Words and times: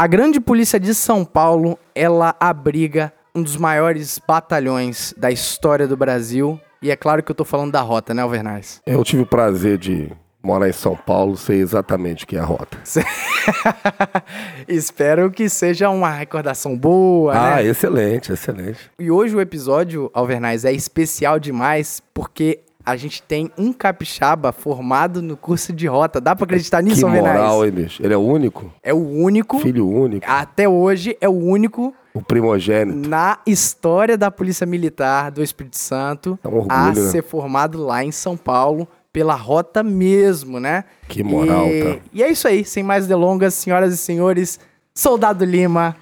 A 0.00 0.06
Grande 0.06 0.40
Polícia 0.40 0.80
de 0.80 0.94
São 0.94 1.26
Paulo, 1.26 1.78
ela 1.94 2.34
abriga 2.40 3.12
um 3.34 3.42
dos 3.42 3.58
maiores 3.58 4.18
batalhões 4.26 5.12
da 5.14 5.30
história 5.30 5.86
do 5.86 5.94
Brasil. 5.94 6.58
E 6.80 6.90
é 6.90 6.96
claro 6.96 7.22
que 7.22 7.30
eu 7.30 7.34
tô 7.34 7.44
falando 7.44 7.72
da 7.72 7.82
rota, 7.82 8.14
né, 8.14 8.22
Alvernaz? 8.22 8.80
Eu 8.86 9.04
tive 9.04 9.24
o 9.24 9.26
prazer 9.26 9.76
de 9.76 10.10
morar 10.42 10.70
em 10.70 10.72
São 10.72 10.96
Paulo, 10.96 11.36
sei 11.36 11.60
exatamente 11.60 12.24
o 12.24 12.26
que 12.26 12.34
é 12.34 12.40
a 12.40 12.44
rota. 12.44 12.78
Espero 14.66 15.30
que 15.30 15.50
seja 15.50 15.90
uma 15.90 16.08
recordação 16.08 16.78
boa, 16.78 17.34
ah, 17.34 17.56
né? 17.56 17.66
excelente, 17.66 18.32
excelente. 18.32 18.90
E 18.98 19.10
hoje 19.10 19.36
o 19.36 19.40
episódio, 19.42 20.10
Alvernaz, 20.14 20.64
é 20.64 20.72
especial 20.72 21.38
demais 21.38 22.02
porque 22.14 22.60
a 22.84 22.96
gente 22.96 23.22
tem 23.22 23.50
um 23.58 23.72
capixaba 23.72 24.52
formado 24.52 25.20
no 25.22 25.36
curso 25.36 25.72
de 25.72 25.86
rota. 25.86 26.20
Dá 26.20 26.34
pra 26.34 26.44
acreditar 26.44 26.82
nisso, 26.82 27.06
que 27.06 27.12
moral, 27.12 27.64
hein, 27.64 27.70
bicho? 27.70 28.02
Ele 28.02 28.14
é 28.14 28.16
o 28.16 28.20
único? 28.20 28.72
É 28.82 28.92
o 28.94 28.98
único, 28.98 29.58
Filho 29.60 29.88
único? 29.88 30.24
até 30.28 30.68
hoje, 30.68 31.16
é 31.20 31.28
o 31.28 31.32
único 31.32 31.94
O 32.14 32.22
primogênito? 32.22 33.08
na 33.08 33.38
história 33.46 34.16
da 34.16 34.30
Polícia 34.30 34.66
Militar 34.66 35.30
do 35.30 35.42
Espírito 35.42 35.76
Santo 35.78 36.38
É 36.42 36.48
um 36.48 36.56
orgulho, 36.56 36.72
a 36.74 36.86
né? 36.88 36.94
ser 36.94 37.22
formado 37.22 37.82
lá 37.84 38.02
em 38.04 38.10
São 38.12 38.36
Paulo 38.36 38.88
pela 39.12 39.34
rota 39.34 39.82
mesmo, 39.82 40.58
né? 40.60 40.84
Que 41.08 41.22
moral, 41.22 41.66
e... 41.66 41.82
tá? 41.84 42.00
E 42.12 42.22
é 42.22 42.30
isso 42.30 42.46
aí, 42.46 42.64
sem 42.64 42.82
mais 42.82 43.06
delongas, 43.06 43.54
senhoras 43.54 43.92
e 43.92 43.96
senhores, 43.96 44.58
Soldado 44.94 45.44
Lima. 45.44 45.96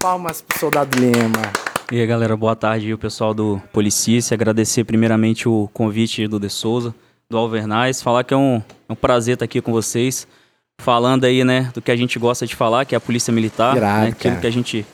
Palmas 0.00 0.42
pro 0.42 0.58
Soldado 0.58 0.96
Lima. 0.98 1.67
E 1.90 1.98
aí, 1.98 2.06
galera, 2.06 2.36
boa 2.36 2.54
tarde 2.54 2.84
aí, 2.84 2.92
o 2.92 2.98
pessoal 2.98 3.32
do 3.32 3.62
Policice. 3.72 4.34
Agradecer 4.34 4.84
primeiramente 4.84 5.48
o 5.48 5.70
convite 5.72 6.28
do 6.28 6.38
De 6.38 6.50
Souza, 6.50 6.94
do 7.30 7.38
Alvernais. 7.38 8.02
Falar 8.02 8.24
que 8.24 8.34
é 8.34 8.36
um, 8.36 8.56
é 8.86 8.92
um 8.92 8.94
prazer 8.94 9.34
estar 9.34 9.46
aqui 9.46 9.62
com 9.62 9.72
vocês, 9.72 10.28
falando 10.78 11.24
aí, 11.24 11.42
né, 11.44 11.70
do 11.72 11.80
que 11.80 11.90
a 11.90 11.96
gente 11.96 12.18
gosta 12.18 12.46
de 12.46 12.54
falar, 12.54 12.84
que 12.84 12.94
é 12.94 12.98
a 12.98 13.00
Polícia 13.00 13.32
Militar. 13.32 13.74
Irado, 13.74 14.02
né, 14.02 14.08
aquilo 14.08 14.34
cara. 14.34 14.40
que 14.42 14.46
a 14.46 14.50
gente, 14.50 14.86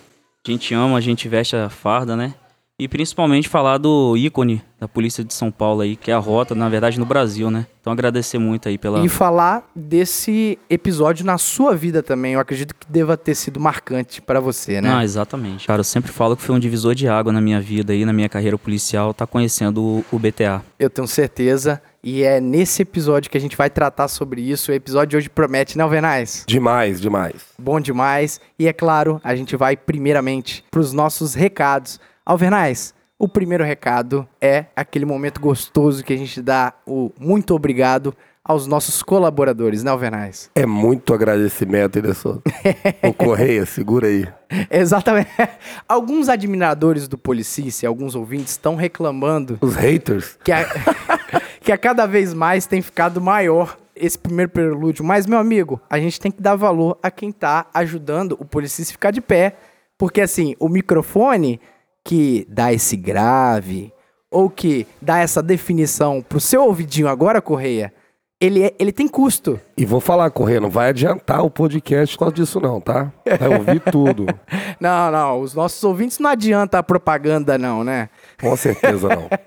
a 0.47 0.51
gente 0.53 0.73
ama, 0.73 0.97
a 0.97 1.01
gente 1.01 1.29
veste 1.29 1.57
a 1.57 1.69
farda, 1.69 2.15
né? 2.15 2.33
E 2.77 2.89
principalmente 2.89 3.49
falar 3.49 3.79
do 3.79 4.17
ícone 4.17 4.61
da 4.81 4.89
Polícia 4.89 5.23
de 5.23 5.33
São 5.33 5.49
Paulo 5.49 5.83
aí, 5.83 5.95
que 5.95 6.11
é 6.11 6.15
a 6.15 6.19
Rota, 6.19 6.57
na 6.57 6.69
verdade, 6.69 6.99
no 6.99 7.07
Brasil, 7.07 7.49
né? 7.49 7.69
Então 7.81 7.93
agradecer 7.93 8.37
muito 8.37 8.69
aí 8.69 8.77
pela... 8.77 9.05
E 9.05 9.09
falar 9.09 9.71
desse 9.77 10.59
episódio 10.69 11.25
na 11.25 11.39
sua 11.39 11.77
vida 11.77 12.03
também. 12.03 12.33
Eu 12.33 12.41
acredito 12.41 12.75
que 12.75 12.85
deva 12.91 13.17
ter 13.17 13.37
sido 13.37 13.61
marcante 13.61 14.21
pra 14.21 14.41
você, 14.41 14.81
né? 14.81 14.93
Ah, 14.93 15.05
exatamente. 15.05 15.69
Cara, 15.69 15.81
eu 15.81 15.85
sempre 15.85 16.11
falo 16.11 16.37
que 16.37 16.43
foi 16.43 16.53
um 16.53 16.59
divisor 16.59 16.97
de 16.97 17.07
água 17.07 17.33
na 17.33 17.41
minha 17.41 17.61
vida 17.61 17.93
aí, 17.93 18.05
na 18.05 18.13
minha 18.13 18.29
carreira 18.29 18.59
policial, 18.59 19.15
tá 19.15 19.25
conhecendo 19.25 20.05
o, 20.11 20.19
BTA. 20.19 20.61
Eu 20.77 20.91
tenho 20.91 21.07
certeza. 21.07 21.81
E 22.03 22.25
é 22.25 22.41
nesse 22.41 22.83
episódio 22.83 23.31
que 23.31 23.39
a 23.39 23.41
gente 23.41 23.57
vai 23.57 23.71
tratar 23.71 24.09
sobre 24.09 24.43
isso. 24.43 24.73
O 24.73 24.75
episódio 24.75 25.11
de 25.11 25.17
hoje 25.19 25.31
promete, 25.31 25.79
né, 25.79 25.85
Alvernaz? 25.85 26.45
Demais, 26.45 27.01
demais. 27.01 27.35
Bom 27.57 27.79
demais. 27.79 28.41
E 28.59 28.67
é 28.67 28.73
claro, 28.73 29.21
a 29.23 29.37
gente 29.37 29.55
vai 29.55 29.77
primeiramente 29.77 30.65
para 30.73 30.81
os 30.81 30.93
nossos 30.93 31.35
recados. 31.35 32.01
Alvernaz, 32.27 32.95
o 33.19 33.29
primeiro 33.29 33.63
recado 33.63 34.27
é 34.41 34.67
aquele 34.75 35.05
momento 35.05 35.39
gostoso 35.39 36.03
que 36.03 36.13
a 36.15 36.17
gente 36.17 36.41
dá 36.41 36.73
o 36.87 37.13
muito 37.21 37.55
obrigado 37.55 38.15
aos 38.43 38.67
nossos 38.67 39.03
colaboradores, 39.03 39.83
né, 39.83 39.91
Alvernaz? 39.91 40.51
É 40.55 40.65
muito 40.65 41.13
agradecimento, 41.13 41.99
Ilesson. 41.99 42.41
o 43.07 43.13
Correia, 43.13 43.67
segura 43.67 44.07
aí. 44.07 44.27
Exatamente. 44.71 45.29
Alguns 45.87 46.31
admiradores 46.31 47.07
do 47.09 47.19
Policice, 47.19 47.87
alguns 47.87 48.15
ouvintes, 48.15 48.53
estão 48.53 48.75
reclamando 48.75 49.59
Os 49.61 49.75
haters. 49.77 50.39
que 50.43 50.53
a, 50.53 50.67
que 51.61 51.73
a 51.73 51.77
cada 51.77 52.07
vez 52.07 52.33
mais 52.33 52.67
tem 52.67 52.81
ficado 52.81 53.21
maior 53.21 53.77
esse 53.95 54.19
primeiro 54.19 54.51
prelúdio. 54.51 55.05
Mas, 55.05 55.27
meu 55.27 55.39
amigo, 55.39 55.79
a 55.91 55.99
gente 55.99 56.19
tem 56.19 56.33
que 56.33 56.41
dar 56.41 56.57
valor 56.57 56.99
a 57.03 57.11
quem 57.11 57.31
tá 57.31 57.67
ajudando 57.75 58.35
o 58.41 58.47
Policice 58.47 58.93
a 58.93 58.93
ficar 58.93 59.11
de 59.11 59.21
pé. 59.21 59.57
Porque, 59.97 60.21
assim, 60.23 60.55
o 60.59 60.69
microfone 60.69 61.61
que 62.05 62.47
dá 62.51 62.73
esse 62.73 62.97
grave 62.97 63.93
ou 64.31 64.51
que 64.51 64.87
dá 65.01 65.19
essa 65.19 65.43
definição 65.43 66.21
pro 66.21 66.41
seu 66.41 66.65
ouvidinho 66.65 67.09
agora, 67.09 67.41
Correia, 67.41 67.93
ele, 68.41 68.65
é- 68.65 68.75
ele 68.79 68.93
tem 68.93 69.07
custo. 69.09 69.59
E 69.77 69.87
vou 69.87 70.01
falar, 70.01 70.29
Correia, 70.31 70.61
não 70.61 70.69
vai 70.69 70.89
adiantar 70.89 71.43
o 71.45 71.51
podcast 71.51 72.15
por 72.17 72.25
causa 72.25 72.35
disso 72.35 72.61
não, 72.61 72.81
tá? 72.81 73.13
Vai 73.39 73.57
ouvir 73.59 73.81
tudo. 73.81 74.27
Não, 74.81 75.11
não, 75.11 75.41
os 75.41 75.55
nossos 75.55 75.83
ouvintes 75.85 76.19
não 76.19 76.29
adianta 76.29 76.79
a 76.79 76.83
propaganda, 76.83 77.57
não, 77.57 77.85
né? 77.85 78.11
Com 78.41 78.57
certeza 78.57 79.09
não. 79.09 79.29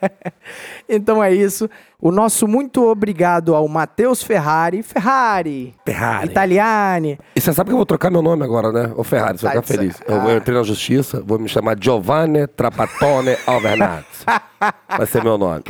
Então 0.89 1.21
é 1.21 1.33
isso. 1.33 1.69
O 2.01 2.09
nosso 2.11 2.47
muito 2.47 2.87
obrigado 2.87 3.53
ao 3.53 3.67
Matheus 3.67 4.23
Ferrari. 4.23 4.81
Ferrari! 4.81 5.75
Ferrari. 5.85 6.27
Italiani. 6.27 7.19
E 7.35 7.41
você 7.41 7.51
sabe 7.51 7.67
que 7.69 7.73
eu 7.73 7.77
vou 7.77 7.85
trocar 7.85 8.09
meu 8.09 8.21
nome 8.21 8.43
agora, 8.45 8.71
né? 8.71 8.93
Ô 8.95 9.03
Ferrari, 9.03 9.37
você 9.37 9.45
vai 9.47 9.55
Tá 9.55 9.61
ficar 9.61 9.75
feliz. 9.77 9.97
certo. 9.97 10.09
Eu 10.09 10.21
vou 10.21 10.31
Ah. 10.31 10.35
entrar 10.35 10.53
na 10.55 10.63
justiça, 10.63 11.21
vou 11.25 11.37
me 11.37 11.49
chamar 11.49 11.75
Giovanni 11.77 12.47
Trapattone 12.47 13.35
Alvernazzi. 13.45 14.05
Vai 14.97 15.05
ser 15.05 15.21
meu 15.23 15.37
nome. 15.37 15.63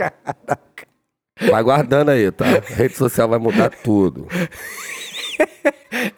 Vai 1.49 1.63
guardando 1.63 2.09
aí, 2.09 2.31
tá? 2.31 2.45
A 2.45 2.73
rede 2.75 2.95
social 2.95 3.27
vai 3.27 3.37
mudar 3.39 3.69
tudo. 3.83 4.27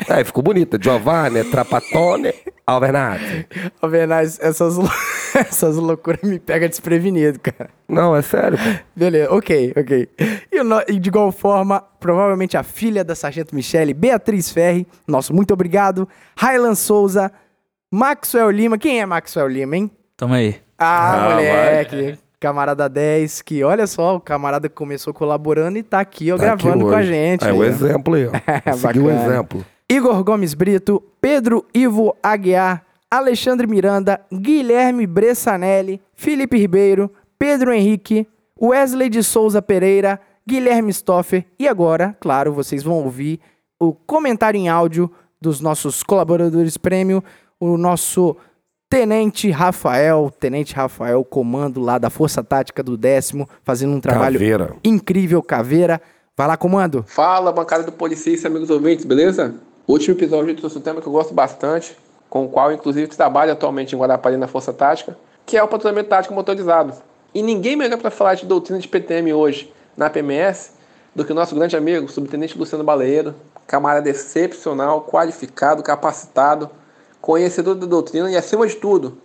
Aí, 0.09 0.23
ficou 0.25 0.43
bonita. 0.43 0.77
Giovanni 0.81 1.43
Trapattone 1.45 2.33
Alvernazzi. 2.69 3.45
Alvernaz, 3.81 4.39
essas, 4.41 4.75
lou- 4.75 4.89
essas 5.35 5.75
loucuras 5.75 6.21
me 6.23 6.39
pegam 6.39 6.67
desprevenido, 6.69 7.39
cara. 7.39 7.69
Não, 7.87 8.15
é 8.15 8.21
sério. 8.21 8.57
pô. 8.57 8.63
Beleza, 8.95 9.33
ok, 9.33 9.73
ok. 9.77 10.09
E, 10.51 10.63
no- 10.63 10.83
e 10.87 10.99
de 10.99 11.09
igual 11.09 11.31
forma, 11.31 11.81
provavelmente 11.99 12.55
a 12.57 12.63
filha 12.63 13.03
da 13.03 13.15
Sargento 13.15 13.55
Michele, 13.55 13.93
Beatriz 13.93 14.51
Ferri, 14.51 14.87
nosso 15.07 15.33
muito 15.33 15.53
obrigado. 15.53 16.07
Raylan 16.37 16.75
Souza, 16.75 17.31
Maxwell 17.91 18.49
Lima. 18.51 18.77
Quem 18.77 18.99
é 19.01 19.05
Maxwell 19.05 19.47
Lima, 19.47 19.75
hein? 19.77 19.91
Tamo 20.15 20.33
aí. 20.33 20.55
Ah, 20.77 21.13
Ah, 21.27 21.29
moleque. 21.35 22.17
Camarada 22.39 22.87
10, 22.87 23.41
que 23.41 23.63
olha 23.65 23.85
só, 23.85 24.15
o 24.15 24.19
camarada 24.21 24.69
que 24.69 24.75
começou 24.75 25.13
colaborando 25.13 25.77
e 25.77 25.83
tá 25.83 25.99
aqui, 25.99 26.31
ó, 26.31 26.37
Tá 26.37 26.53
aqui 26.53 26.63
gravando 26.63 26.85
com 26.85 26.95
a 26.95 27.03
gente. 27.03 27.43
Aí, 27.45 27.51
o 27.51 27.59
ó. 27.59 27.63
exemplo 27.65 28.13
aí, 28.13 28.27
ó. 28.27 28.31
Vou 28.71 28.77
Seguir 28.77 28.99
o 28.99 29.09
exemplo. 29.11 29.65
Igor 29.91 30.23
Gomes 30.23 30.53
Brito, 30.53 31.01
Pedro 31.19 31.65
Ivo 31.73 32.15
Aguiar, 32.21 32.85
Alexandre 33.09 33.65
Miranda, 33.65 34.21
Guilherme 34.31 35.07
Bressanelli, 35.07 35.99
Felipe 36.13 36.57
Ribeiro, 36.57 37.11
Pedro 37.39 37.73
Henrique, 37.73 38.27
Wesley 38.61 39.09
de 39.09 39.23
Souza 39.23 39.63
Pereira, 39.63 40.21
Guilherme 40.47 40.93
Stoffer 40.93 41.43
e 41.57 41.67
agora, 41.67 42.15
claro, 42.19 42.53
vocês 42.53 42.83
vão 42.83 43.03
ouvir 43.03 43.39
o 43.79 43.91
comentário 43.91 44.59
em 44.59 44.69
áudio 44.69 45.11
dos 45.41 45.59
nossos 45.59 46.03
colaboradores 46.03 46.77
prêmio, 46.77 47.23
o 47.59 47.75
nosso 47.75 48.37
Tenente 48.87 49.49
Rafael, 49.49 50.31
Tenente 50.39 50.75
Rafael, 50.75 51.23
comando 51.23 51.79
lá 51.79 51.97
da 51.97 52.11
Força 52.11 52.43
Tática 52.43 52.83
do 52.83 52.95
décimo, 52.95 53.49
fazendo 53.63 53.93
um 53.93 53.99
trabalho 53.99 54.39
Caveira. 54.39 54.75
incrível, 54.83 55.41
caveira. 55.41 55.99
Vai 56.37 56.47
lá, 56.47 56.55
comando. 56.55 57.03
Fala, 57.07 57.51
bancada 57.51 57.83
do 57.83 57.91
Policista, 57.91 58.47
amigos 58.47 58.69
ouvintes, 58.69 59.03
beleza? 59.03 59.55
O 59.89 59.93
último 59.93 60.15
episódio 60.15 60.55
trouxe 60.55 60.77
um 60.77 60.81
tema 60.81 61.01
que 61.01 61.07
eu 61.07 61.11
gosto 61.11 61.33
bastante, 61.33 61.97
com 62.29 62.45
o 62.45 62.47
qual, 62.47 62.71
inclusive, 62.71 63.07
trabalho 63.07 63.51
atualmente 63.51 63.95
em 63.95 63.97
Guarapari 63.97 64.37
na 64.37 64.47
Força 64.47 64.71
Tática, 64.71 65.17
que 65.47 65.57
é 65.57 65.63
o 65.63 65.67
patrulhamento 65.67 66.09
tático 66.09 66.31
motorizado. 66.31 66.93
E 67.33 67.41
ninguém 67.41 67.75
melhor 67.75 67.97
para 67.97 68.11
falar 68.11 68.35
de 68.35 68.45
doutrina 68.45 68.79
de 68.79 68.87
PTM 68.87 69.33
hoje 69.33 69.73
na 69.97 70.07
PMS 70.07 70.73
do 71.15 71.25
que 71.25 71.31
o 71.31 71.35
nosso 71.35 71.55
grande 71.55 71.75
amigo, 71.75 72.07
subtenente 72.07 72.55
Luciano 72.55 72.83
Baleiro, 72.83 73.33
camarada 73.65 74.07
excepcional, 74.07 75.07
qualificado, 75.09 75.81
capacitado, 75.81 76.69
conhecedor 77.19 77.73
da 77.73 77.87
doutrina 77.87 78.29
e, 78.29 78.37
acima 78.37 78.67
de 78.67 78.75
tudo, 78.75 79.17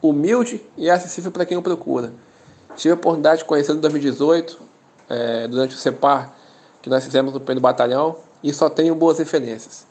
humilde 0.00 0.62
e 0.78 0.88
acessível 0.88 1.30
para 1.30 1.44
quem 1.44 1.58
o 1.58 1.62
procura. 1.62 2.10
Tive 2.74 2.92
a 2.92 2.94
oportunidade 2.94 3.40
de 3.40 3.44
conhecê-lo 3.44 3.76
em 3.76 3.82
2018, 3.82 4.62
eh, 5.10 5.46
durante 5.46 5.74
o 5.74 5.78
CEPAR 5.78 6.32
que 6.80 6.88
nós 6.88 7.04
fizemos 7.04 7.34
no 7.34 7.40
primeiro 7.40 7.60
batalhão, 7.60 8.16
e 8.42 8.52
só 8.52 8.70
tenho 8.70 8.94
boas 8.94 9.18
referências. 9.18 9.89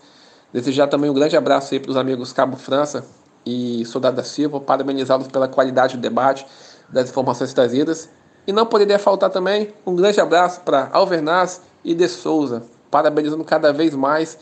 Desejar 0.52 0.88
também 0.88 1.10
um 1.10 1.14
grande 1.14 1.38
abraço 1.38 1.74
aí 1.74 1.80
para 1.80 1.92
os 1.92 1.98
amigos 1.98 2.34
Cabo 2.34 2.58
França 2.58 3.06
e 3.46 3.86
Soldado 3.86 4.18
da 4.18 4.24
Silva, 4.24 4.60
parabenizá-los 4.60 5.28
pela 5.28 5.48
qualidade 5.48 5.96
do 5.96 6.02
debate, 6.02 6.46
das 6.90 7.10
informações 7.10 7.54
trazidas. 7.54 8.10
E 8.48 8.52
não 8.52 8.66
poderia 8.66 8.98
faltar 8.98 9.30
também 9.30 9.74
um 9.86 9.96
grande 9.96 10.20
abraço 10.20 10.62
para 10.62 10.90
Alvernaz 10.92 11.62
e 11.84 11.94
De 11.94 12.08
Souza, 12.08 12.64
parabenizando 12.90 13.44
cada 13.44 13.72
vez 13.72 13.94
mais 13.94 14.40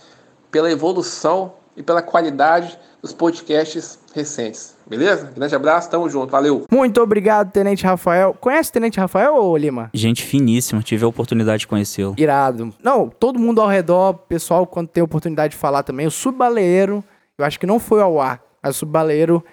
pela 0.50 0.71
evolução 0.71 1.54
e 1.77 1.83
pela 1.83 2.01
qualidade 2.01 2.77
dos 3.01 3.13
podcasts 3.13 4.00
recentes. 4.13 4.75
Beleza? 4.88 5.31
Grande 5.35 5.56
abraço, 5.56 5.89
tamo 5.89 6.09
junto, 6.09 6.31
valeu! 6.31 6.65
Muito 6.71 7.00
obrigado, 7.00 7.51
Tenente 7.51 7.85
Rafael. 7.85 8.33
Conhece 8.33 8.71
o 8.71 8.74
Tenente 8.74 9.00
Rafael 9.00 9.35
ou 9.35 9.56
Lima? 9.56 9.91
Gente 9.94 10.24
finíssima, 10.24 10.81
tive 10.81 11.06
a 11.06 11.07
oportunidade 11.07 11.59
de 11.62 11.68
conhecê-lo. 11.68 12.15
Irado. 12.18 12.74
Não, 12.83 13.07
todo 13.07 13.38
mundo 13.38 13.62
ao 13.62 13.68
redor, 13.68 14.13
pessoal, 14.27 14.65
quando 14.65 14.88
tem 14.88 15.03
oportunidade 15.03 15.51
de 15.51 15.57
falar 15.57 15.83
também, 15.83 16.07
o 16.07 16.12
subbaleiro, 16.12 17.03
eu 17.38 17.45
acho 17.45 17.59
que 17.59 17.68
não 17.68 17.79
foi 17.79 18.01
ao 18.01 18.19
ar, 18.19 18.41
mas 18.62 18.75
o 18.75 18.79
subbaleiro. 18.79 19.44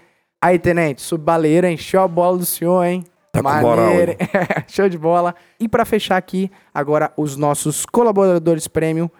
Aí, 0.40 0.58
Tenente, 0.58 1.02
subbaleiro 1.02 1.66
encheu 1.66 2.00
a 2.00 2.08
bola 2.08 2.38
do 2.38 2.46
senhor, 2.46 2.82
hein? 2.84 3.04
Tá 3.32 3.42
com 3.42 3.60
moral? 3.60 3.92
Show 4.68 4.88
de 4.88 4.96
bola. 4.96 5.34
E 5.58 5.68
pra 5.68 5.84
fechar 5.84 6.16
aqui, 6.16 6.50
agora 6.72 7.12
os 7.16 7.36
nossos 7.36 7.84
colaboradores 7.84 8.68
premium, 8.68 9.10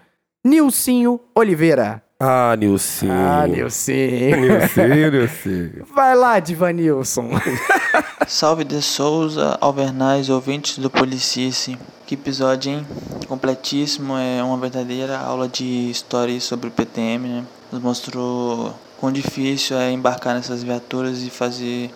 Nilcinho 0.45 1.19
Oliveira. 1.35 2.04
Ah, 2.27 2.57
Nilcinho. 2.57 3.13
Ah, 3.13 3.47
Nilcinho. 3.47 4.41
Nilcinho, 4.41 5.11
Nilcinho. 5.13 5.87
Vai 5.95 6.15
lá, 6.15 6.41
Divanilson. 6.41 7.29
Salve 8.27 8.65
de 8.65 8.81
Souza, 8.81 9.59
Alvernais, 9.61 10.31
ouvintes 10.31 10.79
do 10.79 10.89
Policice. 10.89 11.77
Que 12.07 12.15
episódio, 12.15 12.73
hein? 12.73 12.87
Completíssimo, 13.29 14.17
é 14.17 14.43
uma 14.43 14.57
verdadeira 14.57 15.19
aula 15.19 15.47
de 15.47 15.91
história 15.91 16.41
sobre 16.41 16.69
o 16.69 16.71
PTM, 16.71 17.29
né? 17.29 17.45
Nos 17.71 17.83
mostrou 17.83 18.75
quão 18.99 19.13
difícil 19.13 19.77
é 19.77 19.93
embarcar 19.93 20.35
nessas 20.35 20.63
viaturas 20.63 21.23
e 21.23 21.29
fazer 21.29 21.91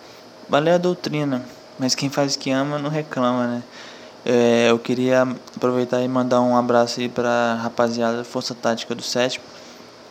valer 0.47 0.73
a 0.73 0.77
doutrina. 0.77 1.43
Mas 1.79 1.95
quem 1.95 2.07
faz 2.07 2.35
que 2.35 2.51
ama 2.51 2.77
não 2.77 2.91
reclama, 2.91 3.47
né? 3.47 3.63
É, 4.23 4.69
eu 4.69 4.77
queria 4.77 5.23
aproveitar 5.55 6.03
e 6.03 6.07
mandar 6.07 6.39
um 6.41 6.55
abraço 6.55 6.99
aí 6.99 7.09
pra 7.09 7.55
rapaziada 7.55 8.17
da 8.17 8.23
Força 8.23 8.53
Tática 8.53 8.93
do 8.93 9.01
Sétimo. 9.01 9.43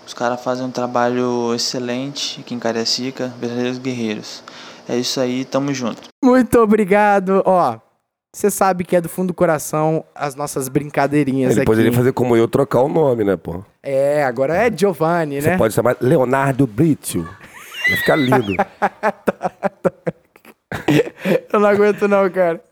Os 0.09 0.15
caras 0.15 0.43
fazem 0.43 0.65
um 0.65 0.71
trabalho 0.71 1.55
excelente 1.55 2.41
aqui 2.41 2.55
em 2.55 2.59
Cariacica, 2.59 3.31
verdadeiros 3.39 3.77
guerreiros. 3.77 4.43
É 4.89 4.97
isso 4.97 5.21
aí, 5.21 5.45
tamo 5.45 5.75
junto. 5.75 6.09
Muito 6.25 6.59
obrigado. 6.61 7.43
Ó, 7.45 7.77
você 8.35 8.51
sabe 8.51 8.85
que 8.85 8.97
é 8.97 9.03
do 9.03 9.09
fundo 9.09 9.29
do 9.29 9.35
coração 9.35 10.03
as 10.15 10.35
nossas 10.35 10.71
brincadeirinhas 10.71 11.53
Ele 11.53 11.61
aqui. 11.61 11.67
poderia 11.67 11.93
fazer 11.93 12.15
como 12.15 12.35
eu, 12.35 12.49
trocar 12.49 12.81
o 12.81 12.89
nome, 12.89 13.23
né, 13.23 13.37
pô? 13.37 13.63
É, 13.83 14.25
agora 14.25 14.57
é 14.57 14.75
Giovanni, 14.75 15.43
Você 15.43 15.51
né? 15.51 15.59
pode 15.59 15.75
chamar 15.75 15.95
Leonardo 16.01 16.67
Brito. 16.67 17.29
Vai 17.87 17.97
ficar 17.99 18.17
lindo. 18.17 18.55
Eu 21.53 21.61
não 21.61 21.69
aguento 21.69 22.09
não, 22.09 22.31
cara. 22.31 22.65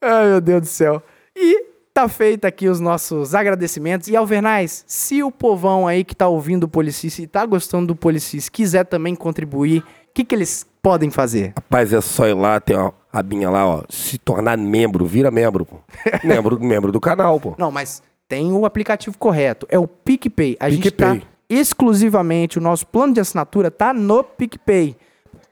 Ai, 0.00 0.28
meu 0.28 0.40
Deus 0.40 0.60
do 0.60 0.68
céu. 0.68 1.02
E 1.34 1.67
tá 1.98 2.08
feito 2.08 2.44
aqui 2.44 2.68
os 2.68 2.78
nossos 2.78 3.34
agradecimentos. 3.34 4.06
E 4.06 4.14
Alvernais, 4.14 4.84
se 4.86 5.20
o 5.20 5.32
povão 5.32 5.88
aí 5.88 6.04
que 6.04 6.14
tá 6.14 6.28
ouvindo 6.28 6.62
o 6.64 6.68
Policice 6.68 7.22
e 7.22 7.26
tá 7.26 7.44
gostando 7.44 7.88
do 7.88 7.96
Policice 7.96 8.48
quiser 8.48 8.84
também 8.84 9.16
contribuir, 9.16 9.80
o 9.80 9.84
que 10.14 10.24
que 10.24 10.32
eles 10.32 10.64
podem 10.80 11.10
fazer? 11.10 11.54
Rapaz, 11.56 11.92
é 11.92 12.00
só 12.00 12.28
ir 12.28 12.34
lá, 12.34 12.60
tem 12.60 12.76
uma 12.76 12.94
abinha 13.12 13.50
lá, 13.50 13.66
ó. 13.66 13.82
Se 13.88 14.16
tornar 14.16 14.56
membro, 14.56 15.04
vira 15.06 15.28
membro, 15.28 15.66
pô. 15.66 15.78
membro, 16.22 16.60
membro 16.60 16.92
do 16.92 17.00
canal, 17.00 17.40
pô. 17.40 17.56
Não, 17.58 17.72
mas 17.72 18.00
tem 18.28 18.52
o 18.52 18.64
aplicativo 18.64 19.18
correto. 19.18 19.66
É 19.68 19.76
o 19.76 19.88
PicPay. 19.88 20.56
A 20.60 20.70
gente 20.70 20.92
tá 20.92 21.14
PicPay. 21.14 21.28
exclusivamente, 21.50 22.58
o 22.58 22.60
nosso 22.60 22.86
plano 22.86 23.12
de 23.12 23.18
assinatura 23.18 23.72
tá 23.72 23.92
no 23.92 24.22
PicPay. 24.22 24.96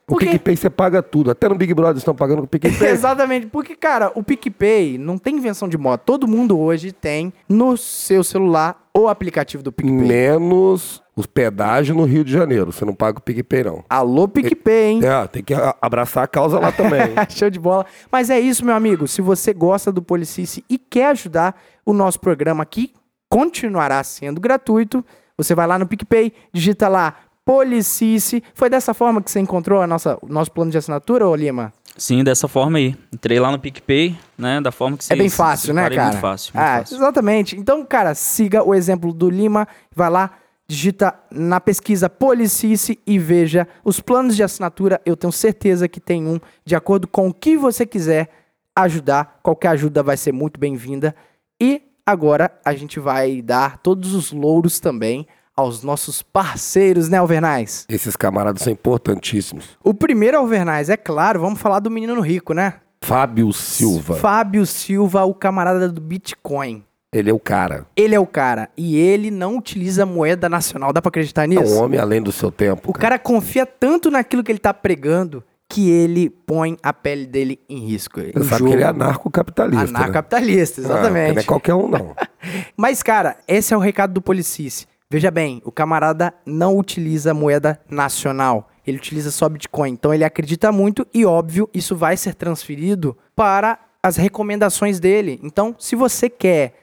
O 0.08 0.12
Por 0.12 0.20
quê? 0.20 0.26
PicPay 0.26 0.56
você 0.56 0.70
paga 0.70 1.02
tudo. 1.02 1.32
Até 1.32 1.48
no 1.48 1.56
Big 1.56 1.74
Brother 1.74 1.96
estão 1.96 2.14
pagando 2.14 2.38
com 2.38 2.44
o 2.44 2.48
PicPay. 2.48 2.70
Exatamente, 2.90 3.48
porque, 3.48 3.74
cara, 3.74 4.12
o 4.14 4.22
PicPay 4.22 4.98
não 4.98 5.18
tem 5.18 5.34
invenção 5.34 5.68
de 5.68 5.76
moda. 5.76 5.98
Todo 5.98 6.28
mundo 6.28 6.56
hoje 6.56 6.92
tem 6.92 7.32
no 7.48 7.76
seu 7.76 8.22
celular 8.22 8.86
o 8.96 9.08
aplicativo 9.08 9.64
do 9.64 9.72
PicPay. 9.72 9.96
Menos 9.96 11.02
os 11.16 11.26
pedágios 11.26 11.96
no 11.96 12.04
Rio 12.04 12.22
de 12.22 12.30
Janeiro. 12.30 12.70
Você 12.70 12.84
não 12.84 12.94
paga 12.94 13.18
o 13.18 13.20
PicPay, 13.20 13.64
não. 13.64 13.84
Alô, 13.88 14.28
PicPay, 14.28 14.92
hein? 14.92 15.00
É, 15.04 15.26
tem 15.26 15.42
que 15.42 15.54
abraçar 15.82 16.22
a 16.22 16.28
causa 16.28 16.60
lá 16.60 16.70
também. 16.70 17.14
Show 17.28 17.50
de 17.50 17.58
bola. 17.58 17.84
Mas 18.12 18.30
é 18.30 18.38
isso, 18.38 18.64
meu 18.64 18.76
amigo. 18.76 19.08
Se 19.08 19.20
você 19.20 19.52
gosta 19.52 19.90
do 19.90 20.00
Policice 20.00 20.64
e 20.70 20.78
quer 20.78 21.08
ajudar 21.08 21.60
o 21.84 21.92
nosso 21.92 22.20
programa 22.20 22.62
aqui, 22.62 22.92
continuará 23.28 24.04
sendo 24.04 24.40
gratuito. 24.40 25.04
Você 25.36 25.54
vai 25.54 25.66
lá 25.66 25.78
no 25.78 25.86
PicPay, 25.86 26.32
digita 26.52 26.86
lá 26.88 27.14
Policice. 27.46 28.42
Foi 28.52 28.68
dessa 28.68 28.92
forma 28.92 29.22
que 29.22 29.30
você 29.30 29.38
encontrou 29.38 29.80
a 29.80 29.86
nossa, 29.86 30.18
o 30.20 30.26
nosso 30.26 30.50
plano 30.50 30.72
de 30.72 30.78
assinatura, 30.78 31.28
ô 31.28 31.36
Lima? 31.36 31.72
Sim, 31.96 32.24
dessa 32.24 32.48
forma 32.48 32.78
aí. 32.78 32.96
Entrei 33.14 33.38
lá 33.38 33.52
no 33.52 33.58
PicPay, 33.60 34.18
né? 34.36 34.60
Da 34.60 34.72
forma 34.72 34.96
que 34.96 35.04
É 35.04 35.06
vocês 35.06 35.18
bem 35.18 35.30
fácil, 35.30 35.72
né, 35.72 35.88
cara? 35.88 36.08
Muito 36.08 36.18
fácil, 36.18 36.52
muito 36.52 36.66
ah, 36.66 36.78
fácil. 36.78 36.96
exatamente. 36.96 37.56
Então, 37.56 37.86
cara, 37.86 38.16
siga 38.16 38.64
o 38.64 38.74
exemplo 38.74 39.12
do 39.12 39.30
Lima, 39.30 39.68
vai 39.94 40.10
lá, 40.10 40.32
digita 40.66 41.14
na 41.30 41.60
pesquisa 41.60 42.10
Policice 42.10 42.98
e 43.06 43.16
veja 43.16 43.68
os 43.84 44.00
planos 44.00 44.34
de 44.34 44.42
assinatura. 44.42 45.00
Eu 45.06 45.16
tenho 45.16 45.32
certeza 45.32 45.86
que 45.86 46.00
tem 46.00 46.26
um 46.26 46.40
de 46.64 46.74
acordo 46.74 47.06
com 47.06 47.28
o 47.28 47.32
que 47.32 47.56
você 47.56 47.86
quiser 47.86 48.28
ajudar. 48.74 49.38
Qualquer 49.40 49.68
ajuda 49.68 50.02
vai 50.02 50.16
ser 50.16 50.32
muito 50.32 50.58
bem-vinda. 50.58 51.14
E 51.62 51.80
agora 52.04 52.50
a 52.64 52.74
gente 52.74 52.98
vai 52.98 53.40
dar 53.40 53.78
todos 53.78 54.14
os 54.14 54.32
louros 54.32 54.80
também 54.80 55.28
aos 55.56 55.82
nossos 55.82 56.20
parceiros, 56.22 57.08
né, 57.08 57.18
Alvernais? 57.18 57.86
Esses 57.88 58.14
camaradas 58.16 58.62
são 58.62 58.72
importantíssimos. 58.72 59.64
O 59.82 59.94
primeiro 59.94 60.36
Alvernais, 60.38 60.90
é 60.90 60.96
claro, 60.96 61.40
vamos 61.40 61.60
falar 61.60 61.78
do 61.80 61.90
menino 61.90 62.20
rico, 62.20 62.52
né? 62.52 62.74
Fábio 63.02 63.52
Silva. 63.52 64.16
Fábio 64.16 64.66
Silva, 64.66 65.24
o 65.24 65.34
camarada 65.34 65.88
do 65.88 66.00
Bitcoin. 66.00 66.84
Ele 67.12 67.30
é 67.30 67.32
o 67.32 67.38
cara. 67.38 67.86
Ele 67.96 68.14
é 68.14 68.20
o 68.20 68.26
cara. 68.26 68.68
E 68.76 68.96
ele 68.98 69.30
não 69.30 69.56
utiliza 69.56 70.04
moeda 70.04 70.48
nacional. 70.48 70.92
Dá 70.92 71.00
pra 71.00 71.08
acreditar 71.08 71.44
É 71.44 71.46
nisso? 71.46 71.74
um 71.74 71.82
homem 71.82 71.98
além 71.98 72.20
do 72.20 72.32
seu 72.32 72.50
tempo. 72.50 72.90
O 72.90 72.92
cara 72.92 73.18
confia 73.18 73.64
tanto 73.64 74.10
naquilo 74.10 74.42
que 74.44 74.52
ele 74.52 74.58
tá 74.58 74.74
pregando 74.74 75.42
que 75.68 75.88
ele 75.90 76.28
põe 76.30 76.76
a 76.82 76.92
pele 76.92 77.26
dele 77.26 77.58
em 77.68 77.86
risco. 77.86 78.20
Você 78.20 78.32
sabe 78.44 78.58
jogo. 78.58 78.70
que 78.70 78.76
ele 78.76 78.82
é 78.82 78.86
anarcocapitalista. 78.86 79.86
né? 79.86 79.98
Anarcapitalista, 79.98 80.80
Ah, 80.80 80.84
porque 80.84 80.98
exatamente. 80.98 81.34
não 81.34 81.40
é 81.40 81.44
qualquer 81.44 81.74
um, 81.74 81.88
não. 81.88 82.14
Mas, 82.76 83.02
cara, 83.02 83.36
esse 83.48 83.72
é 83.72 83.76
o 83.76 83.80
recado 83.80 84.12
do 84.12 84.20
Policice. 84.22 84.86
Veja 85.10 85.30
bem, 85.30 85.62
o 85.64 85.70
camarada 85.70 86.34
não 86.44 86.76
utiliza 86.76 87.32
moeda 87.32 87.80
nacional. 87.88 88.68
Ele 88.86 88.96
utiliza 88.96 89.30
só 89.30 89.48
Bitcoin. 89.48 89.92
Então 89.92 90.12
ele 90.12 90.24
acredita 90.24 90.72
muito 90.72 91.06
e, 91.14 91.24
óbvio, 91.24 91.68
isso 91.72 91.94
vai 91.96 92.16
ser 92.16 92.34
transferido 92.34 93.16
para 93.34 93.78
as 94.02 94.16
recomendações 94.16 95.00
dele. 95.00 95.40
Então, 95.42 95.74
se 95.78 95.96
você 95.96 96.28
quer 96.28 96.74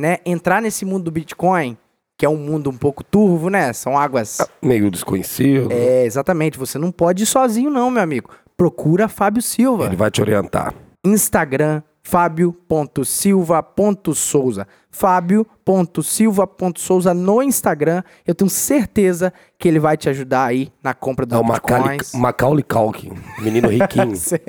né, 0.00 0.18
entrar 0.24 0.60
nesse 0.60 0.84
mundo 0.84 1.04
do 1.04 1.10
Bitcoin, 1.10 1.76
que 2.16 2.24
é 2.24 2.28
um 2.28 2.36
mundo 2.36 2.70
um 2.70 2.76
pouco 2.76 3.02
turvo, 3.02 3.50
né? 3.50 3.72
São 3.72 3.98
águas. 3.98 4.38
Meio 4.62 4.90
desconhecido. 4.90 5.72
É, 5.72 6.04
exatamente. 6.04 6.58
Você 6.58 6.78
não 6.78 6.92
pode 6.92 7.24
ir 7.24 7.26
sozinho, 7.26 7.70
não, 7.70 7.90
meu 7.90 8.02
amigo. 8.02 8.30
Procura 8.56 9.08
Fábio 9.08 9.42
Silva. 9.42 9.86
Ele 9.86 9.96
vai 9.96 10.10
te 10.10 10.20
orientar. 10.20 10.74
Instagram, 11.04 11.82
fábio.silva.souza. 12.04 14.66
Fábio.silva.souza 14.90 17.12
no 17.14 17.42
Instagram. 17.42 18.02
Eu 18.26 18.34
tenho 18.34 18.48
certeza 18.50 19.32
que 19.58 19.66
ele 19.66 19.80
vai 19.80 19.96
te 19.96 20.08
ajudar 20.08 20.44
aí 20.44 20.70
na 20.82 20.94
compra 20.94 21.26
dos 21.26 21.36
É 21.36 21.40
o 21.40 21.44
Macaulay, 22.18 22.62
Culkin, 22.62 23.12
menino 23.40 23.68
riquinho. 23.68 24.14
Se- 24.20 24.40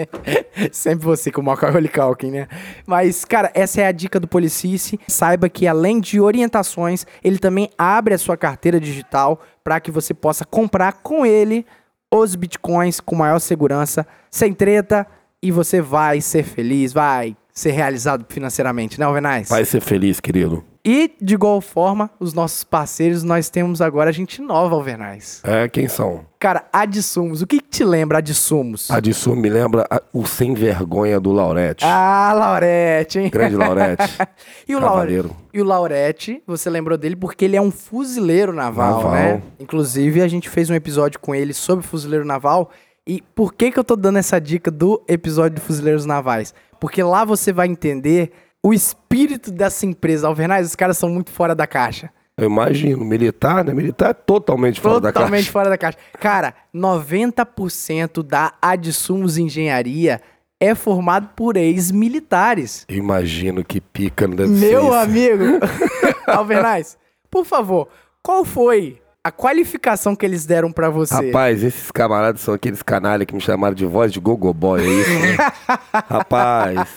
Sempre 0.72 1.06
você 1.06 1.32
com 1.32 1.42
o 1.42 1.44
Macaulay 1.44 1.88
Culkin, 1.88 2.30
né? 2.32 2.48
Mas, 2.86 3.26
cara, 3.26 3.50
essa 3.56 3.82
é 3.82 3.88
a 3.88 3.92
dica 3.92 4.20
do 4.20 4.28
Policice. 4.28 5.00
Saiba 5.08 5.50
que 5.50 5.66
além 5.66 6.00
de 6.00 6.20
orientações, 6.20 7.08
ele 7.24 7.40
também 7.40 7.70
abre 7.78 8.14
a 8.14 8.18
sua 8.18 8.38
carteira 8.38 8.80
digital 8.80 9.40
para 9.64 9.80
que 9.80 9.90
você 9.90 10.14
possa 10.14 10.46
comprar 10.46 10.94
com 11.02 11.26
ele 11.26 11.66
os 12.14 12.36
bitcoins 12.36 13.00
com 13.00 13.16
maior 13.16 13.40
segurança, 13.40 14.06
sem 14.30 14.54
treta, 14.54 15.08
e 15.42 15.52
você 15.52 15.82
vai 15.82 16.22
ser 16.22 16.44
feliz, 16.44 16.94
vai 16.94 17.36
ser 17.56 17.72
realizado 17.72 18.26
financeiramente, 18.28 19.00
né, 19.00 19.06
Alvenaz? 19.06 19.48
Vai 19.48 19.64
ser 19.64 19.80
feliz, 19.80 20.20
querido. 20.20 20.62
E, 20.88 21.16
de 21.20 21.34
igual 21.34 21.62
forma, 21.62 22.12
os 22.20 22.32
nossos 22.32 22.64
parceiros, 22.64 23.24
nós 23.24 23.50
temos 23.50 23.82
agora 23.82 24.12
gente 24.12 24.40
nova, 24.40 24.76
Alvenaz. 24.76 25.42
É, 25.44 25.68
quem 25.68 25.88
são? 25.88 26.26
Cara, 26.38 26.66
Adsumos. 26.72 27.42
O 27.42 27.48
que, 27.48 27.60
que 27.60 27.68
te 27.70 27.84
lembra 27.84 28.20
Adsumos? 28.20 28.92
A 28.92 29.00
disso 29.00 29.36
me 29.36 29.50
lembra 29.50 29.88
a- 29.90 30.00
o 30.14 30.28
sem 30.28 30.54
vergonha 30.54 31.20
do 31.20 31.32
Laurete. 31.32 31.84
Ah, 31.84 32.34
Laurete, 32.36 33.18
hein? 33.18 33.30
Grande 33.32 33.56
Laurete. 33.56 34.04
E 34.68 34.76
o, 34.76 34.80
Laure... 34.80 35.26
E 35.54 35.62
o 35.62 35.64
Laurete, 35.64 36.44
você 36.46 36.70
lembrou 36.70 36.98
dele 36.98 37.16
porque 37.16 37.46
ele 37.46 37.56
é 37.56 37.62
um 37.62 37.72
fuzileiro 37.72 38.52
naval, 38.54 38.96
Naval. 38.98 39.12
né? 39.14 39.42
Inclusive, 39.60 40.22
a 40.22 40.28
gente 40.28 40.50
fez 40.50 40.70
um 40.70 40.76
episódio 40.76 41.20
com 41.20 41.34
ele 41.34 41.54
sobre 41.54 41.86
fuzileiro 41.88 42.26
naval. 42.26 42.70
E 43.08 43.22
por 43.36 43.54
que, 43.54 43.72
que 43.72 43.80
eu 43.80 43.84
tô 43.84 43.96
dando 43.96 44.18
essa 44.18 44.40
dica 44.42 44.70
do 44.72 45.02
episódio 45.08 45.60
de 45.60 45.62
Fuzileiros 45.62 46.08
Navais? 46.08 46.54
Porque 46.86 47.02
lá 47.02 47.26
você 47.26 47.52
vai 47.52 47.66
entender 47.66 48.32
o 48.64 48.72
espírito 48.72 49.52
dessa 49.52 49.88
empresa. 49.88 50.28
Alvernais, 50.28 50.68
os 50.68 50.76
caras 50.76 51.00
são 51.00 51.10
muito 51.10 51.32
fora 51.32 51.56
da 51.56 51.66
caixa. 51.66 52.12
Eu 52.38 52.46
imagino, 52.46 53.04
militar, 53.04 53.66
né? 53.66 53.74
Militar 53.74 54.12
é 54.12 54.14
totalmente 54.14 54.80
fora 54.80 55.02
da 55.02 55.12
Totalmente 55.12 55.40
caixa. 55.46 55.52
fora 55.52 55.70
da 55.72 55.78
caixa. 55.80 55.98
Cara, 56.20 56.54
90% 56.76 58.22
da 58.22 58.54
Adsumos 58.62 59.40
Engenharia 59.40 60.22
é 60.60 60.76
formado 60.76 61.30
por 61.36 61.58
ex-militares. 61.58 62.86
Imagino 62.88 63.64
que 63.66 63.82
pica 63.82 64.28
não 64.28 64.36
deve 64.36 64.50
Meu 64.52 64.94
amigo, 64.94 65.44
Alvernais, 66.28 67.00
por 67.32 67.46
favor, 67.46 67.88
qual 68.22 68.46
foi 68.46 69.02
a 69.26 69.32
qualificação 69.32 70.16
que 70.16 70.24
eles 70.24 70.46
deram 70.46 70.72
pra 70.72 70.88
você? 70.88 71.16
Rapaz, 71.16 71.64
esses 71.64 71.90
camaradas 71.90 72.42
são 72.42 72.54
aqueles 72.54 72.84
canalha 72.84 73.26
que 73.26 73.34
me 73.34 73.42
chamaram 73.42 73.74
de 73.74 73.84
voz 73.84 74.14
de 74.14 74.20
gogoboy, 74.20 74.80
é 74.80 74.88
isso? 74.88 75.10
né? 75.10 75.38
Rapaz, 76.08 76.88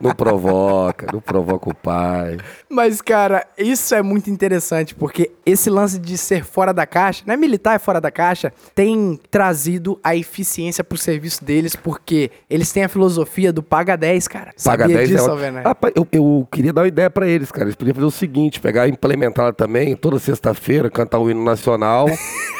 não 0.00 0.14
provoca, 0.14 1.08
não 1.12 1.20
provoca 1.20 1.70
o 1.70 1.74
pai. 1.74 2.36
Mas, 2.70 3.02
cara, 3.02 3.44
isso 3.58 3.92
é 3.92 4.02
muito 4.02 4.30
interessante, 4.30 4.94
porque 4.94 5.32
esse 5.44 5.68
lance 5.68 5.98
de 5.98 6.16
ser 6.16 6.44
fora 6.44 6.72
da 6.72 6.86
caixa, 6.86 7.24
não 7.26 7.34
é 7.34 7.36
militar, 7.36 7.74
é 7.74 7.78
fora 7.80 8.00
da 8.00 8.10
caixa, 8.12 8.52
tem 8.72 9.18
trazido 9.28 9.98
a 10.04 10.14
eficiência 10.14 10.84
pro 10.84 10.96
serviço 10.96 11.44
deles, 11.44 11.74
porque 11.74 12.30
eles 12.48 12.70
têm 12.70 12.84
a 12.84 12.88
filosofia 12.88 13.52
do 13.52 13.64
paga 13.64 13.96
10, 13.96 14.28
cara. 14.28 14.54
Paga 14.64 14.84
Sabia 14.84 14.98
10 14.98 15.08
disso, 15.08 15.26
é... 15.26 15.30
Alvernais? 15.30 15.66
Rapaz, 15.66 15.92
eu, 15.96 16.06
eu 16.12 16.46
queria 16.52 16.72
dar 16.72 16.82
uma 16.82 16.88
ideia 16.88 17.10
pra 17.10 17.26
eles, 17.26 17.50
cara. 17.50 17.64
Eles 17.64 17.74
podiam 17.74 17.96
fazer 17.96 18.06
o 18.06 18.12
seguinte, 18.12 18.60
pegar 18.60 18.86
e 18.86 18.92
implementar 18.92 19.52
também, 19.54 19.96
toda 19.96 20.20
sexta-feira, 20.20 20.88
cantar 20.88 21.18
o 21.18 21.28
hino 21.28 21.42
nacional 21.42 21.63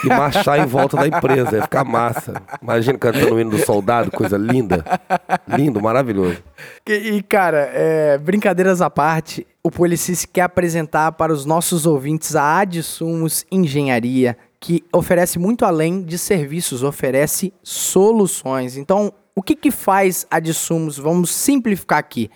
E 0.05 0.09
marchar 0.09 0.59
em 0.59 0.67
volta 0.67 0.97
da 0.97 1.07
empresa. 1.07 1.57
Ia 1.57 1.63
ficar 1.63 1.85
massa. 1.85 2.43
Imagina 2.63 2.99
cantando 2.99 3.35
o 3.35 3.41
hino 3.41 3.51
do 3.51 3.59
soldado, 3.59 4.11
coisa 4.11 4.37
linda. 4.37 4.85
Lindo, 5.49 5.81
maravilhoso. 5.81 6.43
E, 6.87 6.93
e, 6.93 7.23
cara, 7.23 7.71
é, 7.73 8.19
brincadeiras 8.19 8.83
à 8.83 8.91
parte, 8.91 9.47
o 9.63 9.71
Policice 9.71 10.29
quer 10.29 10.43
apresentar 10.43 11.13
para 11.13 11.33
os 11.33 11.45
nossos 11.47 11.87
ouvintes 11.87 12.37
a 12.37 12.61
Adsumos 12.61 13.47
Engenharia, 13.51 14.37
que 14.61 14.85
oferece 14.93 15.39
muito 15.39 15.65
além 15.65 16.03
de 16.03 16.19
serviços, 16.19 16.83
oferece 16.83 17.53
soluções. 17.63 18.77
Então, 18.77 19.13
o 19.35 19.43
que, 19.43 19.57
que 19.57 19.71
faz 19.71 20.27
a 20.31 20.37
Adsumos? 20.37 20.99
Vamos 20.99 21.31
simplificar 21.31 21.99
aqui. 21.99 22.31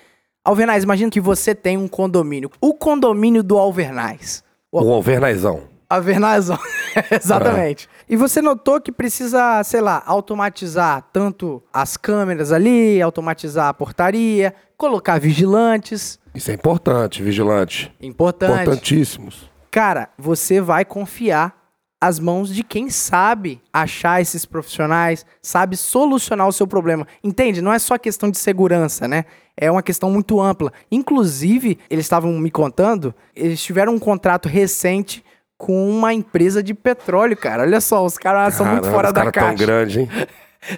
Alvernais, 0.44 0.84
imagina 0.84 1.10
que 1.10 1.20
você 1.20 1.54
tem 1.54 1.76
um 1.76 1.86
condomínio. 1.86 2.50
O 2.60 2.72
condomínio 2.72 3.42
do 3.42 3.58
Alvernais. 3.58 4.42
O 4.72 4.78
Alvernazão. 4.92 5.77
Alvernazão, 5.90 6.58
exatamente. 7.10 7.88
E 8.08 8.14
você 8.14 8.42
notou 8.42 8.80
que 8.80 8.92
precisa, 8.92 9.62
sei 9.64 9.80
lá, 9.80 10.02
automatizar 10.04 11.02
tanto 11.12 11.62
as 11.72 11.96
câmeras 11.96 12.52
ali, 12.52 13.00
automatizar 13.00 13.68
a 13.68 13.74
portaria, 13.74 14.54
colocar 14.76 15.18
vigilantes. 15.18 16.18
Isso 16.34 16.50
é 16.50 16.54
importante, 16.54 17.22
vigilante. 17.22 17.90
Importante. 18.00 18.62
Importantíssimos. 18.62 19.50
Cara, 19.70 20.10
você 20.18 20.60
vai 20.60 20.84
confiar 20.84 21.58
as 22.00 22.20
mãos 22.20 22.54
de 22.54 22.62
quem 22.62 22.90
sabe 22.90 23.60
achar 23.72 24.20
esses 24.20 24.44
profissionais, 24.44 25.26
sabe 25.42 25.76
solucionar 25.76 26.46
o 26.46 26.52
seu 26.52 26.66
problema. 26.66 27.06
Entende? 27.24 27.60
Não 27.60 27.72
é 27.72 27.78
só 27.78 27.98
questão 27.98 28.30
de 28.30 28.38
segurança, 28.38 29.08
né? 29.08 29.24
É 29.56 29.70
uma 29.70 29.82
questão 29.82 30.10
muito 30.10 30.40
ampla. 30.40 30.72
Inclusive, 30.92 31.78
eles 31.90 32.04
estavam 32.04 32.32
me 32.38 32.50
contando, 32.50 33.12
eles 33.34 33.60
tiveram 33.60 33.94
um 33.94 33.98
contrato 33.98 34.48
recente 34.48 35.24
com 35.58 35.90
uma 35.90 36.14
empresa 36.14 36.62
de 36.62 36.72
petróleo, 36.72 37.36
cara. 37.36 37.64
Olha 37.64 37.80
só, 37.80 38.02
os 38.06 38.16
caras 38.16 38.54
são 38.54 38.64
muito 38.64 38.88
fora 38.88 39.12
da 39.12 39.20
cara 39.22 39.32
caixa. 39.32 39.48
tão 39.56 39.66
grande, 39.66 40.00
hein? 40.00 40.08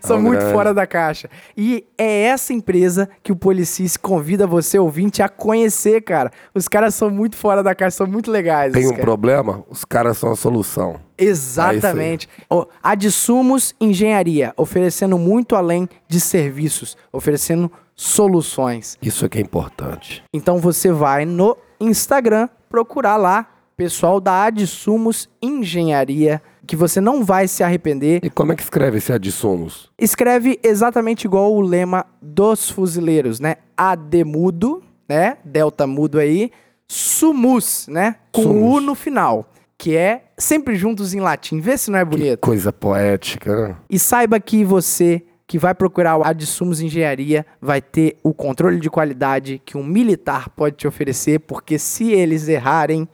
São 0.02 0.16
Tão 0.16 0.20
muito 0.22 0.40
grande. 0.40 0.52
fora 0.52 0.74
da 0.74 0.86
caixa. 0.86 1.30
E 1.56 1.86
é 1.96 2.24
essa 2.24 2.52
empresa 2.52 3.08
que 3.22 3.32
o 3.32 3.36
Policice 3.36 3.98
convida 3.98 4.46
você, 4.46 4.78
ouvinte, 4.78 5.22
a 5.22 5.28
conhecer, 5.28 6.02
cara. 6.02 6.30
Os 6.54 6.68
caras 6.68 6.94
são 6.94 7.08
muito 7.08 7.34
fora 7.34 7.62
da 7.62 7.74
caixa, 7.74 7.96
são 7.96 8.06
muito 8.06 8.30
legais. 8.30 8.74
Tem 8.74 8.84
um 8.86 8.90
caras. 8.90 9.04
problema, 9.04 9.64
os 9.70 9.82
caras 9.82 10.18
são 10.18 10.30
a 10.32 10.36
solução. 10.36 11.00
Exatamente. 11.16 12.28
Ó, 12.50 12.66
Adsumos 12.82 13.74
Engenharia, 13.80 14.52
oferecendo 14.54 15.18
muito 15.18 15.56
além 15.56 15.88
de 16.06 16.20
serviços, 16.20 16.94
oferecendo 17.10 17.72
soluções. 17.96 18.98
Isso 19.00 19.24
é 19.24 19.28
que 19.30 19.38
é 19.38 19.40
importante. 19.40 20.22
Então 20.32 20.58
você 20.58 20.92
vai 20.92 21.24
no 21.24 21.56
Instagram 21.80 22.50
procurar 22.68 23.16
lá, 23.16 23.46
pessoal 23.80 24.20
da 24.20 24.44
Adsumos 24.44 25.26
Engenharia, 25.40 26.42
que 26.66 26.76
você 26.76 27.00
não 27.00 27.24
vai 27.24 27.48
se 27.48 27.62
arrepender. 27.62 28.20
E 28.22 28.28
como 28.28 28.52
é 28.52 28.54
que 28.54 28.62
escreve 28.62 28.98
esse 28.98 29.10
adsumos? 29.10 29.90
Escreve 29.98 30.60
exatamente 30.62 31.24
igual 31.24 31.54
o 31.54 31.62
lema 31.62 32.04
dos 32.20 32.68
fuzileiros, 32.68 33.40
né? 33.40 33.56
AD 33.74 34.22
mudo, 34.24 34.82
né? 35.08 35.38
Delta 35.42 35.86
mudo 35.86 36.18
aí. 36.18 36.50
Sumus, 36.86 37.86
né? 37.88 38.16
Com 38.30 38.42
Sumus. 38.42 38.74
U 38.74 38.80
no 38.82 38.94
final. 38.94 39.50
Que 39.78 39.96
é 39.96 40.24
sempre 40.36 40.76
juntos 40.76 41.14
em 41.14 41.20
latim. 41.20 41.58
Vê 41.58 41.78
se 41.78 41.90
não 41.90 41.98
é 41.98 42.04
bonito. 42.04 42.38
Coisa 42.40 42.70
poética, 42.70 43.68
né? 43.68 43.76
E 43.88 43.98
saiba 43.98 44.38
que 44.38 44.62
você 44.62 45.22
que 45.46 45.58
vai 45.58 45.74
procurar 45.74 46.18
o 46.18 46.22
Adsumos 46.22 46.82
Engenharia 46.82 47.46
vai 47.62 47.80
ter 47.80 48.18
o 48.22 48.34
controle 48.34 48.78
de 48.78 48.90
qualidade 48.90 49.60
que 49.64 49.78
um 49.78 49.82
militar 49.82 50.50
pode 50.50 50.76
te 50.76 50.86
oferecer, 50.86 51.40
porque 51.40 51.78
se 51.78 52.12
eles 52.12 52.46
errarem, 52.46 53.08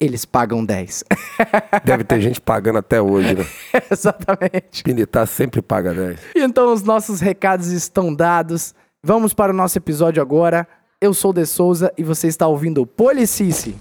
eles 0.00 0.24
pagam 0.24 0.64
10. 0.64 1.04
Deve 1.84 2.04
ter 2.04 2.20
gente 2.20 2.40
pagando 2.40 2.78
até 2.78 3.00
hoje, 3.00 3.34
né? 3.34 3.46
Exatamente. 3.90 4.82
Militar 4.86 5.26
sempre 5.26 5.60
paga 5.60 5.92
10. 5.92 6.20
Então 6.36 6.72
os 6.72 6.82
nossos 6.82 7.20
recados 7.20 7.68
estão 7.68 8.14
dados. 8.14 8.74
Vamos 9.02 9.34
para 9.34 9.52
o 9.52 9.56
nosso 9.56 9.78
episódio 9.78 10.22
agora. 10.22 10.66
Eu 11.00 11.14
sou 11.14 11.30
o 11.30 11.34
De 11.34 11.46
Souza 11.46 11.92
e 11.96 12.02
você 12.02 12.28
está 12.28 12.46
ouvindo 12.46 12.82
o 12.82 12.86
Policice. 12.86 13.76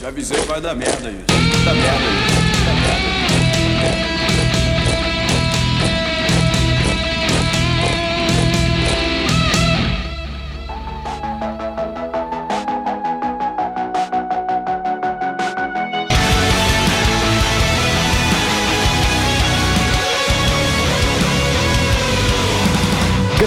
Já 0.00 0.08
avisei 0.08 0.38
que 0.38 0.46
vai 0.46 0.60
dar 0.60 0.74
merda 0.74 1.10
isso. 1.10 1.24
Vai 1.28 1.64
dar 1.64 1.74
merda 1.74 2.04
isso. 2.04 2.64
Vai 2.64 2.74
dar 2.74 3.90
merda. 3.92 4.07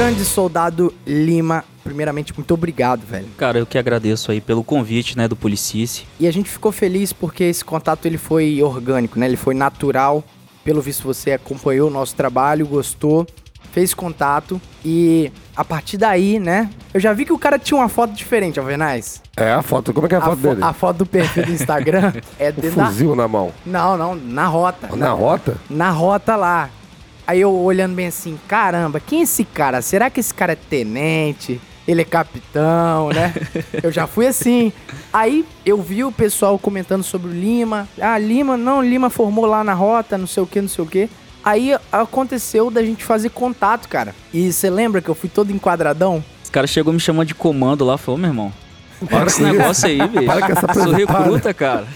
Grande 0.01 0.25
soldado 0.25 0.91
Lima, 1.05 1.63
primeiramente, 1.83 2.33
muito 2.35 2.51
obrigado, 2.55 3.01
velho. 3.05 3.27
Cara, 3.37 3.59
eu 3.59 3.67
que 3.67 3.77
agradeço 3.77 4.31
aí 4.31 4.41
pelo 4.41 4.63
convite, 4.63 5.15
né, 5.15 5.27
do 5.27 5.35
Policice. 5.35 6.07
E 6.19 6.25
a 6.27 6.33
gente 6.33 6.49
ficou 6.49 6.71
feliz 6.71 7.13
porque 7.13 7.43
esse 7.43 7.63
contato 7.63 8.07
ele 8.07 8.17
foi 8.17 8.63
orgânico, 8.63 9.19
né? 9.19 9.27
Ele 9.27 9.37
foi 9.37 9.53
natural. 9.53 10.23
Pelo 10.65 10.81
visto 10.81 11.03
você 11.03 11.33
acompanhou 11.33 11.87
o 11.87 11.93
nosso 11.93 12.15
trabalho, 12.15 12.65
gostou, 12.65 13.27
fez 13.71 13.93
contato 13.93 14.59
e 14.83 15.31
a 15.55 15.63
partir 15.63 15.97
daí, 15.97 16.39
né? 16.39 16.71
Eu 16.91 16.99
já 16.99 17.13
vi 17.13 17.23
que 17.23 17.31
o 17.31 17.37
cara 17.37 17.59
tinha 17.59 17.77
uma 17.79 17.87
foto 17.87 18.11
diferente, 18.15 18.59
Alvernais. 18.59 19.21
É 19.37 19.51
a 19.51 19.61
foto. 19.61 19.93
Como 19.93 20.07
é 20.07 20.09
que 20.09 20.15
é 20.15 20.17
a 20.17 20.21
A, 20.21 20.23
foto 20.23 20.37
fo- 20.41 20.49
dele? 20.49 20.63
a 20.63 20.73
foto 20.73 20.97
do 20.97 21.05
perfil 21.05 21.45
do 21.45 21.51
Instagram 21.51 22.11
é 22.39 22.51
de 22.51 22.71
na... 22.75 22.87
fuzil 22.87 23.15
na 23.15 23.27
mão. 23.27 23.51
Não, 23.63 23.95
não, 23.95 24.15
na 24.15 24.47
rota. 24.47 24.95
Na 24.95 25.11
rota? 25.11 25.57
na 25.69 25.91
rota 25.91 26.35
lá. 26.35 26.71
Aí 27.31 27.39
eu 27.39 27.55
olhando 27.55 27.95
bem 27.95 28.07
assim, 28.07 28.37
caramba, 28.45 28.99
quem 28.99 29.21
é 29.21 29.23
esse 29.23 29.45
cara? 29.45 29.81
Será 29.81 30.09
que 30.09 30.19
esse 30.19 30.33
cara 30.33 30.51
é 30.51 30.55
tenente? 30.57 31.61
Ele 31.87 32.01
é 32.01 32.03
capitão, 32.03 33.07
né? 33.07 33.33
eu 33.81 33.89
já 33.89 34.05
fui 34.05 34.27
assim. 34.27 34.73
Aí 35.13 35.45
eu 35.65 35.81
vi 35.81 36.03
o 36.03 36.11
pessoal 36.11 36.59
comentando 36.59 37.03
sobre 37.03 37.29
o 37.29 37.33
Lima. 37.33 37.87
Ah, 38.01 38.17
Lima, 38.17 38.57
não, 38.57 38.83
Lima 38.83 39.09
formou 39.09 39.45
lá 39.45 39.63
na 39.63 39.73
rota, 39.73 40.17
não 40.17 40.27
sei 40.27 40.43
o 40.43 40.45
que, 40.45 40.59
não 40.59 40.67
sei 40.67 40.83
o 40.83 40.87
que. 40.87 41.09
Aí 41.41 41.71
aconteceu 41.89 42.69
da 42.69 42.83
gente 42.83 43.05
fazer 43.05 43.29
contato, 43.29 43.87
cara. 43.87 44.13
E 44.33 44.51
você 44.51 44.69
lembra 44.69 45.01
que 45.01 45.07
eu 45.07 45.15
fui 45.15 45.29
todo 45.29 45.53
enquadradão? 45.53 46.21
Os 46.43 46.49
caras 46.49 46.69
chegou 46.69 46.91
me 46.91 46.99
chamando 46.99 47.29
de 47.29 47.35
comando 47.35 47.85
lá, 47.85 47.97
falou, 47.97 48.19
meu 48.19 48.29
irmão. 48.29 48.51
Para 49.09 49.21
com 49.21 49.27
esse 49.27 49.41
negócio 49.41 49.87
aí, 49.87 50.05
bicho. 50.05 50.25
Para 50.25 50.47
com 50.47 50.51
essa 50.51 50.73
Sou 50.73 50.91
recruta, 50.91 51.53
cara. 51.53 51.87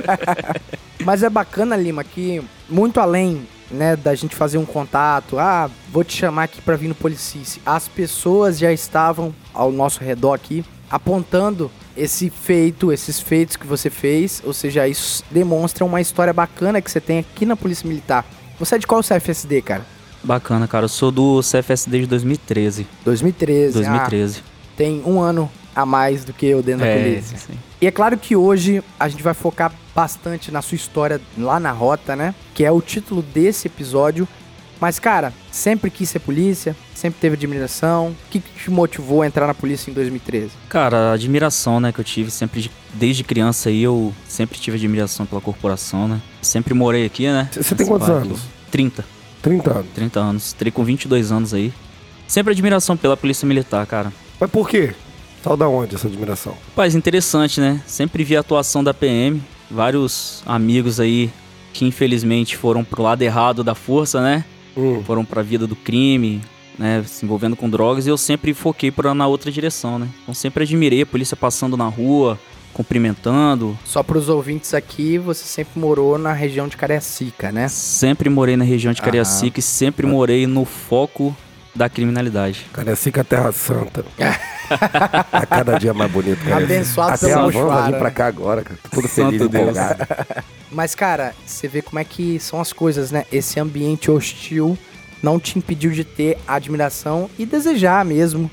Mas 1.04 1.22
é 1.22 1.28
bacana, 1.28 1.76
Lima, 1.76 2.02
que 2.02 2.42
muito 2.70 2.98
além, 2.98 3.46
né, 3.70 3.96
da 3.96 4.14
gente 4.14 4.34
fazer 4.34 4.58
um 4.58 4.64
contato, 4.64 5.38
ah, 5.38 5.70
vou 5.92 6.04
te 6.04 6.16
chamar 6.16 6.44
aqui 6.44 6.60
pra 6.60 6.76
vir 6.76 6.88
no 6.88 6.94
Policice. 6.94 7.60
As 7.64 7.88
pessoas 7.88 8.58
já 8.58 8.72
estavam 8.72 9.34
ao 9.52 9.70
nosso 9.70 10.02
redor 10.02 10.32
aqui 10.32 10.64
apontando 10.90 11.70
esse 11.96 12.30
feito, 12.30 12.92
esses 12.92 13.20
feitos 13.20 13.56
que 13.56 13.66
você 13.66 13.90
fez, 13.90 14.40
ou 14.44 14.52
seja, 14.52 14.86
isso 14.86 15.22
demonstra 15.30 15.84
uma 15.84 16.00
história 16.00 16.32
bacana 16.32 16.80
que 16.80 16.90
você 16.90 17.00
tem 17.00 17.18
aqui 17.18 17.44
na 17.44 17.56
Polícia 17.56 17.86
Militar. 17.86 18.24
Você 18.58 18.76
é 18.76 18.78
de 18.78 18.86
qual 18.86 19.02
CFSD, 19.02 19.62
cara? 19.62 19.84
Bacana, 20.22 20.66
cara. 20.66 20.84
Eu 20.84 20.88
sou 20.88 21.10
do 21.10 21.40
CFSD 21.42 22.00
de 22.00 22.06
2013. 22.06 22.86
2013. 23.04 23.74
2013. 23.74 24.38
Ah, 24.38 24.50
tem 24.76 25.02
um 25.04 25.20
ano 25.20 25.50
a 25.74 25.86
mais 25.86 26.24
do 26.24 26.32
que 26.32 26.46
eu 26.46 26.62
dentro 26.62 26.80
da 26.80 26.86
é, 26.86 27.02
polícia. 27.02 27.38
sim. 27.38 27.58
E 27.80 27.86
é 27.86 27.90
claro 27.90 28.16
que 28.18 28.34
hoje 28.34 28.82
a 28.98 29.08
gente 29.08 29.22
vai 29.22 29.34
focar 29.34 29.72
bastante 30.02 30.52
na 30.52 30.62
sua 30.62 30.76
história 30.76 31.20
lá 31.36 31.58
na 31.58 31.72
rota, 31.72 32.14
né? 32.14 32.32
Que 32.54 32.64
é 32.64 32.70
o 32.70 32.80
título 32.80 33.20
desse 33.20 33.66
episódio. 33.66 34.28
Mas, 34.80 35.00
cara, 35.00 35.32
sempre 35.50 35.90
quis 35.90 36.08
ser 36.08 36.20
polícia, 36.20 36.76
sempre 36.94 37.18
teve 37.20 37.34
admiração. 37.34 38.10
O 38.10 38.16
que, 38.30 38.38
que 38.38 38.62
te 38.62 38.70
motivou 38.70 39.22
a 39.22 39.26
entrar 39.26 39.48
na 39.48 39.54
polícia 39.54 39.90
em 39.90 39.94
2013? 39.94 40.50
Cara, 40.68 41.10
a 41.10 41.12
admiração, 41.14 41.80
né, 41.80 41.90
que 41.90 41.98
eu 41.98 42.04
tive 42.04 42.30
sempre, 42.30 42.60
de- 42.60 42.70
desde 42.94 43.24
criança 43.24 43.70
aí, 43.70 43.82
eu 43.82 44.14
sempre 44.28 44.56
tive 44.56 44.76
admiração 44.76 45.26
pela 45.26 45.40
corporação, 45.40 46.06
né? 46.06 46.20
Sempre 46.40 46.74
morei 46.74 47.04
aqui, 47.04 47.26
né? 47.26 47.50
Você 47.50 47.74
tem 47.74 47.84
quantos 47.84 48.06
parte 48.06 48.24
anos? 48.28 48.38
aqui. 48.38 48.48
30, 48.70 49.04
30 49.42 49.70
anos. 49.72 49.86
30 49.96 50.20
anos. 50.20 50.52
Entrei 50.54 50.70
com 50.70 50.84
22 50.84 51.32
anos 51.32 51.52
aí. 51.52 51.72
Sempre 52.28 52.52
admiração 52.52 52.96
pela 52.96 53.16
polícia 53.16 53.44
militar, 53.48 53.84
cara. 53.84 54.12
Mas 54.38 54.48
por 54.48 54.68
quê? 54.68 54.94
Saiu 55.42 55.56
da 55.56 55.66
onde 55.68 55.96
essa 55.96 56.06
admiração? 56.06 56.54
Rapaz, 56.68 56.94
interessante, 56.94 57.60
né? 57.60 57.82
Sempre 57.84 58.22
vi 58.22 58.36
a 58.36 58.40
atuação 58.40 58.84
da 58.84 58.94
PM. 58.94 59.42
Vários 59.70 60.42
amigos 60.46 60.98
aí 60.98 61.30
que 61.72 61.84
infelizmente 61.84 62.56
foram 62.56 62.82
pro 62.82 63.02
lado 63.02 63.22
errado 63.22 63.62
da 63.62 63.74
força, 63.74 64.20
né? 64.20 64.44
Hum. 64.76 65.02
Foram 65.04 65.24
pra 65.24 65.42
vida 65.42 65.66
do 65.66 65.76
crime, 65.76 66.40
né? 66.78 67.04
Se 67.06 67.24
envolvendo 67.24 67.56
com 67.56 67.68
drogas. 67.68 68.06
E 68.06 68.10
eu 68.10 68.16
sempre 68.16 68.54
foquei 68.54 68.90
pra, 68.90 69.14
na 69.14 69.26
outra 69.26 69.50
direção, 69.50 69.98
né? 69.98 70.08
Então 70.22 70.34
sempre 70.34 70.64
admirei 70.64 71.02
a 71.02 71.06
polícia 71.06 71.36
passando 71.36 71.76
na 71.76 71.86
rua, 71.86 72.38
cumprimentando. 72.72 73.78
Só 73.84 74.02
para 74.02 74.18
os 74.18 74.28
ouvintes 74.28 74.72
aqui, 74.74 75.18
você 75.18 75.44
sempre 75.44 75.78
morou 75.78 76.16
na 76.18 76.32
região 76.32 76.68
de 76.68 76.76
Cariacica, 76.76 77.50
né? 77.52 77.68
Sempre 77.68 78.30
morei 78.30 78.56
na 78.56 78.64
região 78.64 78.92
de 78.92 79.02
Cariacica 79.02 79.60
e 79.60 79.62
sempre 79.62 80.06
morei 80.06 80.46
no 80.46 80.64
foco 80.64 81.36
da 81.74 81.88
criminalidade. 81.88 82.66
Cara, 82.72 82.90
é 82.90 82.92
assim 82.92 83.10
que 83.10 83.20
a 83.20 83.24
Terra 83.24 83.52
Santa. 83.52 84.04
a 85.32 85.46
cada 85.46 85.78
dia 85.78 85.94
mais 85.94 86.10
bonito, 86.10 86.42
cara. 86.44 86.64
Abençoado 86.64 87.12
Até 87.12 87.28
pelo 87.28 87.40
a 87.40 87.44
van 87.44 87.50
vai 87.50 87.62
Mochuara. 87.62 87.92
vir 87.92 87.98
pra 87.98 88.10
cá 88.10 88.26
agora, 88.26 88.62
cara. 88.62 88.78
Tô 88.82 88.88
todo 88.90 89.08
feliz 89.08 89.34
e 89.34 89.38
Santo 89.38 89.48
Deus. 89.48 89.76
Mas, 90.70 90.94
cara, 90.94 91.34
você 91.46 91.68
vê 91.68 91.80
como 91.82 91.98
é 91.98 92.04
que 92.04 92.38
são 92.40 92.60
as 92.60 92.72
coisas, 92.72 93.10
né? 93.10 93.24
Esse 93.32 93.58
ambiente 93.60 94.10
hostil 94.10 94.76
não 95.22 95.38
te 95.40 95.58
impediu 95.58 95.90
de 95.90 96.04
ter 96.04 96.38
admiração 96.46 97.28
e 97.38 97.46
desejar 97.46 98.04
mesmo 98.04 98.50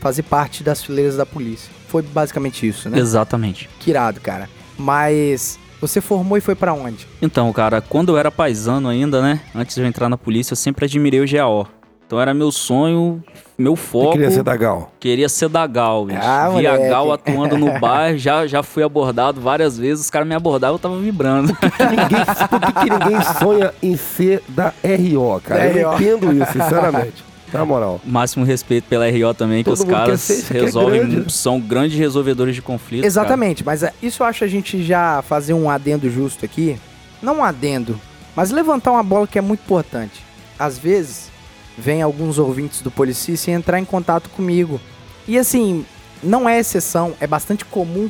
fazer 0.00 0.22
parte 0.22 0.62
das 0.62 0.82
fileiras 0.82 1.16
da 1.16 1.26
polícia. 1.26 1.70
Foi 1.88 2.02
basicamente 2.02 2.66
isso, 2.66 2.88
né? 2.88 2.98
Exatamente. 2.98 3.68
Que 3.80 3.90
irado, 3.90 4.20
cara. 4.20 4.48
Mas 4.78 5.58
você 5.80 6.00
formou 6.00 6.36
e 6.36 6.40
foi 6.40 6.54
pra 6.54 6.72
onde? 6.72 7.06
Então, 7.20 7.52
cara, 7.52 7.80
quando 7.80 8.10
eu 8.12 8.18
era 8.18 8.30
paisano 8.30 8.88
ainda, 8.88 9.20
né? 9.22 9.40
Antes 9.54 9.74
de 9.74 9.80
eu 9.82 9.86
entrar 9.86 10.08
na 10.08 10.16
polícia, 10.18 10.52
eu 10.52 10.56
sempre 10.56 10.84
admirei 10.84 11.20
o 11.20 11.26
GAO. 11.30 11.66
Então 12.06 12.20
era 12.20 12.32
meu 12.32 12.52
sonho, 12.52 13.22
meu 13.58 13.72
Eu 13.72 13.76
foco. 13.76 14.12
queria 14.12 14.30
ser 14.30 14.42
da 14.44 14.56
Gal. 14.56 14.92
Queria 15.00 15.28
ser 15.28 15.48
da 15.48 15.66
Gal, 15.66 16.06
bicho. 16.06 16.20
Ah, 16.22 16.48
Via 16.50 16.72
moleque. 16.72 16.88
Gal 16.88 17.12
atuando 17.12 17.58
no 17.58 17.76
bar, 17.80 18.16
já, 18.16 18.46
já 18.46 18.62
fui 18.62 18.84
abordado 18.84 19.40
várias 19.40 19.76
vezes, 19.76 20.04
os 20.04 20.10
caras 20.10 20.28
me 20.28 20.34
abordavam, 20.34 20.76
eu 20.76 20.78
tava 20.78 20.98
vibrando. 20.98 21.48
Ninguém, 21.90 22.24
por 22.48 22.60
que, 22.60 22.72
que 22.72 22.90
ninguém 22.90 23.22
sonha 23.40 23.74
em 23.82 23.96
ser 23.96 24.40
da 24.48 24.72
RO, 24.84 25.40
cara? 25.42 25.66
Eu 25.66 25.82
não 25.82 25.90
RO. 25.90 25.96
entendo 25.96 26.32
isso, 26.42 26.52
sinceramente. 26.52 27.24
Na 27.52 27.64
moral. 27.64 28.00
Máximo 28.04 28.44
respeito 28.44 28.84
pela 28.88 29.06
RO 29.08 29.32
também, 29.34 29.58
que 29.58 29.70
Todo 29.70 29.74
os 29.74 29.80
mundo 29.84 29.90
quer 29.94 30.00
caras 30.00 30.20
ser- 30.20 30.44
quer 30.52 30.62
resolvem, 30.62 31.08
grande. 31.08 31.32
são 31.32 31.60
grandes 31.60 31.98
resolvedores 31.98 32.54
de 32.54 32.62
conflitos. 32.62 33.02
cara. 33.02 33.06
Exatamente, 33.26 33.64
mas 33.64 33.82
é, 33.82 33.92
isso 34.02 34.22
eu 34.22 34.26
acho 34.26 34.44
a 34.44 34.48
gente 34.48 34.80
já 34.82 35.22
fazer 35.22 35.54
um 35.54 35.68
adendo 35.68 36.08
justo 36.10 36.44
aqui. 36.44 36.76
Não 37.20 37.38
um 37.38 37.44
adendo, 37.44 37.98
mas 38.36 38.50
levantar 38.52 38.92
uma 38.92 39.02
bola 39.02 39.26
que 39.26 39.38
é 39.38 39.42
muito 39.42 39.60
importante. 39.60 40.22
Às 40.58 40.76
vezes, 40.78 41.30
vem 41.76 42.02
alguns 42.02 42.38
ouvintes 42.38 42.80
do 42.80 42.90
Policícia 42.90 43.52
entrar 43.52 43.78
em 43.78 43.84
contato 43.84 44.30
comigo. 44.30 44.80
E 45.26 45.38
assim, 45.38 45.84
não 46.22 46.48
é 46.48 46.58
exceção, 46.58 47.14
é 47.20 47.26
bastante 47.26 47.64
comum 47.64 48.08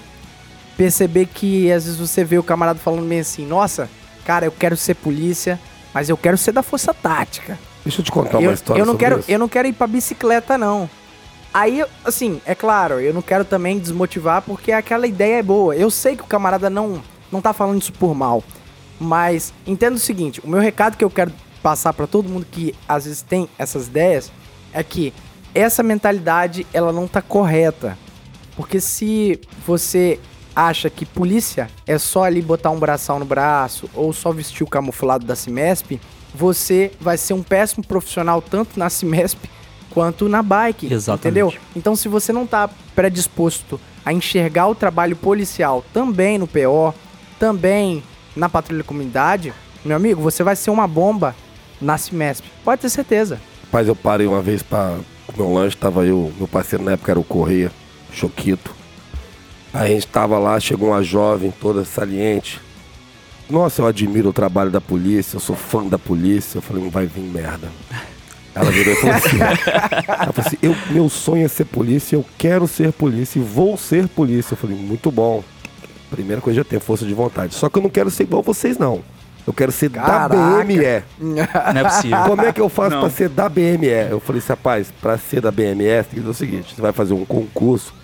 perceber 0.76 1.26
que 1.26 1.70
às 1.72 1.84
vezes 1.84 1.98
você 1.98 2.22
vê 2.22 2.38
o 2.38 2.42
camarada 2.42 2.78
falando 2.78 3.08
bem 3.08 3.20
assim: 3.20 3.46
Nossa, 3.46 3.88
cara, 4.24 4.46
eu 4.46 4.52
quero 4.52 4.76
ser 4.76 4.94
polícia, 4.94 5.58
mas 5.92 6.08
eu 6.08 6.16
quero 6.16 6.36
ser 6.36 6.52
da 6.52 6.62
Força 6.62 6.92
Tática. 6.92 7.58
Deixa 7.84 8.00
eu 8.00 8.04
te 8.04 8.10
contar 8.10 8.38
uma 8.38 8.48
eu, 8.48 8.52
história 8.52 8.80
eu 8.80 8.86
não 8.86 8.96
quero, 8.96 9.20
isso. 9.20 9.30
eu 9.30 9.38
não 9.38 9.48
quero 9.48 9.68
ir 9.68 9.72
pra 9.72 9.86
bicicleta, 9.86 10.58
não. 10.58 10.90
Aí, 11.54 11.82
assim, 12.04 12.40
é 12.44 12.54
claro, 12.54 13.00
eu 13.00 13.14
não 13.14 13.22
quero 13.22 13.44
também 13.44 13.78
desmotivar 13.78 14.42
porque 14.42 14.72
aquela 14.72 15.06
ideia 15.06 15.38
é 15.38 15.42
boa. 15.42 15.74
Eu 15.74 15.90
sei 15.90 16.14
que 16.14 16.22
o 16.22 16.26
camarada 16.26 16.68
não, 16.68 17.02
não 17.32 17.40
tá 17.40 17.52
falando 17.52 17.80
isso 17.80 17.92
por 17.92 18.14
mal. 18.14 18.44
Mas 19.00 19.54
entenda 19.66 19.96
o 19.96 20.00
seguinte, 20.00 20.40
o 20.44 20.48
meu 20.48 20.60
recado 20.60 20.96
que 20.96 21.04
eu 21.04 21.10
quero 21.10 21.32
passar 21.66 21.92
pra 21.92 22.06
todo 22.06 22.28
mundo 22.28 22.46
que 22.48 22.76
às 22.88 23.06
vezes 23.06 23.22
tem 23.22 23.48
essas 23.58 23.88
ideias 23.88 24.30
é 24.72 24.84
que 24.84 25.12
essa 25.52 25.82
mentalidade 25.82 26.64
ela 26.72 26.92
não 26.92 27.08
tá 27.08 27.20
correta. 27.20 27.98
Porque 28.54 28.78
se 28.80 29.40
você 29.66 30.20
acha 30.54 30.88
que 30.88 31.04
polícia 31.04 31.68
é 31.84 31.98
só 31.98 32.22
ali 32.22 32.40
botar 32.40 32.70
um 32.70 32.78
braçal 32.78 33.18
no 33.18 33.24
braço 33.24 33.90
ou 33.94 34.12
só 34.12 34.30
vestir 34.30 34.62
o 34.62 34.68
camuflado 34.68 35.26
da 35.26 35.34
Cimesp, 35.34 36.00
você 36.32 36.92
vai 37.00 37.18
ser 37.18 37.34
um 37.34 37.42
péssimo 37.42 37.84
profissional 37.84 38.40
tanto 38.40 38.78
na 38.78 38.88
Cimesp 38.88 39.50
quanto 39.90 40.28
na 40.28 40.44
bike, 40.44 40.86
Exatamente. 40.86 41.26
entendeu? 41.26 41.52
Então 41.74 41.96
se 41.96 42.06
você 42.06 42.32
não 42.32 42.46
tá 42.46 42.70
predisposto 42.94 43.80
a 44.04 44.12
enxergar 44.12 44.68
o 44.68 44.74
trabalho 44.76 45.16
policial 45.16 45.84
também 45.92 46.38
no 46.38 46.46
PO, 46.46 46.94
também 47.40 48.04
na 48.36 48.48
patrulha 48.48 48.84
da 48.84 48.88
comunidade, 48.88 49.52
meu 49.84 49.96
amigo, 49.96 50.22
você 50.22 50.44
vai 50.44 50.54
ser 50.54 50.70
uma 50.70 50.86
bomba 50.86 51.34
na 51.80 51.98
Cimesp. 51.98 52.44
Pode 52.64 52.82
ter 52.82 52.90
certeza. 52.90 53.40
Rapaz, 53.64 53.88
eu 53.88 53.96
parei 53.96 54.26
uma 54.26 54.40
vez 54.40 54.62
pra 54.62 54.96
comer 55.26 55.48
um 55.48 55.54
lanche, 55.54 55.76
tava 55.76 56.06
eu, 56.06 56.32
meu 56.38 56.46
parceiro 56.48 56.84
na 56.84 56.92
época 56.92 57.12
era 57.12 57.20
o 57.20 57.24
Correia, 57.24 57.70
Choquito. 58.12 58.74
Aí 59.72 59.92
a 59.92 59.94
gente 59.94 60.06
tava 60.06 60.38
lá, 60.38 60.58
chegou 60.58 60.90
uma 60.90 61.02
jovem 61.02 61.52
toda 61.60 61.84
saliente. 61.84 62.60
Nossa, 63.48 63.82
eu 63.82 63.86
admiro 63.86 64.30
o 64.30 64.32
trabalho 64.32 64.70
da 64.70 64.80
polícia, 64.80 65.36
eu 65.36 65.40
sou 65.40 65.54
fã 65.54 65.84
da 65.84 65.98
polícia. 65.98 66.58
Eu 66.58 66.62
falei, 66.62 66.82
não 66.82 66.90
vai 66.90 67.06
vir 67.06 67.20
merda. 67.20 67.68
Ela 68.54 68.70
virou 68.70 68.94
e 68.94 68.96
falou 68.96 69.16
assim, 69.16 69.36
ela 70.08 70.32
falou 70.32 70.46
assim 70.46 70.56
eu, 70.62 70.74
meu 70.90 71.08
sonho 71.10 71.44
é 71.44 71.48
ser 71.48 71.66
polícia, 71.66 72.16
eu 72.16 72.24
quero 72.38 72.66
ser 72.66 72.90
polícia 72.90 73.38
e 73.38 73.42
vou 73.42 73.76
ser 73.76 74.08
polícia. 74.08 74.54
Eu 74.54 74.56
falei, 74.56 74.76
muito 74.76 75.10
bom. 75.10 75.44
Primeira 76.10 76.40
coisa, 76.40 76.60
eu 76.60 76.64
tenho 76.64 76.80
força 76.80 77.04
de 77.04 77.12
vontade. 77.12 77.54
Só 77.54 77.68
que 77.68 77.78
eu 77.78 77.82
não 77.82 77.90
quero 77.90 78.10
ser 78.10 78.22
igual 78.22 78.42
vocês, 78.42 78.78
não. 78.78 79.02
Eu 79.46 79.52
quero 79.52 79.70
ser 79.70 79.90
Caraca. 79.90 80.28
da 80.34 80.64
BME. 80.64 80.76
Não 81.20 81.40
é 81.80 81.84
possível. 81.84 82.18
Como 82.26 82.42
é 82.42 82.52
que 82.52 82.60
eu 82.60 82.68
faço 82.68 82.98
pra 82.98 83.08
ser 83.10 83.28
da 83.28 83.48
BME? 83.48 83.86
Eu 84.10 84.18
falei 84.18 84.40
assim, 84.40 84.48
rapaz, 84.48 84.88
pra 85.00 85.16
ser 85.16 85.40
da 85.40 85.50
BME, 85.52 85.84
você 85.84 86.02
tem 86.02 86.10
que 86.10 86.16
fazer 86.16 86.30
o 86.30 86.34
seguinte: 86.34 86.74
você 86.74 86.82
vai 86.82 86.92
fazer 86.92 87.14
um 87.14 87.24
concurso 87.24 87.94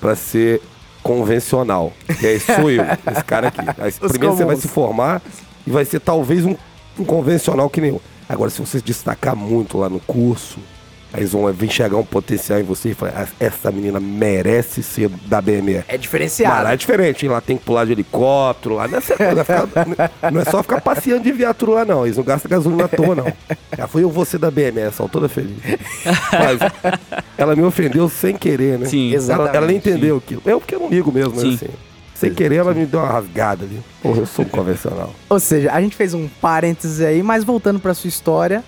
pra 0.00 0.14
ser 0.14 0.62
convencional. 1.02 1.92
E 2.22 2.26
aí 2.26 2.40
sou 2.40 2.70
eu, 2.70 2.84
esse 3.10 3.24
cara 3.24 3.48
aqui. 3.48 3.60
Aí, 3.60 3.92
primeiro 3.92 4.36
você 4.36 4.44
vai 4.44 4.54
comuns. 4.54 4.60
se 4.62 4.68
formar 4.68 5.22
e 5.66 5.70
vai 5.70 5.84
ser 5.84 6.00
talvez 6.00 6.44
um, 6.44 6.54
um 6.98 7.04
convencional 7.04 7.68
que 7.68 7.80
nem 7.80 7.90
eu. 7.90 8.00
Agora, 8.28 8.48
se 8.50 8.60
você 8.60 8.78
se 8.78 8.84
destacar 8.84 9.34
muito 9.36 9.76
lá 9.78 9.88
no 9.88 10.00
curso, 10.00 10.58
aí 11.14 11.20
eles 11.20 11.32
vão 11.32 11.50
vir 11.52 11.66
enxergar 11.66 11.96
um 11.96 12.04
potencial 12.04 12.58
em 12.60 12.62
você 12.64 12.90
e 12.90 12.94
falar, 12.94 13.12
"Ah, 13.16 13.26
essa 13.40 13.70
menina 13.70 13.98
merece 14.00 14.82
ser 14.82 15.08
da 15.26 15.40
BME. 15.40 15.76
É 15.76 15.84
Mas 15.92 16.00
diferenciado. 16.00 16.64
lá 16.64 16.72
é 16.72 16.76
diferente, 16.76 17.24
hein? 17.24 17.32
Lá 17.32 17.40
tem 17.40 17.56
que 17.56 17.64
pular 17.64 17.86
de 17.86 17.92
helicóptero, 17.92 18.74
lá 18.74 18.88
não 18.88 18.98
é, 18.98 19.00
só- 19.00 19.14
não 19.18 19.40
é 19.40 19.44
ficar- 19.44 20.30
não 20.32 20.40
é 20.40 20.44
só 20.44 20.62
ficar 20.62 20.80
passeando 20.82 21.22
de 21.22 21.32
viatura 21.32 21.72
lá, 21.72 21.84
não. 21.84 22.04
Eles 22.04 22.16
não 22.16 22.24
gastam 22.24 22.50
gasolina 22.50 22.84
à 22.84 22.88
toa, 22.88 23.14
não. 23.14 23.32
Já 23.78 23.86
foi 23.86 24.02
eu 24.02 24.10
você 24.10 24.36
da 24.36 24.50
BMS, 24.50 25.00
ó, 25.00 25.08
toda 25.08 25.28
feliz. 25.28 25.56
Mas 26.04 26.58
ela 27.38 27.54
me 27.56 27.62
ofendeu 27.62 28.08
sem 28.08 28.36
querer, 28.36 28.78
né? 28.78 28.86
Sim. 28.86 29.08
Ela, 29.08 29.16
Exatamente, 29.16 29.56
ela 29.56 29.66
nem 29.66 29.76
entendeu 29.76 30.16
aquilo. 30.16 30.42
Eu 30.44 30.58
porque 30.60 30.74
eu 30.74 30.80
não 30.80 30.88
ligo 30.88 31.12
mesmo, 31.12 31.32
mas 31.36 31.42
Sim. 31.42 31.54
assim. 31.54 31.68
Sem 32.14 32.32
querer, 32.32 32.56
ela 32.56 32.72
me 32.72 32.86
deu 32.86 33.00
uma 33.00 33.08
rasgada 33.08 33.64
ali. 33.64 33.80
Porra, 34.02 34.18
eu 34.20 34.26
sou 34.26 34.44
um 34.44 34.48
convencional. 34.48 35.12
Ou 35.28 35.38
seja, 35.40 35.72
a 35.72 35.80
gente 35.80 35.96
fez 35.96 36.14
um 36.14 36.28
parênteses 36.40 37.00
aí, 37.00 37.22
mas 37.22 37.42
voltando 37.44 37.80
pra 37.80 37.92
sua 37.92 38.08
história, 38.08 38.62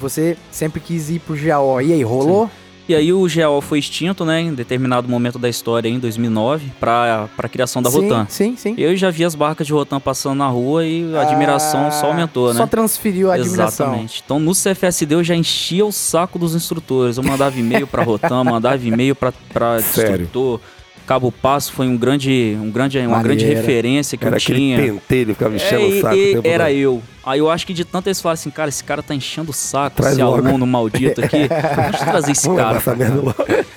você 0.00 0.36
sempre 0.50 0.80
quis 0.80 1.10
ir 1.10 1.20
pro 1.20 1.36
GAO. 1.36 1.80
E 1.80 1.92
aí, 1.92 2.02
rolou? 2.02 2.50
E 2.86 2.94
aí 2.94 3.14
o 3.14 3.26
GAO 3.26 3.62
foi 3.62 3.78
extinto, 3.78 4.26
né, 4.26 4.42
em 4.42 4.52
determinado 4.52 5.08
momento 5.08 5.38
da 5.38 5.48
história, 5.48 5.88
em 5.88 5.98
2009, 5.98 6.70
pra, 6.78 7.30
pra 7.34 7.48
criação 7.48 7.80
da 7.80 7.90
sim, 7.90 8.02
Rotan. 8.02 8.26
Sim, 8.28 8.56
sim. 8.58 8.74
Eu 8.76 8.94
já 8.94 9.10
vi 9.10 9.24
as 9.24 9.34
barcas 9.34 9.66
de 9.66 9.72
Rotan 9.72 9.98
passando 9.98 10.36
na 10.36 10.48
rua 10.48 10.84
e 10.84 11.16
a 11.16 11.22
admiração 11.22 11.86
Ah, 11.86 11.90
só 11.90 12.08
aumentou, 12.08 12.52
né? 12.52 12.58
Só 12.58 12.66
transferiu 12.66 13.30
a 13.30 13.36
admiração. 13.36 13.86
Exatamente. 13.86 14.22
Então 14.22 14.38
no 14.38 14.52
CFSD 14.52 15.14
eu 15.14 15.24
já 15.24 15.34
enchia 15.34 15.84
o 15.86 15.90
saco 15.90 16.38
dos 16.38 16.54
instrutores. 16.54 17.16
Eu 17.16 17.22
mandava 17.22 17.58
e-mail 17.58 17.86
pra 17.86 18.02
Rotan, 18.02 18.44
mandava 18.44 18.76
e-mail 18.86 19.16
pra, 19.16 19.32
pra 19.50 19.80
Sério? 19.80 20.24
instrutor. 20.24 20.60
Cabo 21.06 21.30
Passo 21.30 21.72
foi 21.72 21.86
um 21.86 21.96
grande, 21.96 22.56
um 22.60 22.70
grande, 22.70 22.98
uma 22.98 23.16
Maneira. 23.18 23.28
grande 23.36 23.44
referência 23.54 24.16
que 24.16 24.24
Era 24.24 24.36
eu 24.36 24.40
tinha. 24.40 24.78
pentelho, 24.78 25.34
ficava 25.34 25.54
enchendo 25.54 25.82
É, 25.82 25.86
o 25.86 26.00
saco. 26.00 26.14
e- 26.16 26.38
o 26.38 26.42
era 26.44 26.64
todo. 26.66 26.74
eu. 26.76 27.02
Aí 27.26 27.38
eu 27.38 27.50
acho 27.50 27.66
que 27.66 27.72
de 27.74 27.84
tanto 27.84 28.06
eles 28.08 28.20
falaram 28.20 28.34
assim, 28.34 28.50
cara, 28.50 28.68
esse 28.68 28.82
cara 28.84 29.02
tá 29.02 29.14
enchendo 29.14 29.50
o 29.50 29.54
saco, 29.54 29.96
Traz 29.96 30.12
esse 30.14 30.22
logo. 30.22 30.46
aluno 30.46 30.66
maldito 30.66 31.22
aqui. 31.24 31.46
Deixa 31.48 32.04
eu 32.04 32.10
trazer 32.10 32.32
esse 32.32 32.46
Vamos 32.46 32.62
cara. 32.62 32.80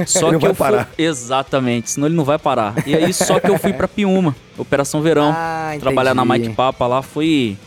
Só 0.06 0.30
Ele 0.30 0.38
que 0.38 0.44
não 0.46 0.50
eu 0.50 0.54
vai 0.54 0.54
parar. 0.54 0.86
fui. 0.96 1.06
Exatamente, 1.06 1.92
senão 1.92 2.08
ele 2.08 2.16
não 2.16 2.24
vai 2.24 2.38
parar. 2.40 2.74
E 2.86 2.96
aí, 2.96 3.12
só 3.14 3.40
que 3.40 3.50
eu 3.50 3.58
fui 3.58 3.74
pra 3.74 3.88
Piúma, 3.88 4.36
Operação 4.58 5.02
Verão. 5.02 5.32
Ah, 5.36 5.76
trabalhar 5.80 6.14
na 6.14 6.24
Mike 6.26 6.50
Papa 6.50 6.88
lá 6.88 7.02
foi. 7.02 7.58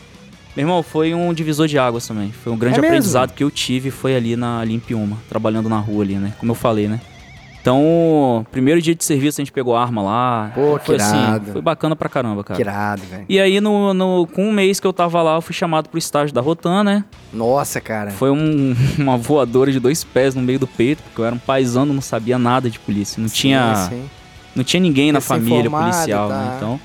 Meu 0.55 0.63
irmão, 0.65 0.83
foi 0.83 1.13
um 1.13 1.33
divisor 1.33 1.65
de 1.67 1.77
águas 1.79 2.05
também. 2.05 2.31
Foi 2.43 2.51
um 2.51 2.57
grande 2.57 2.77
É 2.77 2.81
mesmo? 2.81 2.93
aprendizado 2.93 3.31
que 3.33 3.41
eu 3.43 3.49
tive, 3.49 3.89
foi 3.89 4.15
ali 4.15 4.35
na 4.35 4.63
Piúma, 4.85 5.17
trabalhando 5.29 5.69
na 5.69 5.79
rua 5.79 6.03
ali, 6.03 6.15
né? 6.15 6.33
Como 6.39 6.51
eu 6.51 6.55
falei, 6.55 6.87
né? 6.89 6.99
Então, 7.61 8.45
primeiro 8.51 8.81
dia 8.81 8.95
de 8.95 9.03
serviço 9.03 9.39
a 9.39 9.43
gente 9.43 9.51
pegou 9.51 9.75
arma 9.75 10.01
lá. 10.01 10.51
Pô, 10.55 10.79
que 10.79 10.85
foi 10.87 10.95
assim, 10.95 11.15
irado. 11.15 11.51
foi 11.51 11.61
bacana 11.61 11.95
pra 11.95 12.09
caramba, 12.09 12.43
cara. 12.43 12.55
Que 12.57 12.63
irado, 12.63 13.03
velho. 13.03 13.25
E 13.29 13.39
aí, 13.39 13.61
no, 13.61 13.93
no- 13.93 14.25
com 14.27 14.45
um 14.47 14.51
mês 14.51 14.79
que 14.79 14.87
eu 14.87 14.91
tava 14.91 15.21
lá, 15.21 15.35
eu 15.35 15.41
fui 15.41 15.53
chamado 15.53 15.87
pro 15.87 15.99
estágio 15.99 16.33
da 16.33 16.41
Rotan, 16.41 16.83
né? 16.83 17.05
Nossa, 17.31 17.79
cara. 17.79 18.09
Foi 18.11 18.31
um- 18.31 18.75
uma 18.97 19.15
voadora 19.15 19.71
de 19.71 19.79
dois 19.79 20.03
pés 20.03 20.33
no 20.33 20.41
meio 20.41 20.57
do 20.57 20.65
peito, 20.67 21.03
porque 21.03 21.21
eu 21.21 21.25
era 21.25 21.35
um 21.35 21.39
paisano, 21.39 21.93
não 21.93 22.01
sabia 22.01 22.39
nada 22.39 22.67
de 22.69 22.79
polícia. 22.79 23.21
Não 23.21 23.29
tinha 23.29 23.75
Sim, 23.75 23.89
sim. 23.89 24.09
não 24.55 24.63
tinha 24.63 24.79
ninguém 24.81 25.11
na 25.11 25.21
família 25.21 25.69
policial, 25.69 26.29
tá. 26.29 26.37
né? 26.37 26.53
Então, 26.57 26.79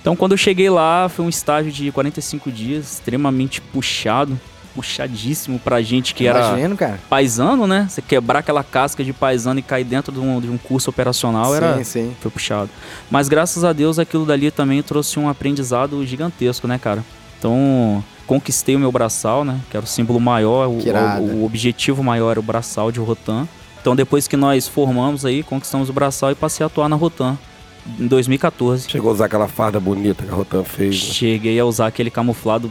então, 0.00 0.16
quando 0.16 0.32
eu 0.32 0.38
cheguei 0.38 0.70
lá, 0.70 1.08
foi 1.10 1.24
um 1.24 1.28
estágio 1.28 1.70
de 1.72 1.90
45 1.92 2.50
dias, 2.52 2.92
extremamente 2.94 3.60
puxado, 3.60 4.38
puxadíssimo 4.74 5.58
pra 5.58 5.80
gente 5.82 6.14
que 6.14 6.26
era 6.26 6.40
Imagino, 6.48 6.76
cara. 6.76 6.98
paisano, 7.08 7.66
né? 7.66 7.86
Você 7.88 8.00
quebrar 8.02 8.40
aquela 8.40 8.62
casca 8.64 9.02
de 9.04 9.12
paisano 9.12 9.58
e 9.60 9.62
cair 9.62 9.84
dentro 9.84 10.12
de 10.12 10.18
um, 10.20 10.40
de 10.40 10.48
um 10.48 10.58
curso 10.58 10.90
operacional 10.90 11.54
era 11.54 11.76
Sim, 11.78 11.84
sim. 11.84 12.16
foi 12.20 12.30
puxado. 12.30 12.70
Mas 13.10 13.28
graças 13.28 13.64
a 13.64 13.72
Deus 13.72 13.98
aquilo 13.98 14.24
dali 14.26 14.50
também 14.50 14.82
trouxe 14.82 15.18
um 15.18 15.28
aprendizado 15.28 16.04
gigantesco, 16.06 16.66
né, 16.66 16.78
cara? 16.78 17.04
Então, 17.38 18.04
conquistei 18.26 18.76
o 18.76 18.78
meu 18.78 18.92
braçal, 18.92 19.44
né? 19.44 19.58
Que 19.70 19.76
era 19.76 19.84
o 19.84 19.88
símbolo 19.88 20.20
maior, 20.20 20.68
o, 20.68 20.72
o- 20.78 21.36
o 21.40 21.44
objetivo 21.44 22.02
maior 22.04 22.32
era 22.32 22.40
o 22.40 22.42
braçal 22.42 22.92
de 22.92 23.00
Rotan. 23.00 23.48
Então, 23.80 23.96
depois 23.96 24.28
que 24.28 24.36
nós 24.36 24.68
formamos 24.68 25.24
aí, 25.24 25.42
conquistamos 25.42 25.88
o 25.88 25.92
braçal 25.92 26.30
e 26.30 26.34
passei 26.34 26.62
a 26.62 26.66
atuar 26.66 26.86
na 26.88 26.96
Rotan 26.96 27.38
em 27.98 28.06
2014. 28.06 28.90
Chegou 28.90 29.10
a 29.10 29.14
usar 29.14 29.24
aquela 29.24 29.48
farda 29.48 29.80
bonita 29.80 30.22
que 30.22 30.30
a 30.30 30.34
Rotan 30.34 30.62
fez. 30.64 30.94
né? 31.02 31.14
Cheguei 31.14 31.58
a 31.58 31.64
usar 31.64 31.86
aquele 31.86 32.10
camuflado 32.10 32.70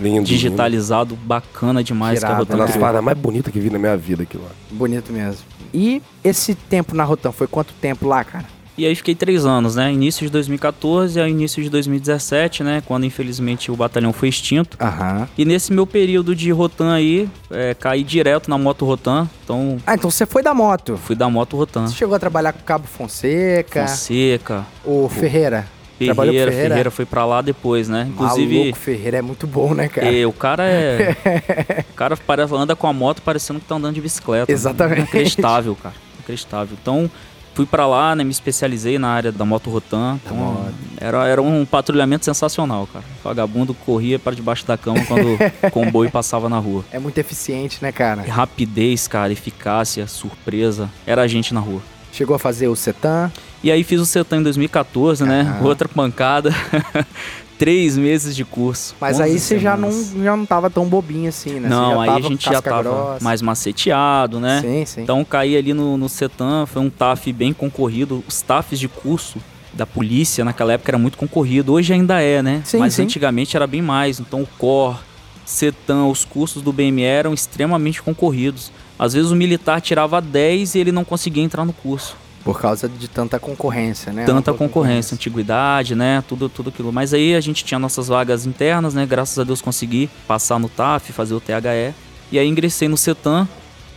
Lindo. 0.00 0.24
digitalizado, 0.24 1.16
bacana 1.16 1.82
demais. 1.82 2.18
que 2.18 2.24
a 2.24 2.28
Irado, 2.28 2.40
Rotan 2.44 2.54
Uma 2.56 2.66
das 2.66 2.76
paradas 2.76 3.04
mais 3.04 3.18
bonitas 3.18 3.52
que 3.52 3.60
vi 3.60 3.70
na 3.70 3.78
minha 3.78 3.96
vida 3.96 4.22
aquilo 4.22 4.44
lá. 4.44 4.50
Bonito 4.70 5.12
mesmo. 5.12 5.42
E 5.72 6.00
esse 6.24 6.54
tempo 6.54 6.94
na 6.94 7.04
Rotan 7.04 7.32
foi 7.32 7.46
quanto 7.46 7.72
tempo 7.74 8.06
lá, 8.06 8.24
cara? 8.24 8.46
E 8.78 8.86
aí 8.86 8.94
fiquei 8.94 9.12
três 9.16 9.44
anos, 9.44 9.74
né? 9.74 9.92
Início 9.92 10.24
de 10.24 10.30
2014 10.30 11.20
a 11.20 11.28
início 11.28 11.60
de 11.60 11.68
2017, 11.68 12.62
né? 12.62 12.80
Quando 12.86 13.04
infelizmente 13.04 13.72
o 13.72 13.76
batalhão 13.76 14.12
foi 14.12 14.28
extinto. 14.28 14.76
Aham. 14.80 15.28
E 15.36 15.44
nesse 15.44 15.72
meu 15.72 15.84
período 15.84 16.32
de 16.32 16.52
Rotan 16.52 16.92
aí, 16.94 17.28
é, 17.50 17.74
caí 17.74 18.04
direto 18.04 18.48
na 18.48 18.56
moto 18.56 18.84
Rotan. 18.84 19.28
Então 19.42 19.78
Ah, 19.84 19.94
então 19.96 20.08
você 20.08 20.24
foi 20.24 20.44
da 20.44 20.54
moto. 20.54 20.96
fui 20.96 21.16
da 21.16 21.28
moto 21.28 21.56
Rotan. 21.56 21.88
Você 21.88 21.96
chegou 21.96 22.14
a 22.14 22.20
trabalhar 22.20 22.52
com 22.52 22.60
o 22.60 22.62
Cabo 22.62 22.86
Fonseca, 22.86 23.84
Fonseca, 23.88 24.64
o 24.84 25.08
Ferreira. 25.08 25.66
Ferreira, 25.98 26.50
Ferreira? 26.50 26.68
Ferreira 26.70 26.90
foi 26.90 27.04
pra 27.04 27.24
lá 27.26 27.42
depois, 27.42 27.88
né? 27.88 28.06
Inclusive, 28.08 28.58
Maluco, 28.58 28.78
Ferreira 28.78 29.16
é 29.18 29.22
muito 29.22 29.46
bom, 29.46 29.74
né, 29.74 29.88
cara? 29.88 30.14
é, 30.14 30.26
o 30.26 30.32
cara 30.32 30.64
é. 30.64 31.16
o 31.90 31.94
cara 31.94 32.16
para- 32.16 32.44
anda 32.52 32.76
com 32.76 32.86
a 32.86 32.92
moto 32.92 33.20
parecendo 33.22 33.58
que 33.60 33.66
tá 33.66 33.74
andando 33.74 33.94
de 33.94 34.00
bicicleta. 34.00 34.50
Exatamente. 34.50 34.98
Inacreditável, 35.00 35.74
cara. 35.74 35.94
Inacreditável. 36.16 36.76
Então, 36.80 37.10
fui 37.54 37.66
pra 37.66 37.86
lá, 37.86 38.14
né? 38.14 38.22
Me 38.22 38.30
especializei 38.30 38.98
na 38.98 39.08
área 39.08 39.32
da 39.32 39.44
moto 39.44 39.68
Rotan. 39.70 40.18
Então, 40.24 40.66
era, 41.00 41.26
era 41.26 41.42
um 41.42 41.64
patrulhamento 41.64 42.24
sensacional, 42.24 42.86
cara. 42.92 43.04
O 43.20 43.24
vagabundo 43.28 43.74
corria 43.74 44.18
para 44.18 44.34
debaixo 44.36 44.64
da 44.66 44.76
cama 44.78 45.04
quando 45.06 45.34
o 45.34 45.38
comboio 45.72 46.10
passava 46.10 46.48
na 46.48 46.58
rua. 46.58 46.84
É 46.92 46.98
muito 46.98 47.18
eficiente, 47.18 47.78
né, 47.82 47.90
cara? 47.90 48.22
Rapidez, 48.22 49.08
cara, 49.08 49.32
eficácia, 49.32 50.06
surpresa. 50.06 50.88
Era 51.06 51.22
a 51.22 51.26
gente 51.26 51.52
na 51.52 51.60
rua. 51.60 51.80
Chegou 52.12 52.34
a 52.34 52.38
fazer 52.38 52.68
o 52.68 52.76
Setan. 52.76 53.30
E 53.62 53.70
aí 53.72 53.82
fiz 53.82 54.00
o 54.00 54.06
CETAM 54.06 54.38
em 54.38 54.42
2014, 54.42 55.24
né? 55.24 55.58
Outra 55.62 55.88
pancada. 55.88 56.54
Três 57.58 57.98
meses 57.98 58.36
de 58.36 58.44
curso. 58.44 58.94
Mas 59.00 59.16
11 59.16 59.22
aí 59.22 59.38
você 59.38 59.58
já 59.58 59.76
não, 59.76 59.90
já 59.90 60.36
não 60.36 60.46
tava 60.46 60.70
tão 60.70 60.86
bobinho 60.86 61.28
assim, 61.28 61.58
né? 61.58 61.68
Não, 61.68 61.90
já 61.90 62.00
aí 62.02 62.06
tava 62.06 62.18
a 62.18 62.22
gente 62.22 62.44
já 62.44 62.62
tava 62.62 62.82
grossa. 62.84 63.24
mais 63.24 63.42
maceteado, 63.42 64.38
né? 64.38 64.60
Sim, 64.60 64.86
sim. 64.86 65.02
Então 65.02 65.24
caí 65.24 65.56
ali 65.56 65.74
no, 65.74 65.96
no 65.96 66.08
CETAM, 66.08 66.66
foi 66.66 66.80
um 66.80 66.88
TAF 66.88 67.32
bem 67.32 67.52
concorrido. 67.52 68.22
Os 68.28 68.40
TAFs 68.42 68.78
de 68.78 68.86
curso 68.86 69.40
da 69.72 69.84
polícia 69.84 70.44
naquela 70.44 70.72
época 70.72 70.92
era 70.92 70.98
muito 70.98 71.18
concorrido. 71.18 71.72
Hoje 71.72 71.92
ainda 71.92 72.20
é, 72.20 72.40
né? 72.42 72.62
Sim, 72.64 72.78
Mas 72.78 72.94
sim. 72.94 73.02
antigamente 73.02 73.56
era 73.56 73.66
bem 73.66 73.82
mais. 73.82 74.20
Então 74.20 74.42
o 74.42 74.46
COR, 74.56 75.00
CETAM, 75.44 76.06
os 76.06 76.24
cursos 76.24 76.62
do 76.62 76.72
BME 76.72 77.02
eram 77.02 77.34
extremamente 77.34 78.00
concorridos. 78.00 78.70
Às 78.96 79.14
vezes 79.14 79.32
o 79.32 79.36
militar 79.36 79.80
tirava 79.80 80.20
10 80.20 80.76
e 80.76 80.78
ele 80.78 80.92
não 80.92 81.04
conseguia 81.04 81.42
entrar 81.42 81.64
no 81.64 81.72
curso. 81.72 82.16
Por 82.44 82.60
causa 82.60 82.88
de 82.88 83.08
tanta 83.08 83.38
concorrência, 83.38 84.12
né? 84.12 84.24
Tanta 84.24 84.52
concorrência, 84.52 85.14
antiguidade, 85.14 85.94
né? 85.94 86.22
Tudo, 86.26 86.48
tudo 86.48 86.70
aquilo. 86.70 86.92
Mas 86.92 87.12
aí 87.12 87.34
a 87.34 87.40
gente 87.40 87.64
tinha 87.64 87.78
nossas 87.78 88.08
vagas 88.08 88.46
internas, 88.46 88.94
né? 88.94 89.04
Graças 89.04 89.38
a 89.38 89.44
Deus 89.44 89.60
consegui 89.60 90.08
passar 90.26 90.58
no 90.58 90.68
TAF, 90.68 91.12
fazer 91.12 91.34
o 91.34 91.40
THE. 91.40 91.94
E 92.30 92.38
aí 92.38 92.46
ingressei 92.46 92.88
no 92.88 92.96
CETAM. 92.96 93.46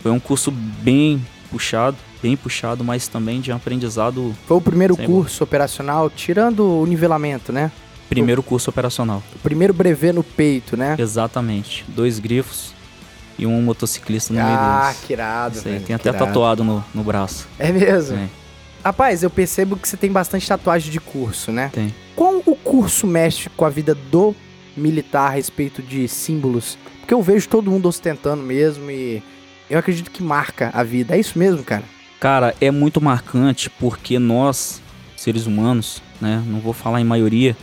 Foi 0.01 0.12
um 0.12 0.19
curso 0.19 0.51
bem 0.51 1.25
puxado, 1.49 1.97
bem 2.21 2.36
puxado, 2.36 2.84
mas 2.84 3.08
também 3.08 3.39
de 3.39 3.51
aprendizado. 3.51 4.36
Foi 4.47 4.58
o 4.58 4.62
primeiro 4.62 4.97
curso 4.97 5.43
operacional, 5.43 6.10
tirando 6.10 6.82
o 6.82 6.86
nivelamento, 6.86 7.54
né? 7.54 7.71
Primeiro 8.10 8.43
curso 8.43 8.69
operacional. 8.69 9.23
O 9.36 9.39
primeiro 9.39 9.73
brevet 9.73 10.12
no 10.12 10.23
peito, 10.23 10.75
né? 10.75 10.95
Exatamente. 10.99 11.86
Dois 11.88 12.19
grifos 12.19 12.73
e 13.38 13.46
um 13.46 13.62
motociclista 13.62 14.34
no 14.34 14.39
meio 14.44 14.52
Ah, 14.58 14.88
deles. 14.88 15.04
que 15.08 15.13
irado, 15.13 15.58
Isso 15.58 15.67
aí, 15.67 15.74
velho. 15.76 15.86
Tem 15.86 15.96
até 15.96 16.10
irado. 16.10 16.26
tatuado 16.26 16.63
no, 16.63 16.84
no 16.94 17.04
braço. 17.04 17.48
É 17.58 17.72
mesmo? 17.72 18.17
É. 18.17 18.28
Rapaz, 18.84 19.22
eu 19.24 19.30
percebo 19.30 19.76
que 19.78 19.88
você 19.88 19.96
tem 19.96 20.12
bastante 20.12 20.48
tatuagem 20.48 20.91
de 20.91 21.00
curso, 21.00 21.52
né? 21.52 21.70
Tem. 21.74 21.94
Como 22.15 22.41
o 22.46 22.56
curso 22.56 23.06
mexe 23.06 23.50
com 23.50 23.63
a 23.65 23.70
vida 23.70 23.94
do 23.94 24.36
militar 24.76 25.28
a 25.28 25.30
respeito 25.30 25.82
de 25.82 26.08
símbolos? 26.08 26.78
Porque 27.00 27.13
eu 27.13 27.22
vejo 27.22 27.48
todo 27.48 27.70
mundo 27.70 27.88
ostentando 27.88 28.41
mesmo 28.41 28.89
e 28.89 29.22
eu 29.70 29.78
acredito 29.78 30.10
que 30.10 30.24
marca 30.24 30.72
a 30.74 30.84
vida. 30.84 31.15
É 31.15 31.20
isso 31.20 31.38
mesmo, 31.38 31.63
cara? 31.63 31.84
Cara, 32.20 32.56
é 32.62 32.70
muito 32.72 33.00
marcante 33.02 33.70
porque 33.70 34.17
nós, 34.20 34.82
seres 35.15 35.46
humanos, 35.46 36.02
né? 36.20 36.44
Não 36.48 36.60
vou 36.60 36.74
falar 36.74 37.02
em 37.02 37.04
maioria, 37.04 37.56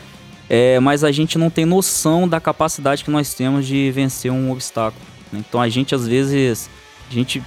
é, 0.49 0.79
mas 0.81 1.03
a 1.05 1.11
gente 1.13 1.37
não 1.39 1.51
tem 1.51 1.65
noção 1.65 2.27
da 2.29 2.41
capacidade 2.41 3.05
que 3.05 3.11
nós 3.11 3.35
temos 3.35 3.67
de 3.67 3.91
vencer 3.91 4.31
um 4.33 4.51
obstáculo. 4.51 5.01
Né? 5.33 5.43
Então 5.49 5.61
a 5.61 5.69
gente 5.69 5.95
às 5.95 6.07
vezes 6.07 6.69
a 7.11 7.15
gente 7.15 7.43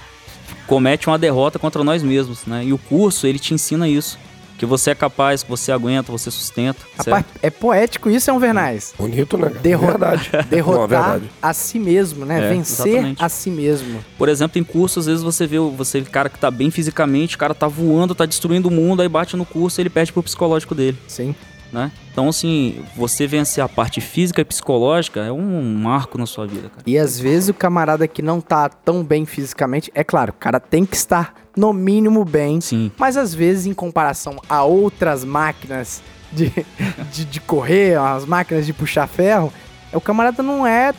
comete 0.66 1.06
uma 1.06 1.18
derrota 1.18 1.58
contra 1.58 1.82
nós 1.84 2.02
mesmos, 2.02 2.46
né? 2.46 2.64
E 2.64 2.72
o 2.72 2.78
curso 2.78 3.26
ele 3.26 3.38
te 3.38 3.54
ensina 3.54 3.88
isso, 3.88 4.18
que 4.58 4.66
você 4.66 4.90
é 4.90 4.94
capaz, 4.94 5.42
que 5.42 5.50
você 5.50 5.72
aguenta, 5.72 6.12
você 6.12 6.30
sustenta. 6.30 6.78
Rapaz, 6.96 7.24
é 7.42 7.50
poético 7.50 8.08
isso, 8.08 8.30
é 8.30 8.32
um 8.32 8.38
Vernais? 8.38 8.94
Bonito, 8.96 9.36
né? 9.36 9.50
Derro- 9.60 9.86
Verdade. 9.86 10.30
Não, 10.32 10.40
é 10.40 10.42
Derrotar 10.44 10.88
verdade. 10.88 11.30
a 11.42 11.52
si 11.52 11.78
mesmo, 11.80 12.24
né? 12.24 12.44
É, 12.44 12.48
Vencer 12.50 12.86
exatamente. 12.86 13.24
a 13.24 13.28
si 13.28 13.50
mesmo. 13.50 14.04
Por 14.16 14.28
exemplo, 14.28 14.60
em 14.60 14.64
curso, 14.64 15.00
às 15.00 15.06
vezes 15.06 15.22
você 15.22 15.46
vê 15.46 15.58
o 15.58 15.70
você 15.70 16.00
cara 16.02 16.28
que 16.28 16.38
tá 16.38 16.50
bem 16.50 16.70
fisicamente, 16.70 17.34
o 17.34 17.38
cara 17.38 17.54
tá 17.54 17.66
voando, 17.66 18.14
tá 18.14 18.24
destruindo 18.24 18.68
o 18.68 18.70
mundo, 18.70 19.02
aí 19.02 19.08
bate 19.08 19.36
no 19.36 19.44
curso 19.44 19.80
e 19.80 19.82
ele 19.82 19.90
perde 19.90 20.12
pro 20.12 20.22
psicológico 20.22 20.74
dele. 20.76 20.96
Sim. 21.08 21.34
Né? 21.72 21.90
Então, 22.12 22.28
assim, 22.28 22.84
você 22.94 23.26
vencer 23.26 23.64
a 23.64 23.68
parte 23.68 24.00
física 24.00 24.40
e 24.40 24.44
psicológica 24.44 25.20
é 25.20 25.32
um 25.32 25.74
marco 25.74 26.18
na 26.18 26.26
sua 26.26 26.46
vida, 26.46 26.68
cara. 26.68 26.82
E 26.86 26.98
às 26.98 27.18
vezes 27.18 27.48
o 27.48 27.54
camarada 27.54 28.06
que 28.06 28.20
não 28.20 28.40
tá 28.40 28.68
tão 28.68 29.02
bem 29.02 29.24
fisicamente, 29.24 29.90
é 29.94 30.04
claro, 30.04 30.30
o 30.30 30.34
cara 30.34 30.60
tem 30.60 30.84
que 30.84 30.96
estar 30.96 31.34
no 31.56 31.72
mínimo 31.72 32.24
bem, 32.24 32.60
Sim, 32.60 32.90
mas 32.98 33.16
às 33.16 33.34
vezes 33.34 33.66
em 33.66 33.74
comparação 33.74 34.36
a 34.48 34.62
outras 34.62 35.24
máquinas 35.24 36.02
de, 36.30 36.52
de, 37.12 37.24
de 37.24 37.40
correr, 37.40 37.98
as 37.98 38.24
máquinas 38.24 38.66
de 38.66 38.72
puxar 38.72 39.06
ferro, 39.06 39.52
o 39.92 40.00
camarada 40.00 40.42
não 40.42 40.66
é 40.66 40.92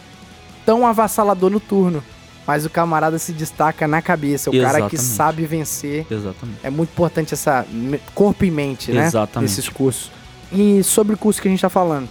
tão 0.66 0.86
avassalador 0.86 1.50
no 1.50 1.60
turno. 1.60 2.04
Mas 2.46 2.66
o 2.66 2.70
camarada 2.70 3.18
se 3.18 3.32
destaca 3.32 3.88
na 3.88 4.02
cabeça, 4.02 4.50
o 4.50 4.54
cara 4.54 4.90
que 4.90 4.98
Exatamente. 4.98 5.02
sabe 5.02 5.46
vencer. 5.46 6.06
exatamente. 6.12 6.60
É 6.62 6.70
muito 6.70 6.90
importante 6.90 7.34
essa 7.34 7.66
corpo 8.14 8.44
e 8.44 8.52
mente, 8.52 8.92
né? 8.92 9.06
Exatamente. 9.06 9.50
Nesses 9.50 9.70
cursos. 9.70 10.12
E 10.54 10.84
sobre 10.84 11.16
o 11.16 11.18
curso 11.18 11.42
que 11.42 11.48
a 11.48 11.52
gente 11.52 11.62
tá 11.62 11.70
falando, 11.70 12.08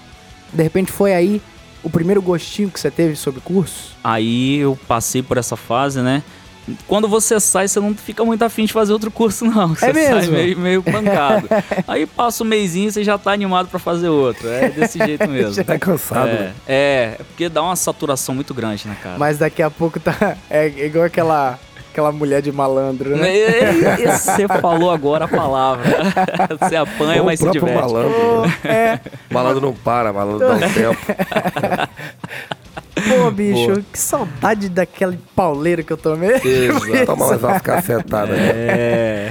de 0.53 0.63
repente 0.63 0.91
foi 0.91 1.15
aí 1.15 1.41
o 1.83 1.89
primeiro 1.91 2.21
gostinho 2.23 2.71
que 2.71 2.79
você 2.81 2.91
teve 2.91 3.17
sobre 3.17 3.41
cursos? 3.41 3.93
Aí 4.03 4.59
eu 4.59 4.79
passei 4.89 5.23
por 5.23 5.37
essa 5.39 5.57
fase, 5.57 6.01
né? 6.01 6.23
Quando 6.87 7.09
você 7.09 7.41
sai, 7.41 7.67
você 7.67 7.81
não 7.81 7.93
fica 7.93 8.25
muito 8.25 8.41
afim 8.45 8.65
de 8.65 8.73
fazer 8.73 8.93
outro 8.93 9.11
curso, 9.11 9.45
não. 9.45 9.71
Você 9.75 9.81
sai 9.81 9.91
É 9.91 9.93
mesmo? 10.15 10.33
meio, 10.33 10.59
meio 10.59 10.83
pancado. 10.85 11.49
Aí 11.89 12.07
passa 12.07 12.45
um 12.45 12.47
mêsinho 12.47 12.89
e 12.89 12.93
você 12.93 13.03
já 13.03 13.19
tá 13.19 13.33
animado 13.33 13.67
pra 13.69 13.81
fazer 13.81 14.09
outro. 14.09 14.49
É 14.49 14.69
desse 14.71 14.97
jeito 14.99 15.27
mesmo. 15.29 15.65
Tá 15.65 15.77
cansado, 15.77 16.29
É, 16.29 16.33
né? 16.35 16.55
é, 16.69 17.17
é 17.19 17.25
porque 17.25 17.49
dá 17.49 17.63
uma 17.65 17.75
saturação 17.75 18.33
muito 18.33 18.55
grande, 18.55 18.87
né, 18.87 18.97
cara? 19.03 19.19
Mas 19.19 19.39
daqui 19.39 19.61
a 19.61 19.71
pouco 19.71 19.99
tá. 19.99 20.37
É 20.49 20.69
igual 20.87 21.05
aquela, 21.05 21.59
aquela 21.93 22.11
mulher 22.11 22.41
de 22.43 22.51
malandro, 22.51 23.17
né? 23.17 23.39
É, 23.39 23.73
Você 24.17 24.49
falou 24.49 24.91
agora 24.91 25.27
a 25.27 25.29
palavra. 25.29 25.85
Você 26.59 26.75
apanha, 26.75 27.21
Ou 27.21 27.27
mas 27.27 27.39
se 27.39 27.51
diverte. 27.51 27.79
malandro. 27.81 28.43
né? 28.43 28.55
É. 28.65 29.01
Malandro 29.31 29.61
não 29.61 29.75
para, 29.75 30.13
malandro 30.13 30.49
dá 30.49 30.55
um 30.55 30.59
tempo. 30.73 30.99
Pô, 33.09 33.31
bicho, 33.31 33.67
Boa. 33.67 33.85
que 33.93 33.99
saudade 33.99 34.69
daquele 34.69 35.19
pauleiro 35.35 35.83
que 35.85 35.93
eu 35.93 35.97
tomei. 35.97 36.37
Exato. 36.37 37.07
Toma 37.07 37.29
mais 37.29 37.43
umas 37.43 37.63
cacetadas. 37.63 38.37
né? 38.37 38.51
É. 38.55 39.31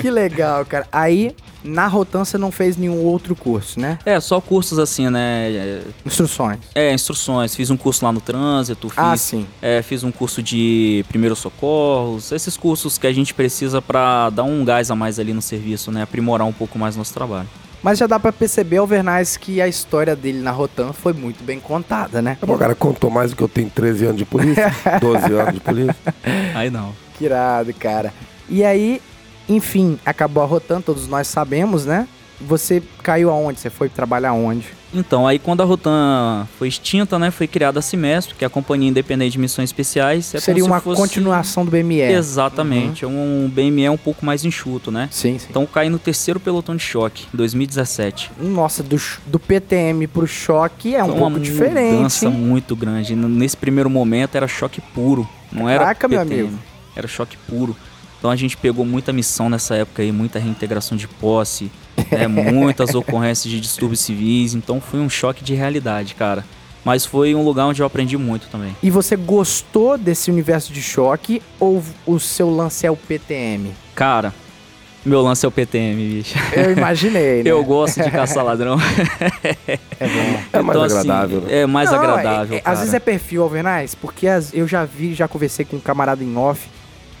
que 0.00 0.10
legal, 0.10 0.64
cara. 0.64 0.86
Aí, 0.92 1.34
na 1.64 1.86
Rotan, 1.86 2.24
você 2.24 2.36
não 2.38 2.52
fez 2.52 2.76
nenhum 2.76 3.02
outro 3.04 3.34
curso, 3.34 3.80
né? 3.80 3.98
É, 4.04 4.20
só 4.20 4.40
cursos 4.40 4.78
assim, 4.78 5.08
né? 5.10 5.80
Instruções. 6.04 6.58
É, 6.74 6.92
instruções. 6.92 7.54
Fiz 7.56 7.70
um 7.70 7.76
curso 7.76 8.04
lá 8.04 8.12
no 8.12 8.20
trânsito, 8.20 8.88
fiz, 8.88 8.98
Ah, 8.98 9.16
sim. 9.16 9.46
é, 9.60 9.82
fiz 9.82 10.04
um 10.04 10.12
curso 10.12 10.42
de 10.42 11.04
primeiros 11.08 11.38
socorros, 11.38 12.32
esses 12.32 12.56
cursos 12.56 12.98
que 12.98 13.06
a 13.06 13.12
gente 13.12 13.34
precisa 13.34 13.80
pra 13.82 14.30
dar 14.30 14.44
um 14.44 14.64
gás 14.64 14.90
a 14.90 14.94
mais 14.94 15.18
ali 15.18 15.32
no 15.32 15.42
serviço, 15.42 15.90
né? 15.90 16.02
Aprimorar 16.02 16.46
um 16.46 16.52
pouco 16.52 16.78
mais 16.78 16.96
nosso 16.96 17.12
trabalho. 17.14 17.48
Mas 17.86 17.98
já 17.98 18.08
dá 18.08 18.18
pra 18.18 18.32
perceber, 18.32 18.78
Alvernais, 18.78 19.36
que 19.36 19.62
a 19.62 19.68
história 19.68 20.16
dele 20.16 20.40
na 20.40 20.50
Rotan 20.50 20.92
foi 20.92 21.12
muito 21.12 21.44
bem 21.44 21.60
contada, 21.60 22.20
né? 22.20 22.36
O 22.42 22.58
cara 22.58 22.74
contou 22.74 23.08
mais 23.08 23.30
do 23.30 23.36
que 23.36 23.44
eu 23.44 23.48
tenho 23.48 23.70
13 23.70 24.06
anos 24.06 24.16
de 24.16 24.24
polícia, 24.24 24.74
12 25.00 25.32
anos 25.32 25.54
de 25.54 25.60
polícia. 25.60 25.94
Aí 26.52 26.68
não. 26.68 26.92
Que 27.16 27.26
irado, 27.26 27.72
cara. 27.74 28.12
E 28.48 28.64
aí, 28.64 29.00
enfim, 29.48 30.00
acabou 30.04 30.42
a 30.42 30.46
Rotan, 30.46 30.80
todos 30.80 31.06
nós 31.06 31.28
sabemos, 31.28 31.86
né? 31.86 32.08
Você 32.40 32.82
caiu 33.04 33.30
aonde? 33.30 33.60
Você 33.60 33.70
foi 33.70 33.88
trabalhar 33.88 34.30
aonde? 34.30 34.66
Então, 34.96 35.26
aí 35.26 35.38
quando 35.38 35.60
a 35.60 35.64
Rotan 35.64 36.46
foi 36.58 36.68
extinta, 36.68 37.18
né? 37.18 37.30
Foi 37.30 37.46
criada 37.46 37.78
a 37.78 37.82
Cimesp, 37.82 38.32
que 38.34 38.44
é 38.44 38.46
a 38.46 38.50
Companhia 38.50 38.88
Independente 38.88 39.32
de 39.32 39.38
Missões 39.38 39.68
Especiais. 39.68 40.34
É 40.34 40.40
Seria 40.40 40.62
se 40.62 40.68
uma 40.68 40.80
fosse- 40.80 41.00
continuação 41.00 41.64
do 41.64 41.70
BME. 41.70 42.00
Exatamente. 42.00 43.04
É 43.04 43.08
um 43.08 43.50
BME 43.52 43.88
um 43.90 43.96
pouco 43.96 44.24
mais 44.24 44.44
enxuto, 44.44 44.90
né? 44.90 45.08
Sim, 45.12 45.38
sim. 45.38 45.46
Então 45.50 45.66
caí 45.66 45.88
no 45.90 45.98
terceiro 45.98 46.40
pelotão 46.40 46.74
de 46.76 46.82
choque, 46.82 47.26
em 47.32 47.36
2017. 47.36 48.30
Nossa, 48.40 48.82
do, 48.82 49.00
do 49.26 49.38
PTM 49.38 50.06
pro 50.06 50.26
choque 50.26 50.94
é 50.94 51.02
um 51.02 51.08
Foi 51.08 51.16
pouco 51.18 51.30
uma 51.36 51.40
diferente. 51.40 51.94
mudança 51.96 52.26
hein? 52.26 52.32
muito 52.32 52.74
grande. 52.74 53.14
Nesse 53.14 53.56
primeiro 53.56 53.90
momento 53.90 54.34
era 54.36 54.48
choque 54.48 54.80
puro, 54.80 55.28
não 55.52 55.68
era 55.68 55.80
Caraca, 55.80 56.08
meu 56.08 56.20
PTM, 56.20 56.40
amigo. 56.40 56.58
era 56.94 57.06
choque 57.06 57.36
puro. 57.48 57.76
Então 58.18 58.30
a 58.30 58.36
gente 58.36 58.56
pegou 58.56 58.84
muita 58.84 59.12
missão 59.12 59.48
nessa 59.50 59.74
época 59.76 60.02
aí, 60.02 60.10
muita 60.10 60.38
reintegração 60.38 60.96
de 60.96 61.06
posse, 61.06 61.70
né, 62.10 62.26
muitas 62.28 62.94
ocorrências 62.94 63.50
de 63.52 63.60
distúrbios 63.60 64.00
civis. 64.00 64.54
Então 64.54 64.80
foi 64.80 65.00
um 65.00 65.08
choque 65.08 65.42
de 65.44 65.54
realidade, 65.54 66.14
cara. 66.14 66.44
Mas 66.84 67.04
foi 67.04 67.34
um 67.34 67.42
lugar 67.42 67.66
onde 67.66 67.82
eu 67.82 67.86
aprendi 67.86 68.16
muito 68.16 68.46
também. 68.48 68.76
E 68.82 68.90
você 68.90 69.16
gostou 69.16 69.98
desse 69.98 70.30
universo 70.30 70.72
de 70.72 70.80
choque 70.80 71.42
ou 71.58 71.82
o 72.06 72.20
seu 72.20 72.48
lance 72.48 72.86
é 72.86 72.90
o 72.90 72.96
PTM? 72.96 73.72
Cara, 73.94 74.32
meu 75.04 75.20
lance 75.20 75.44
é 75.44 75.48
o 75.48 75.52
PTM, 75.52 75.96
bicho. 75.96 76.34
Eu 76.54 76.70
imaginei, 76.72 77.42
né? 77.44 77.50
Eu 77.50 77.64
gosto 77.64 78.00
de 78.02 78.10
caçar 78.10 78.44
ladrão. 78.44 78.76
É 79.98 80.06
bom. 80.08 80.40
É 80.52 80.62
mais 80.62 80.76
Então, 80.78 80.82
assim, 80.82 80.98
agradável, 81.10 81.40
né? 81.40 81.58
É 81.62 81.66
mais 81.66 81.90
Não, 81.90 81.98
agradável. 81.98 82.54
é- 82.54 82.58
é- 82.58 82.60
cara. 82.60 82.72
às 82.74 82.78
vezes 82.80 82.94
é 82.94 83.00
perfil, 83.00 83.42
Alvernais, 83.42 83.94
porque 83.94 84.26
as- 84.28 84.52
eu 84.54 84.66
já 84.68 84.84
vi, 84.84 85.14
já 85.14 85.26
conversei 85.26 85.64
com 85.64 85.76
um 85.76 85.80
camarada 85.80 86.22
em 86.22 86.36
off, 86.36 86.68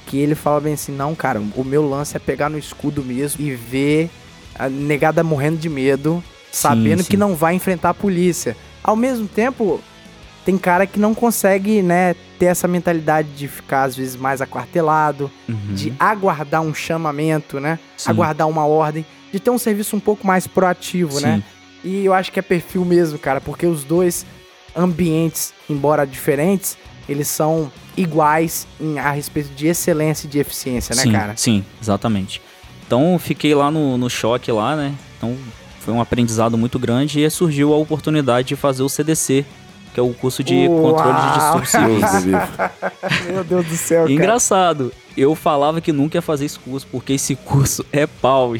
que 0.06 0.16
ele 0.18 0.34
fala 0.36 0.60
bem 0.60 0.74
assim, 0.74 0.92
não, 0.92 1.14
cara, 1.14 1.40
o 1.56 1.64
meu 1.64 1.88
lance 1.88 2.16
é 2.16 2.20
pegar 2.20 2.48
no 2.48 2.56
escudo 2.58 3.02
mesmo 3.02 3.44
e 3.44 3.52
ver 3.52 4.10
a 4.58 4.68
negada 4.68 5.22
morrendo 5.22 5.56
de 5.58 5.68
medo, 5.68 6.22
sabendo 6.52 7.02
sim. 7.02 7.10
que 7.10 7.16
não 7.16 7.34
vai 7.34 7.54
enfrentar 7.54 7.90
a 7.90 7.94
polícia. 7.94 8.56
Ao 8.82 8.96
mesmo 8.96 9.26
tempo, 9.26 9.80
tem 10.44 10.56
cara 10.56 10.86
que 10.86 10.98
não 10.98 11.14
consegue, 11.14 11.82
né, 11.82 12.14
ter 12.38 12.46
essa 12.46 12.68
mentalidade 12.68 13.28
de 13.36 13.48
ficar, 13.48 13.84
às 13.84 13.96
vezes, 13.96 14.16
mais 14.16 14.40
aquartelado, 14.40 15.30
Uhum. 15.48 15.74
de 15.74 15.92
aguardar 15.98 16.62
um 16.62 16.72
chamamento, 16.74 17.58
né? 17.58 17.78
Sim. 17.96 18.10
Aguardar 18.10 18.48
uma 18.48 18.64
ordem, 18.66 19.04
de 19.32 19.40
ter 19.40 19.50
um 19.50 19.58
serviço 19.58 19.96
um 19.96 20.00
pouco 20.00 20.26
mais 20.26 20.46
proativo, 20.46 21.20
né? 21.20 21.36
Sim. 21.82 21.88
E 21.88 22.04
eu 22.04 22.12
acho 22.14 22.30
que 22.32 22.38
é 22.38 22.42
perfil 22.42 22.84
mesmo, 22.84 23.18
cara, 23.18 23.40
porque 23.40 23.66
os 23.66 23.84
dois 23.84 24.24
ambientes, 24.74 25.52
embora 25.68 26.06
diferentes, 26.06 26.76
eles 27.08 27.28
são 27.28 27.70
iguais 27.96 28.66
em, 28.80 28.98
a 28.98 29.10
respeito 29.10 29.50
de 29.54 29.66
excelência 29.68 30.26
e 30.26 30.30
de 30.30 30.38
eficiência, 30.38 30.94
né, 30.94 31.02
sim, 31.02 31.12
cara? 31.12 31.34
Sim, 31.36 31.64
exatamente. 31.80 32.42
Então 32.86 33.18
fiquei 33.18 33.54
lá 33.54 33.70
no, 33.70 33.98
no 33.98 34.08
choque 34.08 34.50
lá, 34.52 34.76
né? 34.76 34.94
Então 35.16 35.36
foi 35.80 35.92
um 35.92 36.00
aprendizado 36.00 36.56
muito 36.56 36.78
grande 36.78 37.22
e 37.22 37.30
surgiu 37.30 37.72
a 37.72 37.76
oportunidade 37.76 38.48
de 38.48 38.56
fazer 38.56 38.82
o 38.82 38.88
CDC, 38.88 39.44
que 39.92 40.00
é 40.00 40.02
o 40.02 40.12
curso 40.12 40.42
de 40.44 40.66
Uau! 40.68 40.92
controle 40.94 41.18
de 41.20 41.60
distúrbios. 41.62 42.30
Meu 43.32 43.44
Deus 43.44 43.66
do 43.66 43.76
céu, 43.76 44.02
cara. 44.02 44.12
Engraçado, 44.12 44.92
eu 45.16 45.34
falava 45.34 45.80
que 45.80 45.92
nunca 45.92 46.18
ia 46.18 46.22
fazer 46.22 46.44
esse 46.44 46.58
curso, 46.58 46.86
porque 46.90 47.14
esse 47.14 47.34
curso 47.34 47.84
é 47.92 48.06
pau. 48.06 48.54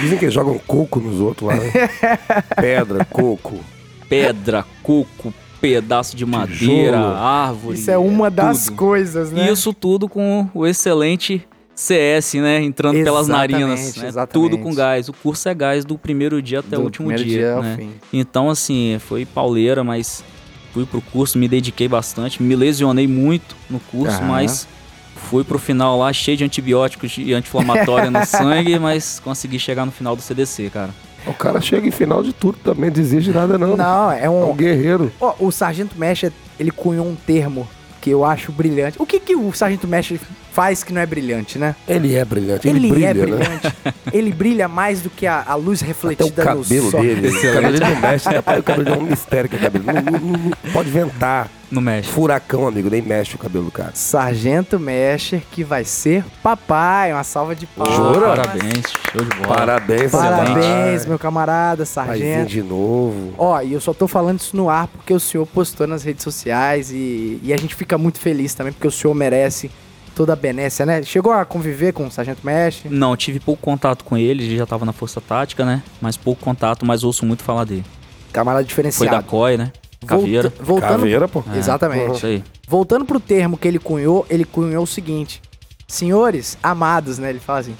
Dizem 0.00 0.18
que 0.18 0.30
jogam 0.30 0.58
coco 0.66 1.00
nos 1.00 1.20
outros 1.20 1.48
lá, 1.48 1.56
né? 1.56 1.70
Pedra, 2.56 3.04
coco. 3.04 3.60
Pedra, 4.08 4.64
coco, 4.82 5.34
pedaço 5.60 6.16
de 6.16 6.24
madeira, 6.24 6.96
Tijolo. 6.98 7.16
árvore. 7.16 7.78
Isso 7.78 7.90
é 7.90 7.98
uma 7.98 8.30
das 8.30 8.66
tudo. 8.66 8.76
coisas, 8.76 9.32
né? 9.32 9.50
Isso 9.50 9.74
tudo 9.74 10.08
com 10.08 10.48
o 10.54 10.66
excelente 10.66 11.46
CS, 11.76 12.34
né? 12.34 12.62
Entrando 12.62 13.04
pelas 13.04 13.28
narinas. 13.28 13.96
Né? 13.96 14.08
exatamente. 14.08 14.32
Tudo 14.32 14.58
com 14.58 14.74
gás. 14.74 15.08
O 15.08 15.12
curso 15.12 15.48
é 15.48 15.54
gás 15.54 15.84
do 15.84 15.96
primeiro 15.98 16.40
dia 16.40 16.60
até 16.60 16.76
Do 16.76 16.80
o 16.80 16.84
último 16.84 17.12
dia. 17.14 17.54
ao 17.54 17.62
né? 17.62 17.88
Então, 18.12 18.48
assim, 18.48 18.96
foi 18.98 19.26
pauleira, 19.26 19.84
mas 19.84 20.24
fui 20.72 20.86
pro 20.86 21.00
curso, 21.00 21.38
me 21.38 21.46
dediquei 21.46 21.86
bastante, 21.86 22.42
me 22.42 22.56
lesionei 22.56 23.06
muito 23.06 23.54
no 23.70 23.78
curso, 23.78 24.16
Aham. 24.16 24.26
mas 24.28 24.66
fui 25.14 25.44
pro 25.44 25.58
final 25.58 25.98
lá 25.98 26.12
cheio 26.12 26.36
de 26.36 26.44
antibióticos 26.44 27.14
e 27.18 27.32
anti-inflamatória 27.34 28.10
no 28.10 28.24
sangue, 28.26 28.78
mas 28.78 29.20
consegui 29.22 29.58
chegar 29.58 29.84
no 29.86 29.92
final 29.92 30.16
do 30.16 30.22
CDC, 30.22 30.70
cara. 30.70 30.90
O 31.26 31.32
cara 31.34 31.60
chega 31.60 31.86
em 31.88 31.90
final 31.90 32.22
de 32.22 32.32
tudo 32.32 32.58
também, 32.62 32.90
desiste 32.90 33.30
de 33.30 33.36
nada 33.36 33.58
não. 33.58 33.76
Não, 33.76 34.10
é 34.12 34.24
É 34.24 34.30
um 34.30 34.50
um... 34.50 34.54
guerreiro. 34.54 35.10
Ó, 35.20 35.34
o 35.40 35.50
Sargento 35.50 35.98
Mestre, 35.98 36.32
ele 36.58 36.70
cunhou 36.70 37.06
um 37.06 37.14
termo 37.16 37.66
que 38.00 38.10
eu 38.10 38.24
acho 38.24 38.52
brilhante. 38.52 38.96
O 39.00 39.04
que 39.06 39.18
que 39.18 39.34
o 39.34 39.52
Sargento 39.52 39.88
Mestre 39.88 40.20
faz 40.56 40.82
que 40.82 40.90
não 40.90 41.02
é 41.02 41.06
brilhante, 41.06 41.58
né? 41.58 41.76
Ele 41.86 42.14
é 42.14 42.24
brilhante, 42.24 42.66
ele, 42.66 42.88
brilha, 42.88 43.08
é 43.08 43.14
né? 43.14 43.20
brilhante. 43.26 43.74
ele 44.10 44.32
brilha 44.32 44.66
mais 44.68 45.02
do 45.02 45.10
que 45.10 45.26
a, 45.26 45.44
a 45.46 45.54
luz 45.54 45.82
Até 45.82 45.84
o 45.84 45.88
refletida 45.88 46.42
cabelo 46.42 46.64
no 46.66 46.90
sol. 46.90 47.00
dele, 47.02 47.28
o 47.28 47.42
cabelo 47.42 47.72
dele 47.78 47.84
não 47.94 48.00
mexe, 48.00 48.28
né? 48.30 48.38
O 48.38 48.62
cabelo 48.62 48.84
dele 48.84 48.96
é 48.96 49.02
um 49.02 49.06
mistério 49.06 49.50
que 49.50 49.56
é 49.56 49.58
cabelo. 49.58 49.84
Não, 49.84 49.92
não- 49.94 50.02
não- 50.20 50.38
não 50.38 50.72
pode 50.72 50.88
ventar. 50.90 51.50
No 51.68 51.80
México. 51.80 52.14
Furacão, 52.14 52.68
amigo, 52.68 52.88
nem 52.88 53.02
mexe 53.02 53.34
o 53.34 53.38
cabelo 53.38 53.64
do 53.64 53.70
cara. 53.72 53.90
Sargento 53.92 54.78
Mestre, 54.78 55.42
que 55.50 55.64
vai 55.64 55.84
ser 55.84 56.24
papai. 56.40 57.12
Uma 57.12 57.24
salva 57.24 57.56
de 57.56 57.66
palmas. 57.66 57.96
Jura? 57.96 58.28
Parabéns, 58.36 58.84
show 59.12 59.20
de 59.24 59.36
bola. 59.36 59.48
Parabéns, 59.48 60.10
Parabéns, 60.12 61.06
meu 61.06 61.18
camarada, 61.18 61.84
Paizinho 61.84 62.06
sargento. 62.06 62.48
de 62.48 62.62
novo. 62.62 63.34
Ó, 63.36 63.60
e 63.60 63.72
eu 63.72 63.80
só 63.80 63.92
tô 63.92 64.06
falando 64.06 64.38
isso 64.38 64.56
no 64.56 64.70
ar 64.70 64.86
porque 64.86 65.12
o 65.12 65.18
senhor 65.18 65.44
postou 65.44 65.88
nas 65.88 66.04
redes 66.04 66.22
sociais 66.22 66.92
e, 66.92 67.40
e 67.42 67.52
a 67.52 67.56
gente 67.56 67.74
fica 67.74 67.98
muito 67.98 68.20
feliz 68.20 68.54
também 68.54 68.72
porque 68.72 68.86
o 68.86 68.90
senhor 68.92 69.12
merece 69.12 69.68
toda 70.16 70.32
a 70.32 70.36
benécia, 70.36 70.86
né? 70.86 71.02
Chegou 71.02 71.30
a 71.30 71.44
conviver 71.44 71.92
com 71.92 72.06
o 72.06 72.10
Sargento 72.10 72.40
Mestre? 72.44 72.88
Não, 72.88 73.14
tive 73.14 73.38
pouco 73.38 73.60
contato 73.62 74.02
com 74.02 74.16
ele, 74.16 74.42
ele 74.44 74.56
já 74.56 74.64
tava 74.64 74.86
na 74.86 74.92
Força 74.92 75.20
Tática, 75.20 75.62
né? 75.64 75.82
Mas 76.00 76.16
pouco 76.16 76.42
contato, 76.42 76.86
mas 76.86 77.04
ouço 77.04 77.26
muito 77.26 77.44
falar 77.44 77.64
dele. 77.64 77.84
Camarada 78.32 78.64
Foi 78.64 78.68
diferenciado. 78.68 79.14
da 79.16 79.22
COI, 79.22 79.58
né? 79.58 79.72
Caveira. 80.06 80.48
Volta- 80.48 80.64
voltando, 80.64 80.90
Caveira, 81.00 81.28
pô. 81.28 81.44
É, 81.52 81.58
Exatamente. 81.58 82.16
Isso 82.16 82.26
aí. 82.26 82.42
Voltando 82.66 83.04
pro 83.04 83.20
termo 83.20 83.58
que 83.58 83.68
ele 83.68 83.78
cunhou, 83.78 84.24
ele 84.30 84.44
cunhou 84.46 84.84
o 84.84 84.86
seguinte: 84.86 85.42
Senhores, 85.86 86.56
amados, 86.62 87.18
né? 87.18 87.28
Ele 87.28 87.38
fala 87.38 87.58
assim: 87.60 87.76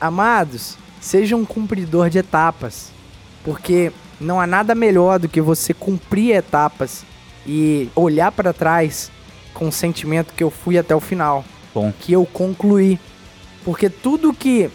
Amados, 0.00 0.76
seja 1.00 1.34
um 1.34 1.44
cumpridor 1.44 2.08
de 2.08 2.18
etapas, 2.18 2.92
porque 3.44 3.90
não 4.20 4.40
há 4.40 4.46
nada 4.46 4.74
melhor 4.76 5.18
do 5.18 5.28
que 5.28 5.40
você 5.40 5.74
cumprir 5.74 6.36
etapas 6.36 7.04
e 7.46 7.88
olhar 7.96 8.30
para 8.30 8.52
trás 8.52 9.10
com 9.52 9.68
o 9.68 9.72
sentimento 9.72 10.32
que 10.34 10.44
eu 10.44 10.50
fui 10.50 10.78
até 10.78 10.94
o 10.94 11.00
final, 11.00 11.44
Bom. 11.74 11.92
que 11.98 12.12
eu 12.12 12.26
concluí. 12.26 12.98
Porque 13.64 13.90
tudo 13.90 14.32
que 14.32 14.70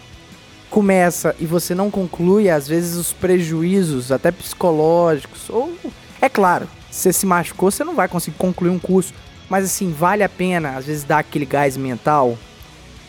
começa 0.70 1.36
e 1.40 1.46
você 1.46 1.74
não 1.74 1.90
conclui, 1.90 2.50
às 2.50 2.68
vezes 2.68 2.96
os 2.96 3.14
prejuízos, 3.14 4.12
até 4.12 4.32
psicológicos, 4.32 5.50
ou 5.50 5.74
é 6.22 6.30
claro, 6.30 6.68
se 6.92 7.04
você 7.04 7.14
se 7.14 7.26
machucou, 7.26 7.72
você 7.72 7.84
não 7.84 7.96
vai 7.96 8.08
conseguir 8.08 8.38
concluir 8.38 8.70
um 8.70 8.80
curso, 8.80 9.14
mas 9.50 9.66
assim, 9.66 9.92
vale 9.92 10.24
a 10.24 10.30
pena 10.30 10.76
às 10.78 10.86
vezes 10.86 11.04
dar 11.04 11.20
aquele 11.20 11.46
gás 11.46 11.78
mental 11.78 12.38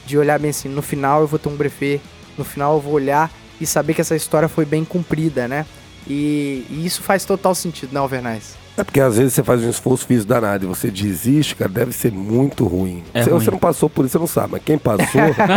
de 0.07 0.16
olhar 0.16 0.38
bem 0.38 0.51
assim, 0.51 0.68
no 0.68 0.83
final 0.83 1.22
eu 1.22 1.27
vou 1.27 1.38
ter 1.38 1.49
um 1.49 1.57
brefê, 1.57 2.01
no 2.38 2.44
final 2.44 2.75
eu 2.75 2.81
vou 2.81 2.92
olhar 2.92 3.31
e 3.61 3.66
saber 3.66 3.94
que 3.94 4.01
essa 4.01 4.14
história 4.14 4.49
foi 4.49 4.64
bem 4.64 4.85
cumprida, 4.85 5.49
né? 5.49 5.66
E, 6.07 6.64
e 6.70 6.87
isso 6.87 7.03
faz 7.03 7.25
total 7.25 7.55
sentido, 7.55 7.92
né, 7.92 7.99
Alvernais? 7.99 8.57
É 8.77 8.85
porque 8.85 9.01
às 9.01 9.17
vezes 9.17 9.33
você 9.33 9.43
faz 9.43 9.62
um 9.62 9.71
esforço 9.71 10.07
físico 10.07 10.29
danado 10.29 10.65
e 10.65 10.69
você 10.69 10.91
desiste, 10.91 11.57
cara, 11.57 11.71
deve 11.71 11.93
ser 11.93 12.12
muito 12.12 12.67
ruim. 12.67 13.03
É 13.15 13.23
Se 13.25 13.31
ruim. 13.31 13.41
você 13.43 13.51
não 13.51 13.59
passou 13.59 13.89
por 13.89 14.05
isso, 14.05 14.12
você 14.12 14.19
não 14.19 14.27
sabe. 14.27 14.53
Mas 14.53 14.62
quem 14.65 14.77
passou, 14.77 15.07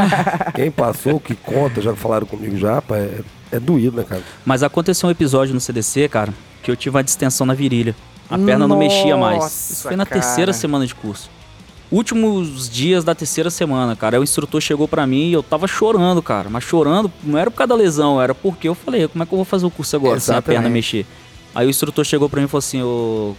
quem 0.55 0.71
passou, 0.71 1.19
que 1.19 1.35
conta, 1.35 1.81
já 1.81 1.93
falaram 1.95 2.25
comigo 2.25 2.55
já, 2.57 2.81
pá, 2.81 2.97
é, 2.97 3.19
é 3.51 3.59
doído, 3.59 3.97
né, 3.97 4.03
cara? 4.07 4.21
Mas 4.45 4.63
aconteceu 4.63 5.07
um 5.09 5.11
episódio 5.11 5.53
no 5.53 5.59
CDC, 5.59 6.07
cara, 6.07 6.33
que 6.63 6.71
eu 6.71 6.75
tive 6.77 6.95
uma 6.95 7.03
distensão 7.03 7.45
na 7.45 7.53
virilha. 7.53 7.95
A 8.29 8.37
perna 8.37 8.67
não 8.67 8.77
mexia 8.77 9.17
mais. 9.17 9.39
Nossa, 9.39 9.73
Isso 9.73 9.83
foi 9.87 9.95
na 9.95 10.05
cara. 10.05 10.21
terceira 10.21 10.53
semana 10.53 10.85
de 10.85 10.93
curso. 10.95 11.29
Últimos 11.91 12.69
dias 12.69 13.03
da 13.03 13.15
terceira 13.15 13.49
semana, 13.49 13.95
cara. 13.95 14.15
Aí 14.15 14.19
o 14.19 14.23
instrutor 14.23 14.61
chegou 14.61 14.87
pra 14.87 15.07
mim 15.07 15.29
e 15.29 15.33
eu 15.33 15.41
tava 15.41 15.67
chorando, 15.67 16.21
cara. 16.21 16.47
Mas 16.47 16.63
chorando 16.63 17.11
não 17.23 17.37
era 17.37 17.49
por 17.49 17.57
causa 17.57 17.69
da 17.69 17.75
lesão, 17.75 18.21
era 18.21 18.35
porque 18.35 18.67
eu 18.69 18.75
falei, 18.75 19.07
como 19.07 19.23
é 19.23 19.25
que 19.25 19.33
eu 19.33 19.37
vou 19.37 19.45
fazer 19.45 19.65
o 19.65 19.71
curso 19.71 19.95
agora 19.95 20.19
sem 20.19 20.35
a 20.35 20.41
perna 20.41 20.59
Exatamente. 20.67 20.73
mexer? 20.73 21.05
Aí 21.53 21.65
o 21.65 21.69
instrutor 21.69 22.05
chegou 22.05 22.29
pra 22.29 22.39
mim 22.39 22.45
e 22.45 22.49
falou 22.49 22.59
assim, 22.59 22.81
ô. 22.81 23.35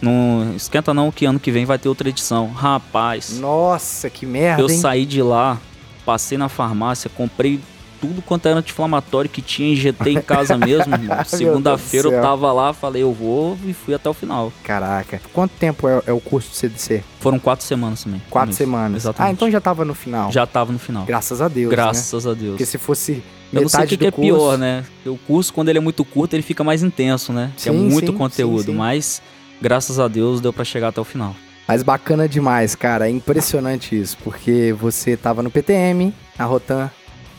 Não 0.00 0.52
esquenta 0.54 0.92
não 0.92 1.10
que 1.10 1.24
ano 1.24 1.40
que 1.40 1.50
vem 1.50 1.64
vai 1.64 1.78
ter 1.78 1.88
outra 1.88 2.08
edição. 2.08 2.48
Rapaz, 2.48 3.38
Nossa, 3.38 4.10
que 4.10 4.26
merda, 4.26 4.60
eu 4.60 4.68
hein? 4.68 4.78
saí 4.78 5.06
de 5.06 5.22
lá, 5.22 5.58
passei 6.04 6.36
na 6.36 6.50
farmácia, 6.50 7.10
comprei 7.14 7.58
tudo 7.98 8.20
quanto 8.20 8.46
era 8.46 8.58
anti-inflamatório 8.58 9.30
que 9.30 9.40
tinha, 9.40 9.72
injetei 9.72 10.14
em 10.14 10.20
casa 10.20 10.56
mesmo. 10.58 10.92
Segunda-feira 11.24 12.08
eu 12.08 12.20
tava 12.22 12.52
lá, 12.52 12.72
falei, 12.72 13.02
eu 13.02 13.12
vou 13.12 13.58
e 13.64 13.72
fui 13.72 13.94
até 13.94 14.08
o 14.08 14.12
final. 14.12 14.52
Caraca. 14.62 15.20
Quanto 15.32 15.52
tempo 15.52 15.88
é, 15.88 16.02
é 16.06 16.12
o 16.12 16.20
curso 16.20 16.50
do 16.50 16.54
CDC? 16.54 17.02
Foram 17.20 17.38
quatro 17.38 17.64
semanas 17.64 18.04
também. 18.04 18.20
Quatro 18.28 18.54
semanas. 18.54 19.02
Exatamente. 19.02 19.30
Ah, 19.30 19.32
então 19.32 19.50
já 19.50 19.60
tava 19.60 19.84
no 19.84 19.94
final. 19.94 20.30
Já 20.30 20.46
tava 20.46 20.72
no 20.72 20.78
final. 20.78 21.06
Graças 21.06 21.40
a 21.40 21.48
Deus, 21.48 21.70
né? 21.70 21.76
Graças 21.76 22.26
a 22.26 22.34
Deus. 22.34 22.50
Porque 22.50 22.66
se 22.66 22.78
fosse 22.78 23.22
Eu 23.52 23.62
não 23.62 23.68
sei 23.68 23.78
o 23.78 23.82
metade 23.82 23.88
que, 23.88 23.96
que 23.96 24.06
é 24.06 24.10
do 24.10 24.14
curso... 24.14 24.28
pior, 24.34 24.58
né? 24.58 24.84
Porque 24.96 25.08
o 25.08 25.16
curso, 25.26 25.52
quando 25.52 25.68
ele 25.68 25.78
é 25.78 25.80
muito 25.80 26.04
curto, 26.04 26.34
ele 26.34 26.42
fica 26.42 26.64
mais 26.64 26.82
intenso, 26.82 27.32
né? 27.32 27.52
É 27.56 27.60
Sim, 27.60 27.70
muito 27.72 28.12
sim, 28.12 28.18
conteúdo, 28.18 28.64
sim, 28.64 28.72
sim. 28.72 28.76
mas 28.76 29.22
graças 29.60 29.98
a 29.98 30.08
Deus 30.08 30.40
deu 30.40 30.52
pra 30.52 30.64
chegar 30.64 30.88
até 30.88 31.00
o 31.00 31.04
final. 31.04 31.34
Mas 31.68 31.82
bacana 31.82 32.28
demais, 32.28 32.74
cara. 32.74 33.08
É 33.08 33.10
impressionante 33.10 33.98
isso. 33.98 34.16
Porque 34.22 34.74
você 34.78 35.16
tava 35.16 35.42
no 35.42 35.50
PTM, 35.50 36.12
na 36.38 36.44
Rotan, 36.44 36.90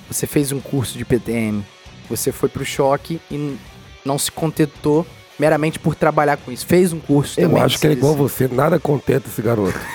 você 0.09 0.27
fez 0.27 0.51
um 0.51 0.59
curso 0.59 0.97
de 0.97 1.05
PTM, 1.05 1.63
você 2.09 2.31
foi 2.31 2.49
pro 2.49 2.65
choque 2.65 3.21
e 3.31 3.57
não 4.05 4.17
se 4.17 4.31
contentou 4.31 5.05
meramente 5.39 5.77
por 5.79 5.93
trabalhar 5.95 6.37
com 6.37 6.51
isso. 6.51 6.65
Fez 6.65 6.91
um 6.91 6.99
curso 6.99 7.39
Eu 7.39 7.47
também. 7.49 7.63
acho 7.63 7.75
de 7.75 7.81
que 7.81 7.87
ele 7.87 7.93
é 7.93 7.97
igual 7.97 8.15
você, 8.15 8.47
nada 8.47 8.79
contenta 8.79 9.27
esse 9.27 9.41
garoto. 9.41 9.77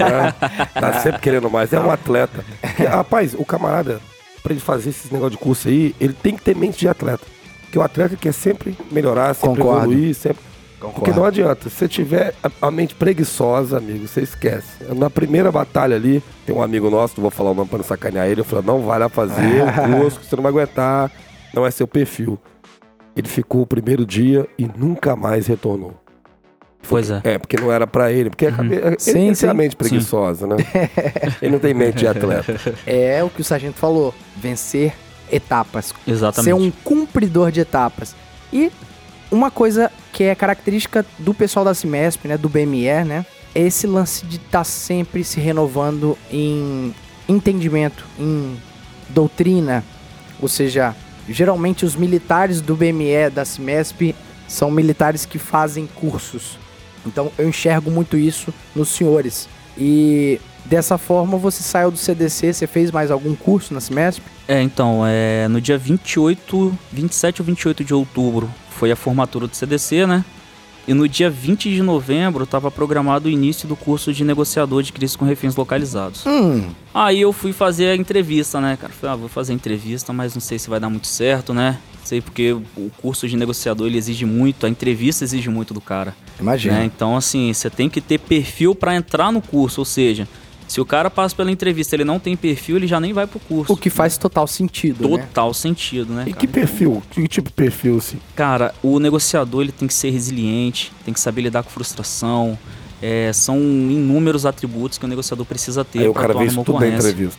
É, 0.00 0.80
tá 0.80 1.00
sempre 1.00 1.20
querendo 1.20 1.50
mais. 1.50 1.72
É 1.72 1.78
um 1.78 1.90
atleta. 1.90 2.44
Porque, 2.60 2.84
rapaz, 2.84 3.34
o 3.34 3.44
camarada, 3.44 4.00
pra 4.42 4.52
ele 4.52 4.60
fazer 4.60 4.90
esse 4.90 5.12
negócio 5.12 5.32
de 5.32 5.38
curso 5.38 5.68
aí, 5.68 5.94
ele 6.00 6.12
tem 6.12 6.36
que 6.36 6.42
ter 6.42 6.56
mente 6.56 6.78
de 6.78 6.88
atleta. 6.88 7.24
Porque 7.62 7.78
o 7.78 7.82
atleta 7.82 8.16
quer 8.16 8.32
sempre 8.32 8.76
melhorar, 8.90 9.34
sempre 9.34 9.62
Concordo. 9.62 9.92
evoluir, 9.92 10.14
sempre. 10.14 10.42
Porque 10.80 11.10
não 11.10 11.24
adianta. 11.24 11.68
Se 11.68 11.76
você 11.76 11.88
tiver 11.88 12.34
a, 12.62 12.70
mente 12.70 12.94
preguiçosa, 12.94 13.78
amigo, 13.78 14.06
você 14.06 14.20
esquece. 14.22 14.84
Na 14.94 15.10
primeira 15.10 15.50
batalha 15.50 15.96
ali, 15.96 16.22
tem 16.46 16.54
um 16.54 16.62
amigo 16.62 16.88
nosso, 16.88 17.14
não 17.16 17.22
vou 17.22 17.30
falar 17.30 17.50
o 17.50 17.54
nome 17.54 17.68
pra 17.68 17.78
não 17.78 17.84
sacanear 17.84 18.28
ele, 18.28 18.40
eu 18.40 18.44
falei, 18.44 18.64
não 18.64 18.82
vai 18.82 18.98
lá 18.98 19.08
fazer 19.08 19.62
o 19.64 19.98
curso, 19.98 20.20
você 20.22 20.36
não 20.36 20.42
vai 20.42 20.50
aguentar, 20.52 21.10
não 21.52 21.66
é 21.66 21.70
seu 21.70 21.86
perfil. 21.86 22.38
Ele 23.16 23.28
ficou 23.28 23.62
o 23.62 23.66
primeiro 23.66 24.06
dia 24.06 24.46
e 24.56 24.66
nunca 24.66 25.16
mais 25.16 25.46
retornou. 25.48 25.94
Pois 26.88 27.10
é. 27.10 27.20
É, 27.24 27.38
porque 27.38 27.56
não 27.56 27.70
era 27.72 27.86
pra 27.86 28.10
ele. 28.12 28.30
Porque 28.30 28.46
a 28.46 28.52
cabe- 28.52 28.74
ele 28.76 28.96
Sim, 28.98 29.12
tem 29.12 29.34
sim. 29.34 29.46
a 29.46 29.54
mente 29.54 29.76
preguiçosa, 29.76 30.46
né? 30.46 30.56
ele 31.42 31.52
não 31.52 31.58
tem 31.58 31.74
mente 31.74 31.98
de 31.98 32.06
atleta. 32.06 32.58
É 32.86 33.22
o 33.22 33.28
que 33.30 33.40
o 33.40 33.44
sargento 33.44 33.76
falou, 33.78 34.14
vencer 34.36 34.94
etapas, 35.30 35.92
Exatamente. 36.06 36.44
ser 36.44 36.54
um 36.54 36.70
cumpridor 36.82 37.50
de 37.50 37.60
etapas. 37.60 38.14
E 38.52 38.72
uma 39.30 39.50
coisa 39.50 39.90
que 40.12 40.24
é 40.24 40.34
característica 40.34 41.04
do 41.18 41.34
pessoal 41.34 41.64
da 41.64 41.74
CIMESP, 41.74 42.26
né, 42.28 42.38
do 42.38 42.48
BME, 42.48 43.04
né, 43.04 43.26
é 43.54 43.60
esse 43.62 43.86
lance 43.86 44.24
de 44.24 44.36
estar 44.36 44.64
sempre 44.64 45.22
se 45.22 45.38
renovando 45.40 46.16
em 46.30 46.94
entendimento, 47.28 48.06
em 48.18 48.56
doutrina, 49.10 49.84
ou 50.40 50.48
seja, 50.48 50.94
geralmente 51.28 51.84
os 51.84 51.94
militares 51.94 52.62
do 52.62 52.74
BME, 52.74 53.28
da 53.30 53.44
CIMESP, 53.44 54.14
são 54.46 54.70
militares 54.70 55.26
que 55.26 55.38
fazem 55.38 55.86
cursos. 55.86 56.58
Então 57.08 57.32
eu 57.36 57.48
enxergo 57.48 57.90
muito 57.90 58.16
isso 58.16 58.52
nos 58.74 58.88
senhores. 58.88 59.48
E 59.76 60.40
dessa 60.64 60.98
forma 60.98 61.36
você 61.36 61.62
saiu 61.62 61.90
do 61.90 61.96
CDC, 61.96 62.52
você 62.52 62.66
fez 62.66 62.90
mais 62.90 63.10
algum 63.10 63.34
curso 63.34 63.74
na 63.74 63.80
CIMESP? 63.80 64.22
É, 64.46 64.62
então, 64.62 65.02
é, 65.06 65.46
no 65.48 65.60
dia 65.60 65.76
28, 65.76 66.78
27 66.92 67.42
ou 67.42 67.46
28 67.46 67.84
de 67.84 67.94
outubro 67.94 68.48
foi 68.70 68.90
a 68.90 68.96
formatura 68.96 69.46
do 69.46 69.54
CDC, 69.54 70.06
né? 70.06 70.24
E 70.88 70.94
no 70.94 71.06
dia 71.06 71.28
20 71.28 71.68
de 71.70 71.82
novembro 71.82 72.44
estava 72.44 72.70
programado 72.70 73.28
o 73.28 73.30
início 73.30 73.68
do 73.68 73.76
curso 73.76 74.10
de 74.10 74.24
negociador 74.24 74.82
de 74.82 74.90
crise 74.90 75.18
com 75.18 75.26
reféns 75.26 75.54
localizados. 75.54 76.24
Hum, 76.26 76.70
Aí 76.94 77.20
eu 77.20 77.30
fui 77.30 77.52
fazer 77.52 77.88
a 77.90 77.94
entrevista, 77.94 78.58
né, 78.58 78.76
cara? 78.80 78.90
Falei, 78.92 79.12
ah, 79.12 79.16
vou 79.16 79.28
fazer 79.28 79.52
a 79.52 79.54
entrevista, 79.54 80.14
mas 80.14 80.34
não 80.34 80.40
sei 80.40 80.58
se 80.58 80.70
vai 80.70 80.80
dar 80.80 80.88
muito 80.88 81.06
certo, 81.06 81.52
né? 81.52 81.78
Sei 82.02 82.22
porque 82.22 82.52
o 82.54 82.90
curso 83.02 83.28
de 83.28 83.36
negociador 83.36 83.86
ele 83.86 83.98
exige 83.98 84.24
muito, 84.24 84.64
a 84.64 84.68
entrevista 84.70 85.24
exige 85.24 85.50
muito 85.50 85.74
do 85.74 85.80
cara. 85.80 86.16
imagina. 86.40 86.78
né? 86.78 86.84
Então, 86.86 87.14
assim, 87.14 87.52
você 87.52 87.68
tem 87.68 87.90
que 87.90 88.00
ter 88.00 88.18
perfil 88.18 88.74
para 88.74 88.96
entrar 88.96 89.30
no 89.30 89.42
curso, 89.42 89.82
ou 89.82 89.84
seja, 89.84 90.26
se 90.68 90.80
o 90.80 90.84
cara 90.84 91.10
passa 91.10 91.34
pela 91.34 91.50
entrevista 91.50 91.96
ele 91.96 92.04
não 92.04 92.20
tem 92.20 92.36
perfil, 92.36 92.76
ele 92.76 92.86
já 92.86 93.00
nem 93.00 93.12
vai 93.12 93.26
pro 93.26 93.40
curso. 93.40 93.72
O 93.72 93.76
que 93.76 93.88
faz 93.90 94.18
total 94.18 94.46
sentido, 94.46 95.08
né? 95.08 95.18
total 95.24 95.52
sentido, 95.54 96.12
né? 96.12 96.24
E 96.26 96.30
cara? 96.30 96.40
que 96.40 96.46
perfil? 96.46 97.02
Que 97.10 97.26
tipo 97.26 97.48
de 97.48 97.54
perfil, 97.54 97.96
assim? 97.96 98.18
Cara, 98.36 98.74
o 98.82 99.00
negociador 99.00 99.62
ele 99.62 99.72
tem 99.72 99.88
que 99.88 99.94
ser 99.94 100.10
resiliente, 100.10 100.92
tem 101.04 101.14
que 101.14 101.18
saber 101.20 101.40
lidar 101.42 101.62
com 101.62 101.70
frustração. 101.70 102.58
é, 103.00 103.32
são 103.32 103.56
inúmeros 103.56 104.44
atributos 104.44 104.98
que 104.98 105.04
o 105.04 105.08
negociador 105.08 105.46
precisa 105.46 105.84
ter 105.84 106.00
Aí 106.00 106.08
o 106.08 106.12
cara 106.12 106.30
atuar 106.30 106.42
vê 106.42 106.48
isso 106.48 106.62
tudo 106.64 106.80
na 106.80 106.88
entrevista. 106.88 107.38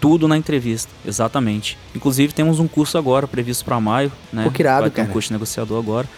Tudo 0.00 0.26
na 0.28 0.36
entrevista, 0.36 0.90
exatamente. 1.04 1.76
Inclusive 1.94 2.32
temos 2.32 2.58
um 2.58 2.66
curso 2.66 2.96
agora 2.96 3.28
previsto 3.28 3.64
para 3.64 3.78
maio, 3.78 4.10
né? 4.32 4.44
Pô, 4.44 4.50
que 4.50 4.62
irado, 4.62 4.82
Vai 4.82 4.90
ter 4.90 5.02
um 5.02 5.04
cara. 5.04 5.12
curso 5.12 5.28
de 5.28 5.34
negociador 5.34 5.78
agora. 5.78 6.08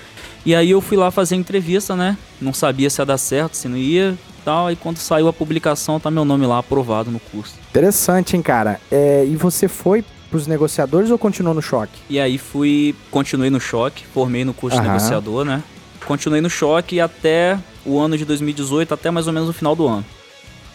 E 0.45 0.55
aí 0.55 0.71
eu 0.71 0.81
fui 0.81 0.97
lá 0.97 1.11
fazer 1.11 1.35
a 1.35 1.39
entrevista, 1.39 1.97
né? 1.97 2.17
Não 2.41 2.53
sabia 2.53 2.89
se 2.91 3.01
ia 3.01 3.05
dar 3.07 3.19
certo, 3.19 3.55
se 3.55 3.67
não 3.69 3.77
ia, 3.77 4.17
tal. 4.45 4.71
E 4.71 4.77
quando 4.77 4.99
saiu 4.99 5.29
a 5.29 5.33
publicação, 5.33 5.99
tá 5.99 6.11
meu 6.11 6.25
nome 6.25 6.47
lá 6.47 6.59
aprovado 6.59 7.11
no 7.11 7.21
curso. 7.21 7.55
Interessante, 7.71 8.37
hein, 8.37 8.43
cara? 8.43 8.81
É, 8.91 9.25
e 9.27 9.37
você 9.37 9.69
foi 9.69 10.05
pros 10.31 10.47
negociadores 10.47 11.11
ou 11.11 11.19
continuou 11.19 11.55
no 11.55 11.63
choque? 11.63 11.93
E 12.09 12.19
aí 12.19 12.39
fui, 12.39 12.95
continuei 13.11 13.51
no 13.51 13.61
choque, 13.61 14.05
formei 14.07 14.45
no 14.45 14.55
curso 14.55 14.81
de 14.81 14.87
negociador, 14.87 15.45
né? 15.45 15.63
Continuei 16.07 16.41
no 16.41 16.51
choque 16.51 17.01
até 17.01 17.59
o 17.85 17.99
ano 17.99 18.17
de 18.17 18.25
2018, 18.25 18.95
até 18.95 19.11
mais 19.11 19.27
ou 19.27 19.33
menos 19.33 19.49
o 19.49 19.53
final 19.53 19.77
do 19.77 19.87
ano. 19.87 20.05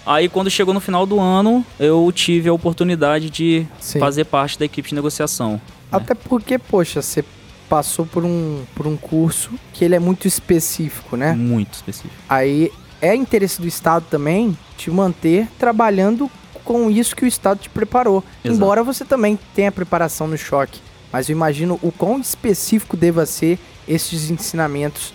Aí 0.05 0.29
quando 0.29 0.49
chegou 0.49 0.73
no 0.73 0.79
final 0.79 1.05
do 1.05 1.19
ano, 1.19 1.65
eu 1.79 2.09
tive 2.13 2.47
a 2.47 2.53
oportunidade 2.53 3.29
de 3.29 3.65
Sim. 3.79 3.99
fazer 3.99 4.25
parte 4.25 4.57
da 4.57 4.65
equipe 4.65 4.89
de 4.89 4.95
negociação. 4.95 5.59
Até 5.91 6.13
porque, 6.13 6.57
poxa, 6.57 7.01
você 7.01 7.25
passou 7.67 8.05
por 8.05 8.23
um, 8.23 8.63
por 8.75 8.87
um 8.87 8.95
curso 8.95 9.51
que 9.73 9.83
ele 9.83 9.95
é 9.95 9.99
muito 9.99 10.27
específico, 10.27 11.17
né? 11.17 11.33
Muito 11.33 11.73
específico. 11.73 12.13
Aí 12.29 12.71
é 13.01 13.15
interesse 13.15 13.61
do 13.61 13.67
Estado 13.67 14.05
também 14.09 14.57
te 14.77 14.89
manter 14.91 15.47
trabalhando 15.59 16.29
com 16.63 16.89
isso 16.89 17.15
que 17.15 17.23
o 17.23 17.27
Estado 17.27 17.59
te 17.59 17.69
preparou. 17.69 18.23
Exato. 18.43 18.55
Embora 18.55 18.83
você 18.83 19.05
também 19.05 19.39
tenha 19.55 19.71
preparação 19.71 20.27
no 20.27 20.37
choque. 20.37 20.79
Mas 21.11 21.29
eu 21.29 21.35
imagino 21.35 21.79
o 21.81 21.91
quão 21.91 22.19
específico 22.19 22.97
deva 22.97 23.25
ser 23.25 23.57
esses 23.87 24.29
ensinamentos 24.29 25.13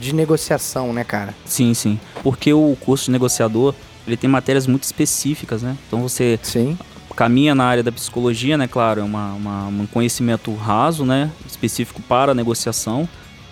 de 0.00 0.14
negociação, 0.14 0.92
né, 0.92 1.04
cara? 1.04 1.34
Sim, 1.44 1.74
sim. 1.74 2.00
Porque 2.22 2.52
o 2.52 2.76
curso 2.80 3.06
de 3.06 3.10
negociador, 3.10 3.74
ele 4.06 4.16
tem 4.16 4.28
matérias 4.28 4.66
muito 4.66 4.84
específicas, 4.84 5.62
né? 5.62 5.76
Então 5.86 6.00
você 6.00 6.38
Sim. 6.42 6.78
caminha 7.14 7.54
na 7.54 7.64
área 7.64 7.82
da 7.82 7.92
psicologia, 7.92 8.56
né? 8.56 8.66
Claro, 8.66 9.00
é 9.02 9.04
uma, 9.04 9.32
uma- 9.34 9.66
um 9.66 9.86
conhecimento 9.86 10.54
raso, 10.54 11.04
né? 11.04 11.30
Específico 11.46 12.00
para 12.02 12.32
a 12.32 12.34
negociação, 12.34 13.06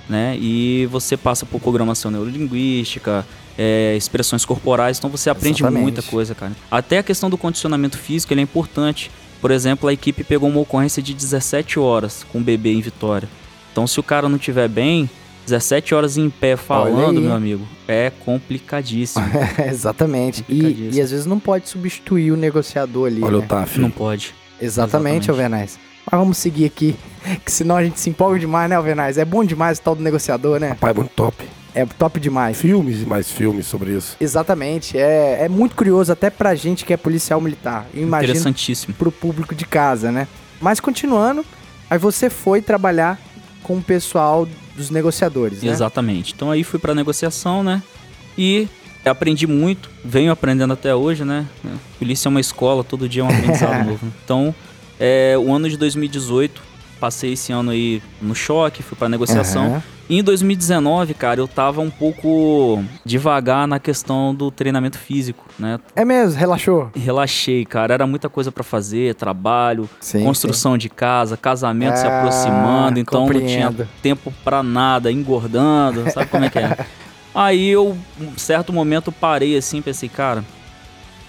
né? 0.08 0.36
E 0.38 0.86
você 0.90 1.16
passa 1.16 1.46
por 1.46 1.60
programação 1.60 2.10
neurolinguística, 2.10 3.26
é, 3.56 3.94
expressões 3.96 4.44
corporais, 4.44 4.98
então 4.98 5.10
você 5.10 5.30
aprende 5.30 5.62
Exatamente. 5.62 5.82
muita 5.82 6.02
coisa, 6.02 6.34
cara. 6.34 6.52
Até 6.70 6.98
a 6.98 7.02
questão 7.02 7.30
do 7.30 7.38
condicionamento 7.38 7.96
físico, 7.98 8.32
ele 8.32 8.40
é 8.40 8.44
importante. 8.44 9.10
Por 9.40 9.50
exemplo, 9.50 9.88
a 9.88 9.92
equipe 9.92 10.24
pegou 10.24 10.48
uma 10.48 10.60
ocorrência 10.60 11.02
de 11.02 11.14
17 11.14 11.78
horas 11.78 12.24
com 12.32 12.38
o 12.38 12.42
bebê 12.42 12.72
em 12.72 12.80
Vitória. 12.80 13.28
Então, 13.72 13.86
se 13.86 13.98
o 14.00 14.02
cara 14.02 14.28
não 14.28 14.38
tiver 14.38 14.68
bem, 14.68 15.08
17 15.46 15.94
horas 15.94 16.16
em 16.16 16.30
pé 16.30 16.56
falando, 16.56 17.20
meu 17.20 17.34
amigo, 17.34 17.66
é 17.86 18.10
complicadíssimo. 18.24 19.24
Exatamente. 19.68 20.44
E, 20.48 20.54
Complicadíssimo. 20.54 20.94
e 20.94 21.00
às 21.00 21.10
vezes 21.10 21.26
não 21.26 21.38
pode 21.38 21.68
substituir 21.68 22.32
o 22.32 22.36
negociador 22.36 23.08
ali. 23.08 23.22
Olha 23.22 23.38
né? 23.38 23.44
o 23.44 23.48
TAF. 23.48 23.78
não 23.78 23.90
pode. 23.90 24.34
Exatamente, 24.60 24.64
Exatamente. 24.64 25.30
Alvernais. 25.30 25.78
Mas 26.10 26.18
vamos 26.18 26.38
seguir 26.38 26.66
aqui, 26.66 26.96
que 27.44 27.50
senão 27.50 27.76
a 27.76 27.84
gente 27.84 27.98
se 27.98 28.10
empolga 28.10 28.38
demais, 28.38 28.68
né, 28.68 28.76
Alvernais? 28.76 29.18
É 29.18 29.24
bom 29.24 29.44
demais 29.44 29.78
o 29.78 29.82
tal 29.82 29.94
do 29.94 30.02
negociador, 30.02 30.60
né? 30.60 30.76
Pai, 30.80 30.92
muito 30.92 31.10
top. 31.10 31.44
É 31.74 31.84
top 31.84 32.20
demais. 32.20 32.60
Filmes 32.60 33.02
e 33.02 33.06
mais 33.06 33.30
filmes 33.30 33.66
sobre 33.66 33.92
isso. 33.96 34.16
Exatamente. 34.20 34.96
É, 34.96 35.44
é 35.44 35.48
muito 35.48 35.74
curioso, 35.74 36.12
até 36.12 36.30
pra 36.30 36.54
gente 36.54 36.84
que 36.84 36.92
é 36.92 36.96
policial 36.96 37.40
militar. 37.40 37.86
Eu 37.92 38.02
imagino 38.02 38.30
Interessantíssimo. 38.32 38.94
pro 38.94 39.10
público 39.10 39.54
de 39.54 39.64
casa, 39.64 40.12
né? 40.12 40.28
Mas 40.60 40.78
continuando, 40.78 41.44
aí 41.90 41.98
você 41.98 42.30
foi 42.30 42.62
trabalhar 42.62 43.18
com 43.62 43.76
o 43.78 43.82
pessoal 43.82 44.46
dos 44.76 44.90
negociadores, 44.90 45.62
né? 45.62 45.72
Exatamente. 45.72 46.32
Então 46.34 46.50
aí 46.50 46.62
fui 46.62 46.78
pra 46.78 46.94
negociação, 46.94 47.64
né? 47.64 47.82
E 48.38 48.68
aprendi 49.04 49.46
muito, 49.46 49.90
venho 50.04 50.30
aprendendo 50.30 50.72
até 50.72 50.94
hoje, 50.94 51.24
né? 51.24 51.46
Polícia 51.98 52.28
é 52.28 52.30
uma 52.30 52.40
escola, 52.40 52.84
todo 52.84 53.08
dia 53.08 53.22
é 53.22 53.24
um 53.24 53.28
aprendizado 53.28 53.84
novo. 53.88 54.12
Então, 54.24 54.54
é, 55.06 55.36
o 55.38 55.52
ano 55.52 55.68
de 55.68 55.76
2018, 55.76 56.62
passei 56.98 57.34
esse 57.34 57.52
ano 57.52 57.70
aí 57.72 58.02
no 58.22 58.34
choque, 58.34 58.82
fui 58.82 58.96
pra 58.96 59.08
negociação. 59.08 59.82
E 60.08 60.18
em 60.18 60.22
2019, 60.22 61.14
cara, 61.14 61.40
eu 61.40 61.48
tava 61.48 61.80
um 61.80 61.90
pouco 61.90 62.82
devagar 63.04 63.66
na 63.66 63.78
questão 63.78 64.34
do 64.34 64.50
treinamento 64.50 64.98
físico, 64.98 65.44
né? 65.58 65.78
É 65.96 66.04
mesmo, 66.04 66.38
relaxou. 66.38 66.90
Relaxei, 66.94 67.64
cara. 67.64 67.94
Era 67.94 68.06
muita 68.06 68.28
coisa 68.28 68.52
pra 68.52 68.62
fazer, 68.62 69.14
trabalho, 69.14 69.88
Sim, 70.00 70.22
construção 70.24 70.76
de 70.78 70.88
casa, 70.90 71.36
casamento 71.38 71.96
se 71.96 72.06
Ah, 72.06 72.18
aproximando, 72.18 72.98
então 72.98 73.20
não 73.20 73.28
compreendo. 73.28 73.76
tinha 73.76 73.88
tempo 74.02 74.32
pra 74.44 74.62
nada, 74.62 75.10
engordando, 75.10 76.10
sabe 76.10 76.26
como 76.30 76.44
é 76.44 76.50
que 76.50 76.58
é? 76.58 76.76
Aí 77.34 77.68
eu, 77.70 77.96
um 78.20 78.38
certo 78.38 78.72
momento, 78.72 79.10
parei 79.10 79.56
assim, 79.56 79.82
pensei, 79.82 80.08
cara, 80.08 80.44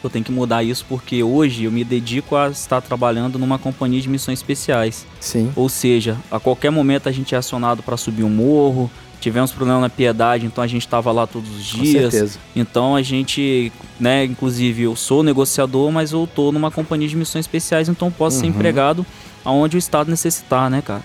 eu 0.06 0.10
tenho 0.10 0.24
que 0.26 0.32
mudar 0.32 0.64
isso 0.64 0.86
porque 0.88 1.22
hoje 1.24 1.64
eu 1.66 1.72
me 1.72 1.84
dedico 1.84 2.36
a 2.36 2.50
estar 2.50 2.82
trabalhando 2.82 3.38
numa 3.40 3.58
companhia 3.60 4.00
de 4.02 4.10
missões 4.10 4.40
especiais. 4.40 5.06
Sim. 5.20 5.52
Ou 5.56 5.68
seja, 5.70 6.18
a 6.32 6.40
qualquer 6.40 6.70
momento 6.72 7.08
a 7.10 7.12
gente 7.12 7.34
é 7.36 7.38
acionado 7.38 7.82
para 7.84 7.98
subir 7.98 8.24
um 8.24 8.30
morro, 8.30 8.90
tivemos 9.20 9.52
problema 9.52 9.80
na 9.80 9.90
piedade, 9.90 10.46
então 10.46 10.64
a 10.64 10.68
gente 10.68 10.86
estava 10.86 11.12
lá 11.12 11.26
todos 11.26 11.50
os 11.50 11.72
Com 11.72 11.82
dias. 11.82 12.12
certeza. 12.14 12.40
Então 12.56 12.96
a 12.96 13.02
gente, 13.02 13.72
né, 14.00 14.24
inclusive 14.26 14.84
eu 14.84 14.96
sou 14.96 15.24
negociador, 15.24 15.92
mas 15.92 16.12
eu 16.12 16.28
tô 16.28 16.52
numa 16.52 16.70
companhia 16.70 17.08
de 17.08 17.16
missões 17.16 17.46
especiais, 17.46 17.90
então 17.90 18.12
posso 18.12 18.38
ser 18.40 18.44
Uhum. 18.46 18.52
empregado 18.52 19.06
aonde 19.44 19.78
o 19.78 19.80
estado 19.80 20.10
necessitar, 20.10 20.70
né, 20.70 20.82
cara? 20.82 21.02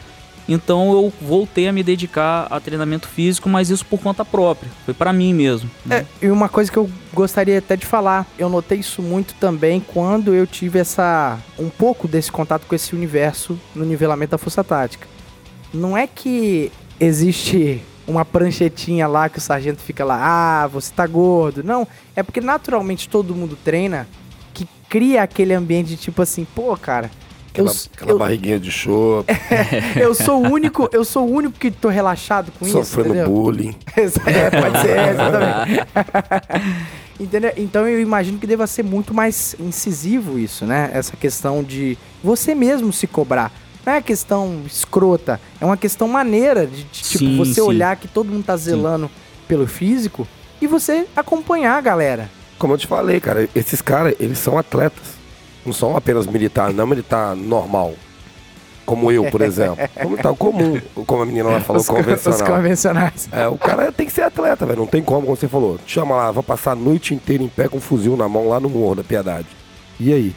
Então 0.52 0.90
eu 0.92 1.12
voltei 1.22 1.68
a 1.68 1.72
me 1.72 1.80
dedicar 1.80 2.48
a 2.50 2.58
treinamento 2.58 3.06
físico, 3.06 3.48
mas 3.48 3.70
isso 3.70 3.86
por 3.86 4.00
conta 4.00 4.24
própria. 4.24 4.68
Foi 4.84 4.92
pra 4.92 5.12
mim 5.12 5.32
mesmo. 5.32 5.70
né? 5.86 6.04
É, 6.20 6.26
e 6.26 6.30
uma 6.30 6.48
coisa 6.48 6.70
que 6.70 6.76
eu 6.76 6.90
gostaria 7.14 7.56
até 7.58 7.76
de 7.76 7.86
falar, 7.86 8.26
eu 8.36 8.48
notei 8.48 8.80
isso 8.80 9.00
muito 9.00 9.32
também 9.34 9.78
quando 9.78 10.34
eu 10.34 10.46
tive 10.48 10.80
essa 10.80 11.38
um 11.56 11.70
pouco 11.70 12.08
desse 12.08 12.32
contato 12.32 12.66
com 12.66 12.74
esse 12.74 12.96
universo 12.96 13.56
no 13.76 13.84
nivelamento 13.84 14.32
da 14.32 14.38
força 14.38 14.64
tática. 14.64 15.06
Não 15.72 15.96
é 15.96 16.08
que 16.08 16.72
existe 16.98 17.80
uma 18.04 18.24
pranchetinha 18.24 19.06
lá 19.06 19.28
que 19.28 19.38
o 19.38 19.40
sargento 19.40 19.80
fica 19.80 20.04
lá, 20.04 20.18
ah, 20.20 20.66
você 20.66 20.92
tá 20.92 21.06
gordo. 21.06 21.62
Não, 21.62 21.86
é 22.16 22.24
porque 22.24 22.40
naturalmente 22.40 23.08
todo 23.08 23.36
mundo 23.36 23.56
treina 23.62 24.08
que 24.52 24.66
cria 24.88 25.22
aquele 25.22 25.54
ambiente 25.54 25.90
de 25.90 25.96
tipo 25.96 26.20
assim, 26.20 26.44
pô, 26.44 26.76
cara, 26.76 27.08
eu, 27.54 27.66
Aquela, 27.66 27.70
aquela 27.94 28.10
eu, 28.12 28.18
barriguinha 28.18 28.60
de 28.60 28.70
chope, 28.70 29.32
eu 30.00 30.14
sou 30.14 30.44
o 30.44 30.50
único, 30.50 30.88
eu 30.92 31.04
sou 31.04 31.28
o 31.28 31.32
único 31.32 31.58
que 31.58 31.70
tô 31.70 31.88
relaxado 31.88 32.52
com 32.58 32.64
isso, 32.64 32.84
sofrendo 32.84 33.28
bullying. 33.28 33.74
é, 33.96 34.50
pode 34.50 34.80
ser, 34.80 34.98
exatamente. 35.10 35.86
Entendeu? 37.20 37.52
Então 37.56 37.86
eu 37.86 38.00
imagino 38.00 38.38
que 38.38 38.46
deva 38.46 38.66
ser 38.66 38.82
muito 38.82 39.12
mais 39.12 39.54
incisivo 39.60 40.38
isso, 40.38 40.64
né? 40.64 40.90
Essa 40.94 41.16
questão 41.16 41.62
de 41.62 41.98
você 42.24 42.54
mesmo 42.54 42.92
se 42.92 43.06
cobrar. 43.06 43.52
Não 43.84 43.94
é 43.94 44.00
questão 44.00 44.62
escrota, 44.66 45.40
é 45.60 45.64
uma 45.64 45.76
questão 45.76 46.06
maneira 46.06 46.66
de, 46.66 46.84
de, 46.84 47.02
tipo, 47.02 47.18
Sim, 47.18 47.36
você 47.36 47.54
sim. 47.54 47.60
olhar 47.60 47.96
que 47.96 48.06
todo 48.06 48.30
mundo 48.30 48.44
tá 48.44 48.56
zelando 48.56 49.10
pelo 49.48 49.66
físico 49.66 50.26
e 50.60 50.66
você 50.66 51.06
acompanhar 51.16 51.76
a 51.76 51.80
galera. 51.80 52.30
Como 52.58 52.74
eu 52.74 52.78
te 52.78 52.86
falei, 52.86 53.20
cara, 53.20 53.48
esses 53.54 53.80
caras, 53.80 54.14
eles 54.20 54.38
são 54.38 54.58
atletas. 54.58 55.19
Não 55.64 55.72
são 55.72 55.96
apenas 55.96 56.26
militares, 56.26 56.74
não 56.74 56.86
militar 56.86 57.34
normal. 57.36 57.94
Como 58.86 59.12
eu, 59.12 59.24
por 59.30 59.40
exemplo. 59.40 59.76
Como 59.94 60.10
militar 60.10 60.34
comum, 60.34 60.80
como 61.06 61.22
a 61.22 61.26
menina 61.26 61.48
lá 61.48 61.60
falou, 61.60 61.80
os, 61.80 61.86
co- 61.86 61.94
convencional. 61.96 62.40
os 62.40 62.42
convencionais. 62.48 63.28
É, 63.30 63.46
o 63.46 63.56
cara 63.56 63.92
tem 63.92 64.06
que 64.06 64.12
ser 64.12 64.22
atleta, 64.22 64.66
velho. 64.66 64.78
Não 64.80 64.86
tem 64.86 65.02
como, 65.02 65.22
como 65.22 65.36
você 65.36 65.46
falou. 65.46 65.78
Te 65.78 65.92
chama 65.94 66.16
lá, 66.16 66.30
vai 66.32 66.42
passar 66.42 66.72
a 66.72 66.74
noite 66.74 67.14
inteira 67.14 67.42
em 67.42 67.48
pé 67.48 67.68
com 67.68 67.76
um 67.76 67.80
fuzil 67.80 68.16
na 68.16 68.28
mão 68.28 68.48
lá 68.48 68.58
no 68.58 68.68
Morro 68.68 68.96
da 68.96 69.04
Piedade. 69.04 69.46
E 69.98 70.12
aí? 70.12 70.34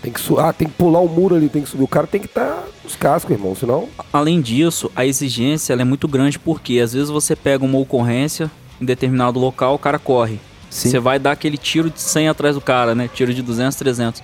Tem 0.00 0.12
que 0.12 0.20
suar, 0.20 0.48
ah, 0.48 0.52
tem 0.52 0.66
que 0.68 0.74
pular 0.74 1.00
o 1.00 1.08
muro 1.08 1.34
ali, 1.36 1.48
tem 1.48 1.62
que 1.62 1.68
subir. 1.68 1.84
O 1.84 1.88
cara 1.88 2.06
tem 2.08 2.20
que 2.20 2.26
estar 2.26 2.64
nos 2.84 2.94
cascos, 2.96 3.30
irmão, 3.32 3.54
senão. 3.54 3.88
Além 4.12 4.40
disso, 4.40 4.90
a 4.96 5.06
exigência 5.06 5.72
ela 5.72 5.82
é 5.82 5.84
muito 5.84 6.06
grande 6.08 6.38
porque 6.40 6.78
às 6.80 6.92
vezes 6.92 7.08
você 7.08 7.34
pega 7.36 7.64
uma 7.64 7.78
ocorrência 7.78 8.50
em 8.80 8.84
determinado 8.84 9.38
local, 9.38 9.74
o 9.74 9.78
cara 9.78 9.98
corre. 10.00 10.40
Sim. 10.68 10.90
Você 10.90 10.98
vai 10.98 11.18
dar 11.20 11.32
aquele 11.32 11.56
tiro 11.56 11.88
de 11.88 12.00
100 12.00 12.28
atrás 12.28 12.54
do 12.56 12.60
cara, 12.60 12.94
né? 12.96 13.08
Tiro 13.12 13.32
de 13.32 13.42
200, 13.42 13.76
300. 13.76 14.22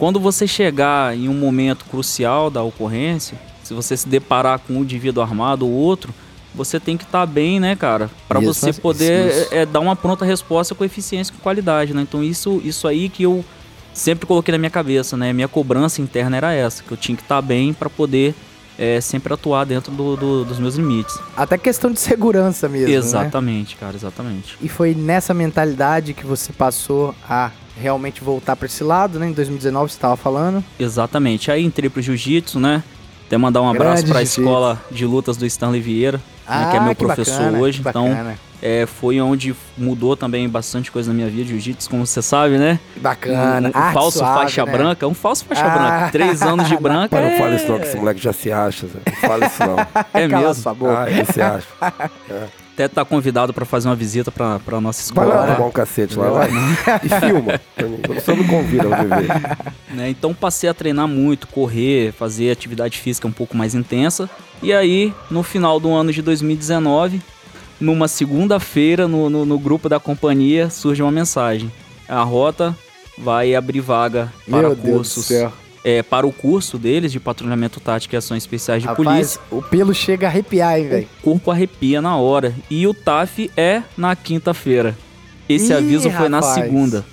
Quando 0.00 0.18
você 0.18 0.46
chegar 0.46 1.14
em 1.14 1.28
um 1.28 1.34
momento 1.34 1.84
crucial 1.84 2.50
da 2.50 2.62
ocorrência, 2.62 3.38
se 3.62 3.74
você 3.74 3.94
se 3.96 4.08
deparar 4.08 4.58
com 4.58 4.72
um 4.72 4.82
indivíduo 4.82 5.22
armado 5.22 5.66
ou 5.66 5.70
outro, 5.72 6.12
você 6.54 6.80
tem 6.80 6.96
que 6.96 7.04
estar 7.04 7.26
bem, 7.26 7.60
né, 7.60 7.76
cara? 7.76 8.10
Isso, 8.40 8.54
você 8.54 8.70
isso, 8.70 8.80
poder 8.80 9.28
isso. 9.30 9.54
é, 9.54 9.66
dar 9.66 9.78
uma 9.80 9.94
pronta 9.94 10.24
resposta 10.24 10.74
com 10.74 10.82
eficiência 10.84 11.30
e 11.32 11.36
com 11.36 11.42
qualidade, 11.42 11.92
né? 11.92 12.00
Então 12.00 12.24
isso, 12.24 12.62
isso 12.64 12.88
aí 12.88 13.10
que 13.10 13.22
eu 13.24 13.44
sempre 13.92 14.26
coloquei 14.26 14.50
na 14.52 14.58
minha 14.58 14.70
cabeça, 14.70 15.18
né? 15.18 15.34
Minha 15.34 15.48
cobrança 15.48 16.00
interna 16.00 16.34
era 16.38 16.52
essa, 16.54 16.82
que 16.82 16.90
eu 16.90 16.96
tinha 16.96 17.14
que 17.14 17.22
estar 17.22 17.42
bem 17.42 17.74
pra 17.74 17.90
poder 17.90 18.34
é, 18.78 18.98
sempre 19.02 19.34
atuar 19.34 19.66
dentro 19.66 19.92
do- 19.92 20.16
do- 20.16 20.44
dos 20.46 20.58
meus 20.58 20.76
limites. 20.76 21.18
Até 21.36 21.58
questão 21.58 21.92
de 21.92 22.00
segurança 22.00 22.66
mesmo. 22.70 22.88
Né? 22.88 22.94
exatamente, 22.94 23.76
cara, 23.76 23.94
exatamente. 23.94 24.56
E 24.62 24.68
foi 24.70 24.94
nessa 24.94 25.34
mentalidade 25.34 26.14
que 26.14 26.24
você 26.24 26.50
passou 26.50 27.14
a 27.28 27.50
realmente 27.76 28.22
voltar 28.22 28.56
pra 28.56 28.66
esse 28.66 28.82
lado, 28.84 29.18
né? 29.18 29.26
Em 29.28 29.32
2019 29.32 29.90
você 29.90 29.96
estava 29.96 30.16
falando. 30.16 30.62
Exatamente. 30.78 31.50
Aí 31.50 31.64
entrei 31.64 31.88
pro 31.90 32.02
jiu-jitsu, 32.02 32.58
né? 32.60 32.82
Até 33.26 33.36
mandar 33.38 33.62
um 33.62 33.68
abraço 33.70 34.04
pra 34.06 34.14
jiu-jitsu. 34.18 34.40
escola 34.40 34.80
de 34.90 35.06
lutas 35.06 35.36
do 35.36 35.46
Stanley 35.46 35.80
Vieira, 35.80 36.20
né, 36.48 36.68
que 36.70 36.76
é 36.76 36.80
meu 36.80 36.94
professor 36.96 37.34
Ah, 37.34 37.44
bacana, 37.44 37.58
hoje. 37.60 37.80
que 37.80 37.88
Então, 37.88 38.34
é, 38.60 38.84
foi 38.86 39.20
onde 39.20 39.54
mudou 39.78 40.16
também 40.16 40.48
bastante 40.48 40.90
coisa 40.90 41.10
na 41.10 41.14
minha 41.14 41.28
vida, 41.30 41.44
jiu-jitsu, 41.48 41.88
como 41.88 42.04
você 42.04 42.20
sabe, 42.20 42.58
né? 42.58 42.80
Bacana. 42.96 43.68
Um, 43.68 43.70
um 43.70 43.82
Arte 43.82 43.94
falso 43.94 44.18
suave, 44.18 44.34
faixa 44.40 44.66
né? 44.66 44.72
branca, 44.72 45.06
um 45.06 45.14
falso 45.14 45.44
faixa 45.44 45.64
Ah. 45.64 45.78
branca. 45.78 46.08
Três 46.10 46.42
anos 46.42 46.66
de 46.68 46.76
branca 46.82 47.08
Mas 47.16 47.24
não 47.24 47.30
é, 47.30 47.38
fala 47.38 47.54
isso 47.54 47.68
não, 47.68 47.78
que 47.78 47.86
esse 47.86 47.96
moleque 47.96 48.20
já 48.20 48.32
se 48.32 48.50
acha, 48.50 48.86
Zé. 48.88 48.98
Não 49.06 49.14
fala 49.28 49.46
isso 49.46 49.60
não. 49.64 49.78
é 50.12 50.26
Cala 50.28 50.46
mesmo. 50.48 50.62
sua 50.62 50.74
boca. 50.74 51.02
Ah, 51.04 51.10
ele 51.10 51.24
se 51.24 51.40
acha. 51.40 51.68
Até 52.80 52.88
tá 52.88 53.04
convidado 53.04 53.52
pra 53.52 53.66
fazer 53.66 53.88
uma 53.88 53.94
visita 53.94 54.32
pra, 54.32 54.58
pra 54.58 54.80
nossa 54.80 55.12
Vai 55.12 55.24
escola. 55.26 55.42
lá 55.42 55.46
lá. 55.48 55.54
tomar 55.54 55.68
um 55.68 55.70
cacete 55.70 56.18
lá, 56.18 56.30
vai. 56.30 56.48
E 57.04 57.08
filma. 57.26 57.60
Você 58.14 58.34
me 58.34 58.44
convida 58.44 58.88
pra 58.88 59.04
me 59.04 59.16
ver. 59.16 59.28
né? 59.94 60.08
Então 60.08 60.32
passei 60.32 60.70
a 60.70 60.72
treinar 60.72 61.06
muito, 61.06 61.46
correr, 61.46 62.10
fazer 62.12 62.50
atividade 62.50 62.96
física 62.98 63.28
um 63.28 63.32
pouco 63.32 63.54
mais 63.54 63.74
intensa. 63.74 64.30
E 64.62 64.72
aí, 64.72 65.12
no 65.30 65.42
final 65.42 65.78
do 65.78 65.92
ano 65.92 66.10
de 66.10 66.22
2019, 66.22 67.20
numa 67.78 68.08
segunda-feira, 68.08 69.06
no, 69.06 69.28
no, 69.28 69.44
no 69.44 69.58
grupo 69.58 69.86
da 69.86 70.00
companhia, 70.00 70.70
surge 70.70 71.02
uma 71.02 71.12
mensagem. 71.12 71.70
A 72.08 72.22
rota 72.22 72.74
vai 73.18 73.54
abrir 73.54 73.80
vaga 73.80 74.32
para 74.48 74.68
Meu 74.68 74.76
cursos. 74.76 75.28
É, 75.82 76.02
para 76.02 76.26
o 76.26 76.32
curso 76.32 76.76
deles 76.76 77.10
de 77.10 77.18
patrulhamento 77.18 77.80
tático 77.80 78.14
e 78.14 78.18
ações 78.18 78.42
especiais 78.42 78.82
de 78.82 78.88
Rapaz, 78.88 79.06
polícia. 79.06 79.40
o 79.50 79.62
pelo 79.62 79.94
chega 79.94 80.26
a 80.26 80.30
arrepiar, 80.30 80.78
hein, 80.78 80.88
velho? 80.88 81.08
O 81.20 81.22
corpo 81.22 81.50
arrepia 81.50 82.02
na 82.02 82.16
hora. 82.16 82.54
E 82.70 82.86
o 82.86 82.92
TAF 82.92 83.50
é 83.56 83.82
na 83.96 84.14
quinta-feira. 84.14 84.94
Esse 85.48 85.72
Ih, 85.72 85.76
aviso 85.76 86.10
foi 86.10 86.28
na 86.28 86.40
rapaz. 86.40 86.54
segunda. 86.54 87.04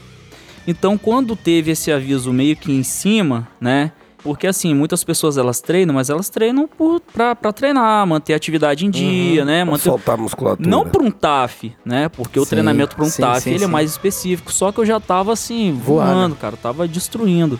Então, 0.67 0.97
quando 0.97 1.33
teve 1.33 1.71
esse 1.71 1.91
aviso 1.93 2.33
meio 2.33 2.57
que 2.57 2.71
em 2.71 2.83
cima, 2.83 3.47
né? 3.59 3.93
Porque 4.21 4.45
assim, 4.45 4.73
muitas 4.73 5.01
pessoas 5.03 5.37
elas 5.37 5.61
treinam, 5.61 5.95
mas 5.95 6.09
elas 6.09 6.27
treinam 6.29 6.67
por, 6.67 6.99
pra, 6.99 7.33
pra 7.33 7.53
treinar, 7.53 8.05
manter 8.05 8.33
a 8.33 8.35
atividade 8.35 8.85
em 8.85 8.89
dia, 8.89 9.45
né? 9.45 9.59
Vamos 9.59 9.79
Manter... 9.79 9.89
soltar 9.89 10.15
a 10.15 10.21
musculatura. 10.21 10.69
Não 10.69 10.85
para 10.85 11.01
um 11.01 11.09
TAF, 11.09 11.71
né? 11.85 12.09
Porque 12.09 12.37
o 12.37 12.43
Sim, 12.43 12.49
treinamento 12.49 12.97
para 12.97 13.05
um 13.05 13.09
sim, 13.09 13.21
TAF 13.21 13.43
sim, 13.43 13.51
ele 13.51 13.63
é 13.63 13.67
mais 13.67 13.91
específico. 13.91 14.51
Só 14.51 14.73
que 14.73 14.79
eu 14.79 14.85
já 14.85 14.99
tava 14.99 15.31
assim, 15.31 15.71
Voando. 15.71 16.11
voando, 16.13 16.35
cara. 16.35 16.57
Tava 16.57 16.85
destruindo. 16.85 17.57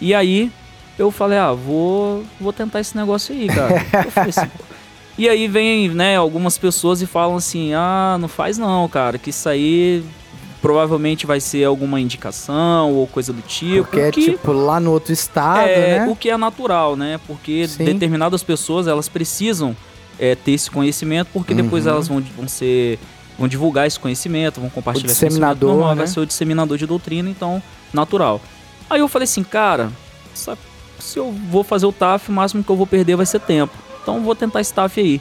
E 0.00 0.14
aí 0.14 0.50
eu 0.98 1.10
falei, 1.10 1.38
ah, 1.38 1.52
vou, 1.52 2.24
vou 2.40 2.52
tentar 2.52 2.80
esse 2.80 2.96
negócio 2.96 3.34
aí, 3.34 3.46
cara. 3.46 3.74
assim. 4.28 4.50
E 5.18 5.28
aí 5.28 5.48
vem, 5.48 5.88
né, 5.88 6.16
algumas 6.16 6.56
pessoas 6.56 7.02
e 7.02 7.06
falam 7.06 7.34
assim, 7.34 7.74
ah, 7.74 8.16
não 8.20 8.28
faz 8.28 8.56
não, 8.56 8.88
cara, 8.88 9.18
que 9.18 9.30
isso 9.30 9.48
aí 9.48 10.04
provavelmente 10.62 11.26
vai 11.26 11.40
ser 11.40 11.64
alguma 11.64 12.00
indicação 12.00 12.92
ou 12.94 13.04
coisa 13.08 13.32
do 13.32 13.42
tipo. 13.42 13.82
Porque 13.82 13.98
é 13.98 14.10
tipo 14.12 14.52
lá 14.52 14.78
no 14.78 14.92
outro 14.92 15.12
estado, 15.12 15.68
é, 15.68 15.98
né? 16.00 16.08
o 16.08 16.14
que 16.14 16.30
é 16.30 16.36
natural, 16.36 16.94
né? 16.94 17.18
Porque 17.26 17.66
Sim. 17.66 17.84
determinadas 17.84 18.44
pessoas 18.44 18.86
elas 18.86 19.08
precisam 19.08 19.76
é, 20.20 20.36
ter 20.36 20.52
esse 20.52 20.70
conhecimento, 20.70 21.30
porque 21.32 21.52
depois 21.52 21.84
Uhum. 21.84 21.90
elas 21.90 22.06
vão, 22.06 22.22
vão 22.36 22.46
ser 22.46 22.98
vão 23.36 23.46
divulgar 23.48 23.86
esse 23.86 23.98
conhecimento, 23.98 24.60
vão 24.60 24.70
compartilhar 24.70 25.12
esse 25.12 25.24
disseminador, 25.24 25.60
conhecimento 25.60 25.78
normal, 25.78 25.94
né? 25.96 25.98
vai 26.02 26.06
ser 26.06 26.20
o 26.20 26.26
disseminador 26.26 26.76
de 26.76 26.86
doutrina, 26.86 27.28
então 27.28 27.62
natural. 27.92 28.40
Aí 28.90 29.00
eu 29.00 29.08
falei 29.08 29.24
assim, 29.24 29.42
cara, 29.44 29.90
se 30.34 31.18
eu 31.18 31.30
vou 31.50 31.62
fazer 31.62 31.86
o 31.86 31.92
TAF, 31.92 32.28
o 32.30 32.32
máximo 32.32 32.62
que 32.64 32.70
eu 32.70 32.76
vou 32.76 32.86
perder 32.86 33.16
vai 33.16 33.26
ser 33.26 33.40
tempo. 33.40 33.72
Então 34.02 34.16
eu 34.16 34.22
vou 34.22 34.34
tentar 34.34 34.60
esse 34.60 34.72
TAF 34.72 35.00
aí. 35.00 35.20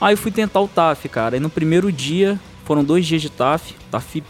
Aí 0.00 0.14
eu 0.14 0.18
fui 0.18 0.30
tentar 0.30 0.60
o 0.60 0.68
TAF, 0.68 1.08
cara. 1.08 1.36
E 1.36 1.40
no 1.40 1.50
primeiro 1.50 1.90
dia, 1.92 2.38
foram 2.64 2.82
dois 2.84 3.06
dias 3.06 3.20
de 3.20 3.28
TAF, 3.30 3.74
TAF, 3.90 4.22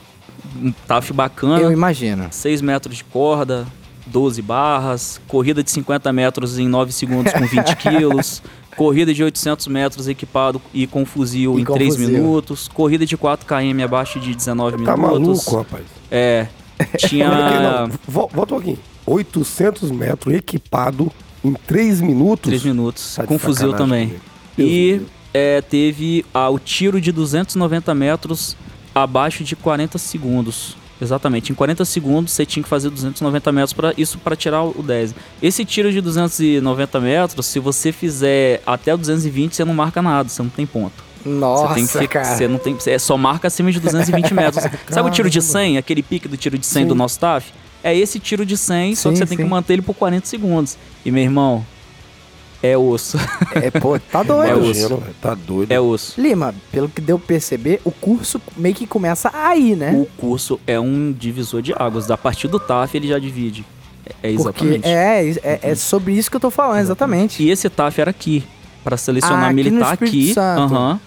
um 0.60 0.72
TAF 0.86 1.12
bacana. 1.12 1.60
Eu 1.60 1.70
imagino. 1.72 2.26
6 2.30 2.60
metros 2.62 2.96
de 2.96 3.04
corda, 3.04 3.66
12 4.06 4.42
barras, 4.42 5.20
corrida 5.28 5.62
de 5.62 5.70
50 5.70 6.12
metros 6.12 6.58
em 6.58 6.66
9 6.66 6.90
segundos 6.92 7.32
com 7.32 7.46
20 7.46 7.76
quilos, 7.76 8.42
corrida 8.76 9.12
de 9.14 9.22
800 9.22 9.68
metros 9.68 10.08
equipado 10.08 10.60
e 10.74 10.86
com 10.86 11.04
fuzil 11.06 11.56
E 11.58 11.62
em 11.62 11.64
com 11.64 11.74
3 11.74 11.94
fuzil. 11.94 12.08
minutos, 12.08 12.66
corrida 12.66 13.06
de 13.06 13.16
4 13.16 13.46
km 13.46 13.84
abaixo 13.84 14.18
de 14.18 14.34
19 14.34 14.82
Tá 14.84 14.96
minutos. 14.96 15.44
maluco, 15.46 15.56
rapaz. 15.56 15.84
É, 16.10 16.48
tinha... 16.98 17.28
Não, 17.28 17.90
vol- 18.06 18.30
volta 18.32 18.54
um 18.54 18.56
pouquinho. 18.58 18.78
800 19.06 19.90
metros 19.90 20.34
equipado 20.34 21.10
em 21.44 21.52
3 21.52 22.00
minutos. 22.00 22.48
3 22.48 22.64
minutos, 22.64 23.14
Tá 23.16 23.24
com 23.26 23.38
fuzil 23.38 23.72
também. 23.74 24.14
E 24.58 25.00
é, 25.32 25.60
teve 25.62 26.24
ah, 26.34 26.48
o 26.50 26.58
tiro 26.58 27.00
de 27.00 27.10
290 27.12 27.94
metros 27.94 28.56
abaixo 28.94 29.42
de 29.44 29.56
40 29.56 29.98
segundos. 29.98 30.76
Exatamente, 31.02 31.50
em 31.50 31.54
40 31.54 31.82
segundos 31.86 32.30
você 32.32 32.44
tinha 32.44 32.62
que 32.62 32.68
fazer 32.68 32.90
290 32.90 33.50
metros 33.52 33.72
para 33.72 33.94
isso 33.96 34.18
para 34.18 34.36
tirar 34.36 34.62
o 34.64 34.82
10. 34.82 35.14
Esse 35.42 35.64
tiro 35.64 35.90
de 35.90 35.98
290 35.98 37.00
metros, 37.00 37.46
se 37.46 37.58
você 37.58 37.90
fizer 37.90 38.62
até 38.66 38.92
o 38.92 38.98
220, 38.98 39.56
você 39.56 39.64
não 39.64 39.72
marca 39.72 40.02
nada, 40.02 40.28
você 40.28 40.42
não 40.42 40.50
tem 40.50 40.66
ponto. 40.66 41.02
Nossa, 41.24 41.74
você 41.74 41.98
tem 41.98 42.08
que 42.08 42.14
cara. 42.14 42.24
você 42.36 42.48
não 42.48 42.58
tem, 42.58 42.74
você 42.74 42.98
só 42.98 43.16
marca 43.16 43.48
acima 43.48 43.70
de 43.70 43.78
220 43.80 44.32
metros. 44.34 44.64
Sabe 44.88 45.08
o 45.08 45.12
tiro 45.12 45.28
de 45.28 45.40
100, 45.42 45.78
aquele 45.78 46.02
pique 46.02 46.26
do 46.28 46.36
tiro 46.36 46.56
de 46.58 46.66
100 46.66 46.86
do 46.86 46.92
Sim. 46.92 46.98
nosso 46.98 47.18
TAF? 47.18 47.52
É 47.82 47.96
esse 47.96 48.18
tiro 48.18 48.44
de 48.44 48.56
100, 48.56 48.94
só 48.94 49.08
que 49.10 49.16
Sim, 49.16 49.20
você 49.22 49.26
tem 49.26 49.36
que 49.38 49.42
sim. 49.44 49.48
manter 49.48 49.72
ele 49.74 49.82
por 49.82 49.94
40 49.94 50.26
segundos. 50.26 50.76
E 51.04 51.10
meu 51.10 51.22
irmão, 51.22 51.64
é 52.62 52.76
osso. 52.76 53.16
É, 53.54 53.70
pô, 53.70 53.98
tá 53.98 54.22
doido. 54.24 54.50
É 54.50 54.54
osso. 54.54 55.02
Tá 55.20 55.34
doido. 55.34 55.72
É 55.72 55.80
osso. 55.80 56.20
Lima, 56.20 56.54
pelo 56.70 56.88
que 56.90 57.00
deu 57.00 57.18
pra 57.18 57.28
perceber, 57.28 57.80
o 57.84 57.90
curso 57.90 58.40
meio 58.56 58.74
que 58.74 58.86
começa 58.86 59.30
aí, 59.32 59.74
né? 59.74 59.92
O 59.94 60.04
curso 60.20 60.60
é 60.66 60.78
um 60.78 61.10
divisor 61.10 61.62
de 61.62 61.72
águas. 61.74 62.10
A 62.10 62.18
partir 62.18 62.48
do 62.48 62.60
TAF 62.60 62.94
ele 62.96 63.08
já 63.08 63.18
divide. 63.18 63.64
É, 64.22 64.32
é 64.32 64.36
Porque 64.36 64.64
exatamente. 64.64 64.86
é, 64.88 65.30
é, 65.42 65.60
é 65.70 65.74
sobre 65.74 66.12
isso 66.12 66.30
que 66.30 66.36
eu 66.36 66.40
tô 66.40 66.50
falando, 66.50 66.80
exatamente. 66.80 67.42
E 67.42 67.50
esse 67.50 67.68
TAF 67.70 67.98
era 68.00 68.10
aqui. 68.10 68.44
Para 68.84 68.96
selecionar 68.96 69.44
Ah, 69.44 69.46
aqui 69.46 69.54
no 69.56 69.70
militar 69.70 69.92
aqui. 69.94 70.34
Santo. 70.34 70.74
Aham. 70.74 71.00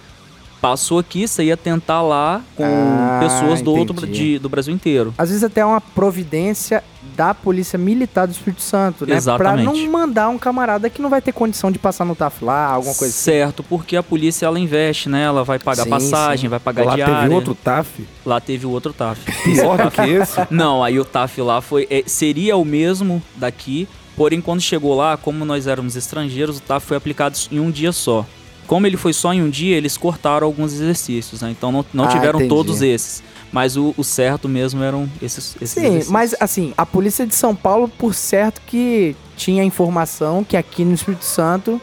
Passou 0.63 0.97
aqui, 0.97 1.27
você 1.27 1.43
ia 1.43 1.57
tentar 1.57 2.01
lá 2.01 2.41
com 2.55 2.63
Ah, 2.63 3.19
pessoas 3.21 3.61
do 3.61 3.75
outro 3.75 3.93
entendi. 3.97 4.13
de- 4.35 4.39
do 4.39 4.47
Brasil 4.47 4.73
inteiro. 4.73 5.13
Às 5.17 5.27
vezes 5.27 5.43
até 5.43 5.59
é 5.59 5.65
uma 5.65 5.81
providência 5.81 6.81
da 7.17 7.33
Polícia 7.33 7.77
Militar 7.77 8.25
do 8.25 8.31
Espírito 8.31 8.61
Santo, 8.61 9.05
né? 9.05 9.13
Exatamente. 9.17 9.65
Pra 9.65 9.73
não 9.73 9.91
mandar 9.91 10.29
um 10.29 10.37
camarada 10.37 10.89
que 10.89 11.01
não 11.01 11.09
vai 11.09 11.21
ter 11.21 11.33
condição 11.33 11.69
de 11.69 11.77
passar 11.77 12.05
no 12.05 12.15
TAF 12.15 12.45
lá, 12.45 12.67
alguma 12.67 12.95
coisa 12.95 13.13
assim. 13.13 13.23
Certo, 13.23 13.61
porque 13.61 13.97
a 13.97 14.01
polícia 14.01 14.45
ela 14.45 14.57
investe, 14.57 15.09
né? 15.09 15.23
Ela 15.23 15.43
vai 15.43 15.59
pagar 15.59 15.83
Sim, 15.83 15.89
passagem, 15.89 16.41
sim. 16.43 16.47
vai 16.47 16.61
pagar 16.61 16.85
Lá 16.85 16.95
diária. 16.95 17.19
teve 17.23 17.35
outro 17.35 17.55
TAF 17.55 18.07
Lá 18.25 18.39
teve 18.39 18.65
o 18.65 18.69
outro 18.69 18.93
TAF. 18.93 19.19
pior 19.43 19.77
do 19.83 19.91
que 19.91 20.01
esse. 20.01 20.39
Não, 20.49 20.81
aí 20.81 20.97
o 20.97 21.03
TAF 21.03 21.41
lá 21.41 21.59
foi. 21.59 21.85
é, 21.91 22.03
seria 22.07 22.55
o 22.55 22.63
mesmo 22.63 23.21
daqui, 23.35 23.85
porém, 24.15 24.39
quando 24.39 24.61
chegou 24.61 24.95
lá, 24.95 25.17
como 25.17 25.43
nós 25.43 25.67
éramos 25.67 25.97
estrangeiros, 25.97 26.57
o 26.59 26.61
TAF 26.61 26.85
foi 26.87 26.95
aplicado 26.95 27.37
em 27.51 27.59
um 27.59 27.69
dia 27.69 27.91
só. 27.91 28.25
Como 28.67 28.87
ele 28.87 28.97
foi 28.97 29.13
só 29.13 29.33
em 29.33 29.41
um 29.41 29.49
dia, 29.49 29.75
eles 29.75 29.97
cortaram 29.97 30.47
alguns 30.47 30.73
exercícios, 30.73 31.41
né? 31.41 31.51
Então 31.51 31.71
não, 31.71 31.85
não 31.93 32.05
Ah, 32.05 32.07
tiveram 32.07 32.39
entendi. 32.39 32.49
todos 32.49 32.81
esses. 32.81 33.21
Mas 33.51 33.77
o, 33.77 33.93
o 33.97 34.03
certo 34.03 34.49
mesmo 34.49 34.81
eram 34.83 35.07
esses, 35.21 35.55
esses 35.61 35.69
Sim, 35.71 35.81
exercícios. 35.81 36.11
mas 36.11 36.35
assim, 36.39 36.73
a 36.77 36.85
Polícia 36.85 37.27
de 37.27 37.35
São 37.35 37.55
Paulo, 37.55 37.87
por 37.87 38.13
certo 38.13 38.61
que 38.65 39.15
tinha 39.37 39.63
informação 39.63 40.43
que 40.43 40.57
aqui 40.57 40.83
no 40.83 40.93
Espírito 40.93 41.25
Santo 41.25 41.79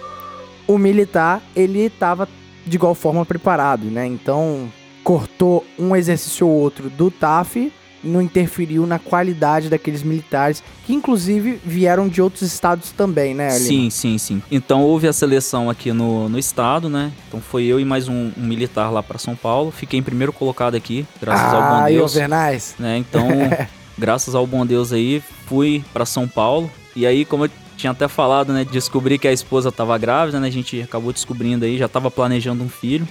o 0.67 0.79
militar, 0.79 1.43
ele 1.55 1.89
tava 1.91 2.29
de 2.67 2.77
igual 2.77 2.95
forma 2.95 3.25
preparado, 3.25 3.85
né? 3.87 4.07
Então, 4.07 4.69
cortou 5.03 5.65
um 5.79 5.95
exercício 5.97 6.47
ou 6.47 6.53
outro 6.53 6.89
do 6.91 7.11
TAF, 7.11 7.73
não 8.03 8.21
interferiu 8.23 8.87
na 8.87 8.99
qualidade 8.99 9.69
daqueles 9.69 10.03
militares, 10.03 10.63
que 10.87 10.95
inclusive 10.95 11.61
vieram 11.65 12.09
de 12.09 12.23
outros 12.23 12.43
estados 12.43 12.91
também, 12.93 13.35
né, 13.35 13.49
Lima? 13.49 13.59
Sim, 13.59 13.91
sim, 13.91 14.19
sim. 14.19 14.43
Então 14.51 14.83
houve 14.83 15.07
a 15.07 15.13
seleção 15.13 15.69
aqui 15.69 15.93
no, 15.93 16.29
no 16.29 16.39
estado, 16.39 16.89
né? 16.89 17.13
Então 17.29 17.41
foi 17.41 17.65
eu 17.65 17.79
e 17.79 17.85
mais 17.85 18.09
um, 18.09 18.31
um 18.37 18.43
militar 18.43 18.91
lá 18.91 19.03
pra 19.03 19.19
São 19.19 19.37
Paulo. 19.37 19.71
Fiquei 19.71 19.99
em 19.99 20.03
primeiro 20.03 20.33
colocado 20.33 20.75
aqui, 20.75 21.07
graças 21.21 21.53
ao 21.53 21.61
bom 21.63 21.77
Ah, 21.85 21.87
Deus. 21.89 22.17
Overnais? 22.17 22.75
né? 22.79 22.97
Então, 22.97 23.27
graças 23.99 24.35
ao 24.35 24.47
bom 24.47 24.65
Deus 24.65 24.93
aí, 24.93 25.23
fui 25.47 25.85
pra 25.93 26.07
São 26.07 26.27
Paulo. 26.27 26.71
E 26.97 27.07
aí, 27.07 27.25
como 27.25 27.45
eu 27.45 27.51
tinha 27.77 27.93
até 27.93 28.09
falado, 28.09 28.53
né, 28.53 28.65
descobri 28.65 29.19
que 29.19 29.27
a 29.29 29.33
esposa 29.33 29.71
tava 29.73 29.97
grávida, 29.97 30.39
né? 30.41 30.49
A 30.49 30.53
gente 30.53 30.81
acabou 30.83 31.13
descobrindo 31.13 31.65
aí, 31.65 31.79
já 31.79 31.89
tava 31.89 32.11
planejando 32.11 32.63
um 32.65 32.69
filho. 32.69 33.07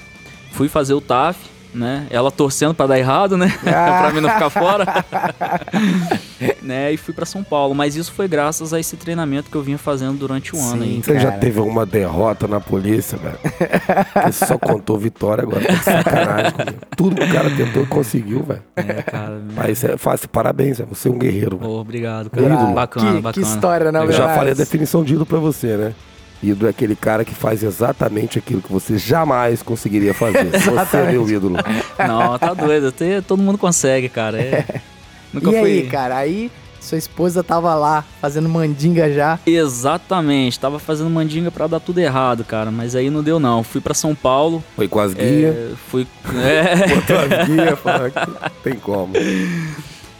Fui 0.51 0.67
fazer 0.67 0.93
o 0.93 1.01
TAF, 1.01 1.39
né? 1.73 2.07
Ela 2.09 2.31
torcendo 2.31 2.73
pra 2.73 2.87
dar 2.87 2.99
errado, 2.99 3.37
né? 3.37 3.51
pra 3.61 4.11
mim 4.13 4.21
não 4.21 4.29
ficar 4.29 4.49
fora. 4.49 4.85
né? 6.61 6.91
E 6.93 6.97
fui 6.97 7.13
pra 7.13 7.25
São 7.25 7.43
Paulo, 7.43 7.75
mas 7.75 7.95
isso 7.95 8.11
foi 8.11 8.27
graças 8.27 8.73
a 8.73 8.79
esse 8.79 8.97
treinamento 8.97 9.49
que 9.49 9.55
eu 9.55 9.61
vinha 9.61 9.77
fazendo 9.77 10.17
durante 10.17 10.55
o 10.55 10.59
ano 10.59 10.83
aí. 10.83 11.01
Você 11.03 11.19
já 11.19 11.31
teve 11.31 11.59
alguma 11.59 11.85
derrota 11.85 12.47
na 12.47 12.59
polícia, 12.59 13.17
velho? 13.17 13.39
Você 14.25 14.45
só 14.45 14.57
contou 14.57 14.97
vitória 14.97 15.43
agora. 15.43 15.65
Tá 15.65 15.75
sacanagem 15.77 16.51
comigo. 16.51 16.77
Tudo 16.95 17.15
que 17.15 17.23
o 17.23 17.31
cara 17.31 17.49
tentou 17.51 17.85
conseguiu, 17.87 18.43
velho. 18.43 18.63
É, 18.75 19.01
cara. 19.01 19.41
Mas 19.55 19.83
é 19.83 19.97
fácil, 19.97 20.29
parabéns, 20.29 20.77
velho. 20.77 20.89
Você 20.93 21.07
é 21.07 21.11
um 21.11 21.17
guerreiro. 21.17 21.59
Ô, 21.61 21.79
obrigado, 21.79 22.29
cara. 22.29 22.45
Ídolo. 22.45 22.73
Bacana, 22.73 23.15
que, 23.15 23.21
bacana. 23.21 23.33
que 23.33 23.53
história, 23.53 23.91
né, 23.91 23.99
Eu 24.03 24.11
já 24.11 24.35
falei 24.35 24.51
a 24.51 24.55
definição 24.55 25.03
de 25.03 25.13
ídolo 25.13 25.25
pra 25.25 25.39
você, 25.39 25.77
né? 25.77 25.93
Ídolo 26.41 26.67
é 26.67 26.69
aquele 26.69 26.95
cara 26.95 27.25
que 27.25 27.35
faz 27.35 27.63
exatamente 27.63 28.39
aquilo 28.39 28.61
que 28.61 28.71
você 28.71 28.97
jamais 28.97 29.61
conseguiria 29.61 30.13
fazer. 30.13 30.45
você 30.59 30.97
é 30.97 31.11
meu 31.11 31.29
ídolo. 31.29 31.57
Não, 31.99 32.37
tá 32.39 32.53
doido. 32.53 32.93
Todo 33.27 33.41
mundo 33.41 33.57
consegue, 33.57 34.07
cara. 34.09 34.39
É... 34.41 34.65
Nunca 35.33 35.49
E 35.49 35.59
foi... 35.59 35.71
aí, 35.71 35.87
cara, 35.87 36.17
aí 36.17 36.51
sua 36.79 36.97
esposa 36.97 37.43
tava 37.43 37.75
lá 37.75 38.03
fazendo 38.21 38.47
mandinga 38.49 39.11
já. 39.11 39.37
Exatamente, 39.45 40.59
tava 40.59 40.79
fazendo 40.79 41.09
mandinga 41.09 41.51
pra 41.51 41.67
dar 41.67 41.79
tudo 41.79 41.99
errado, 41.99 42.43
cara, 42.43 42.71
mas 42.71 42.95
aí 42.95 43.09
não 43.09 43.21
deu 43.21 43.39
não. 43.39 43.63
Fui 43.63 43.81
pra 43.81 43.93
São 43.93 44.15
Paulo, 44.15 44.63
Foi 44.75 44.87
com 44.87 44.99
as 44.99 45.13
guias. 45.13 45.55
é, 45.55 45.69
fui, 45.89 46.07
é, 46.35 46.87
Botou 46.87 47.17
as 47.17 47.47
guias, 47.47 47.79
tem 48.63 48.75
como. 48.75 49.13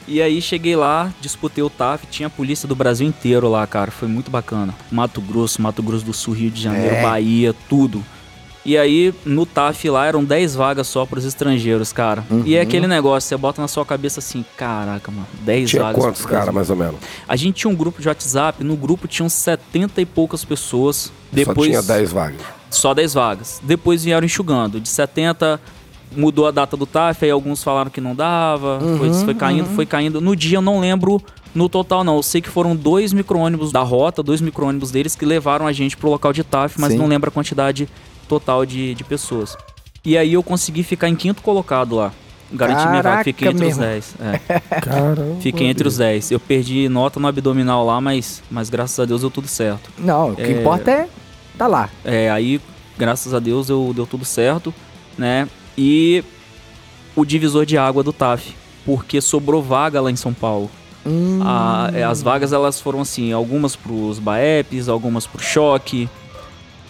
E 0.10 0.22
aí 0.22 0.41
cheguei 0.41 0.76
lá, 0.76 1.14
disputei 1.22 1.64
o 1.64 1.70
TAF, 1.70 2.05
tinha 2.07 2.28
a 2.28 2.30
polícia 2.30 2.68
do 2.68 2.76
Brasil 2.76 3.07
inteiro 3.07 3.47
lá, 3.49 3.66
cara, 3.68 3.91
foi 3.91 4.07
muito 4.07 4.30
bacana. 4.32 4.74
Mato 4.91 5.22
Grosso, 5.22 5.62
Mato 5.62 5.82
Grosso 5.84 6.03
do 6.05 6.14
Sul, 6.14 6.34
Rio 6.34 6.49
de 6.51 6.62
Janeiro, 6.62 6.95
É. 6.95 7.01
Bahia, 7.03 7.55
tudo. 7.70 8.03
E 8.66 8.78
aí, 8.78 9.14
no 9.26 9.45
TAF 9.45 9.89
lá, 9.89 10.05
eram 10.05 10.24
10 10.24 10.53
vagas 10.53 10.86
só 10.88 11.05
pros 11.05 11.24
estrangeiros, 11.24 11.93
cara. 11.93 12.24
E 12.45 12.55
é 12.55 12.62
aquele 12.62 12.88
negócio, 12.88 13.28
você 13.30 13.38
bota 13.38 13.62
na 13.62 13.68
sua 13.70 13.86
cabeça 13.86 14.20
assim, 14.20 14.43
caraca, 14.57 15.10
mano, 15.10 15.26
10 15.41 15.70
Tinha 15.70 15.82
vagas. 15.84 16.03
quantos 16.03 16.26
caras, 16.26 16.53
mais 16.53 16.70
ou 16.70 16.76
menos? 16.76 16.95
A 17.28 17.36
gente 17.36 17.55
tinha 17.55 17.72
um 17.72 17.76
grupo 17.76 18.01
de 18.01 18.07
WhatsApp, 18.10 18.64
no 18.64 18.76
grupo 18.76 19.07
tinham 19.07 19.30
70 19.30 20.01
e 20.01 20.05
poucas 20.05 20.43
pessoas. 20.43 21.12
Depois, 21.32 21.74
Só 21.74 21.82
tinha 21.82 21.97
10 21.97 22.12
vagas. 22.12 22.41
Só 22.70 22.93
10 22.93 23.14
vagas. 23.14 23.60
Depois 23.64 24.03
vieram 24.03 24.26
enxugando. 24.26 24.80
De 24.80 24.89
70 24.89 25.60
mudou 26.16 26.47
a 26.47 26.51
data 26.51 26.76
do 26.76 26.86
TAF, 26.86 27.24
aí 27.26 27.32
alguns 27.32 27.64
falaram 27.64 27.89
que 27.91 28.01
não 28.01 28.16
dava. 28.16 28.80
foi, 28.97 29.14
foi 29.14 29.34
caindo, 29.36 29.70
foi 29.76 29.86
caindo. 29.86 30.20
No 30.20 30.36
dia 30.36 30.57
eu 30.57 30.62
não 30.62 30.80
lembro 30.80 31.22
no 31.53 31.68
total, 31.70 32.03
não. 32.03 32.16
Eu 32.18 32.24
sei 32.24 32.41
que 32.41 32.49
foram 32.49 32.76
dois 32.76 33.14
micro-ônibus 33.14 33.72
da 33.72 33.82
rota, 33.82 34.22
dois 34.24 34.41
micro-ônibus 34.41 34.91
deles 34.91 35.16
que 35.16 35.26
levaram 35.26 35.66
a 35.68 35.72
gente 35.72 35.95
pro 35.97 36.10
local 36.10 36.34
de 36.34 36.43
TAF, 36.43 36.80
mas 36.80 36.93
Sim. 36.93 36.97
não 36.97 37.07
lembro 37.07 37.30
a 37.30 37.32
quantidade 37.32 37.88
total 38.28 38.66
de, 38.66 38.93
de 38.95 39.03
pessoas. 39.03 39.57
E 40.03 40.18
aí 40.18 40.34
eu 40.34 40.43
consegui 40.43 40.84
ficar 40.84 41.10
em 41.10 41.16
quinto 41.16 41.41
colocado 41.41 41.95
lá. 41.95 42.12
Garanti 42.51 42.88
minha 42.88 43.03
vaga, 43.03 43.24
fiquei 43.24 43.47
entre 43.49 43.68
os 43.68 43.78
meu 43.78 43.88
10. 43.88 44.16
É. 44.20 44.60
Caramba. 44.82 45.36
Fiquei 45.39 45.68
entre 45.68 45.88
os 45.88 45.97
10. 45.97 46.32
Eu 46.32 46.39
perdi 46.39 46.89
nota 46.89 47.20
no 47.20 47.28
abdominal 47.28 47.86
lá, 47.86 48.01
mas, 48.01 48.41
mas 48.49 48.70
graças 48.70 48.99
a 48.99 49.05
Deus 49.05 49.22
deu 49.22 49.30
tudo 49.30 49.47
certo. 49.47 49.91
Não, 49.99 50.32
o 50.32 50.36
que 50.36 50.41
É. 50.41 50.51
importa 50.60 50.89
é 50.89 51.07
tá 51.57 51.68
lá. 51.68 51.89
É, 52.03 52.30
aí, 52.32 52.60
graças 52.97 53.34
a 53.34 53.39
Deus, 53.39 53.70
eu, 53.70 53.91
deu 53.93 54.07
tudo 54.07 54.26
certo, 54.26 54.74
né? 55.18 55.47
E 55.82 56.23
o 57.15 57.23
divisor 57.23 57.65
de 57.65 57.77
água 57.77 58.03
do 58.03 58.11
TAF, 58.11 58.53
porque 58.86 59.21
sobrou 59.21 59.63
vaga 59.63 60.01
lá 60.01 60.11
em 60.11 60.15
São 60.17 60.34
Paulo. 60.34 60.69
Hum, 61.05 61.39
A- 61.41 61.89
é, 61.93 62.03
as 62.03 62.21
vagas, 62.21 62.51
elas 62.51 62.82
foram 62.82 62.99
assim, 63.01 63.32
algumas 63.32 63.75
pros 63.75 64.19
BAEPs, 64.19 64.89
algumas 64.89 65.25
pro 65.25 65.41
choque, 65.41 66.09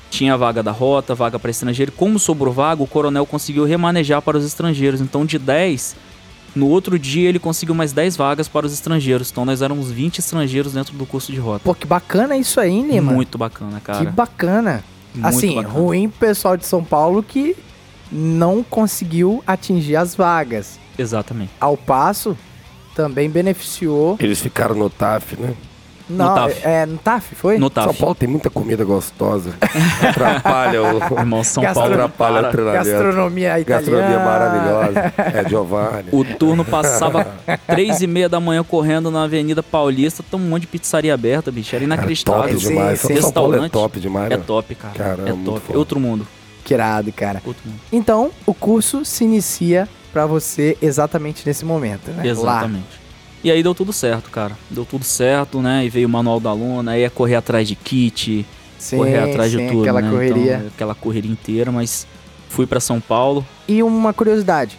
tinha 0.09 0.35
vaga 0.35 0.63
da 0.63 0.71
rota, 0.71 1.13
vaga 1.13 1.37
para 1.37 1.51
estrangeiro. 1.51 1.91
Como 1.91 2.17
sobrou 2.17 2.51
vaga, 2.51 2.81
o 2.81 2.87
coronel 2.87 3.25
conseguiu 3.27 3.63
remanejar 3.65 4.21
para 4.23 4.37
os 4.37 4.43
estrangeiros. 4.45 4.99
Então, 5.01 5.23
de 5.23 5.37
10, 5.37 5.95
no 6.55 6.67
outro 6.67 6.97
dia 6.97 7.29
ele 7.29 7.37
conseguiu 7.37 7.75
mais 7.75 7.93
10 7.93 8.17
vagas 8.17 8.47
para 8.47 8.65
os 8.65 8.73
estrangeiros. 8.73 9.29
Então, 9.31 9.45
nós 9.45 9.61
éramos 9.61 9.91
20 9.91 10.17
estrangeiros 10.17 10.73
dentro 10.73 10.97
do 10.97 11.05
curso 11.05 11.31
de 11.31 11.37
rota. 11.37 11.61
Pô, 11.63 11.75
que 11.75 11.85
bacana 11.85 12.35
isso 12.35 12.59
aí, 12.59 12.81
Lima. 12.81 13.11
Muito 13.13 13.37
bacana, 13.37 13.79
cara. 13.79 13.99
Que 14.03 14.11
bacana. 14.11 14.83
Muito 15.13 15.27
assim, 15.27 15.55
bacana. 15.55 15.73
ruim 15.75 16.09
pro 16.09 16.27
pessoal 16.27 16.57
de 16.57 16.65
São 16.65 16.83
Paulo 16.83 17.21
que 17.21 17.55
não 18.11 18.63
conseguiu 18.63 19.43
atingir 19.45 19.95
as 19.95 20.15
vagas. 20.15 20.79
Exatamente. 20.97 21.51
Ao 21.59 21.77
passo, 21.77 22.37
também 22.95 23.29
beneficiou. 23.29 24.17
Eles 24.19 24.39
ficaram 24.39 24.75
no 24.75 24.89
TAF, 24.89 25.35
né? 25.39 25.53
Não, 26.09 26.33
TAF. 26.33 26.61
É, 26.67 26.85
no 26.87 26.97
TAF, 26.97 27.35
foi? 27.35 27.59
No 27.59 27.71
São 27.71 27.85
TAF. 27.85 27.99
Paulo 27.99 28.15
tem 28.15 28.27
muita 28.27 28.49
comida 28.49 28.83
gostosa. 28.83 29.53
Atrapalha 30.01 30.81
o. 30.81 30.97
Irmão, 31.19 31.43
São 31.43 31.63
Paulo. 31.63 31.93
Atrapalha 31.93 32.39
para. 32.41 32.47
o 32.47 32.51
treinamento. 32.51 32.85
Gastronomia 32.85 33.59
italiana. 33.59 33.65
Gastronomia 33.65 34.19
maravilhosa. 34.19 35.13
É 35.17 35.47
Giovanni. 35.47 36.09
O 36.11 36.25
turno 36.25 36.65
passava 36.65 37.27
três 37.67 38.01
e 38.01 38.07
meia 38.07 38.27
da 38.27 38.39
manhã 38.39 38.63
correndo 38.63 39.11
na 39.11 39.23
Avenida 39.23 39.61
Paulista, 39.61 40.23
tem 40.23 40.39
um 40.39 40.43
monte 40.49 40.61
de 40.61 40.67
pizzaria 40.67 41.13
aberta, 41.13 41.51
bicho. 41.51 41.75
Era 41.75 41.85
Cara, 41.85 41.95
inacreditável. 41.95 42.41
top 42.41 42.57
demais. 42.57 42.99
Sim, 42.99 43.07
sim. 43.07 43.21
São 43.21 43.31
Paulo 43.31 43.53
é 43.53 43.61
Restaurante. 43.61 43.71
top 43.71 43.99
demais. 43.99 44.31
É 44.31 44.37
né? 44.37 44.43
top, 44.45 44.75
cara. 44.75 44.93
Caramba, 44.95 45.29
é 45.29 45.45
top. 45.45 45.77
Outro 45.77 45.99
mundo. 45.99 46.27
Que 46.69 46.75
irado, 46.75 47.11
cara. 47.11 47.41
Então, 47.91 48.29
o 48.45 48.53
curso 48.53 49.03
se 49.03 49.23
inicia 49.23 49.89
pra 50.13 50.27
você 50.27 50.77
exatamente 50.79 51.41
nesse 51.43 51.65
momento, 51.65 52.11
né? 52.11 52.21
Lá. 52.21 52.29
Exatamente. 52.29 53.01
E 53.43 53.49
aí 53.49 53.63
deu 53.63 53.73
tudo 53.73 53.91
certo, 53.91 54.29
cara. 54.29 54.55
Deu 54.69 54.85
tudo 54.85 55.03
certo, 55.03 55.63
né? 55.63 55.83
E 55.83 55.89
veio 55.89 56.07
o 56.07 56.11
manual 56.11 56.39
da 56.39 56.51
aluna, 56.51 56.91
aí 56.91 57.01
é 57.01 57.09
correr 57.09 57.37
atrás 57.37 57.67
de 57.67 57.75
kit, 57.75 58.45
Sim, 58.77 58.97
correr 58.97 59.17
atrás 59.17 59.51
sim, 59.51 59.57
de 59.57 59.67
tudo, 59.71 59.81
aquela 59.81 59.99
né? 59.99 60.11
correria. 60.11 60.55
Então, 60.57 60.67
aquela 60.67 60.93
correria 60.93 61.31
inteira, 61.31 61.71
mas 61.71 62.05
fui 62.49 62.67
pra 62.67 62.79
São 62.79 63.01
Paulo. 63.01 63.43
E 63.67 63.81
uma 63.81 64.13
curiosidade. 64.13 64.77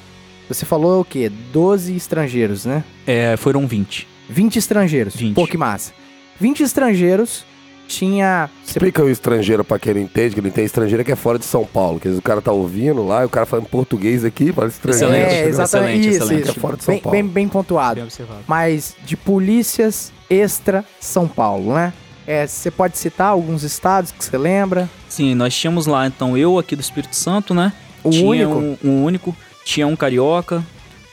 Você 0.48 0.64
falou 0.64 1.00
o 1.00 1.04
quê? 1.04 1.28
12 1.52 1.96
estrangeiros, 1.96 2.66
né? 2.66 2.84
É, 3.04 3.36
foram 3.36 3.66
20. 3.66 4.06
20 4.28 4.56
estrangeiros. 4.56 5.16
20. 5.16 5.34
Pô, 5.34 5.44
que 5.44 5.56
massa. 5.56 5.92
20 6.38 6.62
estrangeiros 6.62 7.44
tinha... 7.90 8.48
Explica 8.64 9.02
o 9.02 9.10
estrangeiro 9.10 9.64
pra 9.64 9.78
quem 9.78 9.94
não 9.94 10.00
entende, 10.00 10.34
que 10.36 10.40
não 10.40 10.50
tem 10.50 10.64
estrangeiro 10.64 11.04
que 11.04 11.10
é 11.10 11.16
fora 11.16 11.38
de 11.38 11.44
São 11.44 11.64
Paulo. 11.66 11.98
Que 11.98 12.08
o 12.08 12.22
cara 12.22 12.40
tá 12.40 12.52
ouvindo 12.52 13.04
lá 13.04 13.22
e 13.22 13.26
o 13.26 13.28
cara 13.28 13.44
fala 13.44 13.62
em 13.62 13.66
português 13.66 14.24
aqui, 14.24 14.52
fala 14.52 14.68
estrangeiro. 14.68 15.12
Excelente, 15.12 15.34
é, 15.34 15.48
exatamente. 15.48 16.08
isso, 16.08 16.22
excelente. 16.22 16.42
isso. 16.42 16.50
É 16.50 16.60
fora 16.60 16.76
de 16.76 16.84
São 16.84 16.94
bem, 16.94 17.02
Paulo. 17.02 17.18
bem, 17.18 17.26
bem 17.26 17.48
pontuado. 17.48 17.96
Bem 17.96 18.04
observado. 18.04 18.40
Mas 18.46 18.94
de 19.04 19.16
polícias 19.16 20.12
extra 20.28 20.84
São 21.00 21.26
Paulo, 21.26 21.74
né? 21.74 21.92
É, 22.26 22.46
você 22.46 22.70
pode 22.70 22.96
citar 22.96 23.28
alguns 23.28 23.64
estados 23.64 24.12
que 24.12 24.24
você 24.24 24.38
lembra? 24.38 24.88
Sim, 25.08 25.34
nós 25.34 25.52
tínhamos 25.54 25.86
lá, 25.86 26.06
então, 26.06 26.38
eu 26.38 26.58
aqui 26.58 26.76
do 26.76 26.80
Espírito 26.80 27.16
Santo, 27.16 27.52
né? 27.52 27.72
O 28.04 28.10
tinha 28.10 28.26
único? 28.26 28.52
Um, 28.54 28.78
um 28.84 29.04
único. 29.04 29.36
Tinha 29.64 29.86
um 29.86 29.96
carioca. 29.96 30.64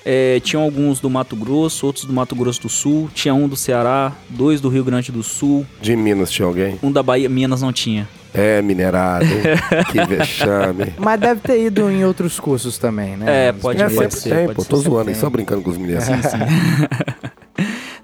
É, 0.10 0.40
tinha 0.40 0.62
alguns 0.62 1.02
do 1.02 1.10
Mato 1.10 1.36
Grosso, 1.36 1.86
outros 1.86 2.06
do 2.06 2.14
Mato 2.14 2.34
Grosso 2.34 2.62
do 2.62 2.70
Sul. 2.70 3.10
Tinha 3.14 3.34
um 3.34 3.46
do 3.46 3.58
Ceará, 3.58 4.14
dois 4.30 4.62
do 4.62 4.70
Rio 4.70 4.86
Grande 4.86 5.12
do 5.12 5.22
Sul. 5.22 5.66
De 5.82 5.98
Minas 5.98 6.32
tinha 6.32 6.46
alguém? 6.48 6.80
Um 6.82 6.90
da 6.90 7.04
Bahia, 7.04 7.28
Minas 7.28 7.62
não 7.62 7.74
tinha. 7.74 8.08
É, 8.34 8.62
minerado. 8.62 9.26
que 9.92 10.06
vexame. 10.06 10.94
Mas 10.98 11.20
deve 11.20 11.42
ter 11.42 11.62
ido 11.66 11.92
em 11.92 12.06
outros 12.06 12.40
cursos 12.40 12.78
também, 12.78 13.18
né? 13.18 13.48
É, 13.50 13.52
pode- 13.52 13.82
É, 13.82 13.86
pode 13.90 13.96
sempre 13.96 14.18
ser, 14.18 14.30
tem, 14.36 14.46
pode 14.46 14.56
pô. 14.56 14.62
ser, 14.64 14.70
Tô 14.70 14.78
zoando, 14.78 15.06
tem. 15.08 15.16
só 15.16 15.30
brincando 15.30 15.62
com 15.62 15.72
os 15.72 15.78
meninos. 15.78 16.06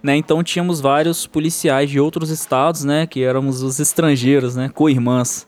Né, 0.02 0.18
então 0.18 0.44
tínhamos 0.44 0.82
vários 0.82 1.26
policiais 1.26 1.90
de 1.90 1.98
outros 1.98 2.30
estados, 2.30 2.84
né? 2.84 3.08
Que 3.08 3.24
éramos 3.24 3.62
os 3.64 3.80
estrangeiros, 3.80 4.54
né? 4.54 4.70
Co-irmãs. 4.74 5.48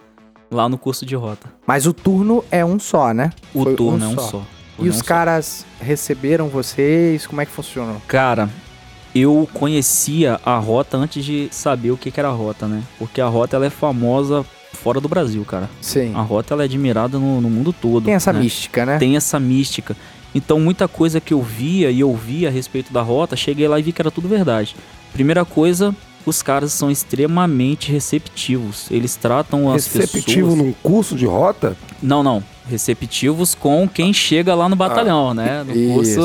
Lá 0.49 0.70
no 0.70 0.78
curso 0.78 1.06
de 1.06 1.14
rota. 1.16 1.49
Mas 1.68 1.86
o 1.86 1.91
turno 1.91 2.41
é 2.49 2.64
um 2.64 2.80
só, 2.80 3.14
né? 3.14 3.32
O 3.53 3.64
Foi 3.64 3.76
turno 3.76 4.06
é 4.06 4.08
um 4.08 4.18
só. 4.18 4.43
E 4.80 4.89
os 4.89 5.01
caras 5.01 5.65
receberam 5.80 6.47
vocês? 6.49 7.26
Como 7.26 7.41
é 7.41 7.45
que 7.45 7.51
funcionou? 7.51 8.01
Cara, 8.07 8.49
eu 9.13 9.47
conhecia 9.53 10.39
a 10.45 10.57
rota 10.57 10.97
antes 10.97 11.23
de 11.23 11.47
saber 11.51 11.91
o 11.91 11.97
que, 11.97 12.11
que 12.11 12.19
era 12.19 12.30
a 12.30 12.34
rota, 12.34 12.67
né? 12.67 12.84
Porque 12.99 13.21
a 13.21 13.28
rota 13.28 13.55
ela 13.55 13.65
é 13.65 13.69
famosa 13.69 14.45
fora 14.73 14.99
do 14.99 15.07
Brasil, 15.07 15.43
cara. 15.45 15.69
Sim. 15.82 16.13
A 16.13 16.21
rota 16.21 16.53
ela 16.53 16.63
é 16.63 16.65
admirada 16.65 17.17
no, 17.17 17.39
no 17.39 17.49
mundo 17.49 17.73
todo. 17.73 18.05
Tem 18.05 18.13
essa 18.13 18.34
né? 18.34 18.39
mística, 18.39 18.86
né? 18.86 18.97
Tem 18.97 19.15
essa 19.15 19.39
mística. 19.39 19.95
Então, 20.34 20.59
muita 20.59 20.86
coisa 20.88 21.21
que 21.21 21.34
eu 21.34 21.41
via 21.41 21.89
e 21.89 22.03
ouvia 22.03 22.49
a 22.49 22.51
respeito 22.51 22.91
da 22.91 23.01
rota, 23.01 23.38
cheguei 23.38 23.67
lá 23.69 23.80
e 23.80 23.84
vi 23.84 23.93
que 23.93 24.01
era 24.01 24.11
tudo 24.11 24.28
verdade. 24.28 24.76
Primeira 25.13 25.45
coisa, 25.45 25.95
os 26.26 26.41
caras 26.41 26.73
são 26.73 26.91
extremamente 26.91 27.89
receptivos. 27.89 28.91
Eles 28.91 29.15
tratam 29.15 29.71
as 29.71 29.88
Receptivo 29.88 30.49
pessoas... 30.49 30.57
num 30.57 30.73
curso 30.84 31.15
de 31.15 31.26
rota? 31.26 31.78
Não, 32.03 32.21
não. 32.21 32.43
Receptivos 32.70 33.55
com 33.55 33.88
quem 33.88 34.11
chega 34.13 34.53
lá 34.55 34.68
no 34.70 34.76
batalhão, 34.76 35.34
né? 35.34 35.63
No 35.63 35.93
curso. 35.93 36.20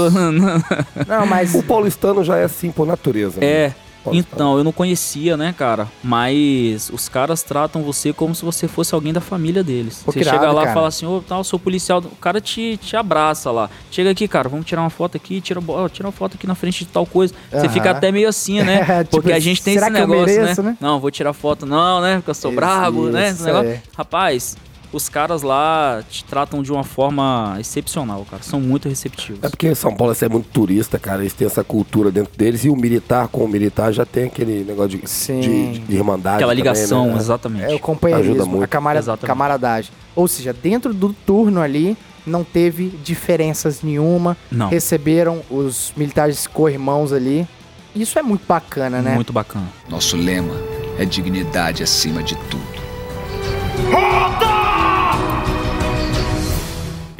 Não, 1.07 1.27
mas 1.27 1.55
O 1.55 1.63
paulistano 1.63 2.25
já 2.25 2.37
é 2.37 2.45
assim 2.45 2.71
por 2.71 2.87
natureza. 2.87 3.41
né? 3.41 3.47
é. 3.47 3.75
Paulistano. 4.03 4.35
Então, 4.35 4.57
eu 4.57 4.65
não 4.65 4.73
conhecia, 4.73 5.37
né, 5.37 5.55
cara? 5.57 5.87
Mas 6.03 6.91
os 6.91 7.07
caras 7.07 7.43
tratam 7.43 7.83
você 7.83 8.15
como 8.15 8.35
se 8.35 8.43
você 8.43 8.67
fosse 8.67 8.95
alguém 8.95 9.13
da 9.13 9.21
família 9.21 9.63
deles. 9.63 10.01
Pô, 10.03 10.11
você 10.11 10.25
chega 10.25 10.51
lá 10.51 10.63
cara. 10.63 10.71
e 10.71 10.75
fala 10.75 10.89
assim, 10.89 11.05
ô, 11.05 11.21
tal, 11.21 11.45
sou 11.45 11.59
policial. 11.59 11.99
O 11.99 12.17
cara 12.17 12.41
te, 12.41 12.79
te 12.79 12.97
abraça 12.97 13.51
lá. 13.51 13.69
Chega 13.91 14.11
aqui, 14.11 14.27
cara, 14.27 14.49
vamos 14.49 14.65
tirar 14.65 14.81
uma 14.81 14.89
foto 14.89 15.19
aqui, 15.19 15.39
tira, 15.43 15.61
ó, 15.69 15.87
tira 15.87 16.09
uma 16.09 16.13
foto 16.13 16.37
aqui 16.37 16.47
na 16.47 16.55
frente 16.55 16.79
de 16.79 16.87
tal 16.91 17.05
coisa. 17.05 17.35
Você 17.51 17.59
Aham. 17.59 17.69
fica 17.69 17.91
até 17.91 18.11
meio 18.11 18.27
assim, 18.27 18.63
né? 18.63 18.79
Tipo, 19.05 19.11
Porque 19.19 19.33
a 19.33 19.39
gente 19.39 19.63
tem 19.63 19.75
será 19.75 19.89
esse 19.89 19.97
que 19.97 20.01
eu 20.03 20.09
negócio, 20.09 20.41
mereço, 20.41 20.63
né? 20.63 20.71
né? 20.71 20.77
Não, 20.81 20.99
vou 20.99 21.11
tirar 21.11 21.35
foto, 21.35 21.67
não, 21.67 22.01
né? 22.01 22.15
Porque 22.17 22.31
eu 22.31 22.35
sou 22.35 22.51
Isso, 22.53 22.57
brabo, 22.57 23.11
né? 23.11 23.27
Esse 23.27 23.35
isso 23.35 23.45
negócio. 23.45 23.69
aí. 23.71 23.81
Rapaz, 23.95 24.57
os 24.93 25.09
caras 25.09 25.43
lá 25.43 26.03
te 26.09 26.25
tratam 26.25 26.63
de 26.63 26.73
uma 26.73 26.83
forma 26.85 27.57
excepcional, 27.61 28.27
cara. 28.29 28.43
São 28.43 28.61
muito 28.61 28.89
receptivos. 28.89 29.43
É 29.43 29.49
porque 29.49 29.75
São 29.75 29.95
Paulo 29.95 30.15
é 30.21 30.29
muito 30.29 30.49
turista, 30.49 30.99
cara. 30.99 31.21
Eles 31.23 31.33
têm 31.33 31.47
essa 31.47 31.63
cultura 31.63 32.11
dentro 32.11 32.37
deles. 32.37 32.65
E 32.65 32.69
o 32.71 32.77
militar 32.77 33.29
com 33.29 33.45
o 33.45 33.49
militar 33.49 33.93
já 33.93 34.05
tem 34.05 34.25
aquele 34.25 34.65
negócio 34.65 34.99
de, 34.99 35.09
Sim. 35.09 35.41
de, 35.41 35.79
de 35.79 35.97
irmandade. 35.97 36.37
Aquela 36.37 36.53
também, 36.53 36.57
ligação, 36.65 37.07
né? 37.13 37.17
exatamente. 37.19 37.63
é 37.63 37.67
o 37.67 37.69
Ajuda 37.71 37.83
companheirismo, 37.83 38.47
muito. 38.47 38.65
a 38.65 38.67
camara- 38.67 38.99
Exatamente. 38.99 39.27
camaradagem. 39.27 39.93
Ou 40.17 40.27
seja, 40.27 40.53
dentro 40.53 40.93
do 40.93 41.13
turno 41.13 41.61
ali 41.61 41.97
não 42.27 42.43
teve 42.45 42.89
diferenças 43.03 43.83
nenhuma. 43.83 44.37
Não. 44.51 44.69
Receberam 44.69 45.43
os 45.51 45.93
militares 45.97 46.47
co-irmãos 46.47 47.13
ali. 47.13 47.47
Isso 47.95 48.19
é 48.19 48.23
muito 48.23 48.43
bacana, 48.47 49.01
né? 49.03 49.15
Muito 49.15 49.33
bacana. 49.33 49.67
Nosso 49.89 50.17
lema 50.17 50.55
é 50.99 51.05
dignidade 51.05 51.83
acima 51.83 52.23
de 52.23 52.37
tudo. 52.37 52.81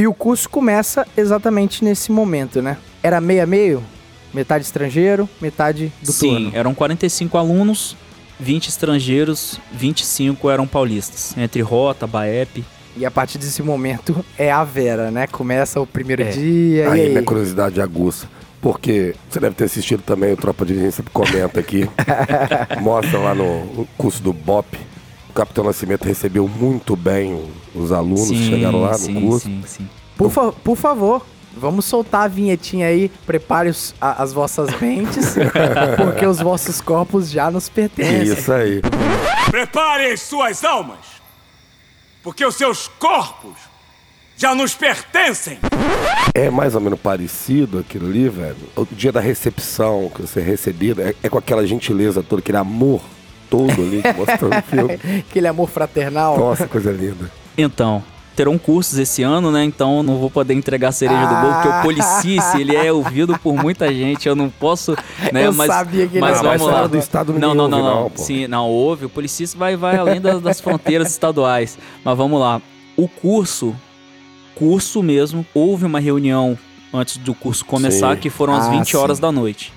E 0.01 0.07
o 0.07 0.15
curso 0.15 0.49
começa 0.49 1.07
exatamente 1.15 1.85
nesse 1.85 2.11
momento, 2.11 2.63
né? 2.63 2.79
Era 3.03 3.21
meio 3.21 3.43
a 3.43 3.47
meio? 3.47 3.83
Metade 4.33 4.65
estrangeiro, 4.65 5.29
metade 5.43 5.93
do 6.03 6.11
Sim, 6.11 6.31
turno. 6.45 6.51
eram 6.55 6.73
45 6.75 7.37
alunos, 7.37 7.95
20 8.39 8.69
estrangeiros, 8.69 9.61
25 9.71 10.49
eram 10.49 10.67
paulistas. 10.67 11.37
Entre 11.37 11.61
Rota, 11.61 12.07
Baep. 12.07 12.65
E 12.97 13.05
a 13.05 13.11
partir 13.11 13.37
desse 13.37 13.63
momento 13.63 14.25
é 14.39 14.51
a 14.51 14.65
Vera, 14.65 15.11
né? 15.11 15.27
Começa 15.27 15.79
o 15.79 15.87
primeiro 15.87 16.23
É. 16.23 16.31
dia 16.31 16.91
Aí, 16.93 16.99
e 17.01 17.03
aí. 17.03 17.09
minha 17.11 17.23
curiosidade 17.23 17.79
aguça. 17.79 18.27
Porque 18.63 19.15
você 19.29 19.39
deve 19.39 19.55
ter 19.55 19.65
assistido 19.65 20.03
também 20.03 20.33
o 20.33 20.37
Tropa 20.37 20.65
de 20.65 20.91
sempre 20.93 21.13
comenta 21.13 21.61
aqui. 21.61 21.87
Mostra 22.81 23.19
lá 23.19 23.35
no, 23.35 23.67
no 23.75 23.87
curso 23.99 24.23
do 24.23 24.33
BOP. 24.33 24.79
O 25.41 25.43
Capitão 25.43 25.65
Nascimento 25.65 26.05
recebeu 26.05 26.47
muito 26.47 26.95
bem 26.95 27.51
os 27.75 27.93
alunos 27.93 28.29
que 28.29 28.47
chegaram 28.51 28.83
lá 28.83 28.91
no 28.93 28.99
sim, 28.99 29.15
curso. 29.23 29.47
Sim, 29.49 29.63
sim. 29.67 29.89
Por, 30.15 30.31
fa- 30.31 30.53
por 30.53 30.77
favor, 30.77 31.25
vamos 31.57 31.87
soltar 31.87 32.25
a 32.25 32.29
vinhetinha 32.29 32.87
aí. 32.89 33.11
Prepare 33.25 33.71
os- 33.71 33.95
a- 33.99 34.23
as 34.23 34.35
vossas 34.35 34.69
mentes, 34.79 35.37
porque 35.97 36.27
os 36.27 36.41
vossos 36.41 36.83
corpos 36.83 37.31
já 37.31 37.51
nos 37.51 37.71
pertencem. 37.71 38.23
Isso 38.25 38.53
aí. 38.53 38.83
Preparem 39.51 40.15
suas 40.19 40.63
almas, 40.63 40.99
porque 42.23 42.45
os 42.45 42.55
seus 42.57 42.89
corpos 42.99 43.55
já 44.37 44.55
nos 44.55 44.75
pertencem. 44.75 45.59
É 46.35 46.51
mais 46.51 46.75
ou 46.75 46.83
menos 46.83 47.01
parecido 47.01 47.79
aquilo 47.79 48.09
ali, 48.09 48.29
velho. 48.29 48.57
O 48.77 48.85
dia 48.85 49.11
da 49.11 49.21
recepção, 49.21 50.11
que 50.15 50.21
você 50.21 50.41
é 50.41 50.43
recebido, 50.43 51.01
é, 51.01 51.15
é 51.23 51.31
com 51.31 51.39
aquela 51.39 51.67
gentileza 51.67 52.23
toda, 52.23 52.41
aquele 52.41 52.59
amor 52.59 53.01
todo 53.51 53.73
ali 53.73 54.01
que 54.03 54.13
mostra 54.15 54.49
no 54.49 54.63
filme. 54.63 54.99
Aquele 55.29 55.49
amor 55.49 55.69
fraternal. 55.69 56.39
Nossa, 56.39 56.67
coisa 56.69 56.91
linda. 56.93 57.31
Então, 57.59 58.03
terão 58.37 58.57
cursos 58.57 58.99
esse 58.99 59.23
ano, 59.23 59.51
né? 59.51 59.65
Então 59.65 60.03
não 60.03 60.17
vou 60.17 60.31
poder 60.31 60.55
entregar 60.55 60.89
a 60.89 60.93
cereja 60.93 61.27
do 61.27 61.35
bolo, 61.35 61.53
porque 61.55 61.69
Ah. 61.69 61.79
o 61.81 61.83
Policice, 61.83 62.61
ele 62.61 62.75
é 62.77 62.91
ouvido 62.93 63.39
por 63.39 63.55
muita 63.55 63.93
gente. 63.93 64.27
Eu 64.29 64.35
não 64.37 64.49
posso, 64.49 64.97
né? 65.33 65.47
Eu 65.47 65.53
mas, 65.53 65.67
sabia 65.67 66.07
que 66.07 66.15
ele 66.15 66.21
mas 66.21 66.39
era 66.39 66.49
vamos 66.49 66.63
fora 66.63 66.81
lá. 66.83 66.87
do 66.87 66.97
estado 66.97 67.33
não, 67.35 67.55
não, 67.55 67.65
ouve, 67.65 67.77
não, 67.77 67.83
não. 67.83 68.01
não. 68.05 68.13
Sim, 68.15 68.47
não 68.47 68.67
houve. 68.69 69.05
O 69.07 69.11
Policice 69.11 69.57
vai, 69.57 69.77
vai 69.77 69.97
além 69.97 70.21
das, 70.21 70.41
das 70.41 70.61
fronteiras 70.61 71.11
estaduais. 71.11 71.77
Mas 72.05 72.17
vamos 72.17 72.41
lá. 72.41 72.63
O 72.97 73.07
curso, 73.09 73.75
curso 74.55 75.03
mesmo, 75.03 75.45
houve 75.55 75.85
uma 75.85 76.01
reunião 76.01 76.57
antes 76.93 77.17
do 77.19 77.35
curso 77.35 77.65
começar, 77.65 78.15
Sim. 78.15 78.21
que 78.21 78.31
foram 78.31 78.55
às 78.55 78.67
Ah, 78.67 78.71
20 78.71 78.97
horas 78.97 79.19
sim. 79.19 79.23
da 79.23 79.31
noite. 79.33 79.73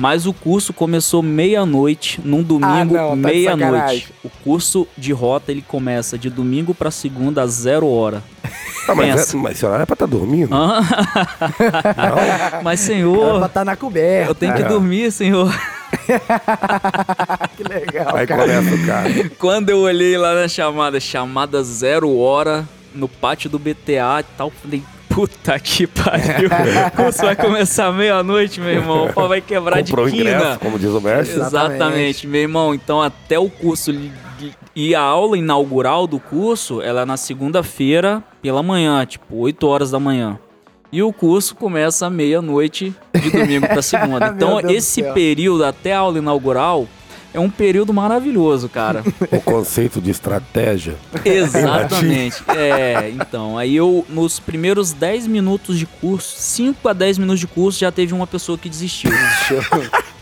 Mas 0.00 0.24
o 0.24 0.32
curso 0.32 0.72
começou 0.72 1.22
meia-noite, 1.22 2.22
num 2.24 2.42
domingo, 2.42 2.96
Ah, 2.96 3.10
tá 3.10 3.16
meia-noite. 3.16 4.08
O 4.24 4.30
curso 4.42 4.88
de 4.96 5.12
rota 5.12 5.52
ele 5.52 5.60
começa 5.60 6.16
de 6.16 6.30
domingo 6.30 6.74
pra 6.74 6.90
segunda 6.90 7.42
às 7.42 7.50
zero 7.50 7.86
hora. 7.86 8.22
Ah, 8.88 8.94
mas, 8.94 9.14
Pensa. 9.14 9.36
é, 9.36 9.40
mas 9.40 9.56
esse 9.58 9.66
horário 9.66 9.82
é 9.82 9.86
pra 9.86 9.92
estar 9.92 10.06
dormindo. 10.06 10.54
Ah, 10.56 10.80
Mas, 12.64 12.80
Era 12.80 12.94
senhor, 12.94 13.36
pra 13.36 13.46
estar 13.46 13.62
na 13.64 13.76
coberta. 13.76 14.30
eu 14.30 14.34
tenho 14.34 14.54
que 14.54 14.62
dormir, 14.62 15.12
senhor. 15.12 15.52
Que 17.56 17.62
legal, 17.64 18.16
Aí 18.16 18.26
cara. 18.26 18.42
começa 18.42 18.74
o 18.74 18.86
cara. 18.86 19.30
Quando 19.38 19.70
eu 19.70 19.80
olhei 19.80 20.16
lá 20.16 20.34
na 20.34 20.48
chamada, 20.48 20.98
chamada 20.98 21.62
zero 21.62 22.16
hora, 22.16 22.66
no 22.94 23.06
pátio 23.08 23.50
do 23.50 23.58
BTA 23.58 24.20
e 24.20 24.24
tal, 24.36 24.50
falei, 24.50 24.82
puta 25.10 25.58
que 25.58 25.86
pariu. 25.86 26.48
O 26.86 26.90
curso 27.02 27.22
vai 27.22 27.36
começar 27.36 27.92
meia-noite, 27.92 28.60
meu 28.60 28.70
irmão. 28.70 29.06
O 29.06 29.12
pau 29.12 29.28
vai 29.28 29.40
quebrar 29.40 29.78
Comprou 29.84 30.06
de 30.06 30.12
quina. 30.12 30.30
ingresso, 30.30 30.58
como 30.60 30.78
diz 30.78 30.90
o 30.90 31.00
mestre. 31.00 31.36
Exatamente. 31.36 31.74
Exatamente, 31.74 32.26
meu 32.26 32.40
irmão. 32.40 32.74
Então, 32.74 33.02
até 33.02 33.38
o 33.38 33.50
curso 33.50 33.92
e 34.74 34.94
a 34.94 35.00
aula 35.00 35.36
inaugural 35.36 36.06
do 36.06 36.18
curso, 36.18 36.80
ela 36.80 37.02
é 37.02 37.04
na 37.04 37.16
segunda-feira 37.16 38.22
pela 38.40 38.62
manhã, 38.62 39.04
tipo 39.04 39.36
8 39.36 39.66
horas 39.66 39.90
da 39.90 39.98
manhã. 40.00 40.38
E 40.92 41.02
o 41.02 41.12
curso 41.12 41.54
começa 41.54 42.06
à 42.06 42.10
meia-noite 42.10 42.94
de 43.14 43.30
domingo 43.30 43.66
para 43.66 43.82
segunda. 43.82 44.28
Então, 44.34 44.60
esse 44.60 45.02
período 45.12 45.64
até 45.64 45.92
a 45.92 45.98
aula 46.00 46.18
inaugural 46.18 46.86
é 47.32 47.40
um 47.40 47.50
período 47.50 47.92
maravilhoso, 47.92 48.68
cara. 48.68 49.04
O 49.30 49.40
conceito 49.40 50.00
de 50.00 50.10
estratégia. 50.10 50.96
Exatamente. 51.24 52.42
É, 52.48 53.10
então, 53.10 53.56
aí 53.56 53.76
eu, 53.76 54.04
nos 54.08 54.40
primeiros 54.40 54.92
10 54.92 55.26
minutos 55.26 55.78
de 55.78 55.86
curso, 55.86 56.34
5 56.36 56.88
a 56.88 56.92
10 56.92 57.18
minutos 57.18 57.40
de 57.40 57.46
curso, 57.46 57.78
já 57.78 57.92
teve 57.92 58.12
uma 58.12 58.26
pessoa 58.26 58.58
que 58.58 58.68
desistiu. 58.68 59.10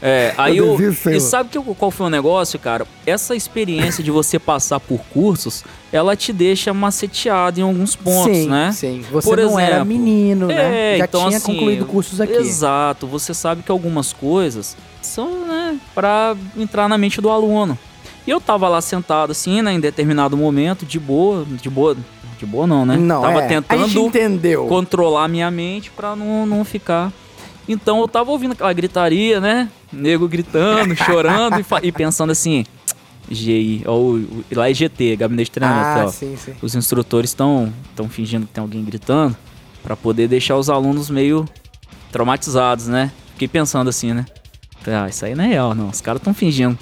É, 0.01 0.33
aí 0.39 0.57
Eu 0.57 0.67
eu. 0.67 0.77
desisto, 0.77 1.03
senhor. 1.05 1.17
E 1.17 1.21
sabe 1.21 1.51
que, 1.51 1.59
qual 1.75 1.91
foi 1.91 2.07
o 2.07 2.11
negócio, 2.11 2.59
cara? 2.59 2.87
Essa 3.05 3.35
experiência 3.35 4.03
de 4.05 4.11
você 4.11 4.39
passar 4.39 4.79
por 4.79 5.01
cursos, 5.13 5.65
ela 5.93 6.15
te 6.15 6.33
deixa 6.33 6.73
maceteado 6.73 7.59
em 7.59 7.63
alguns 7.63 7.97
pontos, 7.97 8.37
sim, 8.37 8.49
né? 8.49 8.71
sim. 8.73 9.05
Você 9.11 9.29
Por 9.29 9.39
não 9.39 9.59
era 9.59 9.77
exemplo, 9.77 9.87
menino, 9.87 10.47
né? 10.47 10.95
É, 10.95 10.99
Já 10.99 11.05
então, 11.05 11.27
tinha 11.27 11.39
assim, 11.39 11.53
concluído 11.53 11.87
cursos 11.87 12.21
aqui. 12.21 12.33
Exato. 12.35 13.07
Você 13.07 13.35
sabe 13.35 13.63
que 13.63 13.73
algumas 13.73 14.13
coisas 14.13 14.77
são, 15.09 15.47
né, 15.47 15.79
pra 15.95 16.37
entrar 16.57 16.89
na 16.89 16.97
mente 16.99 17.21
do 17.21 17.31
aluno. 17.31 17.79
E 18.27 18.31
eu 18.31 18.41
tava 18.41 18.69
lá 18.69 18.81
sentado, 18.81 19.31
assim, 19.33 19.63
né, 19.63 19.73
em 19.73 19.81
determinado 19.81 20.37
momento, 20.37 20.85
de 20.85 20.99
boa, 20.99 21.45
de 21.45 21.71
boa, 21.71 21.97
de 22.39 22.45
boa 22.47 22.67
não, 22.67 22.85
né? 22.85 22.97
Não, 22.97 23.23
tava 23.23 23.43
é. 23.43 23.49
Tentando 23.49 23.89
controlar 24.69 25.25
a 25.25 25.29
minha 25.29 25.51
mente 25.51 25.91
pra 25.91 26.15
não, 26.15 26.45
não 26.45 26.65
ficar. 26.65 27.13
Então 27.69 28.01
eu 28.01 28.09
tava 28.09 28.31
ouvindo 28.31 28.53
aquela 28.53 28.73
gritaria, 28.73 29.41
né? 29.41 29.69
Nego 29.93 30.29
gritando, 30.29 30.95
chorando 31.05 31.59
e, 31.59 31.65
e 31.89 31.93
pensando 31.93 32.31
assim, 32.31 32.65
GI, 33.31 33.83
ou 33.87 34.21
lá 34.53 34.71
é 34.71 34.75
GT, 34.75 35.17
gabinete 35.17 35.47
de 35.47 35.53
treinamento, 35.53 36.01
Ah, 36.01 36.05
ó. 36.07 36.09
sim, 36.09 36.37
sim. 36.37 36.55
Os 36.63 36.75
instrutores 36.75 37.31
estão 37.31 37.73
estão 37.91 38.09
fingindo 38.09 38.47
que 38.47 38.53
tem 38.53 38.63
alguém 38.63 38.83
gritando 38.85 39.37
pra 39.83 39.97
poder 39.97 40.29
deixar 40.29 40.57
os 40.57 40.71
alunos 40.71 41.11
meio 41.11 41.47
traumatizados, 42.11 42.89
né? 42.89 43.11
Fiquei 43.33 43.49
pensando 43.49 43.89
assim, 43.89 44.13
né? 44.13 44.25
Falei, 44.83 45.01
Ah, 45.01 45.09
isso 45.09 45.25
aí 45.25 45.35
não 45.35 45.45
é 45.45 45.49
real, 45.49 45.75
não. 45.75 45.89
Os 45.89 46.01
caras 46.01 46.21
estão 46.21 46.33
fingindo. 46.35 46.79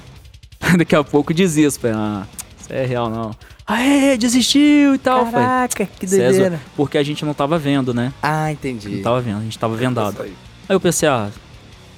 Daqui 0.78 0.94
a 0.96 1.02
pouco 1.04 1.32
desisto. 1.34 1.80
Falei, 1.80 1.96
ah, 1.96 2.26
isso 2.60 2.72
aí 2.72 2.78
é 2.80 2.86
real, 2.86 3.08
não. 3.10 3.30
Aê, 3.66 4.16
desistiu 4.16 4.94
e 4.94 4.98
tal. 4.98 5.26
Falei, 5.26 5.46
Caraca, 5.46 5.88
que 5.98 6.06
César, 6.06 6.28
doideira. 6.28 6.60
porque 6.76 6.96
a 6.98 7.02
gente 7.02 7.24
não 7.24 7.34
tava 7.34 7.58
vendo, 7.58 7.92
né? 7.92 8.12
Ah, 8.22 8.52
entendi. 8.52 8.88
Não 8.88 9.02
tava 9.02 9.20
vendo, 9.20 9.38
a 9.38 9.42
gente 9.42 9.58
tava 9.58 9.74
vendado. 9.76 10.22
Aí 10.22 10.30
eu 10.68 10.78
pensei, 10.78 11.08
ah, 11.08 11.28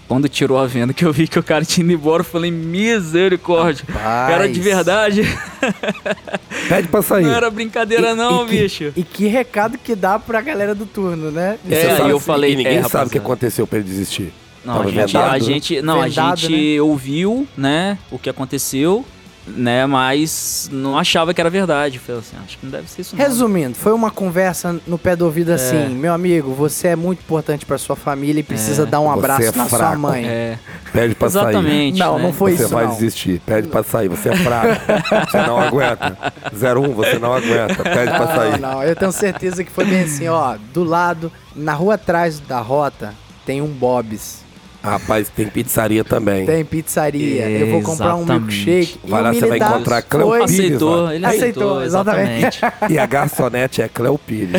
quando 0.06 0.26
tirou 0.30 0.56
a 0.58 0.66
venda 0.66 0.94
que 0.94 1.04
eu 1.04 1.12
vi 1.12 1.28
que 1.28 1.38
o 1.38 1.42
cara 1.42 1.62
tinha 1.66 1.84
ido 1.84 1.92
embora, 1.92 2.22
eu 2.22 2.24
falei, 2.24 2.50
misericórdia. 2.50 3.84
Rapaz. 3.86 4.32
Era 4.34 4.48
de 4.48 4.60
verdade. 4.60 5.22
Pede 6.68 6.88
pra 6.88 7.02
sair. 7.02 7.24
Não 7.24 7.34
era 7.34 7.50
brincadeira, 7.50 8.14
não, 8.14 8.44
e 8.44 8.48
que- 8.48 8.56
bicho. 8.62 8.92
E 8.96 9.02
que 9.02 9.26
recado 9.26 9.76
que 9.78 9.94
dá 9.94 10.18
pra 10.18 10.40
galera 10.40 10.74
do 10.74 10.86
turno, 10.86 11.30
né? 11.30 11.58
É, 11.70 11.90
aí 11.90 11.96
sabe- 11.98 12.10
eu 12.10 12.20
falei, 12.20 12.52
E 12.52 12.56
ninguém 12.56 12.78
é, 12.78 12.82
sabe 12.84 13.08
o 13.08 13.10
que 13.10 13.18
aconteceu 13.18 13.66
pra 13.66 13.78
ele 13.78 13.88
desistir. 13.88 14.32
Não, 14.68 14.74
Tava 14.76 14.88
a 14.88 14.92
gente, 14.92 15.16
a 15.16 15.32
né? 15.32 15.40
gente, 15.40 15.82
não, 15.82 16.02
Vendado, 16.02 16.32
a 16.34 16.36
gente 16.36 16.80
ouviu, 16.80 17.48
né, 17.56 17.96
o 18.10 18.18
que 18.18 18.28
aconteceu, 18.28 19.02
né, 19.46 19.86
mas 19.86 20.68
não 20.70 20.98
achava 20.98 21.32
que 21.32 21.40
era 21.40 21.48
verdade. 21.48 21.98
Falei 21.98 22.20
assim, 22.20 22.36
acho 22.44 22.58
que 22.58 22.66
não 22.66 22.70
deve 22.70 22.86
ser 22.90 23.00
isso 23.00 23.16
não. 23.16 23.24
Resumindo, 23.24 23.74
foi 23.74 23.92
uma 23.94 24.10
conversa 24.10 24.78
no 24.86 24.98
pé 24.98 25.16
do 25.16 25.24
ouvido 25.24 25.50
assim, 25.52 25.88
meu 25.88 26.12
amigo, 26.12 26.52
você 26.52 26.88
é 26.88 26.96
muito 26.96 27.20
importante 27.20 27.64
pra 27.64 27.78
sua 27.78 27.96
família 27.96 28.40
e 28.40 28.42
precisa 28.42 28.82
É. 28.82 28.86
dar 28.86 29.00
um 29.00 29.04
Você 29.06 29.18
abraço 29.18 29.42
é 29.42 29.52
na 29.56 29.66
sua 29.66 29.78
fraco. 29.78 29.98
mãe. 29.98 30.26
É, 30.26 30.58
Pede 30.92 31.14
pra 31.14 31.30
sair. 31.30 31.42
Exatamente. 31.44 31.98
Não, 31.98 32.18
né? 32.18 32.22
não 32.24 32.32
foi 32.34 32.52
você 32.56 32.64
isso 32.64 32.74
vai 32.74 32.84
não. 32.84 32.92
desistir. 32.92 33.40
Pede 33.46 33.68
pra 33.68 33.82
sair. 33.82 34.08
Você 34.08 34.28
é 34.28 34.36
fraco. 34.36 34.80
você 35.30 35.38
não 35.46 35.58
aguenta. 35.58 36.32
01, 36.52 36.92
você 36.92 37.18
não 37.18 37.32
aguenta. 37.32 37.82
Pede 37.84 38.10
pra 38.10 38.26
sair. 38.26 38.60
Não, 38.60 38.72
não, 38.74 38.82
eu 38.84 38.94
tenho 38.94 39.12
certeza 39.12 39.64
que 39.64 39.70
foi 39.72 39.86
bem 39.86 40.02
assim, 40.02 40.28
ó. 40.28 40.56
Do 40.74 40.84
lado, 40.84 41.32
na 41.56 41.72
rua 41.72 41.94
atrás 41.94 42.38
da 42.38 42.60
rota, 42.60 43.14
tem 43.46 43.62
um 43.62 43.68
Bob's. 43.68 44.46
Rapaz, 44.90 45.28
tem 45.28 45.46
pizzaria 45.48 46.04
também. 46.04 46.46
Tem 46.46 46.64
pizzaria. 46.64 47.48
eu 47.48 47.70
vou 47.70 47.82
comprar 47.82 48.16
um 48.16 48.22
Exatamente. 48.22 48.64
milkshake. 48.64 49.00
e 49.04 49.10
Vai 49.10 49.22
lá, 49.22 49.32
você 49.32 49.46
vai 49.46 49.58
encontrar 49.58 50.02
Cleo 50.02 50.30
Pires, 50.30 50.44
Aceitou, 50.50 51.12
ele 51.12 51.26
Aceitou, 51.26 51.46
aceitou, 51.46 51.82
exatamente. 51.84 52.58
exatamente. 52.58 52.92
E 52.92 52.98
a 52.98 53.06
garçonete 53.06 53.82
é 53.82 53.88
Cleo 53.88 54.18
Pires. 54.18 54.50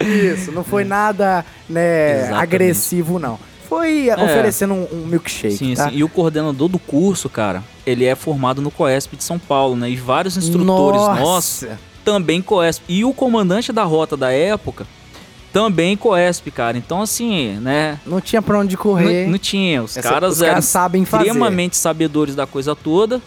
Isso, 0.00 0.52
não 0.52 0.64
foi 0.64 0.84
nada, 0.84 1.44
né, 1.68 2.18
Exatamente. 2.18 2.42
agressivo, 2.42 3.18
não. 3.18 3.38
Foi 3.68 4.08
oferecendo 4.12 4.74
um, 4.74 4.86
um 4.92 5.06
milkshake, 5.06 5.56
Sim, 5.56 5.74
tá? 5.74 5.90
sim. 5.90 5.96
E 5.96 6.04
o 6.04 6.08
coordenador 6.08 6.68
do 6.68 6.78
curso, 6.78 7.28
cara, 7.28 7.64
ele 7.84 8.04
é 8.04 8.14
formado 8.14 8.62
no 8.62 8.70
COESP 8.70 9.16
de 9.16 9.24
São 9.24 9.40
Paulo, 9.40 9.74
né? 9.74 9.90
E 9.90 9.96
vários 9.96 10.36
instrutores 10.36 11.00
Nossa. 11.00 11.20
nossos 11.20 11.68
também 12.04 12.40
COESP. 12.40 12.84
E 12.88 13.04
o 13.04 13.12
comandante 13.12 13.72
da 13.72 13.82
rota 13.82 14.16
da 14.16 14.30
época 14.30 14.86
também 15.52 15.96
COESP, 15.96 16.50
cara. 16.50 16.76
Então, 16.76 17.00
assim, 17.02 17.52
né? 17.60 17.98
Não 18.06 18.20
tinha 18.20 18.42
pra 18.42 18.58
onde 18.58 18.76
correr. 18.76 19.24
Não, 19.24 19.32
não 19.32 19.38
tinha. 19.38 19.82
Os 19.82 19.96
Essa- 19.96 20.08
caras 20.08 20.34
os 20.34 20.42
eram 20.42 20.50
caras 20.52 20.64
sabem 20.66 21.04
fazer. 21.04 21.26
extremamente 21.26 21.76
sabedores 21.76 22.34
da 22.34 22.46
coisa 22.46 22.74
toda. 22.76 23.20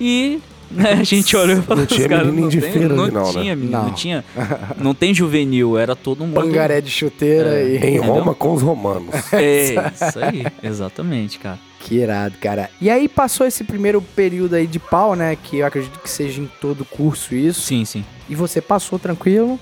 E 0.00 0.40
né, 0.70 0.92
a 0.92 1.02
gente 1.04 1.36
olhou 1.36 1.58
e 1.58 1.62
falou, 1.62 1.80
Não 1.80 1.86
tinha 1.86 2.00
"Os 2.00 2.06
caras 2.06 2.26
menino 2.26 2.48
de 2.48 2.60
tem- 2.60 2.72
feira 2.72 2.88
não 2.94 3.06
não, 3.08 3.24
né?" 3.26 3.30
tinha, 3.40 3.54
menino, 3.56 3.72
não. 3.78 3.84
Não. 3.88 3.92
tinha. 3.94 4.24
Não 4.78 4.94
tem 4.94 5.12
juvenil, 5.14 5.76
era 5.78 5.94
todo 5.94 6.20
mundo. 6.24 6.34
Pangaré 6.40 6.80
de 6.80 6.90
chuteira 6.90 7.50
É. 7.60 7.74
e... 7.74 7.86
Em 7.88 7.98
Roma 7.98 8.34
com 8.34 8.52
os 8.54 8.62
romanos. 8.62 9.14
É, 9.32 9.74
isso 9.74 10.18
aí. 10.18 10.46
Exatamente, 10.62 11.38
cara. 11.38 11.58
Que 11.80 11.96
irado, 11.96 12.36
cara. 12.40 12.70
E 12.80 12.88
aí 12.88 13.08
passou 13.08 13.46
esse 13.46 13.64
primeiro 13.64 14.00
período 14.00 14.54
aí 14.54 14.66
de 14.66 14.78
pau, 14.78 15.14
né? 15.16 15.36
Que 15.42 15.58
eu 15.58 15.66
acredito 15.66 15.98
que 15.98 16.08
seja 16.08 16.40
em 16.40 16.48
todo 16.60 16.84
curso 16.84 17.34
isso. 17.34 17.60
Sim, 17.60 17.84
sim. 17.84 18.04
E 18.28 18.34
você 18.36 18.60
passou 18.60 18.98
tranquilo, 19.00 19.58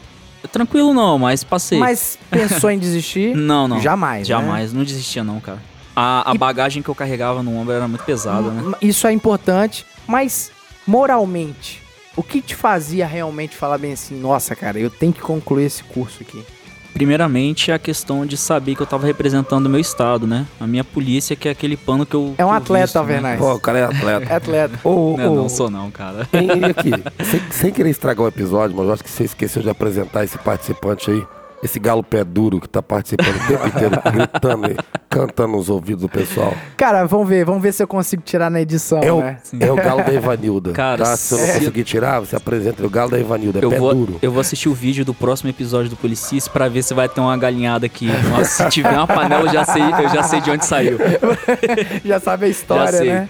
Tranquilo 0.48 0.92
não, 0.94 1.18
mas 1.18 1.44
passei. 1.44 1.78
mas 1.78 2.18
pensou 2.30 2.70
em 2.70 2.78
desistir? 2.80 3.34
Não, 3.36 3.68
não. 3.68 3.80
Jamais, 3.80 4.20
né? 4.20 4.24
Jamais, 4.24 4.72
não 4.72 4.82
desistia 4.84 5.22
não, 5.24 5.40
cara. 5.40 5.58
A, 5.94 6.30
a 6.30 6.34
E- 6.34 6.38
bagagem 6.38 6.82
que 6.82 6.88
eu 6.88 6.94
carregava 6.94 7.42
no 7.42 7.56
ombro 7.56 7.74
era 7.74 7.86
muito 7.88 8.04
pesada, 8.04 8.50
né? 8.50 8.72
Isso 8.80 9.06
é 9.06 9.12
importante, 9.12 9.84
mas 10.06 10.50
moralmente, 10.86 11.82
o 12.16 12.22
que 12.22 12.40
te 12.40 12.54
fazia 12.54 13.06
realmente 13.06 13.56
falar 13.56 13.78
bem 13.78 13.92
assim, 13.92 14.18
nossa, 14.18 14.54
cara, 14.56 14.78
eu 14.78 14.90
tenho 14.90 15.12
que 15.12 15.20
concluir 15.20 15.64
esse 15.66 15.82
curso 15.84 16.18
aqui? 16.22 16.44
Primeiramente, 16.92 17.72
a 17.72 17.78
questão 17.78 18.26
de 18.26 18.36
saber 18.36 18.74
que 18.74 18.82
eu 18.82 18.86
tava 18.86 19.06
representando 19.06 19.66
o 19.66 19.68
meu 19.70 19.80
estado, 19.80 20.26
né? 20.26 20.46
A 20.60 20.66
minha 20.66 20.84
polícia, 20.84 21.34
que 21.36 21.48
é 21.48 21.52
aquele 21.52 21.76
pano 21.76 22.04
que 22.04 22.14
eu. 22.14 22.34
É 22.36 22.44
um 22.44 22.52
atleta, 22.52 22.94
né? 22.94 23.00
Alvernaz. 23.00 23.38
Pô, 23.38 23.54
o 23.54 23.60
cara 23.60 23.78
é 23.78 23.84
atleta. 23.84 24.26
É 24.30 24.34
atleta. 24.36 24.78
Ô, 24.84 25.16
Não, 25.16 25.32
ô, 25.32 25.36
não 25.36 25.48
sou 25.48 25.70
não, 25.70 25.90
cara. 25.90 26.28
E 26.32 26.64
aqui, 26.64 26.90
sem, 27.24 27.40
sem 27.50 27.72
querer 27.72 27.90
estragar 27.90 28.24
o 28.24 28.28
episódio, 28.28 28.76
mas 28.76 28.86
eu 28.86 28.92
acho 28.92 29.04
que 29.04 29.10
você 29.10 29.24
esqueceu 29.24 29.62
de 29.62 29.70
apresentar 29.70 30.24
esse 30.24 30.36
participante 30.38 31.10
aí. 31.10 31.24
Esse 31.62 31.78
galo 31.78 32.02
pé 32.02 32.24
duro 32.24 32.58
que 32.58 32.66
tá 32.68 32.82
participando 32.82 33.36
o 33.36 33.46
tempo 33.46 33.66
inteiro, 33.68 33.90
gritando 34.12 34.70
e 34.70 34.76
cantando 35.10 35.52
nos 35.56 35.68
ouvidos 35.68 36.00
do 36.02 36.08
pessoal. 36.08 36.54
Cara, 36.74 37.04
vamos 37.06 37.28
ver, 37.28 37.44
vamos 37.44 37.62
ver 37.62 37.72
se 37.74 37.82
eu 37.82 37.86
consigo 37.86 38.22
tirar 38.22 38.50
na 38.50 38.62
edição, 38.62 39.00
É 39.02 39.12
o, 39.12 39.20
né? 39.20 39.36
é 39.60 39.70
o 39.70 39.76
galo 39.76 40.02
da 40.02 40.10
Ivanilda. 40.12 40.72
Cara, 40.72 41.04
tá? 41.04 41.16
Se 41.18 41.34
eu 41.34 41.38
não 41.38 41.46
se- 41.46 41.52
conseguir 41.58 41.84
tirar, 41.84 42.20
você 42.20 42.34
apresenta 42.34 42.84
o 42.86 42.88
galo 42.88 43.10
da 43.10 43.18
Ivanilda. 43.18 43.58
É 43.58 43.64
Eu 43.64 43.68
pé 43.70 43.78
vou, 43.78 43.94
duro. 43.94 44.18
eu 44.22 44.32
vou 44.32 44.40
assistir 44.40 44.70
o 44.70 44.74
vídeo 44.74 45.04
do 45.04 45.12
próximo 45.12 45.50
episódio 45.50 45.90
do 45.90 45.96
Policice 45.96 46.48
pra 46.48 46.66
ver 46.66 46.82
se 46.82 46.94
vai 46.94 47.10
ter 47.10 47.20
uma 47.20 47.36
galinhada 47.36 47.84
aqui. 47.84 48.08
Nossa, 48.30 48.64
se 48.64 48.70
tiver 48.70 48.92
uma 48.96 49.06
panela, 49.06 49.42
eu 49.48 49.52
já 49.52 49.64
sei, 49.66 49.82
eu 49.82 50.08
já 50.08 50.22
sei 50.22 50.40
de 50.40 50.50
onde 50.50 50.64
saiu. 50.64 50.98
Já 52.04 52.18
sabe 52.20 52.46
a 52.46 52.48
história, 52.48 52.92
Já 52.92 52.98
sei. 52.98 53.08
né? 53.12 53.28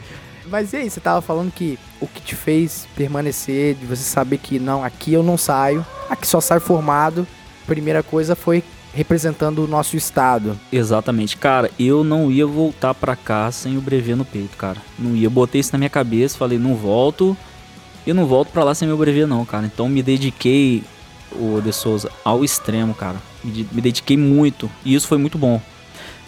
Mas 0.49 0.72
e 0.72 0.76
aí, 0.76 0.91
você 0.91 1.01
tava 1.01 1.20
falando 1.20 1.51
que 1.53 1.78
o 2.01 2.07
que 2.07 2.20
te 2.20 2.35
fez 2.35 2.87
permanecer, 2.97 3.74
de 3.74 3.87
você 3.87 4.03
saber 4.03 4.39
que 4.39 4.59
não, 4.59 4.83
aqui 4.85 5.12
eu 5.12 5.22
não 5.22 5.37
saio, 5.37 5.85
aqui 6.09 6.26
só 6.26 6.41
saio 6.41 6.61
formado. 6.61 7.26
Primeira 7.66 8.02
coisa 8.02 8.34
foi 8.34 8.62
representando 8.92 9.64
o 9.64 9.68
nosso 9.68 9.96
estado. 9.96 10.58
Exatamente. 10.72 11.36
Cara, 11.36 11.70
eu 11.78 12.02
não 12.02 12.30
ia 12.30 12.46
voltar 12.46 12.94
pra 12.94 13.14
cá 13.14 13.50
sem 13.52 13.76
o 13.76 13.80
brevet 13.80 14.16
no 14.16 14.24
peito, 14.24 14.56
cara. 14.56 14.78
Não 14.98 15.14
ia. 15.16 15.30
Botei 15.30 15.61
isso 15.61 15.72
na 15.72 15.78
minha 15.78 15.90
cabeça, 15.90 16.36
falei, 16.36 16.58
não 16.58 16.74
volto. 16.74 17.36
Eu 18.06 18.14
não 18.14 18.26
volto 18.26 18.50
pra 18.50 18.64
lá 18.64 18.74
sem 18.74 18.88
meu 18.88 18.96
brevet, 18.96 19.26
não, 19.26 19.44
cara. 19.44 19.66
Então 19.66 19.88
me 19.88 20.02
dediquei, 20.02 20.82
o 21.32 21.61
De 21.61 21.72
Souza, 21.72 22.11
ao 22.24 22.44
extremo, 22.44 22.94
cara. 22.94 23.16
Me 23.44 23.80
dediquei 23.80 24.16
muito. 24.16 24.70
E 24.84 24.94
isso 24.94 25.06
foi 25.06 25.18
muito 25.18 25.38
bom. 25.38 25.61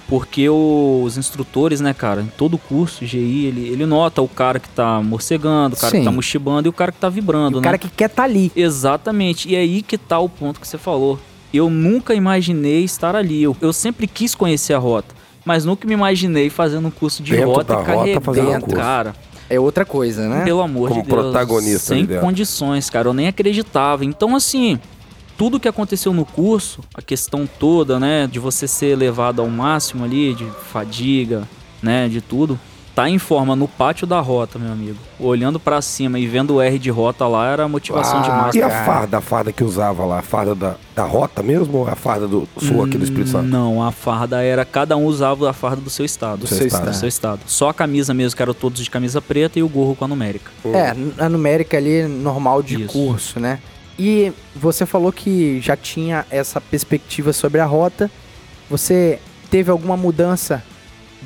Porque 0.08 0.48
os 0.48 1.16
instrutores, 1.16 1.80
né, 1.80 1.94
cara, 1.94 2.20
em 2.20 2.26
todo 2.26 2.58
curso, 2.58 3.04
GI, 3.06 3.46
ele, 3.46 3.68
ele 3.68 3.86
nota 3.86 4.20
o 4.20 4.28
cara 4.28 4.58
que 4.60 4.68
tá 4.68 5.00
morcegando, 5.00 5.74
o 5.74 5.78
cara 5.78 5.90
Sim. 5.90 5.98
que 6.00 6.04
tá 6.04 6.10
mochibando 6.12 6.68
e 6.68 6.70
o 6.70 6.72
cara 6.72 6.92
que 6.92 6.98
tá 6.98 7.08
vibrando, 7.08 7.58
o 7.58 7.60
né? 7.60 7.64
cara 7.64 7.78
que 7.78 7.88
quer 7.88 8.08
tá 8.10 8.24
ali. 8.24 8.52
Exatamente. 8.54 9.48
E 9.48 9.54
é 9.54 9.60
aí 9.60 9.80
que 9.80 9.96
tá 9.96 10.18
o 10.18 10.28
ponto 10.28 10.60
que 10.60 10.66
você 10.68 10.76
falou. 10.76 11.18
Eu 11.52 11.70
nunca 11.70 12.14
imaginei 12.14 12.84
estar 12.84 13.14
ali. 13.16 13.42
Eu, 13.42 13.56
eu 13.60 13.72
sempre 13.72 14.06
quis 14.06 14.34
conhecer 14.34 14.74
a 14.74 14.78
rota, 14.78 15.14
mas 15.44 15.64
nunca 15.64 15.86
me 15.86 15.94
imaginei 15.94 16.50
fazendo 16.50 16.88
um 16.88 16.90
curso 16.90 17.22
de 17.22 17.32
Dentro 17.32 17.50
rota 17.50 17.72
e 17.72 17.76
rota, 17.76 17.86
carregando, 17.86 18.20
fazendo 18.24 18.48
um 18.56 18.60
curso. 18.60 18.76
cara. 18.76 19.14
É 19.48 19.60
outra 19.60 19.84
coisa, 19.84 20.28
né? 20.28 20.44
Pelo 20.44 20.62
amor 20.62 20.88
Como 20.88 21.02
de 21.02 21.08
Deus. 21.08 21.20
protagonista 21.22 21.92
ali 21.92 22.00
Sem 22.00 22.06
dentro. 22.06 22.22
condições, 22.24 22.88
cara. 22.88 23.08
Eu 23.08 23.12
nem 23.14 23.28
acreditava. 23.28 24.02
Então, 24.04 24.34
assim, 24.34 24.78
tudo 25.36 25.58
que 25.60 25.68
aconteceu 25.68 26.12
no 26.12 26.24
curso, 26.24 26.80
a 26.94 27.02
questão 27.02 27.48
toda, 27.58 27.98
né, 27.98 28.26
de 28.30 28.38
você 28.38 28.66
ser 28.68 28.96
levado 28.96 29.40
ao 29.42 29.48
máximo 29.48 30.04
ali, 30.04 30.34
de 30.34 30.46
fadiga, 30.70 31.48
né, 31.82 32.08
de 32.08 32.20
tudo, 32.20 32.58
tá 32.94 33.08
em 33.08 33.18
forma 33.18 33.56
no 33.56 33.66
pátio 33.66 34.06
da 34.06 34.20
rota, 34.20 34.58
meu 34.58 34.70
amigo. 34.70 34.98
Olhando 35.18 35.58
pra 35.58 35.80
cima 35.80 36.18
e 36.18 36.26
vendo 36.26 36.56
o 36.56 36.60
R 36.60 36.78
de 36.78 36.90
rota 36.90 37.26
lá 37.26 37.48
era 37.50 37.66
motivação 37.66 38.18
Ah, 38.18 38.22
demais. 38.22 38.54
E 38.54 38.62
a 38.62 38.68
cara. 38.68 38.84
farda, 38.84 39.16
a 39.16 39.20
farda 39.22 39.50
que 39.52 39.64
usava 39.64 40.04
lá? 40.04 40.18
A 40.18 40.22
farda 40.22 40.54
da, 40.54 40.74
da 40.94 41.04
rota 41.04 41.42
mesmo 41.42 41.78
ou 41.78 41.88
a 41.88 41.96
farda 41.96 42.28
do 42.28 42.46
sul 42.58 42.84
aqui 42.84 42.98
do 42.98 43.04
Espírito 43.04 43.30
Santo? 43.30 43.46
Não, 43.46 43.82
a 43.82 43.90
farda 43.90 44.42
era. 44.42 44.62
Cada 44.66 44.94
um 44.96 45.06
usava 45.06 45.48
a 45.48 45.52
farda 45.54 45.80
do 45.80 45.88
seu 45.88 46.04
estado. 46.04 46.40
Do 46.40 46.46
seu 46.46 46.66
estado. 46.66 46.90
Do 46.90 46.94
seu 46.94 47.08
estado. 47.08 47.40
Só 47.46 47.70
a 47.70 47.74
camisa 47.74 48.12
mesmo, 48.12 48.36
que 48.36 48.42
eram 48.42 48.52
todos 48.52 48.82
de 48.84 48.90
camisa 48.90 49.22
preta, 49.22 49.58
e 49.58 49.62
o 49.62 49.68
gorro 49.70 49.96
com 49.96 50.04
a 50.04 50.08
numérica. 50.08 50.50
É, 50.66 50.94
a 51.24 51.28
numérica 51.30 51.78
ali 51.78 52.06
normal 52.06 52.62
de 52.62 52.82
Isso. 52.82 52.92
curso, 52.92 53.40
né? 53.40 53.58
E 54.04 54.32
você 54.56 54.84
falou 54.84 55.12
que 55.12 55.60
já 55.60 55.76
tinha 55.76 56.26
essa 56.28 56.60
perspectiva 56.60 57.32
sobre 57.32 57.60
a 57.60 57.64
rota. 57.64 58.10
Você 58.68 59.20
teve 59.48 59.70
alguma 59.70 59.96
mudança 59.96 60.60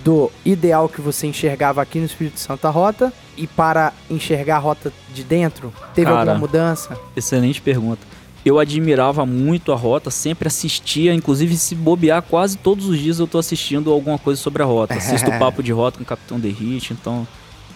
do 0.05 0.31
ideal 0.45 0.87
que 0.87 1.01
você 1.01 1.27
enxergava 1.27 1.81
aqui 1.81 1.99
no 1.99 2.05
Espírito 2.05 2.39
Santo 2.39 2.67
a 2.67 2.71
rota 2.71 3.11
e 3.35 3.47
para 3.47 3.95
enxergar 4.11 4.57
a 4.57 4.59
rota 4.59 4.93
de 5.15 5.25
dentro? 5.25 5.73
Teve 5.95 6.09
Cara, 6.09 6.19
alguma 6.19 6.39
mudança? 6.39 7.01
Excelente 7.17 7.63
pergunta. 7.63 8.07
Eu 8.45 8.59
admirava 8.59 9.25
muito 9.25 9.73
a 9.73 9.75
rota, 9.75 10.11
sempre 10.11 10.47
assistia, 10.47 11.15
inclusive 11.15 11.57
se 11.57 11.75
bobear, 11.75 12.21
quase 12.21 12.59
todos 12.59 12.91
os 12.91 12.99
dias 12.99 13.19
eu 13.19 13.27
tô 13.27 13.39
assistindo 13.39 13.91
alguma 13.91 14.19
coisa 14.19 14.39
sobre 14.39 14.63
a 14.63 14.67
rota. 14.67 14.93
Assisto 14.93 15.31
o 15.31 15.39
papo 15.41 15.63
de 15.63 15.73
rota 15.73 15.97
com 15.97 16.05
o 16.05 16.07
Capitão 16.07 16.39
Derrite, 16.39 16.93
então. 16.93 17.27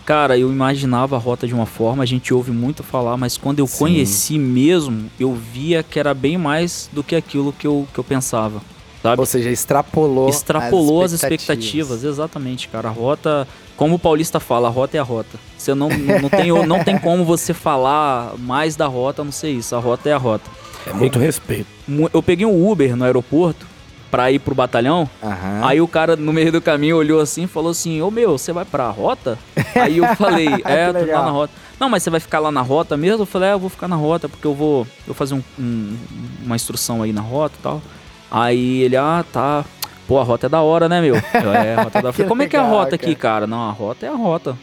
Cara, 0.05 0.36
eu 0.36 0.51
imaginava 0.51 1.16
a 1.16 1.18
rota 1.18 1.46
de 1.46 1.55
uma 1.55 1.66
forma, 1.66 2.03
a 2.03 2.07
gente 2.07 2.34
ouve 2.34 2.51
muito 2.51 2.82
falar, 2.82 3.16
mas 3.16 3.36
quando 3.36 3.61
eu 3.61 3.66
Sim. 3.66 3.78
conheci 3.78 4.38
mesmo, 4.38 5.09
eu 5.20 5.32
via 5.34 5.82
que 5.82 5.98
era 6.01 6.12
bem 6.14 6.36
mais 6.36 6.88
do 6.92 7.03
que 7.05 7.14
aquilo 7.14 7.53
que 7.53 7.66
eu, 7.66 7.86
que 7.92 8.01
eu 8.01 8.05
pensava. 8.05 8.61
Sabe? 9.03 9.20
Ou 9.20 9.24
seja, 9.26 9.48
extrapolou, 9.51 10.28
extrapolou 10.28 11.03
as 11.03 11.12
expectativas. 11.12 12.05
exatamente, 12.05 12.68
cara. 12.68 12.88
A 12.88 12.92
rota, 12.92 13.48
como 13.76 13.94
o 13.94 13.98
paulista 13.98 14.38
fala, 14.38 14.68
a 14.68 14.70
rota 14.70 14.96
é 14.96 15.01
a 15.01 15.03
rota. 15.03 15.38
Você 15.57 15.72
não, 15.74 15.88
não, 15.88 16.28
tem, 16.28 16.48
não 16.66 16.84
tem 16.84 16.98
como 16.98 17.24
você 17.24 17.55
falar 17.55 18.34
mais 18.38 18.76
da 18.76 18.86
rota, 18.86 19.24
não 19.24 19.32
sei 19.32 19.53
isso. 19.55 19.74
A 19.74 19.78
rota 19.78 20.09
é 20.09 20.12
a 20.12 20.18
rota. 20.18 20.51
É 20.86 20.92
muito 20.92 21.18
respeito. 21.18 21.66
Mu- 21.88 22.11
Eu 22.12 22.22
peguei 22.22 22.44
um 22.44 22.70
Uber 22.70 22.94
no 22.94 23.05
aeroporto 23.05 23.66
pra 24.11 24.30
ir 24.30 24.38
pro 24.38 24.54
batalhão. 24.54 25.08
Aham. 25.22 25.61
Aí 25.64 25.80
o 25.80 25.88
cara 25.88 26.16
no 26.16 26.32
meio 26.32 26.50
do 26.52 26.61
caminho 26.61 26.96
olhou 26.96 27.20
assim 27.20 27.44
e 27.44 27.46
falou 27.46 27.70
assim: 27.70 28.00
Ô 28.02 28.11
meu, 28.11 28.36
você 28.38 28.52
vai 28.52 28.64
pra 28.64 28.88
rota? 28.90 29.38
Aí 29.74 29.98
eu 29.98 30.06
falei: 30.16 30.48
É, 30.64 30.92
Que 30.92 31.04
tô 31.06 31.12
lá 31.12 31.22
na 31.24 31.30
rota. 31.30 31.52
Não, 31.78 31.88
mas 31.88 32.02
você 32.02 32.11
vai 32.11 32.20
ficar 32.20 32.38
lá 32.40 32.50
na 32.52 32.61
rota 32.61 32.96
mesmo? 32.96 33.22
Eu 33.22 33.26
falei: 33.26 33.50
É, 33.50 33.52
eu 33.52 33.58
vou 33.58 33.70
ficar 33.70 33.88
na 33.88 33.96
rota 33.96 34.28
porque 34.28 34.46
eu 34.46 34.54
vou, 34.54 34.86
eu 35.06 35.14
fazer 35.14 35.34
um- 35.34 35.42
um- 35.58 35.96
uma 36.44 36.56
instrução 36.56 37.02
aí 37.02 37.12
na 37.12 37.20
rota 37.22 37.54
e 37.58 37.62
tal. 37.62 37.82
Aí 38.30 38.82
ele: 38.82 38.96
Ah, 38.96 39.24
tá. 39.32 39.64
Pô, 40.06 40.18
a 40.18 40.24
rota 40.24 40.46
é 40.46 40.48
da 40.48 40.61
hora, 40.61 40.88
né, 40.88 41.00
meu? 41.00 41.14
Eu, 41.14 41.52
é, 41.54 41.74
a 41.76 41.82
rota 41.82 41.98
é 41.98 42.02
da 42.02 42.08
hora. 42.08 42.12
Falei, 42.12 42.28
Como 42.28 42.42
é 42.42 42.48
que 42.48 42.56
é 42.56 42.58
a 42.58 42.64
rota 42.64 42.96
aqui, 42.96 43.14
cara? 43.14 43.46
Não, 43.46 43.68
a 43.68 43.72
rota 43.72 44.06
é 44.06 44.08
a 44.08 44.14
rota. 44.16 44.58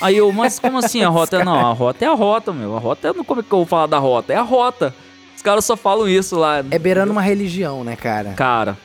Aí 0.00 0.16
eu, 0.16 0.30
mas 0.32 0.58
como 0.60 0.78
assim 0.78 1.02
a 1.02 1.08
rota? 1.08 1.44
Não, 1.44 1.54
a 1.70 1.72
rota 1.72 2.04
é 2.04 2.08
a 2.08 2.14
rota, 2.14 2.52
meu. 2.52 2.76
A 2.76 2.78
rota 2.80 3.08
é. 3.08 3.12
Como 3.12 3.40
é 3.40 3.42
que 3.44 3.52
eu 3.52 3.58
vou 3.58 3.66
falar 3.66 3.86
da 3.86 3.98
rota? 3.98 4.32
É 4.32 4.36
a 4.36 4.42
rota. 4.42 4.94
Os 5.36 5.42
caras 5.42 5.64
só 5.64 5.76
falam 5.76 6.08
isso 6.08 6.36
lá. 6.38 6.58
É 6.70 6.78
beirando 6.78 7.10
uma 7.10 7.20
religião, 7.22 7.82
né, 7.82 7.96
cara? 7.96 8.32
Cara, 8.34 8.76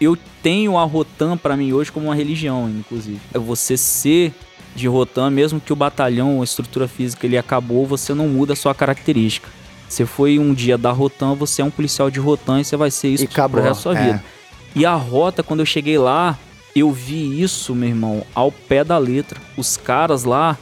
eu 0.00 0.16
tenho 0.42 0.76
a 0.76 0.84
Rotan 0.84 1.36
pra 1.36 1.56
mim 1.56 1.72
hoje 1.72 1.90
como 1.90 2.06
uma 2.06 2.14
religião, 2.14 2.68
inclusive. 2.68 3.20
É 3.32 3.38
você 3.38 3.76
ser 3.76 4.32
de 4.74 4.86
Rotan, 4.86 5.30
mesmo 5.30 5.60
que 5.60 5.72
o 5.72 5.76
batalhão, 5.76 6.40
a 6.40 6.44
estrutura 6.44 6.86
física, 6.86 7.26
ele 7.26 7.38
acabou, 7.38 7.86
você 7.86 8.12
não 8.12 8.28
muda 8.28 8.52
a 8.52 8.56
sua 8.56 8.74
característica. 8.74 9.48
Você 9.88 10.04
foi 10.04 10.38
um 10.38 10.52
dia 10.52 10.76
da 10.76 10.90
Rotan, 10.90 11.34
você 11.34 11.62
é 11.62 11.64
um 11.64 11.70
policial 11.70 12.10
de 12.10 12.20
Rotan 12.20 12.60
e 12.60 12.64
você 12.64 12.76
vai 12.76 12.90
ser 12.90 13.08
isso 13.08 13.24
E 13.24 13.26
acabou, 13.26 13.60
pro 13.60 13.68
resto 13.68 13.88
da 13.88 13.94
sua 13.94 13.98
é. 13.98 14.04
vida. 14.04 14.24
E 14.74 14.84
a 14.84 14.94
rota, 14.94 15.42
quando 15.42 15.60
eu 15.60 15.66
cheguei 15.66 15.96
lá, 15.96 16.38
eu 16.74 16.92
vi 16.92 17.40
isso, 17.40 17.74
meu 17.74 17.88
irmão, 17.88 18.22
ao 18.34 18.52
pé 18.52 18.84
da 18.84 18.98
letra. 18.98 19.40
Os 19.56 19.78
caras 19.78 20.24
lá, 20.24 20.58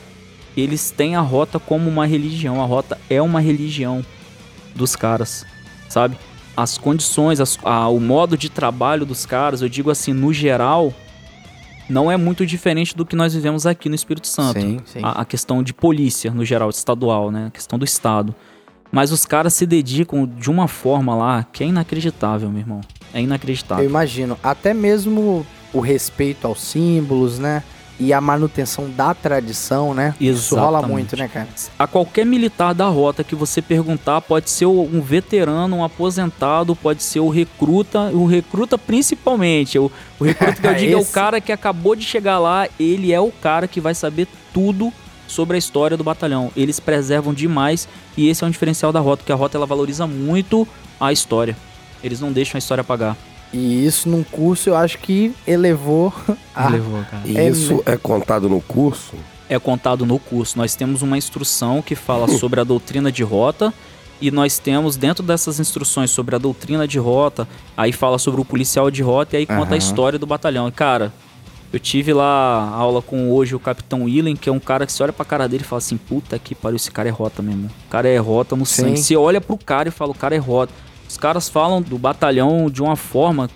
eles 0.57 0.93
têm 0.93 1.16
a 1.16 1.20
rota 1.20 1.59
como 1.59 1.91
uma 1.91 2.07
religião. 2.07 2.62
A 2.62 2.64
rota 2.64 2.97
é 3.11 3.20
uma 3.20 3.41
religião 3.41 4.05
dos 4.74 4.95
caras, 4.95 5.45
sabe? 5.89 6.16
As 6.57 6.78
condições, 6.78 7.40
as- 7.40 7.59
a- 7.64 7.88
o 7.88 7.98
modo 7.98 8.36
de 8.36 8.48
trabalho 8.48 9.05
dos 9.05 9.26
caras, 9.26 9.61
eu 9.62 9.68
digo 9.68 9.90
assim, 9.90 10.12
no 10.12 10.32
geral, 10.32 10.92
não 11.88 12.11
é 12.11 12.16
muito 12.16 12.46
diferente 12.46 12.96
do 12.96 13.05
que 13.05 13.16
nós 13.16 13.34
vivemos 13.34 13.66
aqui 13.66 13.88
no 13.88 13.94
Espírito 13.94 14.26
Santo. 14.26 14.61
Sim, 14.61 14.78
sim. 14.86 15.00
A, 15.02 15.22
a 15.22 15.24
questão 15.24 15.62
de 15.62 15.74
polícia, 15.74 16.30
no 16.30 16.44
geral, 16.44 16.70
estadual, 16.70 17.30
né? 17.30 17.46
A 17.48 17.50
questão 17.50 17.78
do 17.78 17.84
Estado. 17.84 18.34
Mas 18.92 19.11
os 19.11 19.26
caras 19.26 19.52
se 19.55 19.66
dedicam 19.66 20.24
de 20.26 20.48
uma 20.48 20.68
forma 20.68 21.14
lá 21.16 21.44
que 21.52 21.64
é 21.64 21.66
inacreditável, 21.66 22.48
meu 22.48 22.61
irmão. 22.61 22.80
É 23.12 23.18
Eu 23.18 23.24
inacreditável. 23.24 23.84
imagino. 23.84 24.38
Até 24.42 24.72
mesmo 24.72 25.44
o 25.72 25.80
respeito 25.80 26.46
aos 26.46 26.61
símbolos, 26.62 27.38
né? 27.40 27.62
E 27.99 28.12
a 28.12 28.20
manutenção 28.20 28.90
da 28.90 29.14
tradição, 29.14 29.95
né? 29.95 30.14
Isso 30.20 30.57
rola 30.57 30.78
Exatamente. 30.78 30.92
muito, 30.92 31.16
né, 31.16 31.28
cara? 31.28 31.49
A 31.78 31.86
qualquer 31.86 32.26
militar 32.26 32.74
da 32.74 32.86
rota 32.86 33.22
que 33.22 33.36
você 33.36 33.62
perguntar, 33.62 34.20
pode 34.20 34.51
ser 34.51 34.66
um 34.66 35.01
veterano, 35.01 35.76
um 35.76 35.84
aposentado, 35.84 36.74
pode 36.74 37.03
ser 37.03 37.20
o 37.20 37.28
recruta, 37.28 38.11
o 38.12 38.26
recruta 38.26 38.76
principalmente. 38.76 39.78
O, 39.78 39.90
o 40.18 40.24
recruta 40.24 40.61
que 40.61 40.66
eu 40.66 40.74
digo 40.76 40.92
é 40.92 40.97
o 40.97 41.07
cara 41.07 41.40
que 41.40 41.53
acabou 41.53 41.95
de 41.95 42.05
chegar 42.05 42.38
lá, 42.38 42.68
ele 42.80 43.12
é 43.12 43.20
o 43.20 43.30
cara 43.30 43.68
que 43.68 43.80
vai 43.80 43.95
saber 43.95 44.26
tudo 44.53 44.92
sobre 45.28 45.57
a 45.57 45.59
história 45.59 45.97
do 45.97 46.05
batalhão. 46.05 46.51
Eles 46.57 46.80
preservam 46.80 47.32
demais 47.32 47.88
e 48.16 48.28
esse 48.28 48.42
é 48.42 48.47
um 48.47 48.51
diferencial 48.51 48.92
da 48.92 49.01
rota, 49.01 49.18
porque 49.18 49.32
a 49.32 49.36
rota 49.36 49.57
ela 49.57 49.66
valoriza 49.66 50.07
muito 50.07 50.66
a 51.01 51.12
história. 51.12 51.57
Eles 52.03 52.20
não 52.20 52.32
deixam 52.32 52.57
a 52.57 52.61
história 52.61 52.82
apagar. 52.82 53.16
E 53.57 53.86
isso 53.86 54.09
num 54.09 54.24
curso 54.24 54.68
eu 54.70 54.76
acho 54.76 54.98
que 54.98 55.32
elevou 55.46 56.12
a. 56.55 56.68
Levou, 56.68 57.05
cara. 57.09 57.22
E 57.24 57.38
É 57.38 57.48
isso 57.48 57.80
é 57.86 57.96
contado 57.96 58.48
no 58.48 58.61
curso? 58.61 59.14
é 59.48 59.59
contado 59.59 60.05
no 60.05 60.18
curso. 60.18 60.59
Nós 60.59 60.74
temos 60.74 61.02
uma 61.02 61.16
instrução 61.16 61.80
que 61.80 61.94
fala 61.94 62.26
sobre 62.26 62.61
a 62.61 62.64
doutrina 62.64 63.12
de 63.12 63.22
rota 63.22 63.72
e 64.20 64.30
nós 64.30 64.59
temos 64.59 64.96
dentro 64.96 65.22
dessas 65.22 65.61
instruções 65.61 66.11
sobre 66.11 66.34
a 66.34 66.38
doutrina 66.38 66.88
de 66.88 66.98
rota, 66.98 67.46
aí 67.76 67.92
fala 67.92 68.18
sobre 68.18 68.40
o 68.40 68.44
policial 68.44 68.90
de 68.90 69.02
rota 69.02 69.36
e 69.36 69.40
aí 69.40 69.46
conta 69.46 69.62
Aham. 69.62 69.74
a 69.74 69.76
história 69.76 70.18
do 70.18 70.26
batalhão. 70.26 70.66
E 70.66 70.72
cara, 70.72 71.12
eu 71.72 71.78
tive 71.78 72.12
lá 72.12 72.70
aula 72.70 73.02
com 73.02 73.30
hoje 73.30 73.55
o 73.55 73.61
capitão 73.61 74.05
Willen, 74.05 74.34
que 74.34 74.48
é 74.48 74.52
um 74.52 74.59
cara 74.61 74.86
que 74.86 74.92
você 74.92 75.02
olha 75.02 75.12
pra 75.12 75.24
cara 75.24 75.46
dele 75.46 75.62
e 75.62 75.66
fala 75.66 75.78
assim: 75.78 75.96
"Puta 75.98 76.38
que 76.38 76.55
pariu, 76.55 76.76
esse 76.76 76.90
cara 76.90 77.09
é 77.09 77.12
rota 77.12 77.42
mesmo". 77.42 77.66
O 77.86 77.90
cara 77.90 78.09
é 78.09 78.16
rota 78.18 78.57
no 78.57 78.64
Sim. 78.64 78.82
sangue. 78.82 78.96
Você 78.96 79.14
olha 79.14 79.40
pro 79.40 79.59
cara 79.59 79.88
e 79.90 79.92
fala: 79.92 80.11
"O 80.12 80.14
cara 80.14 80.34
é 80.34 80.38
rota". 80.38 80.72
Os 81.14 81.18
caras 81.18 81.48
falam 81.48 81.80
do 81.80 81.96
batalhão 81.96 82.68
de 82.68 82.82
uma 82.82 82.96
forma 82.96 83.48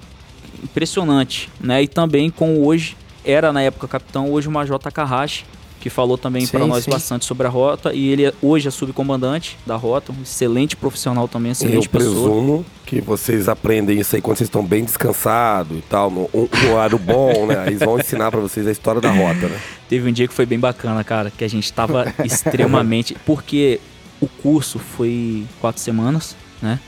impressionante, 0.62 1.50
né? 1.60 1.82
E 1.82 1.88
também 1.88 2.30
com 2.30 2.64
hoje 2.64 2.96
era 3.24 3.52
na 3.52 3.60
época 3.60 3.88
capitão, 3.88 4.30
hoje 4.30 4.46
o 4.46 4.50
Major 4.52 4.78
Takahashi, 4.78 5.44
que 5.80 5.90
falou 5.90 6.16
também 6.16 6.46
para 6.46 6.64
nós 6.68 6.84
sim. 6.84 6.90
bastante 6.92 7.24
sobre 7.24 7.48
a 7.48 7.50
rota 7.50 7.92
e 7.92 8.10
ele 8.10 8.26
é- 8.26 8.32
hoje 8.40 8.68
é 8.68 8.70
subcomandante 8.70 9.58
da 9.66 9.74
rota, 9.74 10.12
um 10.12 10.22
excelente 10.22 10.76
profissional 10.76 11.26
também, 11.26 11.48
Eu 11.48 11.52
excelente 11.52 11.88
pessoa. 11.88 12.12
presumo 12.14 12.64
que 12.86 13.00
vocês 13.00 13.48
aprendem 13.48 13.98
isso 13.98 14.14
aí 14.14 14.22
quando 14.22 14.36
vocês 14.36 14.46
estão 14.46 14.64
bem 14.64 14.84
descansados 14.84 15.76
e 15.78 15.82
tal, 15.82 16.12
no, 16.12 16.30
um- 16.32 16.48
no 16.62 16.72
horário 16.74 16.96
bom, 16.96 17.44
né? 17.46 17.64
Eles 17.66 17.80
vão 17.80 17.98
ensinar 17.98 18.30
pra 18.30 18.38
vocês 18.38 18.68
a 18.68 18.70
história 18.70 19.00
da 19.00 19.10
rota, 19.10 19.48
né? 19.48 19.58
Teve 19.88 20.08
um 20.08 20.12
dia 20.12 20.28
que 20.28 20.34
foi 20.34 20.46
bem 20.46 20.60
bacana, 20.60 21.02
cara, 21.02 21.28
que 21.36 21.42
a 21.42 21.48
gente 21.48 21.72
tava 21.72 22.04
extremamente. 22.24 23.16
Porque 23.26 23.80
o 24.20 24.28
curso 24.28 24.78
foi 24.78 25.44
quatro 25.60 25.82
semanas, 25.82 26.36
né? 26.62 26.78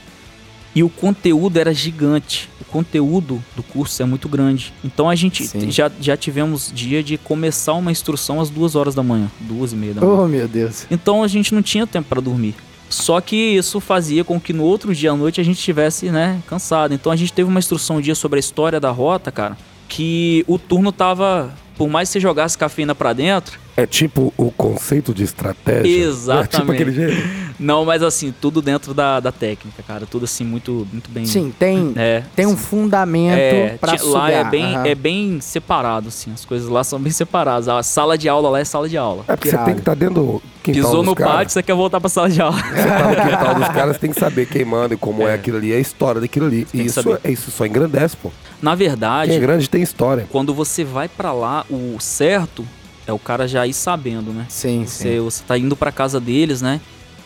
E 0.73 0.83
o 0.83 0.89
conteúdo 0.89 1.57
era 1.57 1.73
gigante. 1.73 2.49
O 2.61 2.65
conteúdo 2.65 3.43
do 3.55 3.63
curso 3.63 4.01
é 4.01 4.05
muito 4.05 4.29
grande. 4.29 4.73
Então 4.83 5.09
a 5.09 5.15
gente 5.15 5.45
Sim. 5.45 5.69
já, 5.69 5.91
já 5.99 6.15
tivemos 6.15 6.71
dia 6.73 7.03
de 7.03 7.17
começar 7.17 7.73
uma 7.73 7.91
instrução 7.91 8.39
às 8.39 8.49
duas 8.49 8.75
horas 8.75 8.95
da 8.95 9.03
manhã. 9.03 9.29
Duas 9.41 9.73
e 9.73 9.75
meia 9.75 9.93
da 9.93 10.01
manhã. 10.01 10.13
Oh, 10.13 10.27
meu 10.27 10.47
Deus. 10.47 10.85
Então 10.89 11.23
a 11.23 11.27
gente 11.27 11.53
não 11.53 11.61
tinha 11.61 11.85
tempo 11.85 12.07
para 12.07 12.21
dormir. 12.21 12.55
Só 12.89 13.21
que 13.21 13.35
isso 13.35 13.79
fazia 13.79 14.23
com 14.23 14.39
que 14.39 14.51
no 14.51 14.63
outro 14.63 14.93
dia 14.93 15.11
à 15.11 15.15
noite 15.15 15.39
a 15.39 15.43
gente 15.43 15.57
estivesse, 15.57 16.11
né, 16.11 16.41
cansado. 16.45 16.93
Então 16.93 17.11
a 17.11 17.15
gente 17.15 17.31
teve 17.31 17.49
uma 17.49 17.59
instrução 17.59 17.97
um 17.97 18.01
dia 18.01 18.15
sobre 18.15 18.37
a 18.37 18.41
história 18.41 18.79
da 18.79 18.91
rota, 18.91 19.31
cara, 19.31 19.57
que 19.87 20.43
o 20.45 20.59
turno 20.59 20.91
tava, 20.91 21.53
por 21.77 21.89
mais 21.89 22.09
que 22.09 22.13
você 22.13 22.19
jogasse 22.19 22.57
cafeína 22.57 22.93
pra 22.93 23.13
dentro, 23.13 23.57
É 23.77 23.85
tipo 23.85 24.33
o 24.37 24.51
conceito 24.51 25.13
de 25.13 25.23
estratégia. 25.23 25.79
É 25.79 25.83
tipo 25.83 26.09
Exatamente. 26.09 26.71
aquele 26.73 26.91
jeito. 26.91 27.27
não, 27.59 27.85
mas 27.85 28.03
assim, 28.03 28.33
tudo 28.41 28.61
dentro 28.61 28.93
da, 28.93 29.19
da 29.19 29.31
técnica, 29.31 29.81
cara, 29.87 30.05
tudo 30.05 30.25
assim 30.25 30.43
muito 30.43 30.85
muito 30.91 31.09
bem. 31.09 31.25
Sim, 31.25 31.53
tem, 31.57 31.93
É. 31.95 32.23
tem 32.35 32.45
um 32.45 32.57
fundamento 32.57 33.37
é, 33.37 33.77
pra 33.79 33.95
ti- 33.95 34.03
lá 34.05 34.29
é 34.31 34.37
sugar. 34.37 34.51
bem, 34.51 34.75
Aham. 34.75 34.85
é 34.87 34.95
bem 34.95 35.39
separado, 35.41 36.09
assim. 36.09 36.31
As 36.33 36.43
coisas 36.43 36.67
lá 36.69 36.83
são 36.83 36.99
bem 36.99 37.11
separadas. 37.11 37.67
A 37.69 37.81
sala 37.81 38.17
de 38.17 38.27
aula 38.27 38.49
lá 38.49 38.59
é 38.59 38.65
sala 38.65 38.89
de 38.89 38.97
aula. 38.97 39.23
É 39.27 39.35
porque 39.35 39.49
você 39.49 39.57
tem 39.59 39.73
que 39.75 39.79
estar 39.81 39.95
dentro 39.95 40.15
do 40.15 40.41
quintal 40.63 40.81
Pisou 40.83 40.97
dos 40.97 41.05
no 41.05 41.15
pátio, 41.15 41.53
você 41.53 41.63
quer 41.63 41.73
voltar 41.73 41.99
pra 42.01 42.09
sala 42.09 42.29
de 42.29 42.41
aula. 42.41 42.57
Você 42.57 42.87
tá 42.87 43.07
no 43.09 43.15
quintal 43.29 43.55
dos 43.55 43.67
caras, 43.69 43.97
tem 43.97 44.11
que 44.11 44.19
saber 44.19 44.45
quem 44.47 44.65
manda 44.65 44.93
e 44.93 44.97
como 44.97 45.23
é, 45.27 45.31
É. 45.31 45.33
aquilo 45.35 45.57
ali, 45.57 45.73
a 45.73 45.79
história 45.79 46.19
daquilo 46.19 46.45
ali. 46.47 46.67
E 46.73 46.81
isso, 46.85 46.99
é- 47.23 47.31
isso 47.31 47.49
só 47.51 47.65
engrandece, 47.65 48.17
pô. 48.17 48.31
Na 48.61 48.75
verdade, 48.75 49.29
Quem 49.31 49.37
é 49.37 49.41
grande 49.41 49.69
tem 49.69 49.81
história. 49.81 50.27
quando 50.29 50.53
você 50.53 50.83
vai 50.83 51.07
pra 51.07 51.31
lá, 51.31 51.65
o 51.69 51.95
certo 51.99 52.63
é 53.07 53.13
o 53.13 53.19
cara 53.19 53.47
já 53.47 53.65
ir 53.67 53.73
sabendo, 53.73 54.31
né? 54.31 54.45
Sim, 54.49 54.85
sim. 54.85 55.03
Você, 55.03 55.19
você 55.19 55.43
tá 55.47 55.57
indo 55.57 55.75
pra 55.75 55.91
casa 55.91 56.19
deles, 56.19 56.61
né? 56.61 56.79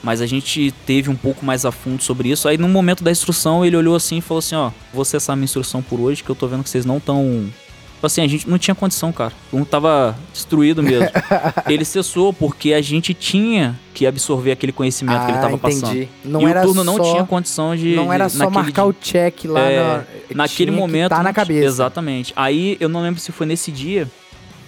Mas 0.04 0.22
a 0.22 0.26
gente 0.28 0.72
teve 0.86 1.10
um 1.10 1.16
pouco 1.16 1.44
mais 1.44 1.66
a 1.66 1.72
fundo 1.72 2.04
sobre 2.04 2.30
isso. 2.30 2.48
Aí 2.48 2.58
no 2.58 2.68
momento 2.70 3.04
da 3.04 3.10
instrução, 3.12 3.66
ele 3.66 3.76
olhou 3.76 3.96
assim 3.96 4.18
e 4.18 4.22
falou 4.22 4.40
assim, 4.40 4.56
ó, 4.56 4.70
vou 4.94 5.04
cessar 5.04 5.36
minha 5.36 5.46
instrução 5.46 5.82
por 5.82 6.00
hoje, 6.00 6.24
que 6.24 6.30
eu 6.30 6.36
tô 6.36 6.48
vendo 6.48 6.64
que 6.64 6.70
vocês 6.70 6.86
não 6.86 7.00
tão 7.00 7.50
Tipo 7.96 8.08
assim, 8.08 8.22
a 8.22 8.28
gente 8.28 8.48
não 8.48 8.60
tinha 8.60 8.76
condição, 8.76 9.12
cara. 9.12 9.32
Um 9.52 9.64
tava 9.66 10.16
destruído 10.32 10.84
mesmo. 10.84 11.08
ele 11.68 11.84
cessou 11.86 12.32
porque 12.34 12.74
a 12.74 12.82
gente 12.82 13.14
tinha 13.16 13.80
que 13.96 14.06
absorver 14.06 14.52
aquele 14.52 14.72
conhecimento 14.74 15.22
que 15.26 15.32
ele 15.32 15.38
Ah, 15.38 15.42
tava 15.42 15.54
entendi. 15.56 15.82
passando. 15.82 16.08
Não 16.26 16.42
e 16.42 16.46
era 16.46 16.62
o 16.62 16.66
turno 16.66 16.84
não 16.84 16.98
só- 16.98 17.12
tinha 17.12 17.24
condição 17.26 17.76
de. 17.76 17.96
Não 17.96 18.12
era 18.14 18.28
de- 18.28 18.34
só 18.34 18.50
marcar 18.50 18.84
dia. 18.84 18.86
o 18.90 18.94
check 18.94 19.46
lá 19.46 19.60
É, 19.62 19.80
na, 19.80 19.96
Naquele 20.44 20.48
tinha 20.48 20.48
que 20.68 20.72
momento. 20.72 21.10
Tá 21.10 21.18
na 21.20 21.24
não 21.24 21.34
cabeça. 21.34 21.66
Exatamente. 21.66 22.34
Aí 22.36 22.78
eu 22.80 22.90
não 22.90 23.02
lembro 23.02 23.20
se 23.20 23.32
foi 23.32 23.48
nesse 23.48 23.72
dia 23.72 24.08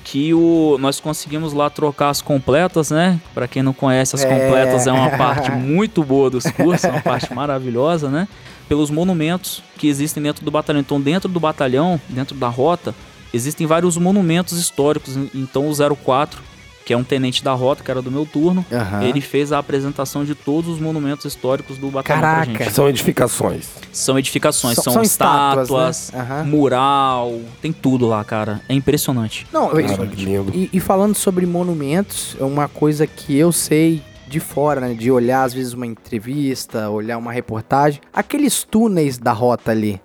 que 0.09 0.33
o, 0.33 0.77
nós 0.79 1.01
conseguimos 1.01 1.51
lá 1.51 1.69
trocar 1.69 2.09
as 2.09 2.21
completas, 2.21 2.91
né? 2.91 3.19
Pra 3.33 3.45
quem 3.45 3.61
não 3.61 3.73
conhece, 3.73 4.15
as 4.15 4.23
É. 4.23 4.27
completas 4.29 4.87
é 4.87 4.91
uma 4.91 5.09
parte 5.17 5.51
muito 5.51 6.01
boa 6.01 6.29
dos 6.29 6.45
cursos, 6.49 6.85
é 6.85 6.89
uma 6.89 7.01
parte 7.01 7.33
maravilhosa, 7.33 8.09
né? 8.09 8.25
Pelos 8.69 8.89
monumentos 8.89 9.61
que 9.77 9.85
existem 9.89 10.23
dentro 10.23 10.45
do 10.45 10.49
batalhão. 10.51 10.79
Então, 10.79 11.01
dentro 11.01 11.27
do 11.27 11.41
batalhão, 11.41 11.99
dentro 12.07 12.35
da 12.37 12.47
rota, 12.47 12.95
existem 13.33 13.67
vários 13.67 13.97
monumentos 13.97 14.57
históricos. 14.57 15.17
Então, 15.35 15.69
o 15.69 15.95
04, 15.97 16.41
que 16.87 16.93
é 16.93 16.97
um 16.97 17.03
tenente 17.03 17.43
da 17.43 17.51
rota, 17.51 17.83
que 17.83 17.91
era 17.91 18.01
do 18.01 18.09
meu 18.09 18.25
turno, 18.25 18.65
Aham. 18.71 19.03
ele 19.03 19.19
fez 19.19 19.51
a 19.51 19.57
apresentação 19.59 20.23
de 20.23 20.33
todos 20.33 20.69
os 20.69 20.79
monumentos 20.79 21.25
históricos 21.25 21.77
do 21.77 21.91
batalhão 21.91 22.21
pra 22.21 22.29
Caraca. 22.45 22.63
gente. 22.63 22.73
São 22.73 22.87
edificações. 22.87 23.67
São 23.91 24.17
edificações, 24.17 24.75
São- 24.75 24.83
são, 24.85 24.93
são 24.93 25.01
estátuas, 25.01 25.67
estátuas, 25.67 26.11
né? 26.13 26.19
Aham. 26.21 26.43
mural, 26.45 27.39
tem 27.61 27.73
tudo 27.73 28.07
lá, 28.07 28.23
cara. 28.23 28.61
É 28.69 28.73
impressionante. 28.73 29.45
Não, 29.51 29.69
eu- 29.77 29.85
Cara, 29.85 30.05
lindo. 30.05 30.49
E, 30.55 30.69
e 30.71 30.79
falando 30.79 31.13
sobre 31.13 31.45
monumentos, 31.45 32.37
é 32.39 32.43
uma 32.45 32.69
coisa 32.69 33.05
que 33.05 33.35
eu 33.37 33.51
sei 33.51 34.01
de 34.25 34.39
fora, 34.39 34.79
né? 34.79 34.93
De 34.93 35.11
olhar 35.11 35.43
às 35.43 35.53
vezes 35.53 35.73
uma 35.73 35.85
entrevista, 35.85 36.89
olhar 36.89 37.17
uma 37.17 37.33
reportagem. 37.33 37.99
Aqueles 38.13 38.63
túneis 38.63 39.17
da 39.17 39.33
rota 39.33 39.71
ali. 39.71 40.01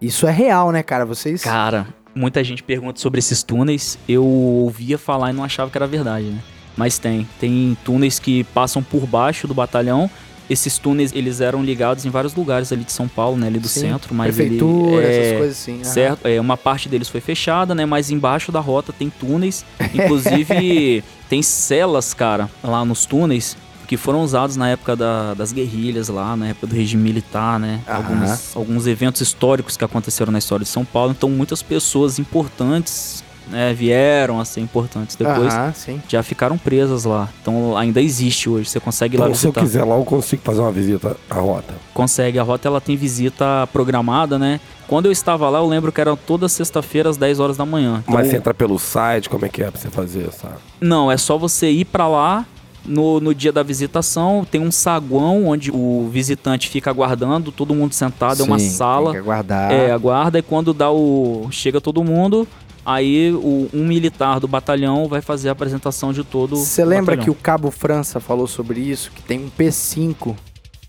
Isso 0.00 0.26
é 0.26 0.32
real, 0.32 0.72
né, 0.72 0.82
cara? 0.82 1.04
Vocês. 1.06 1.44
Cara, 1.44 1.86
muita 2.14 2.42
gente 2.42 2.62
pergunta 2.62 3.00
sobre 3.00 3.18
esses 3.18 3.42
túneis. 3.42 3.98
Eu 4.08 4.24
ouvia 4.24 4.98
falar 4.98 5.30
e 5.30 5.32
não 5.32 5.44
achava 5.44 5.70
que 5.70 5.78
era 5.78 5.86
verdade, 5.86 6.26
né? 6.26 6.40
Mas 6.76 6.98
tem. 6.98 7.28
Tem 7.38 7.76
túneis 7.84 8.18
que 8.18 8.44
passam 8.44 8.82
por 8.82 9.06
baixo 9.06 9.46
do 9.46 9.54
batalhão. 9.54 10.10
Esses 10.48 10.78
túneis, 10.78 11.12
eles 11.14 11.40
eram 11.40 11.62
ligados 11.62 12.04
em 12.04 12.10
vários 12.10 12.34
lugares 12.34 12.72
ali 12.72 12.82
de 12.82 12.90
São 12.90 13.06
Paulo, 13.06 13.36
né? 13.36 13.46
Ali 13.46 13.60
do 13.60 13.68
Sim, 13.68 13.80
centro. 13.82 14.12
Mas 14.12 14.34
Prefeitura, 14.34 15.02
ele, 15.02 15.12
essas 15.12 15.32
é, 15.32 15.36
coisas 15.36 15.56
assim. 15.56 15.84
Certo, 15.84 16.26
é, 16.26 16.40
uma 16.40 16.56
parte 16.56 16.88
deles 16.88 17.08
foi 17.08 17.20
fechada, 17.20 17.72
né? 17.72 17.86
Mas 17.86 18.10
embaixo 18.10 18.50
da 18.50 18.58
rota 18.58 18.92
tem 18.92 19.08
túneis. 19.10 19.64
Inclusive, 19.94 21.04
tem 21.28 21.40
celas, 21.40 22.12
cara, 22.12 22.50
lá 22.64 22.84
nos 22.84 23.06
túneis, 23.06 23.56
que 23.90 23.96
foram 23.96 24.22
usados 24.22 24.54
na 24.54 24.68
época 24.68 24.94
da- 24.94 25.34
das 25.34 25.50
guerrilhas 25.50 26.08
lá, 26.08 26.36
na 26.36 26.46
época 26.50 26.68
do 26.68 26.76
regime 26.76 27.02
militar, 27.02 27.58
né? 27.58 27.80
Aham. 27.88 27.96
Alguns, 27.96 28.56
alguns 28.56 28.86
eventos 28.86 29.20
históricos 29.20 29.76
que 29.76 29.84
aconteceram 29.84 30.30
na 30.30 30.38
história 30.38 30.62
de 30.62 30.70
São 30.70 30.84
Paulo. 30.84 31.10
Então, 31.10 31.28
muitas 31.28 31.60
pessoas 31.60 32.16
importantes 32.20 33.24
né, 33.50 33.74
vieram 33.74 34.38
a 34.38 34.44
ser 34.44 34.60
importantes 34.60 35.16
depois. 35.16 35.52
Aham, 35.52 35.72
sim. 35.74 36.00
Já 36.08 36.22
ficaram 36.22 36.56
presas 36.56 37.04
lá. 37.04 37.28
Então 37.42 37.76
ainda 37.76 38.00
existe 38.00 38.48
hoje. 38.48 38.70
Você 38.70 38.78
consegue 38.78 39.16
ir 39.16 39.18
lá 39.18 39.24
Então, 39.26 39.34
se 39.34 39.44
eu 39.44 39.50
visitar. 39.50 39.60
quiser 39.66 39.82
lá, 39.82 39.96
eu 39.96 40.04
consigo 40.04 40.40
fazer 40.44 40.60
uma 40.60 40.70
visita 40.70 41.16
à 41.28 41.34
rota. 41.34 41.74
Consegue. 41.92 42.38
A 42.38 42.44
rota 42.44 42.68
ela 42.68 42.80
tem 42.80 42.96
visita 42.96 43.66
programada, 43.72 44.38
né? 44.38 44.60
Quando 44.86 45.06
eu 45.06 45.10
estava 45.12 45.48
lá, 45.50 45.58
eu 45.58 45.66
lembro 45.66 45.90
que 45.90 46.00
era 46.00 46.14
toda 46.16 46.48
sexta-feira 46.48 47.10
às 47.10 47.16
10 47.16 47.40
horas 47.40 47.56
da 47.56 47.66
manhã. 47.66 48.04
Então, 48.04 48.14
Mas 48.14 48.28
você 48.28 48.36
entra 48.36 48.54
pelo 48.54 48.78
site, 48.78 49.28
como 49.28 49.44
é 49.44 49.48
que 49.48 49.64
é 49.64 49.68
pra 49.68 49.80
você 49.80 49.90
fazer 49.90 50.28
essa? 50.28 50.52
Não, 50.80 51.10
é 51.10 51.16
só 51.16 51.36
você 51.36 51.68
ir 51.72 51.86
pra 51.86 52.06
lá 52.06 52.46
No, 52.84 53.20
no 53.20 53.34
dia 53.34 53.52
da 53.52 53.62
visitação, 53.62 54.46
tem 54.50 54.60
um 54.60 54.70
saguão 54.70 55.48
onde 55.48 55.70
o 55.70 56.08
visitante 56.10 56.68
fica 56.68 56.90
aguardando, 56.90 57.52
todo 57.52 57.74
mundo 57.74 57.92
sentado, 57.92 58.42
é 58.42 58.44
uma 58.44 58.58
Sim, 58.58 58.70
sala. 58.70 59.12
Tem 59.12 59.20
que 59.20 59.28
aguardar. 59.28 59.70
É, 59.70 59.90
aguarda 59.90 60.38
e 60.38 60.42
quando 60.42 60.72
dá 60.72 60.90
o. 60.90 61.48
chega 61.50 61.78
todo 61.80 62.02
mundo, 62.02 62.48
aí 62.84 63.32
o, 63.32 63.68
um 63.72 63.84
militar 63.86 64.40
do 64.40 64.48
batalhão 64.48 65.06
vai 65.08 65.20
fazer 65.20 65.50
a 65.50 65.52
apresentação 65.52 66.12
de 66.12 66.24
todo 66.24 66.56
Você 66.56 66.84
lembra 66.84 67.16
batalhão. 67.16 67.24
que 67.24 67.30
o 67.30 67.34
Cabo 67.34 67.70
França 67.70 68.18
falou 68.18 68.46
sobre 68.46 68.80
isso? 68.80 69.10
Que 69.14 69.22
tem 69.22 69.44
um 69.44 69.50
P5, 69.50 70.34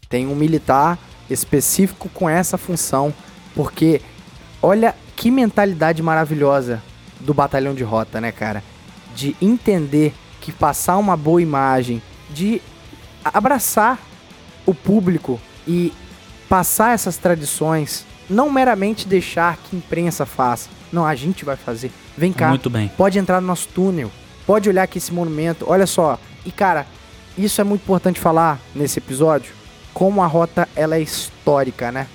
tem 0.10 0.28
um 0.28 0.36
militar 0.36 0.98
específico 1.30 2.10
com 2.14 2.30
essa 2.30 2.58
função. 2.58 3.14
Porque 3.54 4.02
olha 4.62 4.96
que 5.16 5.30
mentalidade 5.30 6.02
maravilhosa 6.02 6.82
do 7.20 7.34
batalhão 7.34 7.74
de 7.74 7.84
rota, 7.84 8.22
né, 8.22 8.32
cara? 8.32 8.64
De 9.14 9.36
entender 9.42 10.14
que 10.42 10.52
passar 10.52 10.98
uma 10.98 11.16
boa 11.16 11.42
imagem, 11.42 12.02
de 12.30 12.62
abraçar 13.24 13.98
o 14.66 14.74
público 14.74 15.40
e 15.68 15.94
passar 16.50 16.94
essas 16.94 17.16
tradições, 17.18 18.06
não 18.30 18.52
meramente 18.52 19.08
deixar 19.08 19.58
que 19.58 19.76
a 19.76 19.80
imprensa 19.80 20.26
faça. 20.26 20.70
Não, 20.92 21.06
a 21.06 21.16
gente 21.16 21.46
vai 21.46 21.56
fazer. 21.56 21.92
Vem 22.18 22.34
cá, 22.34 22.50
Muito 22.50 22.70
bem. 22.70 22.90
pode 22.98 23.18
entrar 23.18 23.40
no 23.40 23.48
nosso 23.48 23.68
túnel, 23.70 24.12
pode 24.46 24.68
olhar 24.68 24.84
aqui 24.84 24.98
esse 24.98 25.14
monumento, 25.14 25.66
olha 25.70 25.88
só. 25.88 26.20
E 26.46 26.52
cara, 26.52 26.86
isso 27.38 27.62
é 27.62 27.64
muito 27.64 27.84
importante 27.84 28.20
falar 28.20 28.60
nesse 28.76 29.00
episódio, 29.00 29.54
como 29.94 30.22
a 30.22 30.28
rota 30.28 30.68
ela 30.76 30.98
é 30.98 31.02
histórica, 31.02 31.92
né? 31.92 32.08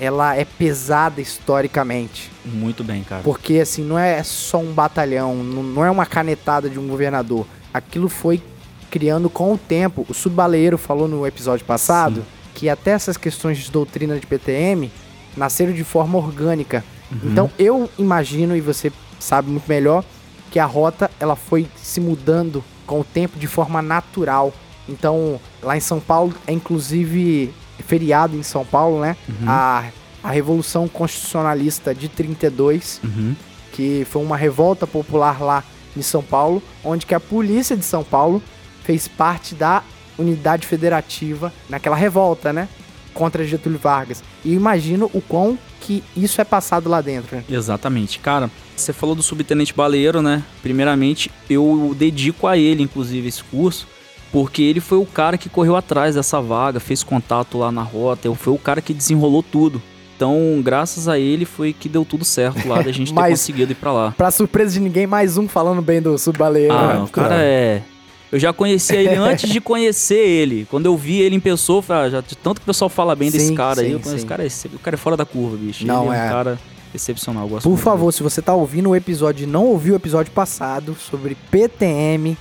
Ela 0.00 0.34
é 0.34 0.44
pesada 0.44 1.20
historicamente, 1.20 2.30
Muito 2.44 2.82
bem, 2.82 3.04
cara. 3.04 3.22
porque 3.22 3.58
assim, 3.60 3.84
não 3.84 3.98
é 3.98 4.22
só 4.22 4.58
um 4.58 4.72
batalhão, 4.72 5.34
não 5.36 5.84
é 5.84 5.90
uma 5.90 6.06
canetada 6.06 6.68
de 6.68 6.78
um 6.78 6.88
governador. 6.88 7.46
Aquilo 7.72 8.08
foi 8.08 8.42
criando 8.90 9.30
com 9.30 9.52
o 9.54 9.58
tempo. 9.58 10.04
O 10.08 10.14
Subbaleiro 10.14 10.76
falou 10.76 11.08
no 11.08 11.26
episódio 11.26 11.64
passado 11.64 12.24
que 12.54 12.68
até 12.68 12.90
essas 12.90 13.16
questões 13.16 13.58
de 13.58 13.70
doutrina 13.70 14.18
de 14.18 14.26
PTM 14.26 14.90
nasceram 15.36 15.72
de 15.72 15.82
forma 15.84 16.18
orgânica. 16.18 16.84
Então 17.24 17.50
eu 17.58 17.88
imagino, 17.98 18.56
e 18.56 18.60
você 18.60 18.90
sabe 19.18 19.50
muito 19.50 19.66
melhor, 19.68 20.04
que 20.50 20.58
a 20.58 20.64
rota 20.66 21.10
ela 21.20 21.36
foi 21.36 21.66
se 21.76 22.00
mudando 22.00 22.62
com 22.86 23.00
o 23.00 23.04
tempo 23.04 23.38
de 23.38 23.46
forma 23.46 23.80
natural. 23.82 24.52
Então, 24.88 25.40
lá 25.62 25.76
em 25.76 25.80
São 25.80 26.00
Paulo, 26.00 26.34
é 26.46 26.52
inclusive 26.52 27.52
feriado 27.86 28.36
em 28.36 28.42
São 28.42 28.64
Paulo, 28.64 29.00
né? 29.00 29.16
A, 29.46 29.84
a 30.22 30.30
Revolução 30.30 30.86
Constitucionalista 30.88 31.94
de 31.94 32.08
32, 32.08 33.00
Uhum. 33.04 33.34
que 33.72 34.06
foi 34.10 34.22
uma 34.22 34.36
revolta 34.36 34.86
popular 34.86 35.40
lá 35.42 35.64
em 35.96 36.02
São 36.02 36.22
Paulo, 36.22 36.62
onde 36.84 37.06
que 37.06 37.14
a 37.14 37.20
polícia 37.20 37.76
de 37.76 37.84
São 37.84 38.02
Paulo 38.02 38.42
fez 38.82 39.06
parte 39.08 39.54
da 39.54 39.82
unidade 40.18 40.66
federativa 40.66 41.52
naquela 41.68 41.96
revolta, 41.96 42.52
né? 42.52 42.68
Contra 43.14 43.44
Getúlio 43.44 43.78
Vargas. 43.78 44.22
E 44.44 44.52
imagino 44.52 45.10
o 45.12 45.20
quão 45.20 45.58
que 45.80 46.02
isso 46.16 46.40
é 46.40 46.44
passado 46.44 46.88
lá 46.88 47.00
dentro, 47.00 47.36
né? 47.36 47.44
Exatamente. 47.48 48.18
Cara, 48.18 48.50
você 48.74 48.92
falou 48.92 49.14
do 49.14 49.22
subtenente 49.22 49.74
Baleiro, 49.74 50.22
né? 50.22 50.42
Primeiramente, 50.62 51.30
eu 51.48 51.94
dedico 51.96 52.46
a 52.46 52.56
ele, 52.56 52.82
inclusive, 52.82 53.28
esse 53.28 53.42
curso, 53.44 53.86
porque 54.30 54.62
ele 54.62 54.80
foi 54.80 54.98
o 54.98 55.06
cara 55.06 55.36
que 55.36 55.48
correu 55.48 55.76
atrás 55.76 56.14
dessa 56.14 56.40
vaga, 56.40 56.80
fez 56.80 57.02
contato 57.02 57.58
lá 57.58 57.70
na 57.70 57.82
rota, 57.82 58.32
foi 58.34 58.52
o 58.52 58.58
cara 58.58 58.80
que 58.80 58.94
desenrolou 58.94 59.42
tudo. 59.42 59.82
Então, 60.22 60.62
graças 60.62 61.08
a 61.08 61.18
ele, 61.18 61.44
foi 61.44 61.72
que 61.72 61.88
deu 61.88 62.04
tudo 62.04 62.24
certo 62.24 62.68
lá, 62.68 62.80
da 62.80 62.92
gente 62.94 63.12
ter 63.12 63.20
conseguido 63.20 63.72
ir 63.72 63.74
pra 63.74 63.92
lá. 63.92 64.14
Pra 64.16 64.30
surpresa 64.30 64.74
de 64.74 64.78
ninguém, 64.78 65.04
mais 65.04 65.36
um 65.36 65.48
falando 65.48 65.82
bem 65.82 66.00
do 66.00 66.16
Subbaleiro. 66.16 66.72
Ah, 66.72 66.94
né? 66.94 67.00
o 67.00 67.08
cara 67.08 67.42
é. 67.42 67.82
Eu 68.30 68.38
já 68.38 68.52
conhecia 68.52 69.00
ele 69.00 69.16
antes 69.18 69.50
de 69.50 69.60
conhecer 69.60 70.14
ele. 70.14 70.64
Quando 70.70 70.86
eu 70.86 70.96
vi 70.96 71.20
ele 71.20 71.34
em 71.34 71.40
pessoa, 71.40 71.78
eu 71.78 71.82
falei, 71.82 72.06
ah, 72.06 72.10
já 72.10 72.22
tanto 72.40 72.60
que 72.60 72.64
o 72.64 72.66
pessoal 72.66 72.88
fala 72.88 73.16
bem 73.16 73.32
desse 73.32 73.48
Sim, 73.48 73.56
cara 73.56 73.80
aí, 73.80 73.88
sim, 73.88 73.92
eu 73.94 73.98
conheço, 73.98 74.10
sim. 74.10 74.16
esse 74.16 74.26
cara 74.26 74.46
é, 74.46 74.76
o 74.76 74.78
cara 74.78 74.94
é 74.94 74.96
fora 74.96 75.16
da 75.16 75.24
curva, 75.24 75.56
bicho. 75.56 75.84
Não, 75.84 76.06
ele 76.06 76.14
é, 76.14 76.18
é. 76.18 76.26
um 76.26 76.30
cara 76.30 76.58
excepcional, 76.94 77.42
eu 77.42 77.48
gosto 77.48 77.64
Por 77.64 77.70
muito 77.70 77.82
favor, 77.82 78.12
se 78.12 78.22
você 78.22 78.40
tá 78.40 78.54
ouvindo 78.54 78.90
o 78.90 78.94
episódio 78.94 79.42
e 79.42 79.46
não 79.46 79.64
ouviu 79.64 79.94
o 79.94 79.96
episódio 79.96 80.30
passado 80.30 80.94
sobre 80.94 81.36
PTM, 81.50 82.38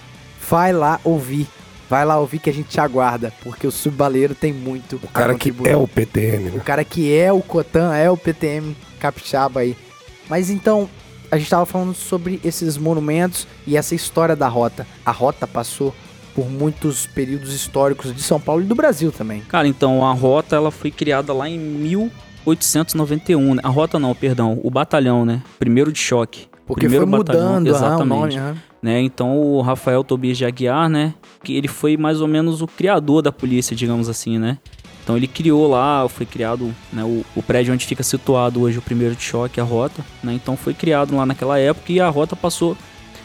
vai 0.48 0.72
lá 0.72 1.00
ouvir. 1.04 1.48
Vai 1.92 2.06
lá 2.06 2.18
ouvir 2.18 2.40
que 2.40 2.50
a 2.50 2.54
gente 2.54 2.70
te 2.70 2.80
aguarda, 2.80 3.34
porque 3.44 3.68
o 3.68 3.72
Subbaleiro 3.72 4.34
tem 4.34 4.54
muito 4.54 4.96
O 5.04 5.10
cara 5.10 5.36
que 5.36 5.54
é 5.68 5.76
o 5.76 5.86
PTM, 5.86 6.48
O 6.48 6.54
né? 6.54 6.62
cara 6.64 6.86
que 6.86 7.14
é 7.14 7.34
o 7.34 7.42
Cotan, 7.42 7.94
é 7.94 8.10
o 8.10 8.16
PTM 8.16 8.78
capixaba 8.98 9.60
aí. 9.60 9.76
Mas 10.30 10.50
então, 10.50 10.90
a 11.30 11.38
gente 11.38 11.50
tava 11.50 11.66
falando 11.66 11.94
sobre 11.94 12.40
esses 12.46 12.78
monumentos 12.78 13.46
e 13.68 13.76
essa 13.76 13.94
história 13.94 14.38
da 14.38 14.48
rota. 14.48 14.88
A 15.06 15.12
rota 15.12 15.46
passou 15.46 15.94
por 16.34 16.50
muitos 16.50 17.08
períodos 17.08 17.54
históricos 17.54 18.16
de 18.16 18.22
São 18.24 18.40
Paulo 18.40 18.62
e 18.62 18.66
do 18.66 18.74
Brasil 18.74 19.12
também. 19.12 19.42
Cara, 19.42 19.68
então 19.68 20.06
a 20.08 20.14
rota 20.14 20.56
ela 20.56 20.72
foi 20.72 20.92
criada 20.92 21.34
lá 21.34 21.50
em 21.50 21.60
1891, 21.60 23.56
né? 23.56 23.62
A 23.66 23.70
rota 23.70 24.00
não, 24.00 24.16
perdão, 24.16 24.58
o 24.64 24.72
batalhão, 24.72 25.26
né? 25.26 25.44
Primeiro 25.60 25.92
de 25.92 26.00
choque. 26.00 26.48
Porque 26.74 26.88
Primeiro 26.88 27.06
foi 27.08 27.18
batalhão, 27.20 27.54
mudando 27.56 27.68
aham, 27.68 27.74
o 27.74 27.78
exatamente. 27.88 28.10
nome. 28.10 28.38
aham. 28.38 28.56
né? 28.82 29.02
Então 29.02 29.38
o 29.38 29.62
Rafael 29.62 30.04
Tobias 30.04 30.38
de 30.38 30.46
Aguiar, 30.46 30.88
né? 30.90 31.14
Que 31.44 31.54
ele 31.56 31.68
foi 31.68 31.98
mais 31.98 32.22
ou 32.22 32.28
menos 32.28 32.62
o 32.62 32.68
criador 32.68 33.22
da 33.22 33.32
polícia, 33.32 33.76
digamos 33.76 34.08
assim, 34.10 34.38
né? 34.38 34.58
Então 35.04 35.18
ele 35.18 35.28
criou 35.28 35.68
lá, 35.70 36.08
foi 36.08 36.26
criado 36.26 36.74
né, 36.94 37.04
o, 37.04 37.26
o 37.36 37.42
prédio 37.42 37.74
onde 37.74 37.86
fica 37.86 38.04
situado 38.04 38.62
hoje 38.62 38.78
o 38.78 38.82
primeiro 38.82 39.16
de 39.16 39.24
choque, 39.24 39.60
a 39.60 39.64
rota, 39.64 40.02
né? 40.24 40.34
Então 40.34 40.56
foi 40.56 40.74
criado 40.74 41.16
lá 41.16 41.26
naquela 41.26 41.58
época 41.60 41.92
e 41.92 42.00
a 42.00 42.08
rota 42.08 42.36
passou. 42.36 42.78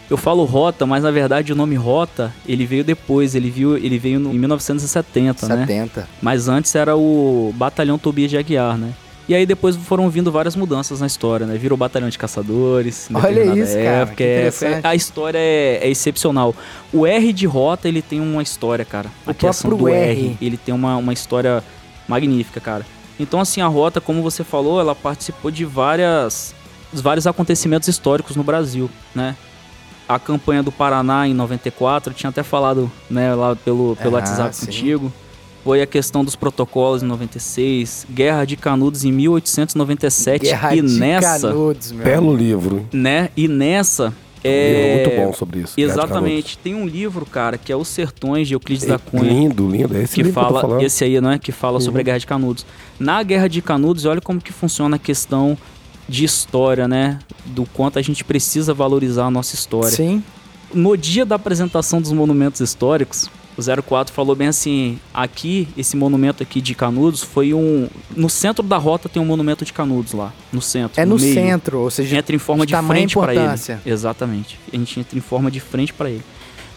Eu 0.09 0.17
falo 0.17 0.45
rota, 0.45 0.87
mas 0.87 1.03
na 1.03 1.11
verdade 1.11 1.53
o 1.53 1.57
nome 1.57 1.75
rota 1.75 2.33
ele 2.47 2.65
veio 2.65 2.83
depois, 2.85 3.35
ele 3.35 3.51
viu, 3.51 3.77
ele 3.77 3.99
veio 3.99 4.19
no- 4.21 4.33
em 4.33 4.39
1970, 4.39 5.47
né? 5.49 5.67
70. 5.67 6.09
Mas 6.23 6.49
antes 6.49 6.75
era 6.75 6.97
o 6.97 7.53
Batalhão 7.57 7.99
Tobias 7.99 8.31
de 8.31 8.39
Aguiar, 8.39 8.79
né? 8.79 8.93
E 9.29 9.35
aí 9.35 9.45
depois 9.45 9.75
foram 9.75 10.09
vindo 10.09 10.31
várias 10.31 10.55
mudanças 10.55 11.01
na 11.01 11.07
história, 11.07 11.47
né? 11.47 11.57
Virou 11.59 11.77
Batalhão 11.77 12.09
de 12.09 12.17
Caçadores. 12.17 13.09
Olha 13.13 13.45
isso, 13.61 13.75
cara, 13.75 14.07
que 14.07 14.23
é- 14.23 14.81
a 14.85 14.95
história 14.95 15.39
é, 15.39 15.81
é 15.83 15.89
excepcional. 15.89 16.55
O 16.93 17.05
R 17.05 17.33
de 17.33 17.45
Rota, 17.45 17.89
ele 17.89 18.01
tem 18.03 18.21
uma 18.21 18.41
história, 18.43 18.85
cara. 18.85 19.11
O 19.27 19.31
a 19.31 19.35
criação 19.35 19.69
do 19.71 19.77
próprio 19.77 19.95
R. 19.97 20.21
R. 20.27 20.39
ele 20.41 20.57
tem 20.57 20.73
uma, 20.73 20.97
uma 20.97 21.13
história 21.13 21.63
magnífica, 22.07 22.61
cara. 22.61 22.87
Então, 23.19 23.41
assim, 23.41 23.61
a 23.61 23.67
Rota, 23.67 24.01
como 24.01 24.23
você 24.23 24.45
falou, 24.45 24.79
ela 24.79 24.95
participou 24.95 25.51
de 25.51 25.65
várias, 25.65 26.55
vários 26.93 27.27
acontecimentos 27.27 27.89
históricos 27.89 28.37
no 28.37 28.45
Brasil, 28.45 28.89
né? 29.15 29.35
A 30.09 30.21
campanha 30.21 30.63
do 30.63 30.71
Paraná 30.71 31.27
em 31.27 31.35
94, 31.35 32.13
eu 32.13 32.17
tinha 32.17 32.31
até 32.31 32.45
falado, 32.45 32.89
né, 33.11 33.35
lá 33.35 33.57
pelo, 33.57 33.97
pelo 33.97 34.15
Ah, 34.17 34.21
WhatsApp 34.21 34.55
sim. 34.55 34.67
contigo. 34.67 35.13
Foi 35.67 35.83
a 35.83 35.87
questão 35.87 36.25
dos 36.25 36.37
protocolos 36.37 37.03
em 37.03 37.07
96, 37.07 38.07
Guerra 38.09 38.45
de 38.45 38.57
Canudos 38.57 39.05
em 39.05 39.11
1897 39.11 40.45
Guerra 40.45 40.77
e 40.77 40.81
de 40.81 40.97
nessa, 41.01 41.49
Canudos, 41.49 41.91
meu. 41.91 42.05
Belo 42.05 42.37
livro. 42.37 42.77
hein? 42.77 42.87
né? 42.93 43.29
E 43.37 43.49
nessa 43.49 44.11
Um 44.11 44.13
é 44.45 45.01
livro 45.01 45.11
muito 45.11 45.27
bom 45.27 45.33
sobre 45.37 45.61
isso. 45.63 45.75
Exatamente. 45.77 46.57
Tem 46.59 46.73
um 46.77 46.87
livro, 46.87 47.27
cara, 47.27 47.59
que 47.59 47.73
é 47.73 47.77
Os 47.77 47.89
Sertões 47.89 48.47
de 48.47 48.55
Euclides 48.55 48.85
Canudos. 48.87 49.05
da 49.05 49.11
Cunha. 49.11 49.29
Lindo, 49.33 49.69
lindo. 49.69 49.97
É 49.97 50.03
esse 50.05 50.15
Que 50.15 50.23
livro 50.23 50.35
que 50.35 50.39
eu 50.39 50.43
tô 50.47 50.55
fala, 50.55 50.61
falando. 50.69 50.83
esse 50.85 51.03
aí, 51.03 51.21
não 51.21 51.33
é? 51.33 51.39
Que 51.41 51.51
fala 51.51 51.81
sobre 51.81 52.01
a 52.01 52.05
Guerra 52.05 52.19
de 52.21 52.27
Canudos. 52.29 52.65
Na 52.97 53.21
Guerra 53.25 53.49
de 53.49 53.61
Canudos, 53.61 54.05
olha 54.05 54.21
como 54.21 54.41
que 54.41 54.53
funciona 54.53 54.95
a 54.95 54.99
questão 55.01 55.59
de 56.09 56.25
história, 56.25 56.87
né? 56.87 57.19
Do 57.45 57.65
quanto 57.75 57.99
a 57.99 58.03
gente 58.03 58.23
precisa 58.23 58.73
valorizar 58.73 59.25
a 59.27 59.31
nossa 59.33 59.57
história. 59.57 59.91
Sim. 59.91 60.23
No 60.73 60.97
dia 60.97 61.27
da 61.27 61.35
apresentação 61.35 62.01
dos 62.01 62.13
monumentos 62.13 62.61
históricos, 62.61 63.29
o 63.57 63.83
04 63.83 64.13
falou 64.15 64.35
bem 64.37 64.49
assim: 64.49 64.99
aqui, 65.15 65.67
esse 65.77 65.97
monumento 65.97 66.43
aqui 66.43 66.61
de 66.61 66.75
Canudos 66.75 67.23
foi 67.23 67.55
um. 67.55 67.89
No 68.15 68.29
centro 68.29 68.63
da 68.63 68.77
rota 68.77 69.09
tem 69.09 69.21
um 69.21 69.25
monumento 69.27 69.65
de 69.65 69.73
Canudos 69.73 70.13
lá. 70.13 70.33
No 70.53 70.61
centro. 70.61 71.01
É 71.01 71.05
no 71.07 71.17
meio 71.19 71.35
centro, 71.35 71.79
ou 71.81 71.91
seja, 71.91 72.17
entra 72.17 72.37
em 72.37 72.39
forma 72.39 72.67
de 72.67 72.75
de, 72.75 72.87
frente 72.87 73.15
para 73.17 73.35
ele. 73.35 73.43
Exatamente. 73.87 74.59
A 74.73 74.77
gente 74.77 75.01
entra 75.01 75.17
em 75.19 75.23
forma 75.23 75.51
de 75.51 75.61
frente 75.61 75.93
para 75.93 76.11
ele. 76.11 76.23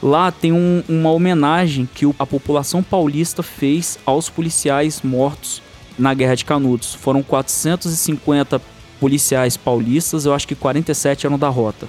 Lá 0.01 0.31
tem 0.31 0.53
um- 0.53 0.81
uma 0.87 1.11
homenagem 1.11 1.87
que 1.93 2.05
a 2.17 2.25
população 2.25 2.81
paulista 2.81 3.43
fez 3.43 3.99
aos 4.05 4.29
policiais 4.29 5.01
mortos 5.03 5.61
na 5.97 6.13
Guerra 6.13 6.35
de 6.35 6.45
Canudos. 6.45 6.93
Foram 6.93 7.21
450 7.21 8.61
policiais 8.99 9.57
paulistas, 9.57 10.25
eu 10.25 10.33
acho 10.33 10.47
que 10.47 10.55
47 10.55 11.25
eram 11.25 11.37
da 11.37 11.49
rota. 11.49 11.87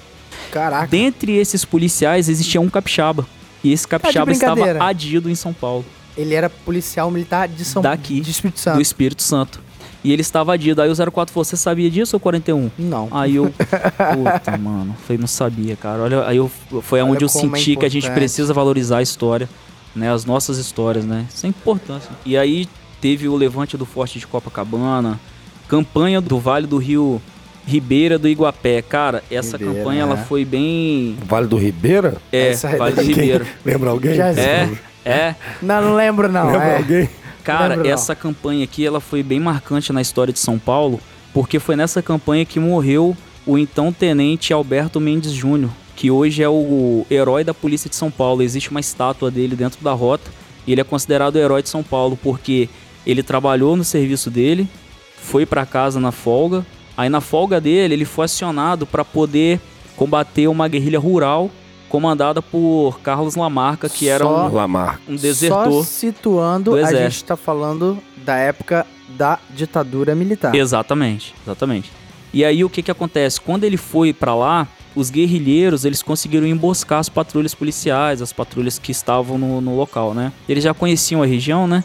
caraca. 0.51 0.89
Dentre 0.89 1.37
esses 1.37 1.65
policiais 1.65 2.29
existia 2.29 2.61
um 2.61 2.69
capixaba. 2.69 3.25
E 3.63 3.73
esse 3.73 3.87
capixaba 3.87 4.31
estava 4.33 4.55
brincadeira. 4.55 4.85
adido 4.85 5.29
em 5.31 5.35
São 5.35 5.53
Paulo, 5.53 5.85
Ele 6.17 6.35
era 6.35 6.49
policial 6.49 7.11
militar 7.11 7.49
de 7.49 7.65
São 7.65 7.83
Daqui, 7.83 8.21
de 8.21 8.31
Espírito 8.31 8.57
do 8.57 8.61
Santo. 8.61 8.81
Espírito 8.81 9.23
Santo. 9.23 9.61
E 10.03 10.13
ele 10.13 10.23
estava 10.23 10.55
adido. 10.55 10.81
Aí 10.81 10.91
o 10.91 11.13
04 11.13 11.33
falou: 11.33 11.45
Você 11.45 11.57
sabia 11.57 11.91
disso 11.91 12.17
ou 12.17 12.21
41? 12.21 12.71
Não. 12.79 13.09
Aí 13.11 13.37
eu, 13.37 13.53
puta, 13.53 14.57
mano, 14.57 14.97
foi 15.07 15.19
não 15.19 15.27
sabia, 15.27 15.77
cara. 15.77 16.03
Olha, 16.03 16.27
aí 16.27 16.39
eu 16.39 16.51
foi 16.83 17.03
onde 17.03 17.25
eu 17.25 17.27
é 17.27 17.29
senti 17.29 17.77
que 17.77 17.85
a 17.85 17.89
gente 17.89 18.11
precisa 18.11 18.55
valorizar 18.55 18.99
a 18.99 19.03
história, 19.03 19.49
né, 19.95 20.11
as 20.11 20.25
nossas 20.25 20.57
histórias, 20.59 21.05
né? 21.05 21.27
Isso 21.33 21.45
é 21.45 21.49
importância. 21.49 22.11
E 22.25 22.37
aí 22.37 22.67
teve 23.01 23.29
o 23.29 23.37
levante 23.37 23.77
do 23.77 23.85
Forte 23.85 24.19
de 24.19 24.27
Copacabana, 24.27 25.21
campanha 25.69 26.21
do 26.21 26.39
Vale 26.39 26.67
do 26.67 26.79
Rio 26.79 27.21
Ribeira 27.67 28.19
do 28.19 28.29
Iguapé. 28.29 28.83
Cara, 28.83 29.23
essa 29.31 29.57
Ribeira, 29.57 29.79
campanha 29.81 30.03
ela 30.03 30.15
é. 30.15 30.25
foi 30.25 30.45
bem 30.45 31.17
Vale 31.25 31.47
do 31.47 31.57
Ribeira? 31.57 32.17
é, 32.33 32.51
Essa 32.51 32.69
é 32.71 32.77
Vale 32.77 32.95
do. 32.95 33.03
Ribeira. 33.03 33.47
Lembra 33.65 33.91
alguém? 33.91 34.15
Já 34.15 34.29
É, 34.31 34.69
É, 35.05 35.35
Não, 35.63 35.81
não 35.83 35.95
lembro 35.95 36.31
não. 36.31 36.47
Lembra 36.47 36.65
é. 36.67 36.77
alguém? 36.79 37.11
Cara, 37.45 37.69
Lembro 37.75 37.85
não. 37.89 37.95
essa 37.95 38.15
campanha 38.15 38.65
aqui, 38.65 38.85
ela 38.85 39.01
foi 39.01 39.23
bem 39.23 39.41
marcante 39.41 39.93
na 39.93 40.01
história 40.03 40.33
de 40.33 40.39
São 40.39 40.59
Paulo, 40.59 41.01
porque 41.33 41.59
foi 41.59 41.75
nessa 41.77 42.03
campanha 42.03 42.45
que 42.45 42.61
morreu 42.61 43.17
o 43.47 43.57
então 43.57 43.93
tenente 43.93 44.53
Alberto 44.53 45.01
Mendes 45.01 45.33
Júnior, 45.33 45.71
que 45.97 46.11
hoje 46.11 46.43
é 46.43 46.49
o 46.49 47.07
herói 47.11 47.43
da 47.43 47.55
polícia 47.55 47.89
de 47.89 47.97
São 47.97 48.11
Paulo. 48.11 48.43
Existe 48.43 48.71
uma 48.71 48.81
estátua 48.81 49.31
dele 49.31 49.57
dentro 49.57 49.83
da 49.83 49.93
rota, 49.93 50.31
e 50.67 50.73
ele 50.73 50.81
é 50.83 50.85
considerado 50.85 51.37
o 51.37 51.39
herói 51.39 51.63
de 51.63 51.69
São 51.71 51.83
Paulo 51.83 52.19
porque 52.23 52.69
ele 53.07 53.23
trabalhou 53.23 53.75
no 53.77 53.85
serviço 53.85 54.31
dele, 54.31 54.69
foi 55.17 55.47
pra 55.47 55.65
casa 55.65 55.99
na 55.99 56.13
folga, 56.13 56.65
aí 57.01 57.09
na 57.09 57.21
folga 57.21 57.61
dele 57.61 57.95
ele 57.95 58.05
foi 58.05 58.27
acionado 58.27 58.87
para 58.87 59.05
poder 59.05 59.61
combater 59.97 60.49
uma 60.49 60.69
guerrilha 60.69 60.99
rural 60.99 61.51
comandada 61.89 62.41
por 62.41 63.01
Carlos 63.01 63.35
Lamarca, 63.35 63.89
que 63.89 64.09
era 64.09 64.23
Só- 64.25 64.47
um, 64.49 64.55
Lamar. 64.55 65.01
um 65.09 65.17
desertor. 65.17 65.73
Só 65.73 65.83
situando, 65.83 66.71
do 66.73 66.77
a 66.77 66.93
gente 66.93 67.25
tá 67.25 67.37
falando 67.37 67.99
da 68.25 68.37
época 68.37 68.87
da 69.09 69.39
ditadura 69.55 70.15
militar. 70.15 70.55
Exatamente, 70.55 71.35
exatamente. 71.45 71.91
E 72.33 72.45
aí 72.45 72.63
o 72.63 72.71
que 72.71 72.83
que 72.83 72.91
acontece? 72.91 73.41
Quando 73.41 73.65
ele 73.65 73.77
foi 73.77 74.13
pra 74.13 74.35
lá, 74.37 74.69
os 74.95 75.11
guerrilheiros 75.11 75.85
eles 75.85 76.01
conseguiram 76.03 76.47
emboscar 76.47 77.01
as 77.01 77.09
patrulhas 77.09 77.55
policiais, 77.55 78.23
as 78.23 78.33
patrulhas 78.33 78.79
que 78.79 78.93
estavam 78.93 79.37
no, 79.37 79.61
no 79.61 79.77
local, 79.77 80.15
né? 80.15 80.33
Eles 80.49 80.63
já 80.63 80.73
conheciam 80.73 81.23
a 81.23 81.27
região, 81.27 81.67
né? 81.67 81.83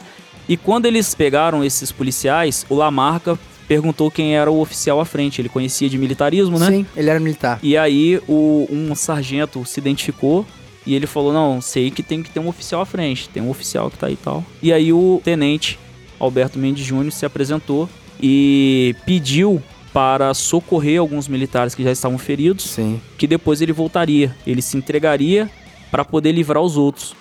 E 0.48 0.56
quando 0.56 0.86
eles 0.86 1.16
pegaram 1.16 1.64
esses 1.64 1.92
policiais, 1.92 2.64
o 2.70 2.76
Lamarca 2.76 3.40
perguntou 3.68 4.12
quem 4.12 4.36
era 4.36 4.50
o 4.50 4.60
oficial 4.60 5.00
à 5.00 5.06
frente. 5.06 5.42
Ele 5.42 5.50
conhecia 5.50 5.90
de 5.90 5.98
militarismo, 5.98 6.60
né? 6.60 6.68
Sim, 6.68 6.86
ele 6.96 7.10
era 7.10 7.20
militar. 7.20 7.60
E 7.62 7.78
aí 7.78 8.22
o, 8.28 8.68
um 8.72 8.94
sargento 8.96 9.64
se 9.66 9.80
identificou 9.80 10.46
e 10.86 10.96
ele 10.96 11.08
falou: 11.08 11.34
Não, 11.34 11.62
sei 11.62 11.92
que 11.92 12.04
tem 12.04 12.22
que 12.22 12.30
ter 12.30 12.40
um 12.40 12.48
oficial 12.48 12.82
à 12.82 12.86
frente, 12.86 13.30
tem 13.30 13.42
um 13.42 13.50
oficial 13.50 13.90
que 13.90 13.98
tá 13.98 14.08
aí 14.08 14.14
e 14.14 14.18
tal. 14.18 14.44
E 14.62 14.72
aí 14.72 14.94
o 14.94 15.22
tenente 15.24 15.80
Alberto 16.20 16.60
Mendes 16.60 16.86
Júnior 16.86 17.12
se 17.12 17.26
apresentou 17.26 17.90
e 18.22 18.96
pediu 19.06 19.62
para 19.94 20.34
socorrer 20.34 21.00
alguns 21.00 21.28
militares 21.28 21.74
que 21.74 21.84
já 21.84 21.92
estavam 21.92 22.18
feridos, 22.18 22.66
Sim. 22.66 23.00
que 23.18 23.26
depois 23.26 23.62
ele 23.62 23.72
voltaria, 23.72 24.36
ele 24.46 24.62
se 24.62 24.76
entregaria 24.76 25.50
para 25.90 26.04
poder 26.04 26.34
livrar 26.34 26.62
os 26.62 26.76
outros. 26.76 27.16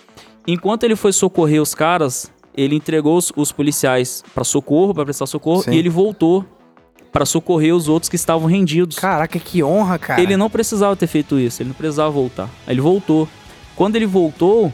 Enquanto 0.47 0.82
ele 0.84 0.97
foi 0.97 1.12
socorrer 1.12 1.62
os 1.62 1.74
caras, 1.74 2.30
ele 2.57 2.74
entregou 2.76 3.16
os, 3.16 3.32
os 3.36 3.52
policiais 3.52 4.22
para 4.34 4.44
socorro, 4.44 4.94
para 4.94 5.05
prestar 5.05 5.26
socorro, 5.26 5.62
Sim. 5.62 5.72
e 5.72 5.78
ele 5.78 5.88
voltou 5.88 6.44
para 7.12 7.24
socorrer 7.24 7.74
os 7.74 7.88
outros 7.88 8.09
que 8.09 8.16
estavam 8.16 8.46
rendidos. 8.48 8.98
Caraca, 8.98 9.38
que 9.38 9.62
honra, 9.62 9.98
cara. 9.98 10.20
Ele 10.20 10.36
não 10.36 10.50
precisava 10.50 10.96
ter 10.96 11.07
feito 11.07 11.38
isso, 11.38 11.62
ele 11.62 11.68
não 11.68 11.74
precisava 11.76 12.11
voltar. 12.11 12.48
Ele 12.66 12.80
voltou. 12.80 13.28
Quando 13.76 13.96
ele 13.96 14.07
voltou, 14.07 14.72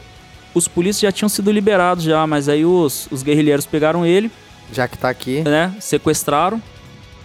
os 0.55 0.67
polícias 0.67 1.01
já 1.03 1.13
tinham 1.13 1.29
sido 1.29 1.51
liberados 1.51 2.05
já, 2.05 2.27
mas 2.27 2.49
aí 2.49 2.65
os, 2.65 3.09
os 3.11 3.23
guerrilheiros 3.23 3.67
pegaram 3.67 4.05
ele, 4.07 4.31
Já 4.73 4.89
que 4.89 4.97
tá 4.97 5.09
aqui. 5.11 5.43
né, 5.43 5.75
sequestraram 5.81 6.63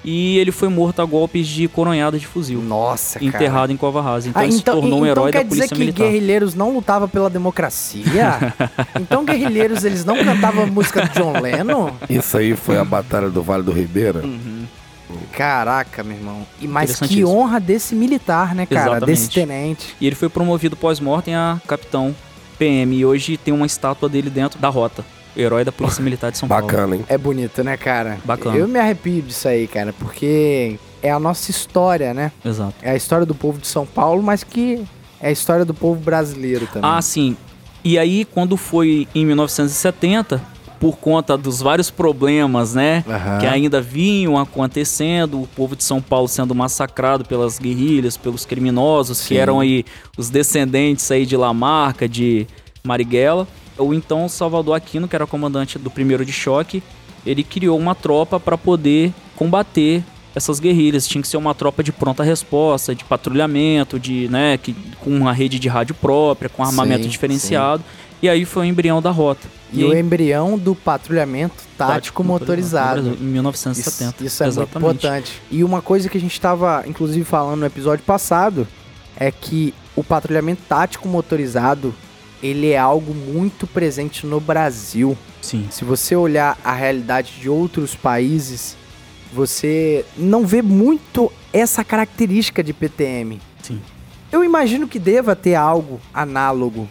e 0.06 0.38
ele 0.38 0.52
foi 0.52 0.70
morto 0.70 1.02
a 1.02 1.06
golpes 1.06 1.48
de 1.48 1.68
coronhada 1.68 2.20
de 2.20 2.28
fuzil, 2.28 2.62
Nossa, 2.62 3.20
cara. 3.20 3.26
enterrado 3.26 3.74
em 3.74 3.78
Cova 3.78 4.02
Rasa. 4.02 4.30
Então 4.30 4.42
Ah, 4.42 4.46
ele 4.46 4.54
se 4.54 4.64
tornou 4.64 5.00
um 5.00 5.06
então 5.06 5.06
herói 5.08 5.32
quer 5.32 5.44
da 5.44 5.50
polícia 5.50 5.64
dizer 5.68 5.76
que 5.76 5.80
militar. 5.80 6.04
guerrilheiros 6.06 6.54
não 6.54 6.72
lutavam 6.74 7.10
pela 7.10 7.30
democracia? 7.30 8.54
então 9.02 9.26
guerrilheiros, 9.26 9.84
eles 9.84 10.06
não 10.06 10.16
cantavam 10.24 10.68
música 10.68 11.02
do 11.06 11.10
John 11.14 11.40
Lennon? 11.42 11.90
Isso 12.10 12.38
aí 12.38 12.56
foi 12.56 12.78
a 12.78 12.86
Batalha 12.86 13.30
do 13.30 13.42
Vale 13.42 13.64
do 13.64 13.72
Ribeira. 13.72 14.22
Uhum. 14.24 14.66
Caraca, 15.32 16.04
meu 16.04 16.16
irmão. 16.18 16.46
E 16.60 16.68
mas 16.68 17.00
que 17.00 17.24
honra 17.24 17.60
desse 17.60 17.96
militar, 17.96 18.56
né, 18.56 18.66
cara? 18.66 18.92
Exatamente. 18.92 19.06
Desse 19.06 19.30
tenente. 19.30 19.96
E 20.00 20.08
ele 20.08 20.16
foi 20.16 20.30
promovido 20.30 20.76
pós-mortem 20.76 21.36
a 21.36 21.60
capitão 21.68 22.16
PM 22.58 22.96
e 22.96 23.06
hoje 23.06 23.38
tem 23.38 23.54
uma 23.54 23.66
estátua 23.66 24.08
dele 24.10 24.30
dentro 24.30 24.60
da 24.60 24.70
rota, 24.70 25.06
herói 25.36 25.64
da 25.64 25.72
polícia 25.72 26.04
militar 26.04 26.32
de 26.32 26.38
São 26.38 26.48
Paulo. 26.48 26.66
Bacana, 26.66 26.96
hein? 26.96 27.06
É 27.08 27.18
bonito, 27.18 27.64
né, 27.64 27.78
cara? 27.78 28.18
Bacana. 28.24 28.56
Eu 28.56 28.68
me 28.68 28.80
arrepio 28.80 29.22
disso 29.22 29.48
aí, 29.48 29.68
cara, 29.68 29.94
porque 29.94 30.78
é 31.02 31.12
a 31.12 31.20
nossa 31.20 31.52
história, 31.52 32.14
né? 32.14 32.32
Exato. 32.44 32.74
É 32.82 32.92
a 32.92 32.96
história 32.96 33.26
do 33.26 33.36
povo 33.36 33.60
de 33.60 33.68
São 33.68 33.86
Paulo, 33.86 34.24
mas 34.24 34.44
que 34.44 34.84
é 35.20 35.30
a 35.30 35.32
história 35.32 35.66
do 35.66 35.74
povo 35.74 36.00
brasileiro 36.00 36.68
também. 36.68 36.90
Ah, 36.90 37.02
sim. 37.02 37.38
E 37.84 38.00
aí, 38.00 38.26
quando 38.26 38.58
foi 38.58 39.08
em 39.14 39.26
1970, 39.26 40.42
por 40.80 40.98
conta 40.98 41.38
dos 41.38 41.62
vários 41.62 41.90
problemas, 41.90 42.74
né? 42.74 43.04
Aham. 43.08 43.38
Que 43.40 43.46
ainda 43.46 43.82
vinham 43.82 44.38
acontecendo, 44.38 45.42
o 45.42 45.48
povo 45.48 45.76
de 45.76 45.84
São 45.84 46.02
Paulo 46.02 46.28
sendo 46.28 46.54
massacrado 46.54 47.26
pelas 47.26 47.60
guerrilhas, 47.60 48.18
pelos 48.18 48.46
criminosos, 48.46 49.22
que 49.22 49.30
Sim. 49.30 49.38
eram 49.38 49.60
aí 49.60 49.86
os 50.18 50.30
descendentes 50.30 51.10
aí 51.12 51.26
de 51.26 51.38
Lamarca, 51.38 52.08
de 52.08 52.48
Marighella. 52.84 53.48
O 53.78 53.94
então 53.94 54.28
Salvador 54.30 54.76
Aquino, 54.76 55.08
que 55.08 55.16
era 55.16 55.28
comandante 55.28 55.78
do 55.78 55.90
primeiro 55.90 56.26
de 56.26 56.32
choque, 56.32 56.82
ele 57.26 57.44
criou 57.44 57.78
uma 57.78 57.96
tropa 57.96 58.40
para 58.40 58.58
poder 58.58 59.14
combater 59.36 60.04
essas 60.34 60.60
guerrilhas. 60.60 61.08
Tinha 61.08 61.22
que 61.22 61.28
ser 61.28 61.38
uma 61.38 61.56
tropa 61.56 61.84
de 61.84 61.92
pronta 61.92 62.24
resposta, 62.24 62.94
de 62.94 63.04
patrulhamento, 63.04 64.00
de, 64.00 64.28
né, 64.30 64.58
que, 64.58 64.76
com 65.00 65.10
uma 65.10 65.34
rede 65.34 65.58
de 65.60 65.68
rádio 65.68 65.96
própria, 65.96 66.50
com 66.50 66.64
armamento 66.64 67.04
Sim, 67.04 67.10
diferenciado. 67.10 67.84
E 68.22 68.30
aí 68.30 68.46
foi 68.46 68.64
o 68.64 68.66
embrião 68.70 69.02
da 69.02 69.12
rota. 69.12 69.48
E 69.74 69.84
o 69.84 69.98
embrião 69.98 70.58
do 70.58 70.74
patrulhamento 70.74 71.56
tático 71.78 72.24
motorizado. 72.24 73.02
no 73.02 73.10
Brasil, 73.10 73.28
Em 73.28 73.32
1970. 73.32 74.24
Isso, 74.24 74.26
isso 74.26 74.44
é 74.44 74.46
muito 74.46 74.60
Exatamente. 74.60 74.98
importante. 74.98 75.42
E 75.52 75.64
uma 75.64 75.82
coisa 75.82 76.08
que 76.10 76.18
a 76.18 76.22
gente 76.22 76.32
estava, 76.32 76.84
inclusive, 76.88 77.26
falando 77.26 77.60
no 77.60 77.66
episódio 77.66 78.06
passado 78.06 78.68
é 79.18 79.30
que 79.32 79.74
o 79.96 80.04
patrulhamento 80.04 80.62
tático 80.68 81.08
motorizado 81.08 81.94
ele 82.42 82.72
é 82.72 82.78
algo 82.78 83.14
muito 83.14 83.66
presente 83.68 84.26
no 84.26 84.40
Brasil. 84.40 85.18
Sim. 85.42 85.68
Se 85.72 85.84
você 85.86 86.16
olhar 86.16 86.58
a 86.64 86.74
realidade 86.74 87.34
de 87.40 87.50
outros 87.50 87.96
países, 87.96 88.76
você 89.34 90.06
não 90.18 90.46
vê 90.46 90.62
muito 90.62 91.32
essa 91.52 91.84
característica 91.84 92.64
de 92.64 92.74
PTM. 92.74 93.40
Sim. 93.62 93.82
Eu 94.32 94.44
imagino 94.44 94.88
que 94.88 95.00
deva 95.00 95.36
ter 95.36 95.56
algo 95.56 96.00
análogo, 96.14 96.90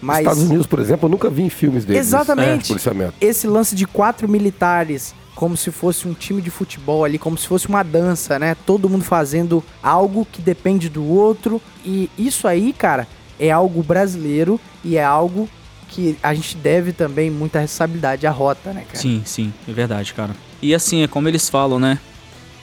mas 0.00 0.20
Estados 0.20 0.42
Unidos, 0.42 0.66
por 0.66 0.78
exemplo, 0.78 1.06
eu 1.06 1.10
nunca 1.10 1.28
vi 1.28 1.42
em 1.42 1.50
filmes 1.50 1.84
deles. 1.84 2.06
Exatamente. 2.06 2.66
É, 2.66 2.68
policiamento. 2.68 3.14
esse 3.20 3.46
lance 3.46 3.74
de 3.74 3.86
quatro 3.86 4.28
militares, 4.28 5.14
como 5.34 5.56
se 5.56 5.70
fosse 5.70 6.06
um 6.06 6.14
time 6.14 6.40
de 6.40 6.50
futebol 6.50 7.04
ali, 7.04 7.18
como 7.18 7.36
se 7.36 7.46
fosse 7.46 7.68
uma 7.68 7.82
dança, 7.82 8.38
né? 8.38 8.56
Todo 8.66 8.88
mundo 8.88 9.04
fazendo 9.04 9.62
algo 9.82 10.26
que 10.30 10.40
depende 10.40 10.88
do 10.88 11.04
outro. 11.04 11.60
E 11.84 12.10
isso 12.16 12.46
aí, 12.46 12.72
cara, 12.72 13.06
é 13.38 13.50
algo 13.50 13.82
brasileiro 13.82 14.60
e 14.84 14.96
é 14.96 15.04
algo 15.04 15.48
que 15.88 16.16
a 16.22 16.34
gente 16.34 16.56
deve 16.56 16.92
também 16.92 17.30
muita 17.30 17.60
responsabilidade 17.60 18.26
à 18.26 18.30
rota, 18.30 18.72
né, 18.72 18.82
cara? 18.86 18.98
Sim, 18.98 19.22
sim, 19.24 19.52
é 19.66 19.72
verdade, 19.72 20.12
cara. 20.12 20.34
E 20.60 20.74
assim, 20.74 21.02
é 21.02 21.08
como 21.08 21.28
eles 21.28 21.48
falam, 21.48 21.78
né? 21.78 21.98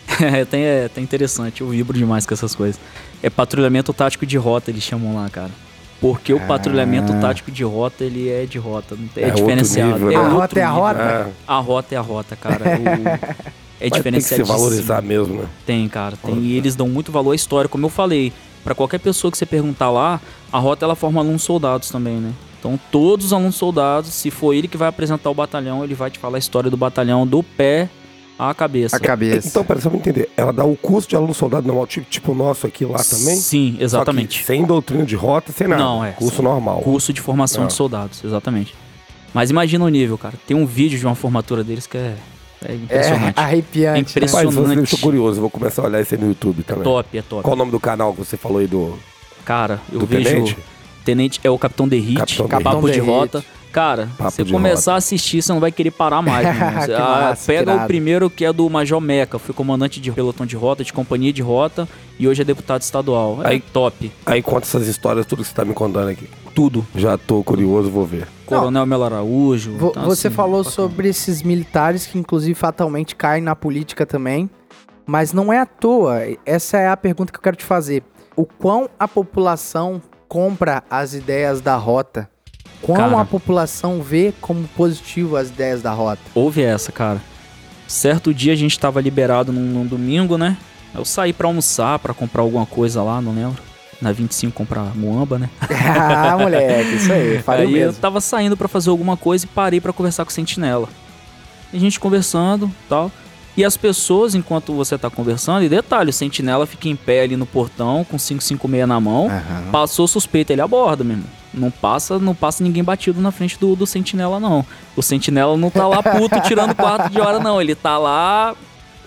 é 0.21 0.41
até, 0.41 0.61
é 0.61 0.85
até 0.85 1.01
interessante, 1.01 1.61
eu 1.61 1.69
vibro 1.69 1.97
demais 1.97 2.25
com 2.25 2.33
essas 2.33 2.53
coisas. 2.53 2.79
É 3.23 3.29
patrulhamento 3.29 3.91
tático 3.93 4.25
de 4.25 4.37
rota, 4.37 4.69
eles 4.69 4.83
chamam 4.83 5.15
lá, 5.15 5.27
cara. 5.29 5.49
Porque 5.99 6.33
o 6.33 6.39
patrulhamento 6.41 7.13
Ah. 7.13 7.19
tático 7.19 7.49
de 7.49 7.63
rota, 7.63 8.03
ele 8.03 8.29
é 8.29 8.45
de 8.45 8.59
rota, 8.59 8.95
não 8.95 9.07
tem- 9.07 9.23
é, 9.23 9.27
É 9.27 9.29
outro 9.31 9.45
diferenciado. 9.45 9.93
nível, 9.93 10.11
é 10.11 10.13
né? 10.13 10.19
A 10.19 10.21
outro 10.23 10.37
rota 10.39 10.59
é 10.59 10.63
a 10.63 10.69
rota? 10.69 10.99
É, 11.01 11.27
A 11.47 11.57
rota 11.59 11.95
é 11.95 11.97
a 11.97 12.01
rota, 12.01 12.35
cara. 12.35 12.63
O- 12.77 13.55
É 13.77 13.89
mas 13.89 14.03
tem 14.03 14.13
que 14.13 14.21
se 14.21 14.41
valorizar 14.43 15.01
mesmo, 15.01 15.41
né? 15.41 15.47
Tem, 15.65 15.87
cara, 15.89 16.15
tem. 16.15 16.37
E 16.39 16.55
eles 16.57 16.75
dão 16.77 16.87
muito 16.87 17.11
valor 17.11 17.31
à 17.31 17.35
história, 17.35 17.67
como 17.67 17.85
eu 17.85 17.89
falei. 17.89 18.31
Pra 18.65 18.75
qualquer 18.75 18.99
pessoa 18.99 19.31
que 19.31 19.37
você 19.37 19.45
perguntar 19.45 19.89
lá, 19.91 20.19
a 20.51 20.59
rota 20.59 20.83
ela 20.85 20.95
forma 20.95 21.21
alunos 21.21 21.43
soldados 21.43 21.89
também, 21.89 22.15
né? 22.17 22.33
Então 22.59 22.77
todos 22.91 23.27
os 23.27 23.31
alunos 23.33 23.55
soldados, 23.55 24.09
se 24.11 24.29
for 24.29 24.53
ele 24.53 24.67
que 24.67 24.75
vai 24.75 24.89
apresentar 24.89 25.29
o 25.29 25.33
batalhão, 25.33 25.83
ele 25.83 25.93
vai 25.93 26.09
te 26.11 26.19
falar 26.19 26.37
a 26.37 26.39
história 26.39 26.69
do 26.69 26.75
batalhão 26.75 27.25
do 27.25 27.41
pé 27.43 27.87
à 28.37 28.53
cabeça. 28.53 28.97
A 28.97 28.99
cabeça. 28.99 29.47
Então, 29.47 29.63
pera, 29.63 29.79
só 29.79 29.89
pra 29.89 29.97
entender. 29.99 30.29
Ela 30.35 30.51
dá 30.51 30.65
o 30.65 30.75
curso 30.75 31.07
de 31.07 31.15
aluno 31.15 31.33
soldado 31.33 31.65
normal, 31.67 31.87
tipo, 31.87 32.05
tipo 32.09 32.31
o 32.31 32.35
nosso 32.35 32.67
aqui 32.67 32.83
lá 32.83 32.97
também? 32.97 33.35
Sim, 33.37 33.71
Só 33.73 33.77
que 33.77 33.83
exatamente. 33.83 34.43
sem 34.43 34.65
doutrina 34.65 35.05
de 35.05 35.15
rota, 35.15 35.51
sem 35.53 35.67
nada. 35.67 35.81
Não, 35.81 36.03
é. 36.03 36.11
Curso 36.11 36.41
normal. 36.41 36.81
Curso 36.81 37.13
de 37.13 37.21
formação 37.21 37.63
Ah. 37.63 37.67
de 37.67 37.73
soldados, 37.73 38.23
exatamente. 38.25 38.73
Mas 39.33 39.51
imagina 39.51 39.85
o 39.85 39.89
nível, 39.89 40.17
cara. 40.17 40.33
Tem 40.47 40.57
um 40.57 40.65
vídeo 40.65 40.97
de 40.97 41.05
uma 41.05 41.13
formatura 41.15 41.63
deles 41.63 41.85
que 41.85 41.97
é, 41.97 42.15
é 42.67 42.71
É 42.71 42.75
impressionante. 42.75 43.39
arrepiante. 43.39 44.11
Impressionante. 44.17 44.55
né? 44.55 44.61
Você 44.67 44.75
deixou 44.75 44.99
curioso, 44.99 45.37
eu 45.37 45.41
vou 45.41 45.49
começar 45.49 45.81
a 45.81 45.85
olhar 45.85 46.01
isso 46.01 46.13
aí 46.15 46.21
no 46.21 46.27
YouTube 46.27 46.63
também. 46.63 46.83
top, 46.83 47.17
é 47.17 47.21
top. 47.21 47.43
Qual 47.43 47.53
o 47.53 47.57
nome 47.57 47.71
do 47.71 47.79
canal 47.79 48.13
que 48.13 48.19
você 48.19 48.35
falou 48.37 48.57
aí 48.59 48.67
do, 48.67 48.97
Cara, 49.43 49.79
eu 49.91 49.99
do 49.99 50.05
vejo. 50.05 50.23
Tenente? 50.29 50.57
Tenente 51.03 51.39
é 51.43 51.49
o 51.49 51.57
Capitão 51.59 51.87
Derrite, 51.87 52.37
Capitão 52.43 52.61
Papo 52.61 52.89
de 52.89 52.99
Rota. 52.99 53.45
Cara, 53.71 54.07
Papo 54.17 54.31
você 54.31 54.43
de 54.45 54.53
começar 54.53 54.93
a 54.93 54.95
assistir, 54.95 55.41
você 55.41 55.51
não 55.51 55.59
vai 55.59 55.69
querer 55.71 55.91
parar 55.91 56.21
mais. 56.21 56.47
Ah, 56.95 57.29
massa, 57.29 57.45
pega 57.45 57.75
o 57.75 57.85
primeiro 57.87 58.29
que 58.29 58.45
é 58.45 58.53
do 58.53 58.69
Major 58.69 59.01
Meca, 59.01 59.37
fui 59.37 59.53
comandante 59.53 59.99
de 59.99 60.11
pelotão 60.11 60.45
de 60.45 60.55
rota, 60.55 60.83
de 60.83 60.93
companhia 60.93 61.33
de 61.33 61.41
rota 61.41 61.87
e 62.17 62.25
hoje 62.27 62.41
é 62.41 62.45
deputado 62.45 62.81
estadual. 62.81 63.39
É 63.43 63.49
Aí- 63.49 63.59
top. 63.59 64.09
Aí 64.25 64.41
conta 64.41 64.65
essas 64.65 64.87
histórias, 64.87 65.25
tudo 65.25 65.41
que 65.43 65.49
você 65.49 65.53
tá 65.53 65.65
me 65.65 65.73
contando 65.73 66.07
aqui. 66.09 66.27
Tudo. 66.55 66.87
Já 66.95 67.17
tô 67.17 67.43
curioso, 67.43 67.91
vou 67.91 68.05
ver. 68.05 68.27
Coronel 68.45 68.85
Melo 68.85 69.03
Araújo. 69.03 69.73
Vo- 69.77 69.89
então, 69.89 70.05
você 70.05 70.27
assim, 70.29 70.35
falou 70.35 70.59
bacana. 70.63 70.71
sobre 70.73 71.09
esses 71.09 71.43
militares 71.43 72.07
que, 72.07 72.17
inclusive, 72.17 72.55
fatalmente 72.55 73.13
caem 73.15 73.43
na 73.43 73.55
política 73.55 74.05
também. 74.05 74.49
Mas 75.05 75.33
não 75.33 75.51
é 75.51 75.59
à 75.59 75.65
toa. 75.65 76.21
Essa 76.45 76.77
é 76.77 76.87
a 76.87 76.95
pergunta 76.97 77.31
que 77.31 77.37
eu 77.37 77.43
quero 77.43 77.57
te 77.57 77.65
fazer. 77.65 78.03
O 78.37 78.45
quão 78.45 78.89
a 78.97 79.07
população 79.07 80.01
compra 80.27 80.81
as 80.89 81.13
ideias 81.13 81.59
da 81.61 81.75
rota? 81.75 82.29
quão 82.81 82.97
Cara. 82.97 83.21
a 83.21 83.25
população 83.25 84.01
vê 84.01 84.33
como 84.39 84.67
positivo 84.69 85.35
as 85.37 85.49
ideias 85.49 85.81
da 85.81 85.91
rota. 85.91 86.21
Houve 86.33 86.61
essa, 86.61 86.91
cara. 86.91 87.21
Certo 87.87 88.33
dia 88.33 88.53
a 88.53 88.55
gente 88.55 88.79
tava 88.79 89.01
liberado 89.01 89.51
num, 89.51 89.61
num 89.61 89.85
domingo, 89.85 90.37
né? 90.37 90.57
Eu 90.93 91.03
saí 91.05 91.33
pra 91.33 91.47
almoçar, 91.47 91.99
pra 91.99 92.13
comprar 92.13 92.41
alguma 92.41 92.65
coisa 92.65 93.03
lá, 93.03 93.21
não 93.21 93.33
lembro. 93.33 93.61
Na 94.05 94.11
25 94.11 94.53
comprar 94.53 94.95
muamba, 94.95 95.39
né? 95.39 95.49
ah, 95.67 96.37
moleque, 96.37 96.95
isso 96.95 97.11
aí, 97.11 97.41
faria 97.41 97.65
Aí 97.65 97.73
eu 97.73 97.87
mesmo. 97.87 97.99
tava 97.99 98.21
saindo 98.21 98.55
pra 98.55 98.67
fazer 98.67 98.91
alguma 98.91 99.17
coisa 99.17 99.45
e 99.45 99.47
parei 99.47 99.81
pra 99.81 99.91
conversar 99.91 100.23
com 100.23 100.29
o 100.29 100.33
sentinela. 100.33 100.87
A 101.73 101.77
gente 101.79 101.99
conversando, 101.99 102.69
tal. 102.87 103.11
E 103.57 103.65
as 103.65 103.75
pessoas, 103.75 104.35
enquanto 104.35 104.73
você 104.75 104.95
tá 104.95 105.09
conversando, 105.09 105.63
e 105.63 105.69
detalhe, 105.69 106.11
o 106.11 106.13
sentinela 106.13 106.67
fica 106.67 106.87
em 106.87 106.95
pé 106.95 107.23
ali 107.23 107.35
no 107.35 107.47
portão 107.47 108.03
com 108.03 108.15
556 108.19 108.87
na 108.87 108.99
mão. 108.99 109.25
Aham. 109.25 109.71
Passou 109.71 110.07
suspeito, 110.07 110.51
ele 110.53 110.61
aborda, 110.61 111.03
meu 111.03 111.15
irmão. 111.17 111.29
Não 111.51 111.71
passa, 111.71 112.19
não 112.19 112.35
passa 112.35 112.63
ninguém 112.63 112.83
batido 112.83 113.19
na 113.19 113.31
frente 113.31 113.57
do, 113.57 113.75
do 113.75 113.87
sentinela, 113.87 114.39
não. 114.39 114.63
O 114.95 115.01
sentinela 115.01 115.57
não 115.57 115.71
tá 115.71 115.87
lá 115.87 116.03
puto 116.03 116.39
tirando 116.41 116.75
quarto 116.77 117.09
de 117.11 117.19
hora, 117.19 117.39
não. 117.39 117.59
Ele 117.59 117.73
tá 117.73 117.97
lá 117.97 118.53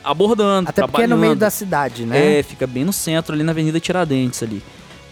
abordando, 0.02 0.70
Até 0.70 0.82
porque 0.82 1.02
é 1.02 1.06
no 1.06 1.16
meio 1.16 1.36
trabalhando. 1.36 1.38
da 1.38 1.50
cidade, 1.50 2.04
né? 2.04 2.40
É, 2.40 2.42
fica 2.42 2.66
bem 2.66 2.84
no 2.84 2.92
centro, 2.92 3.34
ali 3.34 3.44
na 3.44 3.52
Avenida 3.52 3.78
Tiradentes 3.78 4.42
ali. 4.42 4.60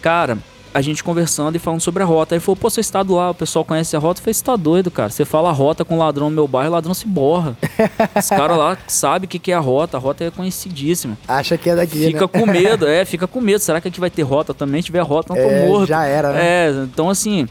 Cara, 0.07 0.37
a 0.73 0.79
gente 0.79 1.03
conversando 1.03 1.57
e 1.57 1.59
falando 1.59 1.81
sobre 1.81 2.01
a 2.01 2.05
rota. 2.05 2.33
Aí 2.33 2.39
falou, 2.39 2.55
pô, 2.55 2.69
você 2.69 2.79
está 2.79 3.03
do 3.03 3.15
lá, 3.15 3.31
o 3.31 3.33
pessoal 3.33 3.65
conhece 3.65 3.93
a 3.93 3.99
rota. 3.99 4.21
Eu 4.21 4.23
falei, 4.23 4.33
você 4.35 4.41
tá 4.41 4.55
doido, 4.55 4.89
cara. 4.89 5.09
Você 5.09 5.25
fala 5.25 5.49
a 5.49 5.51
rota 5.51 5.83
com 5.83 5.97
ladrão 5.97 6.29
no 6.29 6.35
meu 6.37 6.47
bairro, 6.47 6.69
o 6.69 6.73
ladrão 6.75 6.93
se 6.93 7.05
borra. 7.05 7.57
Os 8.15 8.29
caras 8.29 8.57
lá 8.57 8.77
sabem 8.87 9.25
o 9.25 9.27
que, 9.27 9.37
que 9.37 9.51
é 9.51 9.55
a 9.55 9.59
rota, 9.59 9.97
a 9.97 9.99
rota 9.99 10.23
é 10.23 10.31
conhecidíssima. 10.31 11.17
Acha 11.27 11.57
que 11.57 11.69
é 11.69 11.75
daqui, 11.75 12.05
Fica 12.05 12.21
né? 12.21 12.27
com 12.27 12.45
medo, 12.47 12.87
é, 12.87 13.03
fica 13.03 13.27
com 13.27 13.41
medo. 13.41 13.59
Será 13.59 13.81
que 13.81 13.89
aqui 13.89 13.99
vai 13.99 14.09
ter 14.09 14.21
rota 14.21 14.53
também? 14.53 14.81
Se 14.81 14.85
tiver 14.85 15.01
rota, 15.01 15.33
não 15.35 15.41
tô 15.43 15.49
É, 15.49 15.67
morto. 15.67 15.87
já 15.87 16.05
era, 16.05 16.31
né? 16.31 16.39
É, 16.41 16.69
então 16.83 17.09
assim, 17.09 17.45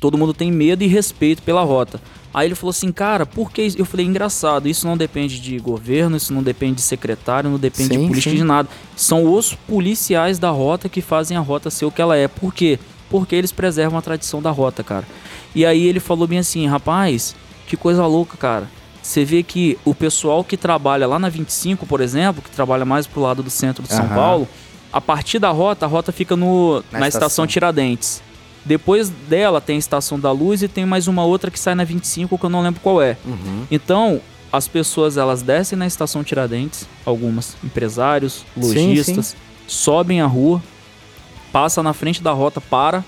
todo 0.00 0.16
mundo 0.16 0.32
tem 0.32 0.50
medo 0.50 0.82
e 0.82 0.86
respeito 0.86 1.42
pela 1.42 1.62
rota. 1.62 2.00
Aí 2.36 2.48
ele 2.48 2.54
falou 2.54 2.68
assim, 2.68 2.92
cara, 2.92 3.24
por 3.24 3.50
que 3.50 3.62
isso? 3.62 3.78
Eu 3.78 3.86
falei, 3.86 4.04
engraçado, 4.04 4.68
isso 4.68 4.86
não 4.86 4.94
depende 4.94 5.40
de 5.40 5.58
governo, 5.58 6.18
isso 6.18 6.34
não 6.34 6.42
depende 6.42 6.74
de 6.74 6.82
secretário, 6.82 7.48
não 7.48 7.58
depende 7.58 7.94
Sim, 7.94 8.00
de 8.02 8.06
política 8.08 8.30
sim. 8.32 8.36
de 8.36 8.44
nada. 8.44 8.68
São 8.94 9.32
os 9.32 9.54
policiais 9.54 10.38
da 10.38 10.50
rota 10.50 10.86
que 10.86 11.00
fazem 11.00 11.34
a 11.34 11.40
rota 11.40 11.70
ser 11.70 11.86
o 11.86 11.90
que 11.90 12.02
ela 12.02 12.14
é. 12.14 12.28
Por 12.28 12.52
quê? 12.52 12.78
Porque 13.08 13.34
eles 13.34 13.52
preservam 13.52 13.98
a 13.98 14.02
tradição 14.02 14.42
da 14.42 14.50
rota, 14.50 14.84
cara. 14.84 15.06
E 15.54 15.64
aí 15.64 15.86
ele 15.86 15.98
falou 15.98 16.26
bem 16.26 16.40
assim, 16.40 16.66
rapaz, 16.66 17.34
que 17.66 17.74
coisa 17.74 18.04
louca, 18.04 18.36
cara. 18.36 18.68
Você 19.02 19.24
vê 19.24 19.42
que 19.42 19.78
o 19.82 19.94
pessoal 19.94 20.44
que 20.44 20.58
trabalha 20.58 21.06
lá 21.06 21.18
na 21.18 21.30
25, 21.30 21.86
por 21.86 22.02
exemplo, 22.02 22.42
que 22.42 22.50
trabalha 22.50 22.84
mais 22.84 23.06
pro 23.06 23.22
lado 23.22 23.42
do 23.42 23.48
centro 23.48 23.82
de 23.82 23.88
São 23.88 24.04
Aham. 24.04 24.14
Paulo, 24.14 24.48
a 24.92 25.00
partir 25.00 25.38
da 25.38 25.50
rota, 25.50 25.86
a 25.86 25.88
rota 25.88 26.12
fica 26.12 26.36
no, 26.36 26.82
Na 26.92 26.98
na, 26.98 27.08
estação. 27.08 27.28
estação 27.28 27.46
Tiradentes. 27.46 28.20
Depois 28.66 29.08
dela 29.08 29.60
tem 29.60 29.76
a 29.76 29.78
Estação 29.78 30.18
da 30.18 30.32
Luz 30.32 30.60
e 30.60 30.66
tem 30.68 30.84
mais 30.84 31.06
uma 31.06 31.24
outra 31.24 31.50
que 31.52 31.58
sai 31.58 31.74
na 31.76 31.84
25 31.84 32.36
que 32.36 32.44
eu 32.44 32.50
não 32.50 32.62
lembro 32.62 32.80
qual 32.80 33.00
é. 33.00 33.16
Uhum. 33.24 33.64
Então, 33.70 34.20
as 34.52 34.66
pessoas 34.66 35.16
elas 35.16 35.40
descem 35.40 35.78
na 35.78 35.86
Estação 35.86 36.24
Tiradentes, 36.24 36.86
algumas 37.04 37.56
empresários, 37.62 38.44
lojistas, 38.56 39.36
sobem 39.68 40.20
a 40.20 40.26
rua, 40.26 40.60
passa 41.52 41.80
na 41.80 41.92
frente 41.92 42.20
da 42.20 42.32
rota, 42.32 42.60
para, 42.60 43.04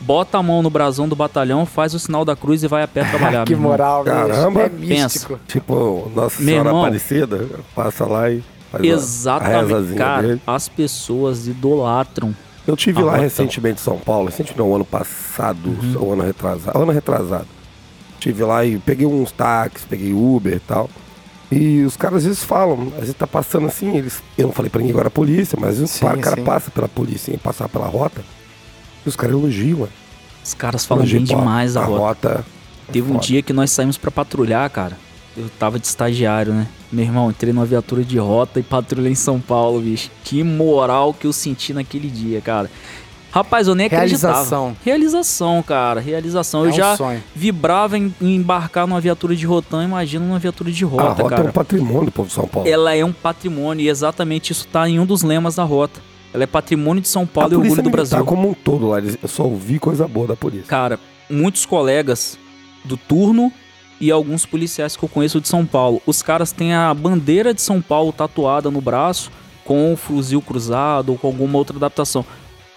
bota 0.00 0.38
a 0.38 0.42
mão 0.42 0.60
no 0.60 0.70
brasão 0.70 1.08
do 1.08 1.14
batalhão, 1.14 1.64
faz 1.64 1.94
o 1.94 2.00
sinal 2.00 2.24
da 2.24 2.34
cruz 2.34 2.64
e 2.64 2.68
vai 2.68 2.82
a 2.82 2.88
pé 2.88 3.04
trabalhar. 3.08 3.46
que 3.46 3.54
moral, 3.54 4.02
bicho. 4.02 4.16
Caramba. 4.16 4.62
É 4.62 4.68
místico. 4.68 5.38
Tipo, 5.46 6.10
Nossa 6.14 6.42
Meu 6.42 6.48
Senhora 6.54 6.68
irmão. 6.68 6.82
Aparecida, 6.84 7.46
passa 7.76 8.04
lá 8.06 8.28
e 8.28 8.42
faz 8.72 8.84
Exatamente, 8.84 9.94
cara. 9.96 10.22
dele. 10.26 10.42
As 10.44 10.68
pessoas 10.68 11.46
idolatram. 11.46 12.34
Eu 12.66 12.76
tive 12.76 13.00
A 13.00 13.04
lá 13.04 13.10
rota. 13.12 13.22
recentemente 13.22 13.80
em 13.80 13.84
São 13.84 13.98
Paulo, 13.98 14.26
recentemente 14.26 14.58
não, 14.58 14.74
ano 14.74 14.84
passado, 14.84 15.68
Uhum. 15.68 15.96
ou 16.00 16.12
ano 16.12 16.22
retrasado, 16.24 16.78
ano 16.82 16.90
retrasado. 16.92 17.46
Tive 18.18 18.42
lá 18.44 18.64
e 18.64 18.78
peguei 18.78 19.06
uns 19.06 19.30
táxis, 19.30 19.84
peguei 19.88 20.12
Uber 20.12 20.54
e 20.54 20.60
tal. 20.60 20.90
E 21.52 21.82
os 21.82 21.96
caras 21.96 22.18
às 22.18 22.24
vezes 22.24 22.42
falam, 22.44 22.88
às 22.94 23.00
vezes 23.00 23.14
tá 23.14 23.26
passando 23.26 23.66
assim, 23.68 23.96
eles. 23.96 24.20
Eu 24.36 24.46
não 24.48 24.52
falei 24.52 24.68
pra 24.68 24.80
ninguém 24.80 24.92
agora 24.92 25.08
a 25.08 25.10
polícia, 25.12 25.56
mas 25.60 25.70
às 25.74 25.78
vezes 25.78 25.94
Sim, 25.94 26.06
o 26.06 26.18
cara 26.18 26.36
sim. 26.36 26.44
passa 26.44 26.70
pela 26.72 26.88
polícia 26.88 27.32
e 27.32 27.36
passar 27.38 27.68
pela 27.68 27.86
rota. 27.86 28.20
E 29.04 29.08
os 29.08 29.14
caras 29.14 29.36
elogiam. 29.36 29.86
Os 30.44 30.54
caras 30.54 30.84
falam 30.84 31.04
Elogiam, 31.04 31.22
bem 31.24 31.36
demais 31.36 31.76
a 31.76 31.84
rota. 31.84 31.98
rota. 32.00 32.46
Teve 32.90 33.08
um 33.08 33.14
foda. 33.14 33.26
dia 33.26 33.42
que 33.42 33.52
nós 33.52 33.70
saímos 33.70 33.96
pra 33.96 34.10
patrulhar, 34.10 34.68
cara. 34.70 34.96
Eu 35.36 35.50
tava 35.58 35.78
de 35.78 35.86
estagiário, 35.86 36.52
né? 36.54 36.66
Meu 36.90 37.04
irmão, 37.04 37.28
entrei 37.30 37.52
numa 37.52 37.66
viatura 37.66 38.02
de 38.02 38.16
rota 38.18 38.58
e 38.58 38.62
patrulhei 38.62 39.12
em 39.12 39.16
São 39.16 39.38
Paulo, 39.38 39.80
bicho. 39.80 40.10
Que 40.24 40.42
moral 40.42 41.12
que 41.12 41.26
eu 41.26 41.32
senti 41.32 41.74
naquele 41.74 42.08
dia, 42.08 42.40
cara. 42.40 42.70
Rapaz, 43.30 43.68
eu 43.68 43.74
nem 43.74 43.86
acreditava. 43.86 44.32
Realização. 44.32 44.76
Realização, 44.82 45.62
cara. 45.62 46.00
Realização. 46.00 46.64
É 46.64 46.68
eu 46.68 46.70
um 46.70 46.72
já 46.72 46.96
sonho. 46.96 47.22
vibrava 47.34 47.98
em, 47.98 48.14
em 48.18 48.36
embarcar 48.36 48.86
numa 48.86 48.98
viatura 48.98 49.36
de 49.36 49.44
rotão, 49.44 49.82
imagina 49.82 50.24
numa 50.24 50.38
viatura 50.38 50.70
de 50.72 50.84
A 50.84 50.88
rota, 50.88 51.22
rota 51.22 51.34
é 51.34 51.36
cara. 51.36 51.48
um 51.50 51.52
patrimônio 51.52 52.06
do 52.06 52.12
povo 52.12 52.28
de 52.28 52.34
São 52.34 52.48
Paulo. 52.48 52.66
Ela 52.66 52.94
é 52.94 53.04
um 53.04 53.12
patrimônio 53.12 53.84
e 53.84 53.90
exatamente 53.90 54.52
isso 54.52 54.66
tá 54.68 54.88
em 54.88 54.98
um 54.98 55.04
dos 55.04 55.22
lemas 55.22 55.56
da 55.56 55.64
rota. 55.64 56.00
Ela 56.32 56.44
é 56.44 56.46
patrimônio 56.46 57.02
de 57.02 57.08
São 57.08 57.26
Paulo 57.26 57.52
e 57.52 57.56
orgulho 57.56 57.82
do 57.82 57.90
Brasil. 57.90 58.24
como 58.24 58.48
um 58.48 58.54
todo 58.54 58.88
lá, 58.88 59.00
eu 59.00 59.28
só 59.28 59.42
ouvi 59.42 59.78
coisa 59.78 60.08
boa 60.08 60.28
da 60.28 60.36
polícia. 60.36 60.66
Cara, 60.66 60.98
muitos 61.28 61.66
colegas 61.66 62.38
do 62.86 62.96
turno 62.96 63.52
e 64.00 64.10
alguns 64.10 64.44
policiais 64.46 64.96
que 64.96 65.02
eu 65.02 65.08
conheço 65.08 65.40
de 65.40 65.48
São 65.48 65.64
Paulo. 65.64 66.02
Os 66.06 66.22
caras 66.22 66.52
têm 66.52 66.74
a 66.74 66.92
bandeira 66.92 67.54
de 67.54 67.62
São 67.62 67.80
Paulo 67.80 68.12
tatuada 68.12 68.70
no 68.70 68.80
braço 68.80 69.30
com 69.64 69.92
um 69.92 69.96
fuzil 69.96 70.40
cruzado 70.40 71.10
ou 71.12 71.18
com 71.18 71.26
alguma 71.26 71.58
outra 71.58 71.76
adaptação. 71.76 72.24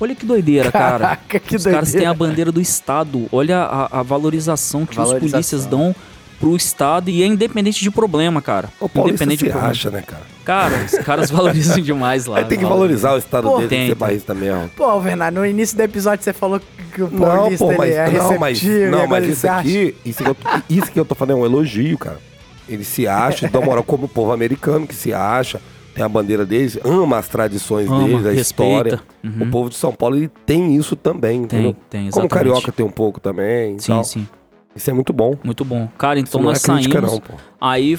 Olha 0.01 0.15
que 0.15 0.25
doideira, 0.25 0.71
cara. 0.71 0.99
Caraca, 0.99 1.39
que 1.39 1.55
Os 1.57 1.63
caras 1.65 1.91
têm 1.91 2.05
a 2.05 2.13
doideira. 2.13 2.29
bandeira 2.29 2.51
do 2.51 2.61
Estado. 2.61 3.27
Olha 3.31 3.59
a, 3.59 3.99
a 3.99 4.03
valorização 4.03 4.85
que 4.85 4.91
os 4.91 4.97
Valorização. 4.97 5.29
polícias 5.31 5.65
dão 5.65 5.93
pro 6.39 6.55
Estado 6.55 7.09
e 7.09 7.21
é 7.21 7.25
independente 7.25 7.81
de 7.81 7.91
problema, 7.91 8.41
cara. 8.41 8.69
O 8.79 8.87
paulista 8.87 9.23
independente 9.25 9.39
se 9.39 9.45
de 9.45 9.51
problema. 9.51 9.71
acha, 9.71 9.89
né, 9.91 10.01
cara? 10.01 10.21
Cara, 10.45 10.75
os 10.85 10.91
caras 11.05 11.29
valorizam 11.31 11.79
demais 11.81 12.25
lá. 12.25 12.37
Aí 12.39 12.45
tem 12.45 12.57
que 12.57 12.65
valorizar 12.65 13.13
o 13.13 13.17
estado 13.17 13.49
Pô, 13.49 13.57
dele, 13.57 13.67
tem 13.69 13.77
tem, 13.79 13.79
que 13.87 13.91
ser 13.91 13.95
tem. 13.95 14.07
barrista 14.07 14.33
mesmo. 14.33 14.69
Pô, 14.75 14.99
Bernardo, 14.99 15.35
no 15.39 15.45
início 15.45 15.75
do 15.77 15.81
episódio 15.81 16.23
você 16.23 16.31
falou 16.33 16.61
que 16.93 17.01
o 17.03 17.09
Não, 17.11 17.19
paulista 17.19 17.65
pô, 17.65 17.73
mas, 17.77 17.89
ele 17.89 17.97
é 17.99 18.11
não, 18.11 18.39
mas, 18.39 18.63
não, 18.63 19.01
agora 19.01 19.07
mas 19.07 19.27
isso 19.27 19.47
aqui, 19.47 19.95
isso 20.05 20.23
que, 20.23 20.29
eu, 20.29 20.37
isso 20.69 20.91
que 20.91 20.99
eu 20.99 21.05
tô 21.05 21.13
falando 21.13 21.37
é 21.37 21.41
um 21.41 21.45
elogio, 21.45 21.97
cara. 21.97 22.19
Ele 22.67 22.83
se 22.83 23.07
acha, 23.07 23.47
dá 23.49 23.59
moral 23.59 23.83
como 23.83 24.05
o 24.05 24.09
povo 24.09 24.31
americano 24.31 24.87
que 24.87 24.95
se 24.95 25.11
acha, 25.13 25.59
tem 25.93 26.05
a 26.05 26.09
bandeira 26.09 26.45
deles, 26.45 26.77
ama 26.85 27.17
as 27.17 27.27
tradições 27.27 27.87
Ama, 27.89 28.03
deles, 28.07 28.25
a 28.25 28.31
respeita. 28.31 28.41
história. 28.41 28.99
Uhum. 29.23 29.43
O 29.47 29.51
povo 29.51 29.69
de 29.69 29.75
São 29.75 29.91
Paulo, 29.91 30.15
ele 30.15 30.29
tem 30.45 30.75
isso 30.75 30.95
também, 30.95 31.41
entendeu? 31.41 31.75
tem, 31.89 32.09
Como 32.11 32.23
o 32.23 32.25
exatamente. 32.27 32.29
carioca 32.31 32.71
tem 32.71 32.85
um 32.85 32.91
pouco 32.91 33.19
também. 33.19 33.75
e 33.75 33.81
Sim, 33.81 33.91
tal. 33.91 34.03
sim. 34.03 34.27
Isso 34.75 34.89
é 34.89 34.93
muito 34.93 35.11
bom. 35.11 35.35
Muito 35.43 35.65
bom. 35.65 35.87
Cara, 35.97 36.19
então 36.19 36.29
Isso 36.29 36.37
não 36.39 36.45
nós 36.51 36.63
é 36.63 36.73
crítica, 36.73 36.93
saímos. 37.01 37.11
não, 37.13 37.19
pô. 37.19 37.33
Aí 37.59 37.97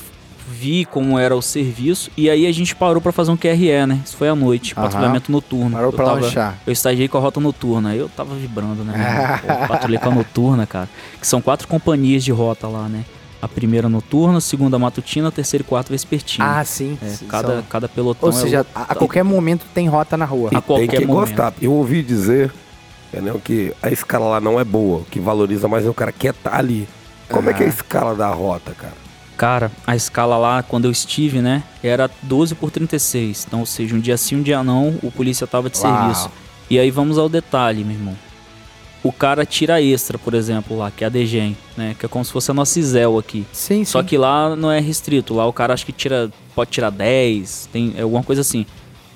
vi 0.48 0.84
como 0.84 1.16
era 1.18 1.36
o 1.36 1.40
serviço 1.42 2.10
e 2.16 2.28
aí 2.28 2.44
a 2.46 2.52
gente 2.52 2.74
parou 2.74 3.00
pra 3.00 3.12
fazer 3.12 3.30
um 3.30 3.36
QRE, 3.36 3.86
né? 3.86 4.00
Isso 4.04 4.16
foi 4.16 4.28
à 4.28 4.34
noite, 4.34 4.74
Aham. 4.76 4.82
patrulhamento 4.86 5.30
noturno. 5.30 5.70
Parou 5.70 5.88
eu 5.88 5.92
pra 5.92 6.04
tava, 6.06 6.20
lanchar. 6.20 6.58
Eu 6.66 6.72
estagiei 6.72 7.06
com 7.08 7.18
a 7.18 7.20
rota 7.20 7.38
noturna, 7.40 7.90
aí 7.90 7.98
eu 7.98 8.08
tava 8.08 8.34
vibrando, 8.34 8.82
né? 8.82 8.94
Pô, 9.46 9.68
patrulhei 9.68 9.98
com 9.98 10.08
a 10.08 10.14
noturna, 10.14 10.66
cara. 10.66 10.88
Que 11.20 11.26
são 11.26 11.40
quatro 11.40 11.68
companhias 11.68 12.24
de 12.24 12.32
rota 12.32 12.66
lá, 12.66 12.88
né? 12.88 13.04
A 13.42 13.48
primeira 13.48 13.88
noturna, 13.88 14.38
a 14.38 14.40
segunda 14.40 14.78
matutina, 14.78 15.28
a 15.28 15.30
terceira 15.30 15.62
e 15.62 15.66
quarta 15.66 15.90
vespertina. 15.92 16.58
Ah, 16.60 16.64
sim. 16.64 16.98
É, 17.02 17.06
sim, 17.08 17.26
cada, 17.26 17.48
são- 17.54 17.62
cada 17.62 17.88
pelotão 17.88 18.28
Ou 18.28 18.34
é 18.34 18.38
seja, 18.38 18.62
o- 18.62 18.66
a, 18.78 18.82
a 18.82 18.94
qualquer 18.94 19.22
momento 19.22 19.64
tem 19.72 19.88
rota 19.88 20.16
na 20.16 20.24
rua. 20.26 20.48
A 20.48 20.50
tem 20.50 20.60
qualquer 20.60 20.88
que 21.00 21.06
momento. 21.06 21.28
gostar. 21.28 21.54
Eu 21.62 21.72
ouvi 21.72 22.02
dizer 22.02 22.52
entendeu, 23.12 23.40
que 23.42 23.72
a 23.82 23.90
escala 23.90 24.26
lá 24.26 24.40
não 24.40 24.58
é 24.58 24.64
boa, 24.64 25.04
que 25.10 25.20
valoriza 25.20 25.68
mais 25.68 25.84
é 25.84 25.88
o 25.88 25.94
cara 25.94 26.12
quer 26.12 26.34
estar 26.34 26.56
ali. 26.56 26.88
Como 27.28 27.48
é 27.50 27.52
que 27.54 27.62
é 27.62 27.66
a 27.66 27.68
escala 27.68 28.14
da 28.14 28.28
rota, 28.28 28.72
cara? 28.72 28.94
Cara, 29.36 29.72
a 29.86 29.96
escala 29.96 30.36
lá, 30.36 30.62
quando 30.62 30.84
eu 30.84 30.90
estive, 30.90 31.40
né, 31.40 31.62
era 31.82 32.10
12 32.22 32.54
por 32.54 32.70
36. 32.70 33.46
Então, 33.46 33.60
ou 33.60 33.66
seja, 33.66 33.94
um 33.94 34.00
dia 34.00 34.16
sim, 34.16 34.36
um 34.36 34.42
dia 34.42 34.62
não, 34.62 34.98
o 35.02 35.10
polícia 35.10 35.46
tava 35.46 35.70
de 35.70 35.78
Uau. 35.78 35.96
serviço. 35.96 36.30
E 36.68 36.78
aí 36.78 36.90
vamos 36.90 37.18
ao 37.18 37.28
detalhe, 37.28 37.82
meu 37.82 37.94
irmão. 37.94 38.16
O 39.02 39.10
cara 39.10 39.46
tira 39.46 39.80
extra, 39.80 40.18
por 40.18 40.34
exemplo, 40.34 40.76
lá, 40.76 40.90
que 40.90 41.04
é 41.04 41.06
a 41.06 41.10
Degen, 41.10 41.56
né? 41.74 41.96
Que 41.98 42.04
é 42.04 42.08
como 42.08 42.22
se 42.22 42.30
fosse 42.30 42.50
a 42.50 42.54
nossa 42.54 42.78
Isel 42.78 43.18
aqui. 43.18 43.46
Sim, 43.50 43.82
Só 43.82 44.00
sim. 44.02 44.06
que 44.08 44.18
lá 44.18 44.54
não 44.54 44.70
é 44.70 44.78
restrito. 44.78 45.32
Lá 45.32 45.46
o 45.46 45.52
cara 45.54 45.72
acho 45.72 45.86
que 45.86 45.92
tira. 45.92 46.30
Pode 46.54 46.70
tirar 46.70 46.90
10, 46.90 47.70
tem 47.72 47.94
é 47.96 48.02
alguma 48.02 48.22
coisa 48.22 48.42
assim. 48.42 48.66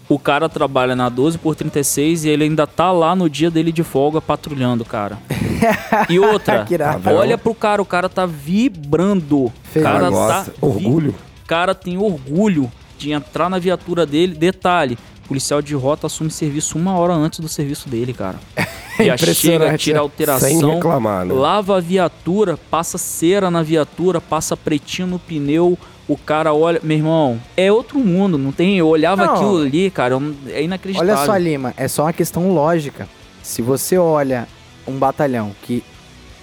O 0.09 0.19
cara 0.19 0.49
trabalha 0.49 0.95
na 0.95 1.09
12 1.09 1.39
por 1.39 1.55
36 1.57 2.25
e 2.25 2.29
ele 2.29 2.45
ainda 2.45 2.67
tá 2.67 2.93
lá 2.93 3.17
no 3.17 3.29
dia 3.29 3.51
dele 3.51 3.73
de 3.73 3.83
folga 3.83 4.21
patrulhando, 4.21 4.85
cara. 4.85 5.19
E 6.11 6.19
outra, 6.19 6.67
irado. 6.71 7.09
olha 7.11 7.39
pro 7.39 7.55
cara, 7.55 7.81
o 7.81 7.87
cara 7.87 8.07
tá 8.09 8.27
vibrando. 8.27 9.45
O 9.47 9.53
Feliz. 9.63 9.89
cara 9.89 10.11
tá 10.11 10.43
vi- 10.43 10.51
Orgulho. 10.61 11.11
o 11.43 11.47
cara 11.47 11.75
tem 11.75 11.97
orgulho 11.97 12.71
de 12.99 13.13
entrar 13.13 13.49
na 13.49 13.59
viatura 13.59 14.05
dele. 14.05 14.35
Detalhe, 14.35 14.99
policial 15.27 15.63
de 15.63 15.75
rota 15.75 16.07
assume 16.07 16.31
serviço 16.31 16.77
uma 16.77 16.99
hora 16.99 17.15
antes 17.15 17.41
do 17.41 17.49
serviço 17.49 17.89
dele, 17.89 18.13
cara. 18.13 18.39
Já 18.99 19.17
chega, 19.17 19.77
tira 19.79 19.95
né? 19.95 20.01
alteração, 20.01 20.49
Sem 20.49 20.71
reclamar, 20.75 21.25
né? 21.25 21.33
lava 21.35 21.79
a 21.79 21.81
viatura, 21.81 22.57
passa 22.71 22.97
cera 22.99 23.51
na 23.51 23.63
viatura, 23.63 24.21
passa 24.21 24.57
pretinho 24.57 25.09
no 25.09 25.19
pneu. 25.19 25.77
O 26.07 26.17
cara 26.19 26.53
olha, 26.53 26.81
meu 26.83 26.97
irmão, 26.99 27.41
é 27.57 27.73
outro 27.73 27.99
mundo, 27.99 28.37
não 28.37 28.53
tem. 28.53 28.77
Eu 28.77 28.89
olhava 28.89 29.25
Não. 29.25 29.35
aquilo 29.35 29.63
ali, 29.63 29.91
cara, 29.91 30.19
é 30.49 30.63
inacreditável. 30.63 31.15
Olha 31.15 31.25
só, 31.25 31.37
Lima, 31.37 31.73
é 31.77 31.89
só 31.89 32.03
uma 32.03 32.13
questão 32.13 32.53
lógica. 32.53 33.09
Se 33.43 33.63
você 33.63 33.97
olha 33.97 34.47
um 34.87 34.99
batalhão 34.99 35.53
que 35.63 35.83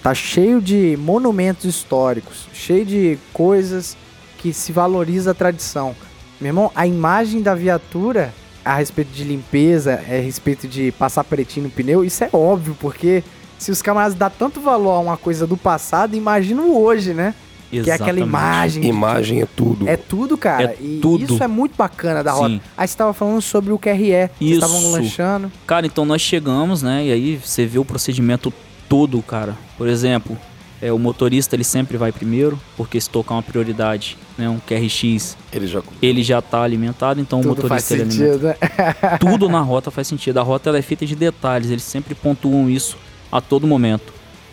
tá 0.02 0.12
cheio 0.14 0.60
de 0.60 0.96
monumentos 1.00 1.64
históricos, 1.64 2.48
cheio 2.52 2.84
de 2.84 3.18
coisas 3.32 3.96
que 4.38 4.52
se 4.52 4.72
valoriza 4.72 5.30
a 5.30 5.34
tradição. 5.34 5.94
Meu 6.40 6.48
irmão, 6.48 6.72
a 6.74 6.84
imagem 6.86 7.40
da 7.40 7.54
viatura 7.54 8.34
a 8.64 8.74
respeito 8.74 9.12
de 9.12 9.24
limpeza, 9.24 9.94
a 9.94 10.20
respeito 10.20 10.68
de 10.68 10.92
passar 10.92 11.24
pretinho 11.24 11.64
no 11.64 11.70
pneu, 11.70 12.04
isso 12.04 12.22
é 12.22 12.30
óbvio, 12.32 12.76
porque 12.80 13.22
se 13.58 13.70
os 13.70 13.82
camaradas 13.82 14.16
dão 14.16 14.30
tanto 14.30 14.60
valor 14.60 14.92
a 14.92 14.98
uma 14.98 15.16
coisa 15.16 15.46
do 15.46 15.56
passado, 15.56 16.16
imagina 16.16 16.62
o 16.62 16.80
hoje, 16.80 17.14
né? 17.14 17.34
Que 17.80 17.90
é 17.90 17.94
aquela 17.94 18.10
Exatamente. 18.10 18.28
imagem. 18.28 18.84
Imagem 18.84 19.40
é 19.40 19.46
tudo. 19.46 19.88
É 19.88 19.96
tudo, 19.96 20.36
cara. 20.36 20.64
É 20.64 20.76
e 20.78 20.98
tudo. 21.00 21.24
isso 21.24 21.42
é 21.42 21.48
muito 21.48 21.74
bacana 21.76 22.22
da 22.22 22.32
rota. 22.32 22.48
Sim. 22.50 22.60
Aí 22.76 22.86
você 22.86 22.96
tava 22.96 23.14
falando 23.14 23.40
sobre 23.40 23.72
o 23.72 23.78
QRE. 23.78 23.96
Vocês 23.96 24.30
Isso. 24.40 24.54
estavam 24.54 24.90
lanchando. 24.92 25.50
Cara, 25.66 25.86
então 25.86 26.04
nós 26.04 26.20
chegamos, 26.20 26.82
né? 26.82 27.06
E 27.06 27.12
aí 27.12 27.36
você 27.36 27.64
vê 27.64 27.78
o 27.78 27.84
procedimento 27.84 28.52
todo, 28.88 29.20
cara. 29.22 29.56
Por 29.78 29.88
exemplo, 29.88 30.36
é, 30.82 30.92
o 30.92 30.98
motorista 30.98 31.56
ele 31.56 31.64
sempre 31.64 31.96
vai 31.96 32.12
primeiro, 32.12 32.60
porque 32.76 33.00
se 33.00 33.08
tocar 33.08 33.36
uma 33.36 33.42
prioridade, 33.42 34.18
né? 34.36 34.48
Um 34.50 34.58
QRX, 34.58 35.36
Ele 35.52 35.66
já. 35.66 35.82
ele 36.02 36.22
já 36.22 36.42
tá 36.42 36.60
alimentado, 36.62 37.20
então 37.20 37.40
o 37.40 37.42
Tudo 37.54 37.68
faz 37.68 37.88
motorista 37.88 37.94
ele 37.94 38.02
alimenta. 38.02 38.58
sentido, 38.58 39.02
né? 39.02 39.16
Tudo 39.18 39.48
na 39.48 39.60
rota 39.60 39.90
faz 39.90 40.08
sentido. 40.08 40.38
A 40.38 40.42
rota 40.42 40.68
ela 40.68 40.78
é 40.78 40.82
feita 40.82 41.06
de 41.06 41.14
detalhes, 41.16 41.70
eles 41.70 41.84
sempre 41.84 42.14
pontuam 42.14 42.68
isso 42.68 42.98
a 43.30 43.40
todo 43.40 43.66
momento. 43.66 44.12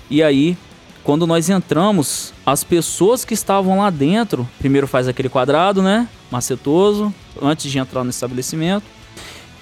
E 0.10 0.24
aí, 0.24 0.58
quando 1.10 1.26
nós 1.26 1.50
entramos, 1.50 2.36
as 2.46 2.64
pessoas 2.64 3.26
que 3.26 3.34
estavam 3.34 3.80
lá 3.80 3.90
dentro, 3.90 4.48
primeiro 4.60 4.86
faz 4.86 5.08
aquele 5.08 5.28
quadrado, 5.28 5.82
né? 5.82 6.08
Macetoso, 6.30 7.12
antes 7.42 7.72
de 7.72 7.80
entrar 7.80 8.04
no 8.04 8.12
estabelecimento. 8.12 8.84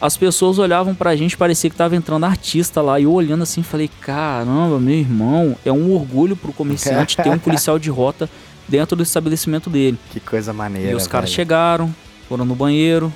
As 0.02 0.18
pessoas 0.18 0.60
olhavam 0.60 0.94
pra 0.94 1.16
gente, 1.16 1.38
parecia 1.38 1.70
que 1.70 1.76
tava 1.78 1.96
entrando 1.96 2.26
artista 2.26 2.82
lá. 2.82 3.00
E 3.00 3.04
eu 3.04 3.14
olhando 3.14 3.44
assim, 3.44 3.64
falei: 3.64 3.90
caramba, 4.02 4.78
meu 4.78 4.96
irmão, 4.96 5.56
é 5.64 5.72
um 5.72 5.94
orgulho 5.94 6.36
pro 6.36 6.52
comerciante 6.52 7.16
ter 7.16 7.30
um 7.30 7.40
policial 7.40 7.80
de 7.80 7.90
rota 7.90 8.30
dentro 8.68 8.98
do 8.98 9.04
estabelecimento 9.04 9.70
dele. 9.70 9.98
Que 10.12 10.20
coisa 10.20 10.52
maneira. 10.52 10.92
E 10.92 10.96
os 10.96 11.08
caras 11.08 11.30
chegaram, 11.30 11.96
foram 12.28 12.44
no 12.44 12.56
banheiro, 12.56 13.10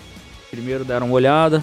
primeiro 0.49 0.85
deram 0.85 1.07
uma 1.07 1.15
olhada, 1.15 1.61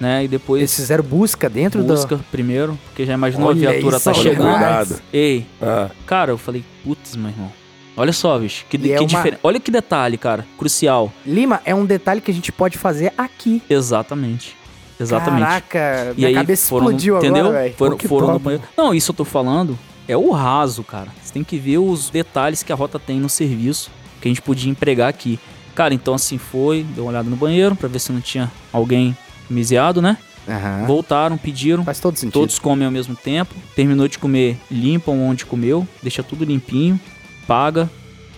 né? 0.00 0.24
E 0.24 0.28
depois 0.28 0.60
Eles 0.60 0.74
fizeram 0.76 1.02
busca 1.04 1.48
dentro 1.48 1.82
busca 1.82 2.18
primeiro, 2.30 2.78
porque 2.86 3.04
já 3.04 3.14
imaginou 3.14 3.48
Olha 3.48 3.68
a 3.68 3.72
viatura 3.72 3.96
isso, 3.96 4.04
tá 4.04 4.14
chegando. 4.14 4.50
cuidado. 4.52 5.00
Ei, 5.12 5.46
Ah, 5.60 5.90
cara, 6.06 6.30
eu 6.32 6.38
falei, 6.38 6.64
putz, 6.84 7.16
meu 7.16 7.30
irmão. 7.30 7.52
Olha 7.96 8.12
só, 8.12 8.38
bicho, 8.38 8.64
que, 8.70 8.76
E 8.76 8.80
que 8.80 8.92
é 8.92 9.00
uma-. 9.00 9.24
Olha 9.42 9.58
que 9.58 9.70
detalhe, 9.72 10.16
cara, 10.16 10.46
crucial. 10.56 11.12
Lima, 11.26 11.60
é 11.64 11.74
um 11.74 11.84
detalhe 11.84 12.20
que 12.20 12.30
a 12.30 12.34
gente 12.34 12.52
pode 12.52 12.78
fazer 12.78 13.12
aqui. 13.18 13.60
Exatamente. 13.68 14.56
Exatamente. 15.00 15.42
Caraca, 15.44 16.12
e 16.12 16.16
minha 16.16 16.28
aí 16.28 16.34
cabeça 16.34 16.68
foram, 16.68 16.84
no- 16.86 16.90
explodiu 16.90 17.18
entendeu? 17.18 17.44
agora, 17.46 17.58
velho. 17.62 17.74
Foram, 17.76 17.98
foram 17.98 18.32
no 18.34 18.38
banheiro. 18.38 18.64
Não, 18.76 18.94
isso 18.94 19.10
eu 19.12 19.16
tô 19.16 19.24
falando 19.24 19.78
é 20.08 20.16
o 20.16 20.30
raso, 20.30 20.82
cara. 20.84 21.08
Você 21.22 21.32
tem 21.32 21.44
que 21.44 21.56
ver 21.58 21.78
os 21.78 22.08
detalhes 22.10 22.62
que 22.62 22.72
a 22.72 22.76
rota 22.76 22.98
tem 22.98 23.18
no 23.20 23.28
serviço 23.28 23.90
que 24.20 24.26
a 24.26 24.30
gente 24.30 24.42
podia 24.42 24.70
empregar 24.70 25.08
aqui. 25.08 25.38
Cara, 25.74 25.94
então 25.94 26.14
assim 26.14 26.38
foi, 26.38 26.84
deu 26.94 27.04
uma 27.04 27.10
olhada 27.10 27.28
no 27.30 27.36
banheiro 27.36 27.76
pra 27.76 27.88
ver 27.88 28.00
se 28.00 28.10
não 28.10 28.20
tinha 28.20 28.50
alguém 28.72 29.16
miseado, 29.50 30.00
né? 30.02 30.16
Aham. 30.48 30.84
Voltaram, 30.86 31.36
pediram. 31.36 31.84
Faz 31.84 32.00
todo 32.00 32.16
sentido. 32.16 32.32
Todos 32.34 32.58
comem 32.58 32.86
ao 32.86 32.90
mesmo 32.92 33.14
tempo. 33.14 33.54
Terminou 33.76 34.08
de 34.08 34.18
comer, 34.18 34.56
limpam 34.70 35.12
onde 35.20 35.44
comeu, 35.44 35.86
deixa 36.02 36.22
tudo 36.22 36.44
limpinho, 36.44 36.98
paga, 37.46 37.88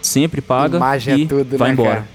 sempre 0.03 0.41
paga 0.41 0.77
Imagem 0.77 1.15
é 1.15 1.19
e 1.19 1.27
tudo, 1.27 1.57
vai 1.57 1.69
né, 1.69 1.75
embora. 1.75 1.91
cara? 1.91 2.09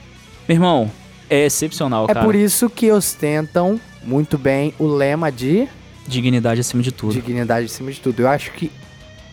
Meu 0.47 0.55
irmão, 0.55 0.91
é 1.29 1.45
excepcional, 1.45 2.05
É 2.09 2.13
cara. 2.13 2.25
por 2.25 2.35
isso 2.35 2.69
que 2.69 2.91
ostentam 2.91 3.79
muito 4.03 4.37
bem 4.37 4.73
o 4.77 4.85
lema 4.85 5.31
de 5.31 5.67
Dignidade 6.07 6.59
acima 6.61 6.83
de 6.83 6.91
tudo. 6.91 7.13
dignidade 7.13 7.65
acima 7.65 7.91
de 7.91 7.99
tudo. 7.99 8.19
Eu 8.19 8.27
acho 8.27 8.51
que 8.51 8.71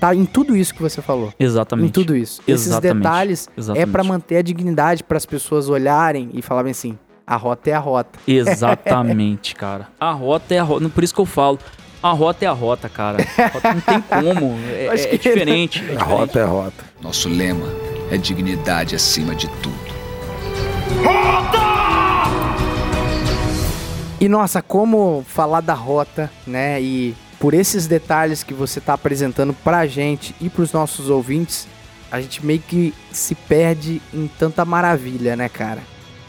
tá 0.01 0.15
em 0.15 0.25
tudo 0.25 0.57
isso 0.57 0.73
que 0.75 0.81
você 0.81 1.03
falou. 1.03 1.33
Exatamente. 1.39 1.89
Em 1.89 1.91
tudo 1.93 2.17
isso. 2.17 2.41
Esses 2.49 2.69
Exatamente. 2.69 2.97
detalhes 3.03 3.49
é 3.49 3.61
Exatamente. 3.61 3.91
pra 3.93 4.05
manter 4.05 4.37
a 4.39 4.43
dignidade, 4.43 5.05
para 5.05 5.17
as 5.19 5.27
pessoas 5.27 5.69
olharem 5.69 6.31
e 6.33 6.41
falarem 6.41 6.71
assim: 6.71 6.99
a 7.33 7.37
rota 7.37 7.71
é 7.71 7.73
a 7.73 7.79
rota. 7.79 8.19
Exatamente, 8.29 9.55
cara. 9.57 9.89
A 9.99 10.13
rota 10.13 10.55
é 10.55 10.59
a 10.59 10.63
rota. 10.63 10.87
Por 10.91 11.03
isso 11.03 11.15
que 11.15 11.21
eu 11.21 11.25
falo. 11.25 11.59
A 12.03 12.11
rota 12.11 12.45
é 12.45 12.49
a 12.49 12.53
rota, 12.53 12.91
cara. 12.91 13.25
A 13.39 13.47
rota 13.49 13.73
não 13.73 13.81
tem 13.81 14.01
como. 14.03 14.59
É, 14.69 14.89
Acho 14.89 15.05
é 15.07 15.09
que 15.09 15.19
diferente. 15.19 15.79
é 15.81 15.83
a 15.83 15.85
diferente. 15.85 16.05
rota 16.11 16.39
é 16.41 16.45
rota. 16.45 16.85
Nosso 17.01 17.31
lema 17.31 17.67
é 18.11 18.19
dignidade 18.19 18.95
acima 18.95 19.35
de 19.35 19.49
tudo. 19.49 19.93
E 24.21 24.29
nossa, 24.29 24.61
como 24.61 25.25
falar 25.27 25.63
da 25.63 25.75
rota, 25.75 26.31
né? 26.47 26.81
E 26.83 27.15
por 27.41 27.55
esses 27.55 27.87
detalhes 27.87 28.43
que 28.43 28.53
você 28.53 28.79
tá 28.79 28.93
apresentando 28.93 29.55
pra 29.55 29.87
gente 29.87 30.35
e 30.39 30.51
pros 30.51 30.71
nossos 30.71 31.09
ouvintes, 31.09 31.67
a 32.11 32.21
gente 32.21 32.45
meio 32.45 32.61
que 32.61 32.93
se 33.11 33.35
perde 33.35 34.03
em 34.13 34.29
tanta 34.39 34.67
maravilha, 34.67 35.35
né, 35.35 35.49
cara? 35.49 35.81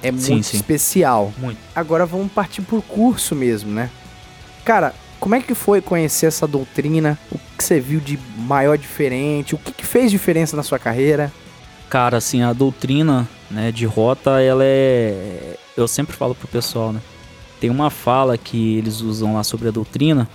É 0.04 0.12
Sim, 0.12 0.34
muito 0.34 0.48
sim. 0.48 0.58
especial. 0.58 1.34
Muito. 1.38 1.58
Agora 1.74 2.06
vamos 2.06 2.32
partir 2.32 2.62
por 2.62 2.82
curso 2.84 3.34
mesmo, 3.34 3.72
né? 3.72 3.90
Cara, 4.66 4.94
como 5.20 5.36
é 5.36 5.42
que 5.42 5.56
foi 5.56 5.82
conhecer 5.82 6.26
essa 6.26 6.46
doutrina? 6.46 7.18
O 7.32 7.40
que 7.58 7.64
você 7.64 7.80
viu 7.80 8.02
de 8.02 8.20
maior 8.38 8.78
diferente? 8.78 9.56
O 9.56 9.58
que, 9.58 9.72
que 9.72 9.86
fez 9.86 10.12
diferença 10.12 10.58
na 10.58 10.64
sua 10.64 10.78
carreira? 10.78 11.32
Cara, 11.90 12.18
assim, 12.18 12.42
a 12.42 12.52
doutrina 12.52 13.28
né, 13.50 13.72
de 13.72 13.86
rota, 13.86 14.42
ela 14.42 14.64
é. 14.66 15.56
Eu 15.78 15.88
sempre 15.88 16.16
falo 16.16 16.36
pro 16.36 16.48
pessoal, 16.48 16.92
né? 16.92 17.02
Tem 17.62 17.70
uma 17.70 17.90
fala 17.90 18.38
que 18.38 18.78
eles 18.78 19.00
usam 19.00 19.36
lá 19.36 19.44
sobre 19.46 19.70
a 19.70 19.72
doutrina. 19.72 20.28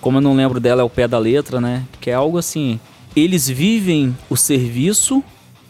Como 0.00 0.18
eu 0.18 0.20
não 0.20 0.34
lembro 0.34 0.58
dela, 0.58 0.82
é 0.82 0.84
o 0.84 0.90
pé 0.90 1.06
da 1.06 1.18
letra, 1.20 1.60
né? 1.60 1.84
Que 2.00 2.10
é 2.10 2.14
algo 2.14 2.38
assim. 2.38 2.80
Eles 3.14 3.46
vivem 3.46 4.16
o 4.28 4.36
serviço 4.36 5.22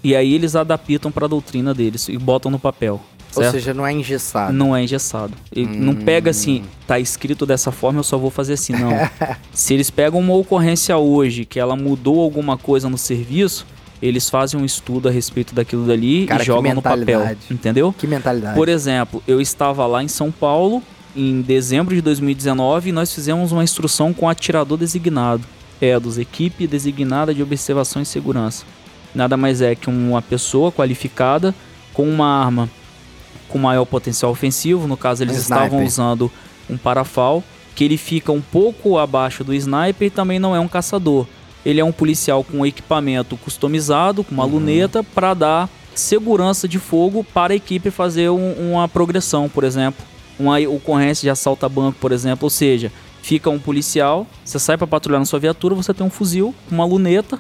e 0.03 0.16
aí 0.16 0.33
eles 0.33 0.57
adaptam 0.57 1.12
pra 1.12 1.27
doutrina 1.27 1.74
deles 1.74 2.09
e 2.09 2.16
botam 2.16 2.51
no 2.51 2.59
papel. 2.59 3.01
Ou 3.34 3.42
certo? 3.42 3.52
seja, 3.52 3.74
não 3.74 3.86
é 3.86 3.92
engessado. 3.92 4.52
Não 4.52 4.76
é 4.76 4.82
engessado. 4.82 5.32
Ele 5.50 5.76
não 5.76 5.94
pega 5.94 6.30
assim, 6.30 6.64
tá 6.86 6.98
escrito 6.98 7.46
dessa 7.46 7.72
forma, 7.72 8.00
eu 8.00 8.04
só 8.04 8.18
vou 8.18 8.30
fazer 8.30 8.54
assim, 8.54 8.74
não. 8.74 8.92
Se 9.52 9.74
eles 9.74 9.90
pegam 9.90 10.20
uma 10.20 10.34
ocorrência 10.34 10.96
hoje 10.96 11.44
que 11.44 11.59
ela 11.59 11.74
mudou 11.74 12.20
alguma 12.20 12.59
coisa 12.59 12.88
no 12.88 12.98
serviço, 12.98 13.66
eles 14.02 14.28
fazem 14.28 14.60
um 14.60 14.64
estudo 14.64 15.09
a 15.09 15.12
respeito 15.12 15.54
daquilo 15.54 15.86
dali 15.86 16.26
Cara, 16.26 16.42
e 16.42 16.46
jogam 16.46 16.74
no 16.74 16.82
papel, 16.82 17.36
entendeu? 17.50 17.94
Que 17.96 18.06
mentalidade. 18.06 18.56
Por 18.56 18.68
exemplo, 18.68 19.22
eu 19.28 19.40
estava 19.40 19.86
lá 19.86 20.02
em 20.02 20.09
São 20.09 20.30
Paulo 20.30 20.82
em 21.14 21.40
dezembro 21.40 21.94
de 21.94 22.00
2019 22.00 22.88
e 22.88 22.92
nós 22.92 23.14
fizemos 23.14 23.52
uma 23.52 23.62
instrução 23.62 24.12
com 24.12 24.28
atirador 24.28 24.76
designado, 24.76 25.44
EDOS, 25.80 26.18
Equipe 26.18 26.66
Designada 26.66 27.34
de 27.34 27.42
Observação 27.42 28.02
e 28.02 28.06
Segurança. 28.06 28.64
Nada 29.14 29.36
mais 29.36 29.60
é 29.60 29.74
que 29.74 29.88
uma 29.88 30.22
pessoa 30.22 30.72
qualificada 30.72 31.54
com 31.92 32.09
uma 32.09 32.26
arma 32.26 32.68
com 33.53 33.59
maior 33.59 33.85
potencial 33.85 34.33
ofensivo, 34.33 34.89
no 34.89 34.97
caso 34.97 35.23
eles 35.23 35.37
Um 35.37 35.41
estavam 35.41 35.66
sniper. 35.66 35.87
usando 35.87 36.33
um 36.70 36.77
parafal, 36.79 37.45
que 37.74 37.85
ele 37.85 37.97
fica 37.99 38.33
um 38.33 38.41
pouco 38.41 38.97
abaixo 38.99 39.45
do 39.45 39.53
sniper 39.55 40.07
e 40.09 40.11
também 40.11 40.39
não 40.39 40.57
é 40.57 40.61
um 40.61 40.69
caçador. 40.69 41.27
Ele 41.65 41.81
é 41.81 41.85
um 41.85 41.93
policial 41.93 42.43
com 42.43 42.65
equipamento 42.66 43.37
customizado, 43.37 44.24
com 44.24 44.35
uma 44.35 44.45
Uhum. 44.45 44.53
luneta, 44.53 45.05
para 45.05 45.35
dar 45.35 45.69
segurança 45.95 46.66
de 46.66 46.79
fogo 46.79 47.23
para 47.35 47.53
a 47.53 47.57
equipe 47.57 47.91
fazer 47.91 48.31
um- 48.31 48.73
uma 48.73 48.89
progressão, 48.89 49.49
por 49.49 49.62
exemplo. 49.62 50.05
Uma 50.39 50.59
ocorrência 50.61 51.23
de 51.27 51.31
assalto 51.31 51.65
a 51.66 51.69
banco, 51.69 51.99
por 52.01 52.11
exemplo. 52.11 52.45
Ou 52.47 52.51
seja, 52.51 52.91
fica 53.23 53.49
um 53.51 53.59
policial, 53.59 54.27
você 54.45 54.59
sai 54.59 54.77
para 54.77 54.87
patrulhar 54.87 55.20
na 55.20 55.27
sua 55.27 55.39
viatura, 55.39 55.74
você 55.74 55.93
tem 55.95 56.05
um 56.05 56.11
fuzil, 56.11 56.55
uma 56.70 56.85
luneta, 56.85 57.39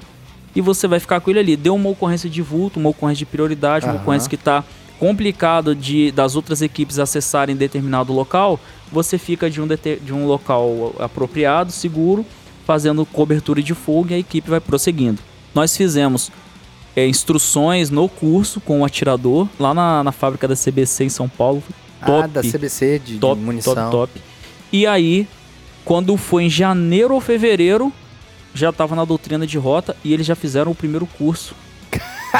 e 0.54 0.60
você 0.60 0.86
vai 0.86 1.00
ficar 1.00 1.18
com 1.20 1.30
ele 1.30 1.38
ali. 1.40 1.56
Deu 1.56 1.74
uma 1.74 1.88
ocorrência 1.90 2.28
de 2.30 2.42
vulto, 2.42 2.78
uma 2.78 2.90
ocorrência 2.90 3.20
de 3.20 3.26
prioridade, 3.26 3.86
uma 3.86 3.94
Aham. 3.94 4.02
ocorrência 4.02 4.28
que 4.28 4.36
está 4.36 4.62
complicado 5.02 5.74
de 5.74 6.12
das 6.12 6.36
outras 6.36 6.62
equipes 6.62 7.00
acessarem 7.00 7.56
determinado 7.56 8.12
local, 8.12 8.60
você 8.92 9.18
fica 9.18 9.50
de 9.50 9.60
um, 9.60 9.66
de 10.00 10.12
um 10.14 10.28
local 10.28 10.94
apropriado, 10.96 11.72
seguro, 11.72 12.24
fazendo 12.64 13.04
cobertura 13.04 13.60
de 13.60 13.74
fogo 13.74 14.10
e 14.10 14.14
a 14.14 14.18
equipe 14.18 14.48
vai 14.48 14.60
prosseguindo. 14.60 15.20
Nós 15.52 15.76
fizemos 15.76 16.30
é, 16.94 17.04
instruções 17.04 17.90
no 17.90 18.08
curso 18.08 18.60
com 18.60 18.82
o 18.82 18.84
atirador 18.84 19.48
lá 19.58 19.74
na, 19.74 20.04
na 20.04 20.12
fábrica 20.12 20.46
da 20.46 20.54
CBC 20.54 21.02
em 21.02 21.08
São 21.08 21.28
Paulo. 21.28 21.64
Top, 22.06 22.22
Ah, 22.22 22.26
da 22.28 22.40
CBC 22.40 23.00
de, 23.04 23.14
de 23.14 23.18
top, 23.18 23.42
munição. 23.42 23.74
top, 23.74 23.90
top. 23.90 24.22
E 24.72 24.86
aí, 24.86 25.26
quando 25.84 26.16
foi 26.16 26.44
em 26.44 26.48
janeiro 26.48 27.12
ou 27.12 27.20
fevereiro, 27.20 27.92
já 28.54 28.72
tava 28.72 28.94
na 28.94 29.04
doutrina 29.04 29.48
de 29.48 29.58
rota 29.58 29.96
e 30.04 30.12
eles 30.12 30.24
já 30.24 30.36
fizeram 30.36 30.70
o 30.70 30.76
primeiro 30.76 31.06
curso 31.06 31.56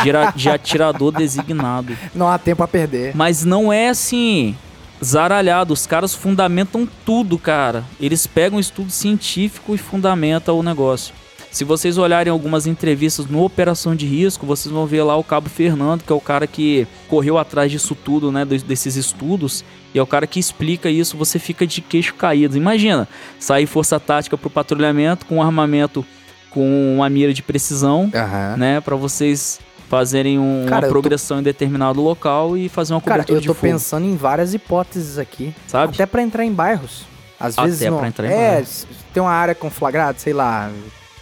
de, 0.02 0.42
de 0.42 0.48
atirador 0.48 1.12
designado. 1.12 1.96
Não 2.14 2.28
há 2.28 2.38
tempo 2.38 2.62
a 2.62 2.68
perder. 2.68 3.14
Mas 3.14 3.44
não 3.44 3.72
é 3.72 3.88
assim, 3.88 4.56
zaralhado. 5.02 5.72
Os 5.72 5.86
caras 5.86 6.14
fundamentam 6.14 6.88
tudo, 7.04 7.38
cara. 7.38 7.84
Eles 8.00 8.26
pegam 8.26 8.60
estudo 8.60 8.90
científico 8.90 9.74
e 9.74 9.78
fundamentam 9.78 10.58
o 10.58 10.62
negócio. 10.62 11.14
Se 11.50 11.64
vocês 11.64 11.98
olharem 11.98 12.30
algumas 12.30 12.66
entrevistas 12.66 13.26
no 13.26 13.44
Operação 13.44 13.94
de 13.94 14.06
Risco, 14.06 14.46
vocês 14.46 14.72
vão 14.72 14.86
ver 14.86 15.02
lá 15.02 15.16
o 15.16 15.22
Cabo 15.22 15.50
Fernando, 15.50 16.02
que 16.02 16.10
é 16.10 16.16
o 16.16 16.20
cara 16.20 16.46
que 16.46 16.86
correu 17.08 17.36
atrás 17.36 17.70
disso 17.70 17.94
tudo, 17.94 18.32
né? 18.32 18.42
Desses 18.46 18.96
estudos. 18.96 19.62
E 19.94 19.98
é 19.98 20.02
o 20.02 20.06
cara 20.06 20.26
que 20.26 20.40
explica 20.40 20.88
isso, 20.88 21.14
você 21.14 21.38
fica 21.38 21.66
de 21.66 21.82
queixo 21.82 22.14
caído. 22.14 22.56
Imagina, 22.56 23.06
sair 23.38 23.66
força 23.66 24.00
tática 24.00 24.38
pro 24.38 24.48
patrulhamento 24.48 25.26
com 25.26 25.36
um 25.36 25.42
armamento 25.42 26.02
com 26.48 26.94
uma 26.96 27.08
mira 27.10 27.34
de 27.34 27.42
precisão, 27.42 28.10
Aham. 28.14 28.56
né? 28.56 28.80
Pra 28.80 28.96
vocês 28.96 29.60
fazerem 29.96 30.38
um- 30.38 30.64
Cara, 30.66 30.76
uma 30.76 30.86
eu 30.86 30.88
tô- 30.88 30.92
progressão 30.94 31.40
em 31.40 31.42
determinado 31.42 32.00
local 32.00 32.56
e 32.56 32.66
fazer 32.70 32.94
uma 32.94 33.00
Cara, 33.02 33.16
cobertura 33.24 33.36
eu 33.36 33.40
de 33.42 33.46
tô 33.46 33.54
pensando 33.54 34.06
em 34.06 34.16
várias 34.16 34.54
hipóteses 34.54 35.18
aqui. 35.18 35.54
sabe? 35.66 35.92
Até 35.92 36.06
pra 36.06 36.22
entrar 36.22 36.46
em 36.46 36.50
bairros. 36.50 37.04
Às 37.38 37.58
Até 37.58 37.66
vezes 37.68 37.90
não. 37.90 37.98
pra 37.98 38.08
entrar 38.08 38.26
em 38.26 38.30
é, 38.32 38.50
bairros. 38.52 38.86
tem 39.12 39.22
uma 39.22 39.30
área 39.32 39.54
conflagrada, 39.54 40.18
sei 40.18 40.32
lá, 40.32 40.70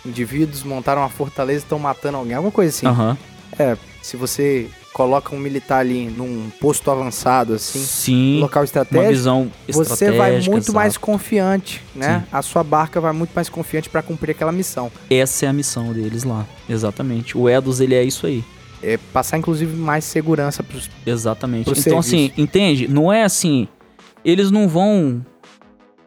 indivíduos 0.06 0.62
montaram 0.62 1.02
uma 1.02 1.08
fortaleza 1.08 1.58
e 1.58 1.62
estão 1.64 1.80
matando 1.80 2.18
alguém, 2.18 2.34
alguma 2.34 2.52
coisa 2.52 2.70
assim. 2.70 2.86
Aham. 2.86 3.18
É, 3.58 3.76
se 4.00 4.16
você 4.16 4.68
coloca 4.92 5.34
um 5.34 5.38
militar 5.40 5.80
ali 5.80 6.04
num 6.08 6.48
posto 6.60 6.92
avançado 6.92 7.54
assim, 7.54 7.80
Sim, 7.80 8.38
local 8.40 8.60
uma 8.60 8.64
estratégico, 8.66 9.08
visão 9.10 9.50
você 9.66 10.12
vai 10.12 10.40
muito 10.42 10.72
mais 10.72 10.92
exato. 10.92 11.00
confiante, 11.00 11.82
né? 11.92 12.20
Sim. 12.20 12.26
A 12.36 12.40
sua 12.42 12.62
barca 12.62 13.00
vai 13.00 13.12
muito 13.12 13.32
mais 13.34 13.48
confiante 13.48 13.90
pra 13.90 14.00
cumprir 14.00 14.30
aquela 14.30 14.52
missão. 14.52 14.92
Essa 15.10 15.46
é 15.46 15.48
a 15.48 15.52
missão 15.52 15.92
deles 15.92 16.22
lá, 16.22 16.46
exatamente. 16.68 17.36
O 17.36 17.48
Edos, 17.48 17.80
ele 17.80 17.96
é 17.96 18.04
isso 18.04 18.26
aí. 18.28 18.44
É 18.82 18.96
passar 19.12 19.36
inclusive 19.38 19.76
mais 19.76 20.04
segurança 20.04 20.62
pros 20.62 20.88
Exatamente. 21.04 21.64
Pro 21.64 21.72
então, 21.78 22.02
serviço. 22.02 22.08
assim, 22.30 22.32
entende? 22.36 22.88
Não 22.88 23.12
é 23.12 23.22
assim. 23.24 23.68
Eles 24.24 24.50
não 24.50 24.68
vão 24.68 25.24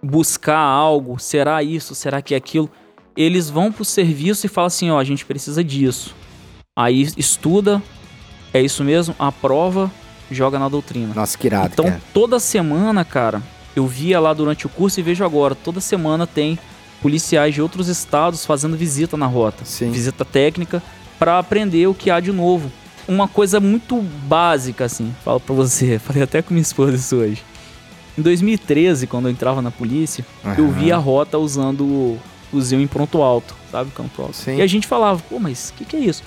buscar 0.01 0.57
algo, 0.57 1.19
será 1.19 1.61
isso, 1.63 1.95
será 1.95 2.21
que 2.21 2.33
é 2.33 2.37
aquilo. 2.37 2.69
Eles 3.15 3.49
vão 3.49 3.71
pro 3.71 3.85
serviço 3.85 4.45
e 4.45 4.49
falam 4.49 4.67
assim: 4.67 4.89
ó, 4.89 4.99
a 4.99 5.03
gente 5.03 5.25
precisa 5.25 5.63
disso. 5.63 6.15
Aí 6.75 7.07
estuda, 7.15 7.81
é 8.53 8.59
isso 8.61 8.83
mesmo, 8.83 9.15
aprova, 9.19 9.91
joga 10.31 10.57
na 10.57 10.67
doutrina. 10.67 11.13
Nossa, 11.13 11.37
que 11.37 11.45
irado, 11.47 11.69
Então, 11.73 11.85
cara. 11.85 12.01
toda 12.11 12.39
semana, 12.39 13.05
cara, 13.05 13.41
eu 13.75 13.85
via 13.85 14.19
lá 14.19 14.33
durante 14.33 14.65
o 14.65 14.69
curso 14.69 14.99
e 14.99 15.03
vejo 15.03 15.23
agora, 15.23 15.53
toda 15.53 15.79
semana 15.79 16.25
tem 16.25 16.57
policiais 17.03 17.53
de 17.53 17.61
outros 17.61 17.87
estados 17.87 18.43
fazendo 18.45 18.75
visita 18.75 19.15
na 19.15 19.27
rota, 19.27 19.63
Sim. 19.65 19.91
visita 19.91 20.25
técnica, 20.25 20.81
pra 21.23 21.39
aprender 21.39 21.87
o 21.87 21.93
que 21.93 22.11
há 22.11 22.19
de 22.19 22.33
novo. 22.33 22.69
Uma 23.07 23.29
coisa 23.29 23.57
muito 23.59 23.95
básica, 24.27 24.83
assim, 24.83 25.13
falo 25.23 25.39
pra 25.39 25.55
você, 25.55 25.97
falei 26.03 26.21
até 26.21 26.41
com 26.41 26.53
minha 26.53 26.61
esposa 26.61 26.95
isso 26.95 27.15
hoje. 27.15 27.41
Em 28.17 28.21
2013, 28.21 29.07
quando 29.07 29.27
eu 29.27 29.31
entrava 29.31 29.61
na 29.61 29.71
polícia, 29.71 30.25
eu 30.57 30.65
Aham. 30.65 30.73
via 30.73 30.95
a 30.95 30.99
rota 30.99 31.37
usando 31.37 31.85
o 31.85 32.19
fuzil 32.51 32.81
em 32.81 32.87
pronto 32.87 33.21
alto, 33.21 33.55
sabe? 33.71 33.89
Campo 33.91 34.21
alto. 34.21 34.35
Sim. 34.35 34.57
E 34.57 34.61
a 34.61 34.67
gente 34.67 34.85
falava, 34.85 35.21
pô, 35.29 35.39
mas 35.39 35.69
o 35.69 35.73
que, 35.73 35.85
que 35.85 35.95
é 35.95 35.99
isso? 35.99 36.23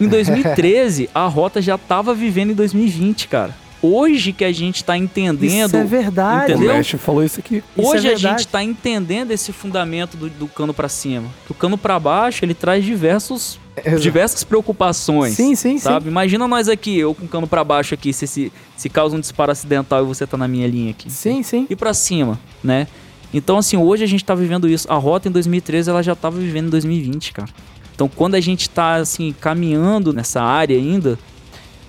Em 0.00 0.06
2013, 0.06 1.10
a 1.14 1.26
rota 1.26 1.60
já 1.60 1.76
tava 1.76 2.14
vivendo 2.14 2.52
em 2.52 2.54
2020, 2.54 3.26
cara. 3.26 3.54
Hoje 3.80 4.32
que 4.32 4.44
a 4.44 4.52
gente 4.52 4.82
tá 4.82 4.96
entendendo. 4.96 5.66
Isso 5.68 5.76
é 5.76 5.84
verdade. 5.84 6.52
O 6.52 6.56
Entendeu? 6.56 6.74
mestre 6.74 6.98
falou 6.98 7.22
isso 7.24 7.38
aqui. 7.38 7.62
Isso 7.76 7.88
Hoje 7.88 8.08
é 8.08 8.12
a 8.12 8.16
gente 8.16 8.48
tá 8.48 8.62
entendendo 8.62 9.30
esse 9.30 9.52
fundamento 9.52 10.16
do, 10.16 10.28
do 10.28 10.48
cano 10.48 10.74
pra 10.74 10.88
cima. 10.88 11.28
Que 11.46 11.52
o 11.52 11.54
cano 11.54 11.78
pra 11.78 11.98
baixo, 11.98 12.44
ele 12.44 12.54
traz 12.54 12.84
diversos, 12.84 13.58
Exato. 13.76 14.02
diversas 14.02 14.42
preocupações. 14.42 15.34
Sim, 15.34 15.54
sim, 15.54 15.74
sim. 15.74 15.78
Sabe? 15.78 16.08
Imagina 16.08 16.48
nós 16.48 16.68
aqui, 16.68 16.98
eu 16.98 17.14
com 17.14 17.24
o 17.24 17.28
cano 17.28 17.46
pra 17.46 17.62
baixo 17.62 17.94
aqui, 17.94 18.12
se, 18.12 18.26
se, 18.26 18.52
se 18.76 18.88
causa 18.88 19.16
um 19.16 19.20
disparo 19.20 19.52
acidental 19.52 20.02
e 20.02 20.06
você 20.06 20.26
tá 20.26 20.36
na 20.36 20.48
minha 20.48 20.66
linha 20.66 20.90
aqui. 20.90 21.10
Sim, 21.10 21.42
sim. 21.44 21.66
E 21.70 21.76
pra 21.76 21.94
cima, 21.94 22.38
né? 22.62 22.88
Então, 23.32 23.58
assim, 23.58 23.76
hoje 23.76 24.02
a 24.02 24.06
gente 24.06 24.24
tá 24.24 24.34
vivendo 24.34 24.68
isso. 24.68 24.90
A 24.90 24.96
rota 24.96 25.28
em 25.28 25.30
2013, 25.32 25.90
ela 25.90 26.02
já 26.02 26.16
tava 26.16 26.38
vivendo 26.38 26.66
em 26.66 26.70
2020, 26.70 27.32
cara. 27.32 27.48
Então, 27.94 28.08
quando 28.08 28.34
a 28.34 28.40
gente 28.40 28.70
tá, 28.70 28.94
assim, 28.94 29.34
caminhando 29.40 30.12
nessa 30.12 30.40
área 30.40 30.76
ainda, 30.76 31.18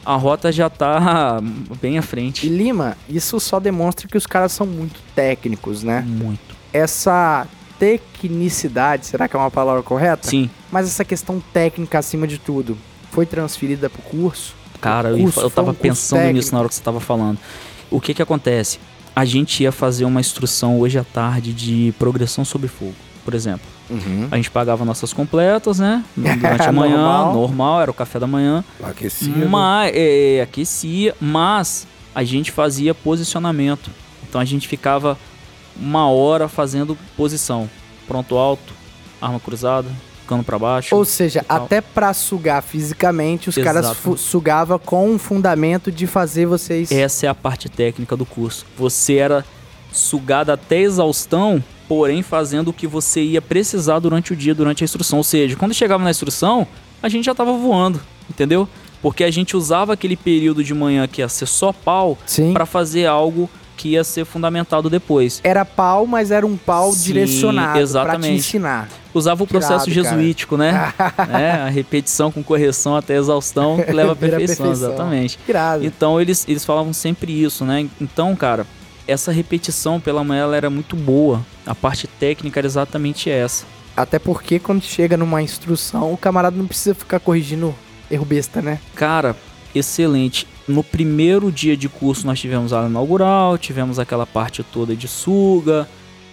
a 0.10 0.16
rota 0.16 0.52
já 0.52 0.72
tá 0.72 1.40
bem 1.80 2.00
à 2.00 2.02
E 2.02 2.04
frente. 2.04 2.50
Lima, 2.50 2.98
isso 3.08 3.40
só 3.40 3.60
demonstra 3.60 4.08
que 4.08 4.18
os 4.18 4.26
caras 4.26 4.52
são 4.52 4.66
muito 4.66 5.00
técnicos, 5.14 5.84
né? 5.84 6.02
Muito. 6.02 6.56
Essa 6.74 7.46
tecnicidade, 7.78 9.06
será 9.06 9.28
que 9.28 9.36
é 9.36 9.40
uma 9.40 9.52
palavra 9.52 9.84
correta? 9.84 10.28
Sim. 10.28 10.50
Mas 10.72 10.88
essa 10.88 11.06
questão 11.06 11.40
técnica 11.54 12.00
acima 12.00 12.26
de 12.26 12.40
tudo, 12.40 12.76
foi 13.12 13.28
transferida 13.28 13.88
pro 13.88 14.02
curso? 14.02 14.56
Cara, 14.82 15.10
eu, 15.10 15.20
curso 15.20 15.42
eu 15.42 15.50
foi 15.50 15.56
tava 15.56 15.72
um 15.72 15.76
pensando 15.76 16.20
técnico. 16.22 16.38
nisso 16.38 16.54
na 16.54 16.60
hora 16.60 16.70
que 16.70 16.76
você 16.76 16.82
tava 16.82 17.00
falando. 17.00 17.38
O 17.92 18.02
que 18.02 18.16
que 18.16 18.22
acontece? 18.22 18.80
A 19.16 19.26
gente 19.26 19.62
ia 19.62 19.72
fazer 19.72 20.06
uma 20.06 20.20
instrução 20.20 20.80
hoje 20.80 20.98
à 20.98 21.04
tarde 21.04 21.54
de 21.54 21.94
progressão 22.00 22.44
sobre 22.44 22.68
fogo, 22.68 22.96
por 23.24 23.36
exemplo. 23.36 23.79
Uhum. 23.90 24.28
A 24.30 24.36
gente 24.36 24.52
pagava 24.52 24.86
nossas 24.86 25.12
completas, 25.14 25.80
né? 25.80 26.04
Durante 26.16 26.62
a 26.64 26.72
manhã, 26.74 26.98
Normal. 26.98 27.34
normal, 27.34 27.82
era 27.82 27.92
o 27.92 27.94
café 27.94 28.20
da 28.20 28.28
manhã. 28.28 28.64
Aquecido. 28.84 29.50
Mas, 29.50 29.92
é, 29.96 30.42
aquecia, 30.42 31.16
mas 31.20 31.88
a 32.14 32.24
gente 32.24 32.52
fazia 32.52 32.94
posicionamento. 32.94 33.90
Então 34.28 34.40
a 34.40 34.46
gente 34.46 34.68
ficava 34.68 35.18
uma 35.76 36.10
hora 36.10 36.48
fazendo 36.48 36.98
posição. 37.18 37.70
Pronto 38.08 38.38
alto, 38.38 38.74
arma 39.22 39.40
cruzada, 39.40 39.88
cano 40.28 40.44
pra 40.44 40.60
baixo. 40.60 40.96
Ou 40.96 41.04
seja, 41.06 41.44
até 41.50 41.82
pra 41.82 42.14
sugar 42.14 42.62
fisicamente, 42.62 43.50
os 43.50 43.56
caras 43.56 43.86
Exato. 43.86 43.96
fu- 44.02 44.18
sugavam 44.18 44.78
com 44.78 45.10
um 45.10 45.18
fundamento 45.18 45.92
de 45.92 46.06
fazer 46.06 46.46
vocês. 46.46 46.92
Essa 46.92 47.26
é 47.26 47.30
a 47.30 47.36
parte 47.36 47.70
técnica 47.70 48.16
do 48.16 48.26
curso. 48.26 48.66
Você 48.78 49.16
era 49.16 49.44
sugado 49.92 50.52
até 50.52 50.80
exaustão, 50.80 51.64
porém 51.90 52.22
fazendo 52.22 52.68
o 52.68 52.74
que 52.74 52.86
você 52.86 53.22
ia 53.22 53.42
precisar 53.42 53.98
durante 53.98 54.32
o 54.32 54.36
dia, 54.36 54.54
durante 54.54 54.84
a 54.84 54.86
instrução. 54.86 55.18
Ou 55.18 55.24
seja, 55.24 55.56
quando 55.56 55.74
chegava 55.74 56.04
na 56.04 56.12
instrução, 56.12 56.68
a 57.02 57.10
gente 57.10 57.26
já 57.26 57.34
tava 57.34 57.52
voando, 57.52 58.00
entendeu? 58.30 58.70
Porque 59.02 59.24
a 59.24 59.32
gente 59.32 59.58
usava 59.58 59.94
aquele 59.94 60.16
período 60.16 60.64
de 60.64 60.74
manhã 60.74 61.08
que 61.08 61.22
ia 61.22 61.28
ser 61.28 61.48
só 61.48 61.74
pau 61.74 62.16
para 62.54 62.66
fazer 62.66 63.08
algo 63.08 63.50
que 63.76 63.90
ia 63.90 64.04
ser 64.04 64.26
fundamentado 64.26 64.90
depois. 64.90 65.40
Era 65.42 65.64
pau, 65.64 66.06
mas 66.06 66.32
era 66.32 66.46
um 66.46 66.58
pau 66.58 66.92
Sim, 66.92 67.06
direcionado 67.06 67.90
pra 67.92 68.20
te 68.20 68.30
ensinar. 68.30 68.90
Usava 69.14 69.42
o 69.42 69.48
processo 69.48 69.90
Irado, 69.90 70.04
cara. 70.04 70.16
jesuítico, 70.18 70.58
né? 70.58 70.94
É, 71.40 71.52
a 71.52 71.70
repetição 71.70 72.30
com 72.30 72.44
correção 72.44 72.96
até 72.96 73.16
exaustão 73.16 73.82
que 73.82 73.92
leva 73.92 74.12
à 74.12 74.16
perfeição, 74.18 74.66
perfeição. 74.66 74.90
exatamente. 74.90 75.40
Irado. 75.48 75.86
Então 75.86 76.20
eles, 76.20 76.46
eles 76.48 76.66
falavam 76.66 76.92
sempre 76.92 77.32
isso, 77.32 77.64
né? 77.64 77.88
Então, 78.02 78.36
cara, 78.36 78.68
essa 79.08 79.32
repetição 79.32 80.00
pela 80.00 80.24
manhã 80.24 80.44
ela 80.44 80.58
era 80.58 80.70
muito 80.70 80.96
boa. 80.96 81.44
A 81.70 81.76
parte 81.76 82.08
técnica 82.08 82.60
era 82.60 82.66
exatamente 82.66 83.30
essa. 83.30 83.64
Até 83.96 84.18
porque 84.18 84.58
quando 84.58 84.82
chega 84.82 85.16
numa 85.16 85.40
instrução, 85.40 86.12
o 86.12 86.18
camarada 86.18 86.58
não 86.58 86.66
precisa 86.66 86.96
ficar 86.96 87.20
corrigindo 87.20 87.76
erro 88.10 88.26
besta, 88.26 88.60
né? 88.60 88.80
Cara, 88.96 89.36
excelente. 89.76 90.48
No 90.68 90.84
primeiro 90.84 91.52
dia 91.52 91.78
de 91.78 91.88
curso 91.88 92.26
nós 92.26 92.40
tivemos 92.40 92.74
a 92.74 92.78
aula 92.78 92.90
inaugural, 92.90 93.56
tivemos 93.56 94.00
aquela 94.00 94.26
parte 94.26 94.64
toda 94.64 94.96
de 94.96 95.08
suga, 95.08 95.88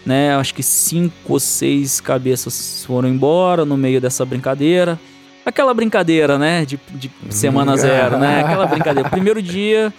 né? 0.07 0.35
Acho 0.37 0.55
que 0.55 0.63
cinco 0.63 1.35
ou 1.35 1.39
seis 1.39 2.01
cabeças 2.01 2.83
foram 2.87 3.07
embora 3.07 3.67
no 3.67 3.77
meio 3.77 4.01
dessa 4.01 4.25
brincadeira. 4.25 4.99
Aquela 5.45 5.75
brincadeira, 5.75 6.39
né? 6.39 6.65
De, 6.65 6.81
de 6.93 7.11
semana 7.29 7.77
zero, 7.77 8.17
né? 8.17 8.41
Aquela 8.41 8.65
brincadeira. 8.67 9.11
Primeiro 9.11 9.43
dia 9.43 9.93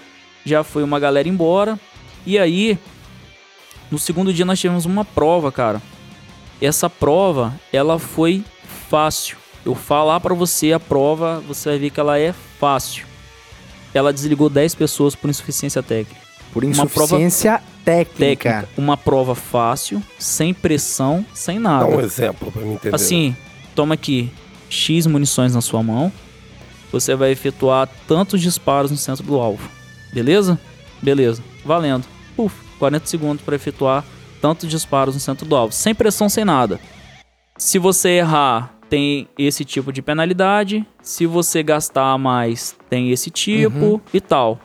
já 0.43 0.63
foi 0.63 0.81
uma 0.81 0.99
galera 0.99 1.29
embora. 1.29 1.79
E 2.25 2.39
aí, 2.39 2.79
no 3.89 3.97
segundo 3.97 4.33
dia 4.33 4.45
nós 4.45 4.59
tivemos 4.59 4.85
uma 4.85 5.05
prova, 5.05 5.51
cara. 5.51 5.81
Essa 6.61 6.89
prova, 6.89 7.53
ela 7.71 7.99
foi 7.99 8.43
fácil. 8.89 9.37
Eu 9.65 9.75
falar 9.75 10.19
pra 10.19 10.33
você 10.33 10.71
a 10.73 10.79
prova, 10.79 11.43
você 11.47 11.69
vai 11.69 11.79
ver 11.79 11.89
que 11.89 11.99
ela 11.99 12.17
é 12.17 12.33
fácil. 12.59 13.05
Ela 13.93 14.13
desligou 14.13 14.49
10 14.49 14.75
pessoas 14.75 15.15
por 15.15 15.29
insuficiência 15.29 15.81
técnica. 15.83 16.21
Por 16.53 16.63
Uma 16.63 16.85
prova 16.85 17.15
insuficiência 17.15 17.61
técnica. 17.83 18.49
Técnica, 18.51 18.69
uma 18.77 18.97
prova 18.97 19.35
fácil, 19.35 20.01
sem 20.17 20.53
pressão, 20.53 21.25
sem 21.33 21.59
nada. 21.59 21.89
Dá 21.89 21.97
um 21.97 22.01
exemplo 22.01 22.51
pra 22.51 22.61
mim 22.61 22.73
entender. 22.73 22.95
Assim, 22.95 23.35
toma 23.75 23.93
aqui 23.93 24.31
X 24.69 25.05
munições 25.05 25.53
na 25.53 25.61
sua 25.61 25.83
mão. 25.83 26.11
Você 26.91 27.15
vai 27.15 27.31
efetuar 27.31 27.89
tantos 28.07 28.41
disparos 28.41 28.91
no 28.91 28.97
centro 28.97 29.23
do 29.23 29.35
alvo. 29.39 29.69
Beleza? 30.13 30.59
Beleza. 31.01 31.43
Valendo. 31.65 32.05
Puf, 32.35 32.55
40 32.77 33.05
segundos 33.05 33.43
para 33.43 33.55
efetuar 33.55 34.03
tantos 34.41 34.69
disparos 34.69 35.15
no 35.15 35.19
centro 35.21 35.45
do 35.45 35.55
alvo. 35.55 35.73
Sem 35.73 35.93
pressão, 35.95 36.29
sem 36.29 36.45
nada. 36.45 36.79
Se 37.57 37.79
você 37.79 38.09
errar, 38.09 38.73
tem 38.89 39.27
esse 39.37 39.65
tipo 39.65 39.91
de 39.91 40.01
penalidade. 40.01 40.85
Se 41.01 41.25
você 41.25 41.63
gastar 41.63 42.17
mais, 42.17 42.75
tem 42.89 43.11
esse 43.11 43.29
tipo 43.31 43.85
Uhum. 43.85 44.01
e 44.13 44.21
tal. 44.21 44.59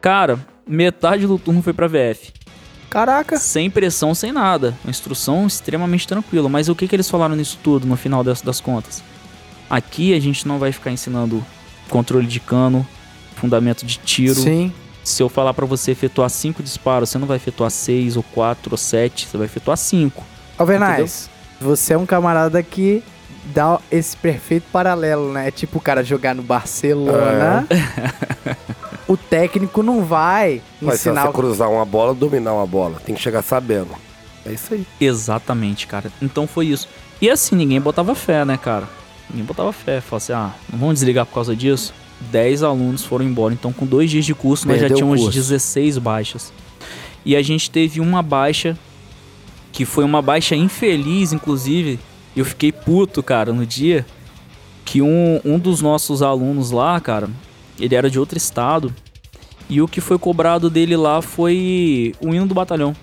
Cara, 0.00 0.38
metade 0.66 1.26
do 1.26 1.38
turno 1.38 1.62
foi 1.62 1.72
pra 1.72 1.86
VF. 1.88 2.32
Caraca. 2.90 3.38
Sem 3.38 3.68
pressão, 3.70 4.14
sem 4.14 4.32
nada. 4.32 4.76
Uma 4.84 4.90
instrução 4.90 5.46
extremamente 5.46 6.06
tranquila. 6.06 6.48
Mas 6.48 6.68
o 6.68 6.74
que, 6.74 6.86
que 6.86 6.94
eles 6.94 7.10
falaram 7.10 7.34
nisso 7.34 7.58
tudo 7.62 7.86
no 7.86 7.96
final 7.96 8.22
das, 8.22 8.40
das 8.40 8.60
contas? 8.60 9.02
Aqui 9.68 10.14
a 10.14 10.20
gente 10.20 10.46
não 10.46 10.58
vai 10.58 10.70
ficar 10.70 10.92
ensinando 10.92 11.44
controle 11.88 12.26
de 12.26 12.38
cano, 12.38 12.86
fundamento 13.34 13.84
de 13.84 13.98
tiro. 13.98 14.34
Sim. 14.36 14.72
Se 15.06 15.22
eu 15.22 15.28
falar 15.28 15.54
pra 15.54 15.64
você 15.64 15.92
efetuar 15.92 16.28
cinco 16.28 16.64
disparos, 16.64 17.10
você 17.10 17.16
não 17.16 17.28
vai 17.28 17.36
efetuar 17.36 17.70
seis 17.70 18.16
ou 18.16 18.24
quatro 18.24 18.72
ou 18.72 18.76
sete, 18.76 19.24
você 19.24 19.36
vai 19.36 19.44
efetuar 19.44 19.76
cinco. 19.76 20.24
Alvernais, 20.58 21.30
você 21.60 21.94
é 21.94 21.96
um 21.96 22.04
camarada 22.04 22.60
que 22.60 23.04
dá 23.44 23.78
esse 23.88 24.16
perfeito 24.16 24.64
paralelo, 24.72 25.32
né? 25.32 25.46
É 25.46 25.50
tipo 25.52 25.78
o 25.78 25.80
cara 25.80 26.02
jogar 26.02 26.34
no 26.34 26.42
Barcelona. 26.42 27.68
o 29.06 29.16
técnico 29.16 29.80
não 29.80 30.04
vai 30.04 30.60
Mas 30.82 30.94
se 30.98 31.08
ensinar 31.08 31.26
você 31.26 31.32
cruzar 31.34 31.70
uma 31.70 31.84
bola, 31.84 32.12
dominar 32.12 32.54
uma 32.54 32.66
bola. 32.66 33.00
Tem 33.06 33.14
que 33.14 33.22
chegar 33.22 33.42
sabendo. 33.42 33.90
É 34.44 34.50
isso 34.50 34.74
aí. 34.74 34.84
Exatamente, 35.00 35.86
cara. 35.86 36.10
Então 36.20 36.48
foi 36.48 36.66
isso. 36.66 36.88
E 37.20 37.30
assim, 37.30 37.54
ninguém 37.54 37.80
botava 37.80 38.12
fé, 38.16 38.44
né, 38.44 38.58
cara? 38.58 38.88
Ninguém 39.30 39.46
botava 39.46 39.72
fé. 39.72 40.00
Falava 40.00 40.16
assim, 40.16 40.32
ah, 40.32 40.50
não 40.68 40.80
vamos 40.80 40.94
desligar 40.94 41.24
por 41.24 41.34
causa 41.34 41.54
disso? 41.54 41.94
10 42.20 42.62
alunos 42.62 43.04
foram 43.04 43.24
embora. 43.24 43.52
Então, 43.54 43.72
com 43.72 43.86
dois 43.86 44.10
dias 44.10 44.24
de 44.24 44.34
curso, 44.34 44.66
nós 44.66 44.76
já 44.76 44.88
Perdeu 44.88 44.96
o 44.96 44.98
tínhamos 45.00 45.20
curso. 45.22 45.36
16 45.38 45.98
baixas. 45.98 46.52
E 47.24 47.34
a 47.36 47.42
gente 47.42 47.70
teve 47.70 48.00
uma 48.00 48.22
baixa, 48.22 48.78
que 49.72 49.84
foi 49.84 50.04
uma 50.04 50.22
baixa 50.22 50.54
infeliz, 50.56 51.32
inclusive. 51.32 51.98
Eu 52.36 52.44
fiquei 52.44 52.70
puto, 52.72 53.22
cara, 53.22 53.52
no 53.52 53.66
dia 53.66 54.04
que 54.84 55.02
um, 55.02 55.40
um 55.44 55.58
dos 55.58 55.80
nossos 55.82 56.22
alunos 56.22 56.70
lá, 56.70 57.00
cara, 57.00 57.28
ele 57.78 57.94
era 57.94 58.08
de 58.08 58.18
outro 58.18 58.38
estado. 58.38 58.94
E 59.68 59.82
o 59.82 59.88
que 59.88 60.00
foi 60.00 60.16
cobrado 60.16 60.70
dele 60.70 60.96
lá 60.96 61.20
foi 61.20 62.14
o 62.20 62.32
hino 62.32 62.46
do 62.46 62.54
batalhão. 62.54 62.94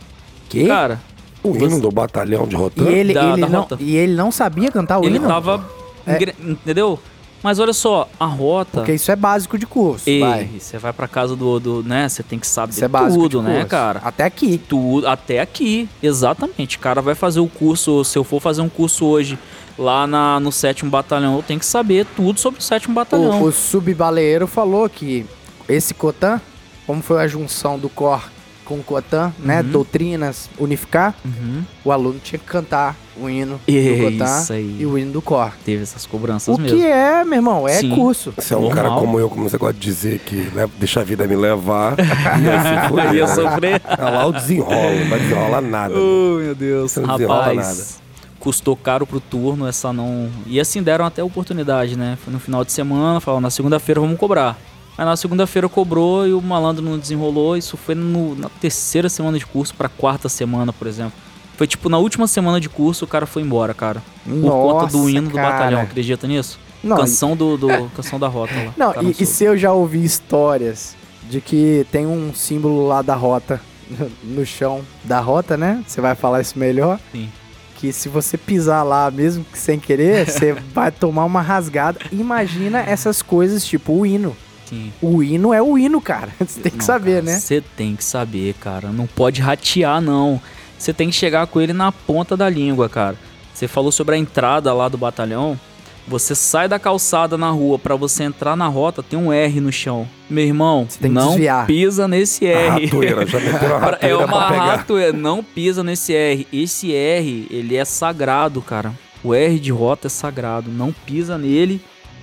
Que? 0.48 0.66
Cara, 0.66 1.02
O 1.44 1.58
hino 1.58 1.82
do 1.82 1.92
batalhão 1.92 2.48
de 2.48 2.56
E 2.56 2.58
Rotan? 2.58 2.86
ele, 2.86 3.14
Da- 3.14 3.32
ele 3.34 3.42
da 3.42 3.50
não, 3.50 3.60
rota. 3.62 3.78
e 3.82 3.98
ele 3.98 4.14
não 4.14 4.32
sabia 4.32 4.72
cantar 4.72 5.00
o 5.00 5.04
ele 5.04 5.18
hino? 5.18 5.28
tava. 5.28 5.70
É. 6.08 6.18
Entendeu? 6.42 6.98
Mas 7.44 7.60
olha 7.60 7.74
só, 7.74 8.08
a 8.18 8.26
rota. 8.26 8.78
Porque 8.80 8.94
isso 8.94 9.12
é 9.12 9.16
básico 9.16 9.58
de 9.58 9.66
curso, 9.66 10.06
vai. 10.20 10.50
você 10.58 10.78
vai 10.78 10.94
pra 10.94 11.08
casa 11.08 11.36
do, 11.36 11.60
do. 11.60 11.84
né? 11.84 12.08
Você 12.08 12.24
tem 12.24 12.40
que 12.40 12.48
saber 12.48 12.72
Isso 12.72 12.86
é 12.86 12.88
tudo, 12.88 13.42
né, 13.42 13.56
curso. 13.56 13.68
cara? 13.68 14.02
Até 14.04 14.24
aqui. 14.24 14.58
Tudo, 14.58 15.06
até 15.06 15.42
aqui, 15.42 15.90
exatamente. 16.02 16.78
O 16.78 16.80
cara 16.80 17.02
vai 17.02 17.16
fazer 17.16 17.42
o 17.42 17.48
curso, 17.48 18.04
se 18.06 18.18
eu 18.18 18.24
for 18.24 18.40
fazer 18.40 18.62
um 18.62 18.70
curso 18.70 19.06
hoje 19.06 19.38
lá 19.78 20.08
na, 20.08 20.40
no 20.40 20.52
sétimo 20.52 20.90
batalhão, 20.90 21.36
eu 21.36 21.44
tenho 21.44 21.60
que 21.60 21.66
saber 21.66 22.06
tudo 22.16 22.40
sobre 22.40 22.60
o 22.60 22.64
sétimo 22.64 22.94
batalhão. 22.94 23.42
O, 23.42 23.48
o 23.48 23.52
subbaleiro 23.52 24.48
falou 24.48 24.88
que 24.88 25.26
esse 25.68 25.94
Cotan, 25.94 26.40
como 26.88 27.02
foi 27.02 27.22
a 27.22 27.28
junção 27.28 27.78
do 27.78 27.90
Cor 27.90 28.22
com 28.64 28.76
o 28.76 28.84
Cotan, 28.84 29.34
né? 29.40 29.62
Uhum. 29.62 29.70
Doutrinas 29.70 30.50
unificar, 30.58 31.14
Uhum. 31.24 31.64
o 31.86 31.92
aluno 31.92 32.20
tinha 32.24 32.40
que 32.40 32.46
cantar 32.46 32.96
o 33.16 33.30
hino 33.30 33.60
É 33.68 33.72
do 33.72 34.18
Cotan 34.18 34.56
e 34.80 34.86
o 34.86 34.98
hino 34.98 35.12
do 35.12 35.22
Cor. 35.22 35.52
Teve 35.64 35.84
essas 35.84 36.06
cobranças 36.06 36.56
O 36.58 36.60
mesmo. 36.60 36.78
que 36.78 36.86
é, 36.86 37.24
meu 37.24 37.36
irmão, 37.36 37.68
é 37.68 37.74
Sim. 37.74 37.92
curso. 37.92 38.34
Você 38.36 38.54
é 38.54 38.58
um 38.58 38.62
Normal. 38.62 38.84
cara 38.84 38.96
como 39.00 39.20
eu, 39.20 39.30
como 39.30 39.48
você 39.50 39.58
gosta 39.58 39.74
de 39.74 39.80
dizer 39.82 40.20
que 40.20 40.36
né, 40.56 40.68
deixa 40.80 41.02
a 41.02 41.04
vida 41.04 41.28
me 41.28 41.36
levar. 41.36 41.96
e 42.00 42.50
assim 42.50 42.90
foi. 42.90 43.16
Ia 43.18 43.28
né? 43.28 43.36
sofrer. 43.36 43.82
É 43.86 44.02
lá 44.04 44.26
o 44.26 44.32
desenrolo, 44.32 45.00
não 45.00 45.10
vai 45.10 45.20
desenrolar 45.20 45.62
nada. 45.62 45.94
né? 45.94 46.00
Oh, 46.00 46.38
meu 46.40 46.56
Deus. 46.56 46.92
Você 46.92 47.00
não 47.02 47.16
Rapaz, 47.18 48.02
custou 48.40 48.76
caro 48.76 49.06
pro 49.06 49.20
turno 49.20 49.68
essa 49.68 49.94
não. 49.94 50.30
E 50.48 50.60
assim 50.60 50.82
deram 50.82 51.06
até 51.06 51.24
oportunidade, 51.24 51.96
né? 51.98 52.18
Foi 52.24 52.34
no 52.34 52.40
final 52.40 52.66
de 52.66 52.72
semana, 52.72 53.20
falaram, 53.22 53.42
na 53.42 53.50
segunda-feira 53.50 54.02
vamos 54.02 54.18
cobrar. 54.20 54.58
Aí 54.98 55.06
na 55.06 55.16
segunda-feira 55.16 55.68
cobrou 55.68 56.28
e 56.28 56.34
o 56.34 56.42
malandro 56.42 56.84
não 56.84 56.98
desenrolou. 57.00 57.58
Isso 57.58 57.76
foi 57.78 57.96
no- 57.96 58.36
na 58.36 58.50
terceira 58.50 59.10
semana 59.10 59.38
de 59.40 59.46
curso 59.46 59.74
pra 59.76 59.90
quarta 59.90 60.30
semana, 60.30 60.72
por 60.72 60.88
exemplo. 60.88 61.14
Foi 61.58 61.68
tipo 61.68 61.88
na 61.90 61.98
última 61.98 62.28
semana 62.28 62.60
de 62.60 62.68
curso 62.70 63.06
o 63.06 63.08
cara 63.08 63.26
foi 63.26 63.42
embora, 63.44 63.74
cara. 63.74 64.02
Por 64.26 64.42
conta 64.52 64.88
do 64.92 65.10
hino 65.10 65.30
do 65.30 65.36
cara. 65.36 65.52
batalhão, 65.52 65.82
acredita 65.82 66.28
nisso? 66.28 66.60
Não, 66.84 66.98
canção 66.98 67.36
do, 67.36 67.58
do- 67.58 67.90
canção 67.96 68.20
da 68.20 68.28
rota 68.28 68.54
lá. 68.54 68.74
Não, 68.76 68.94
cara 68.94 69.06
e, 69.08 69.16
e 69.20 69.26
se 69.26 69.44
eu 69.46 69.58
já 69.58 69.72
ouvi 69.72 70.04
histórias 70.04 70.96
de 71.30 71.40
que 71.42 71.86
tem 71.92 72.06
um 72.06 72.34
símbolo 72.34 72.88
lá 72.88 73.02
da 73.02 73.16
rota 73.16 73.62
no 74.24 74.46
chão 74.46 74.82
da 75.04 75.20
rota, 75.20 75.56
né? 75.58 75.84
Você 75.88 76.02
vai 76.02 76.16
falar 76.16 76.42
isso 76.42 76.58
melhor. 76.60 77.00
Sim. 77.12 77.30
Que 77.78 77.92
se 77.92 78.08
você 78.10 78.38
pisar 78.38 78.84
lá, 78.84 79.10
mesmo 79.12 79.44
que 79.46 79.58
sem 79.58 79.80
querer, 79.80 80.26
você 80.30 80.54
vai 80.54 80.92
tomar 80.92 81.26
uma 81.26 81.42
rasgada. 81.42 82.00
Imagina 82.12 82.80
essas 82.80 83.22
coisas, 83.22 83.66
tipo 83.66 83.94
o 83.94 84.06
hino. 84.06 84.36
Sim. 84.74 84.94
O 85.02 85.22
hino 85.24 85.54
é 85.54 85.62
o 85.62 85.78
hino, 85.78 86.02
cara. 86.02 86.30
Você 86.40 86.60
tem 86.62 86.72
que 86.72 86.78
Não, 86.80 86.86
saber, 86.86 87.12
cara, 87.22 87.26
né? 87.26 87.40
Você 87.40 87.64
tem 87.76 87.96
que 87.96 88.04
saber, 88.04 88.54
cara. 88.56 88.90
Não 88.90 89.08
pode 89.08 89.42
ratear, 89.42 90.02
não. 90.02 90.42
Você 90.78 90.94
tem 90.94 91.10
que 91.10 91.16
chegar 91.16 91.48
com 91.48 91.62
ele 91.62 91.74
na 91.74 91.92
ponta 91.92 92.36
da 92.36 92.50
língua, 92.50 92.90
cara. 92.90 93.16
Você 93.54 93.68
falou 93.68 93.92
sobre 93.92 94.16
a 94.16 94.18
entrada 94.18 94.74
lá 94.74 94.90
do 94.90 94.98
batalhão. 94.98 95.58
Você 96.06 96.36
sai 96.36 96.68
da 96.68 96.78
calçada 96.78 97.38
na 97.38 97.50
rua 97.50 97.80
pra 97.80 97.96
você 97.96 98.24
entrar 98.24 98.58
na 98.58 98.68
rota, 98.68 99.02
tem 99.02 99.18
um 99.18 99.32
R 99.32 99.62
no 99.62 99.72
chão. 99.72 100.06
Meu 100.30 100.44
irmão, 100.44 100.86
tem 101.00 101.10
que 101.10 101.16
não 101.16 101.30
desviar. 101.30 101.66
pisa 101.66 102.08
nesse 102.10 102.46
A 102.46 102.50
R. 102.76 102.86
ratoeira, 102.88 103.26
já 103.26 103.38
a 103.38 103.42
Pra- 103.80 103.98
é 104.02 104.12
ratoeira 104.12 104.26
uma 104.26 104.50
ratoeira, 104.50 105.14
não 105.14 105.42
pisa 105.42 105.82
nesse 105.82 106.14
R. 106.14 106.46
Esse 106.52 106.94
R, 106.94 107.48
ele 107.50 107.78
é 107.78 107.86
sagrado, 107.86 108.62
cara. 108.62 108.92
O 109.24 109.34
R 109.34 109.58
de 109.58 109.72
rota 109.72 110.08
é 110.08 110.10
sagrado, 110.10 110.70
não 110.70 110.92
pisa 110.92 111.38
nele 111.38 111.80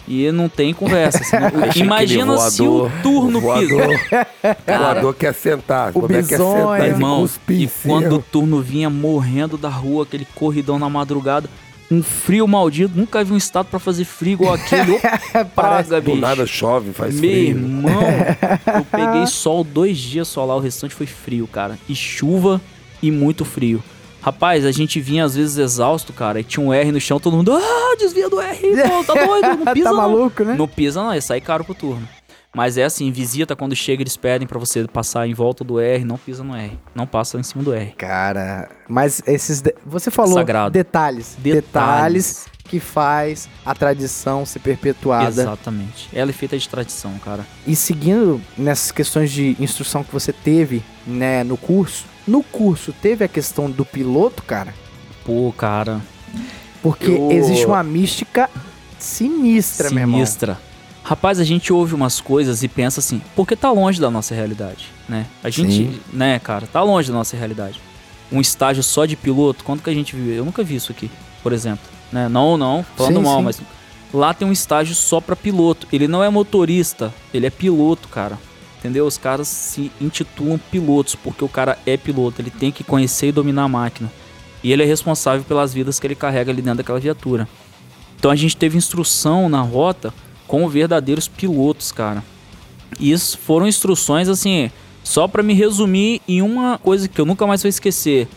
e 0.08 0.30
não 0.32 0.48
tem 0.48 0.72
conversa. 0.74 1.20
Não- 1.38 1.50
Deixa 1.62 1.78
Imagina 1.80 2.34
aquele 2.34 2.50
se 2.50 2.62
o 2.62 2.90
turno 3.02 3.40
voador, 3.40 3.88
pisa. 3.98 4.56
o 4.74 4.78
voador 4.78 5.14
quer 5.14 5.34
sentar. 5.34 5.90
O 5.90 5.92
como 5.94 6.06
é 6.06 6.22
que 6.22 6.28
quer 6.28 6.38
bisonho. 6.38 6.58
sentar 6.72 6.80
e 6.86 6.90
Irmão, 6.90 7.28
e 7.48 7.68
quando 7.84 8.16
o 8.16 8.22
turno 8.22 8.60
vinha 8.60 8.90
morrendo 8.90 9.56
da 9.56 9.68
rua, 9.68 10.02
aquele 10.04 10.26
corridão 10.34 10.78
na 10.78 10.88
madrugada, 10.88 11.48
um 11.92 12.02
frio 12.04 12.46
maldito, 12.46 12.92
nunca 12.96 13.24
vi 13.24 13.32
um 13.32 13.36
estado 13.36 13.66
pra 13.66 13.80
fazer 13.80 14.04
frio 14.04 14.34
igual 14.34 14.54
aquele. 14.54 14.92
Ô, 15.34 15.44
praga, 15.54 16.00
Do 16.00 16.10
bicho. 16.12 16.20
nada 16.20 16.46
chove, 16.46 16.92
faz 16.92 17.14
Meu 17.14 17.30
frio. 17.30 17.48
irmão, 17.48 17.92
eu 18.76 18.84
peguei 18.84 19.26
sol 19.26 19.64
dois 19.64 19.98
dias 19.98 20.28
só 20.28 20.44
lá, 20.44 20.54
o 20.54 20.60
restante 20.60 20.94
foi 20.94 21.06
frio, 21.06 21.48
cara. 21.48 21.76
E 21.88 21.94
chuva 21.94 22.60
e 23.02 23.10
muito 23.10 23.44
frio. 23.44 23.82
Rapaz, 24.22 24.64
a 24.66 24.72
gente 24.72 25.00
vinha 25.00 25.24
às 25.24 25.34
vezes 25.34 25.56
exausto, 25.56 26.12
cara, 26.12 26.40
e 26.40 26.44
tinha 26.44 26.64
um 26.64 26.72
R 26.72 26.92
no 26.92 27.00
chão, 27.00 27.18
todo 27.18 27.36
mundo, 27.36 27.52
ah, 27.54 27.96
desvia 27.98 28.28
do 28.28 28.40
R, 28.40 28.58
pô, 28.88 29.04
tá 29.04 29.14
doido, 29.26 29.64
não 29.64 29.72
pisa 29.72 29.84
tá 29.84 29.90
não. 29.90 29.96
maluco, 29.96 30.44
né? 30.44 30.54
Não 30.58 30.68
pisa 30.68 31.02
não, 31.02 31.14
ia 31.14 31.22
sair 31.22 31.40
caro 31.40 31.64
pro 31.64 31.74
turno. 31.74 32.06
Mas 32.52 32.76
é 32.76 32.82
assim, 32.82 33.12
visita 33.12 33.54
quando 33.54 33.76
chega, 33.76 34.02
eles 34.02 34.16
pedem 34.16 34.46
pra 34.46 34.58
você 34.58 34.84
passar 34.88 35.24
em 35.28 35.32
volta 35.32 35.62
do 35.62 35.78
R, 35.78 36.04
não 36.04 36.18
pisa 36.18 36.42
no 36.42 36.54
R, 36.56 36.76
não 36.94 37.06
passa 37.06 37.38
em 37.38 37.42
cima 37.44 37.62
do 37.62 37.72
R. 37.72 37.92
Cara, 37.96 38.68
mas 38.88 39.22
esses. 39.24 39.60
de- 39.60 39.72
Você 39.86 40.10
falou 40.10 40.34
Sagrado. 40.34 40.72
detalhes, 40.72 41.36
detalhes. 41.38 41.64
Detalhes. 41.64 42.46
que 42.64 42.78
faz 42.80 43.48
a 43.66 43.74
tradição 43.74 44.44
ser 44.46 44.58
perpetuada. 44.60 45.28
Exatamente. 45.28 46.08
Ela 46.12 46.30
é 46.30 46.32
feita 46.32 46.56
de 46.58 46.68
tradição, 46.68 47.12
cara. 47.24 47.44
E 47.66 47.74
seguindo 47.76 48.40
nessas 48.58 48.92
questões 48.92 49.30
de 49.30 49.56
instrução 49.60 50.04
que 50.04 50.12
você 50.12 50.32
teve, 50.32 50.80
né, 51.06 51.42
no 51.44 51.56
curso, 51.56 52.04
no 52.26 52.42
curso 52.42 52.92
teve 52.92 53.24
a 53.24 53.28
questão 53.28 53.70
do 53.70 53.84
piloto, 53.84 54.42
cara, 54.42 54.74
Pô, 55.24 55.52
cara, 55.56 56.00
porque 56.82 57.10
Eu- 57.10 57.30
existe 57.30 57.66
uma 57.66 57.82
mística 57.82 58.48
sinistra, 58.98 59.90
meu 59.90 60.00
irmão. 60.00 60.16
sinistra. 60.18 60.58
Rapaz, 61.02 61.40
a 61.40 61.44
gente 61.44 61.72
ouve 61.72 61.94
umas 61.94 62.20
coisas 62.20 62.62
e 62.62 62.68
pensa 62.68 63.00
assim, 63.00 63.20
porque 63.34 63.56
tá 63.56 63.70
longe 63.70 64.00
da 64.00 64.10
nossa 64.10 64.34
realidade, 64.34 64.86
né? 65.08 65.26
A 65.42 65.50
gente, 65.50 65.72
Sim. 65.72 66.00
né, 66.12 66.38
cara, 66.38 66.66
tá 66.66 66.82
longe 66.82 67.08
da 67.10 67.14
nossa 67.14 67.36
realidade. 67.36 67.80
Um 68.30 68.40
estágio 68.40 68.82
só 68.82 69.06
de 69.06 69.16
piloto, 69.16 69.64
quando 69.64 69.82
que 69.82 69.90
a 69.90 69.94
gente 69.94 70.14
viu? 70.14 70.32
Eu 70.34 70.44
nunca 70.44 70.62
vi 70.62 70.76
isso 70.76 70.92
aqui, 70.92 71.10
por 71.42 71.52
exemplo, 71.52 71.84
né? 72.12 72.28
Não, 72.28 72.56
não, 72.56 72.84
falando 72.96 73.16
Sim, 73.16 73.22
mal, 73.22 73.38
sim. 73.38 73.44
mas 73.44 73.60
lá 74.12 74.32
tem 74.34 74.46
um 74.46 74.52
estágio 74.52 74.94
só 74.94 75.20
pra 75.20 75.34
piloto. 75.34 75.86
Ele 75.92 76.06
não 76.06 76.22
é 76.22 76.30
motorista, 76.30 77.12
ele 77.34 77.46
é 77.46 77.50
piloto, 77.50 78.06
cara. 78.08 78.38
Entendeu? 78.80 79.06
Os 79.06 79.18
caras 79.18 79.46
se 79.46 79.92
intitulam 80.00 80.58
pilotos 80.70 81.14
porque 81.14 81.44
o 81.44 81.48
cara 81.48 81.78
é 81.84 81.98
piloto, 81.98 82.40
ele 82.40 82.50
tem 82.50 82.72
que 82.72 82.82
conhecer 82.82 83.28
e 83.28 83.32
dominar 83.32 83.64
a 83.64 83.68
máquina. 83.68 84.10
E 84.64 84.72
ele 84.72 84.82
é 84.82 84.86
responsável 84.86 85.44
pelas 85.44 85.72
vidas 85.72 86.00
que 86.00 86.06
ele 86.06 86.14
carrega 86.14 86.50
ali 86.50 86.62
dentro 86.62 86.78
daquela 86.78 86.98
viatura. 86.98 87.46
Então 88.18 88.30
a 88.30 88.36
gente 88.36 88.56
teve 88.56 88.78
instrução 88.78 89.50
na 89.50 89.60
rota 89.60 90.14
com 90.46 90.66
verdadeiros 90.66 91.28
pilotos, 91.28 91.92
cara. 91.92 92.24
E 92.98 93.12
isso 93.12 93.36
foram 93.38 93.68
instruções 93.68 94.28
assim, 94.28 94.70
só 95.04 95.28
pra 95.28 95.42
me 95.42 95.52
resumir 95.52 96.22
em 96.26 96.40
uma 96.40 96.78
coisa 96.78 97.06
que 97.06 97.20
eu 97.20 97.26
nunca 97.26 97.46
mais 97.46 97.62
vou 97.62 97.68
esquecer. 97.68 98.28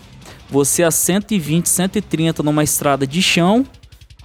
Você 0.49 0.83
a 0.83 0.91
120, 0.91 1.67
130 1.67 2.43
numa 2.43 2.63
estrada 2.63 3.07
de 3.07 3.21
chão, 3.21 3.65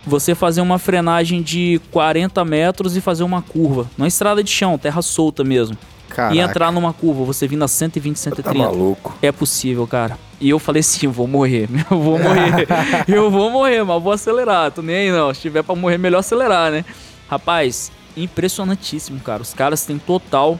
você 0.04 0.34
fazer 0.34 0.60
uma 0.60 0.78
frenagem 0.78 1.42
de 1.42 1.80
40 1.90 2.44
metros 2.44 2.96
e 2.96 3.00
fazer 3.00 3.22
uma 3.22 3.40
curva. 3.40 3.88
Numa 3.96 4.08
estrada 4.08 4.42
de 4.42 4.50
chão, 4.50 4.76
terra 4.76 5.00
solta 5.00 5.44
mesmo. 5.44 5.76
Caraca. 6.18 6.34
E 6.34 6.40
entrar 6.40 6.72
numa 6.72 6.92
curva, 6.92 7.22
você 7.24 7.46
vindo 7.46 7.62
a 7.64 7.68
120, 7.68 8.16
Tá 8.16 8.22
130. 8.22 8.58
maluco. 8.58 9.16
É 9.22 9.30
possível, 9.30 9.86
cara. 9.86 10.18
E 10.40 10.50
eu 10.50 10.58
falei 10.58 10.80
assim, 10.80 11.06
eu 11.06 11.12
vou 11.12 11.28
morrer, 11.28 11.68
eu 11.88 12.00
vou 12.02 12.18
morrer, 12.18 12.66
eu 13.06 13.30
vou 13.30 13.48
morrer, 13.50 13.84
mas 13.84 14.02
vou 14.02 14.12
acelerar, 14.12 14.72
tô 14.72 14.82
nem 14.82 14.96
aí 14.96 15.12
não. 15.12 15.32
Se 15.32 15.40
tiver 15.42 15.62
pra 15.62 15.76
morrer, 15.76 15.96
melhor 15.96 16.18
acelerar, 16.18 16.72
né? 16.72 16.84
Rapaz, 17.30 17.92
impressionantíssimo, 18.16 19.20
cara. 19.20 19.42
Os 19.42 19.54
caras 19.54 19.84
têm 19.86 19.96
total 19.96 20.58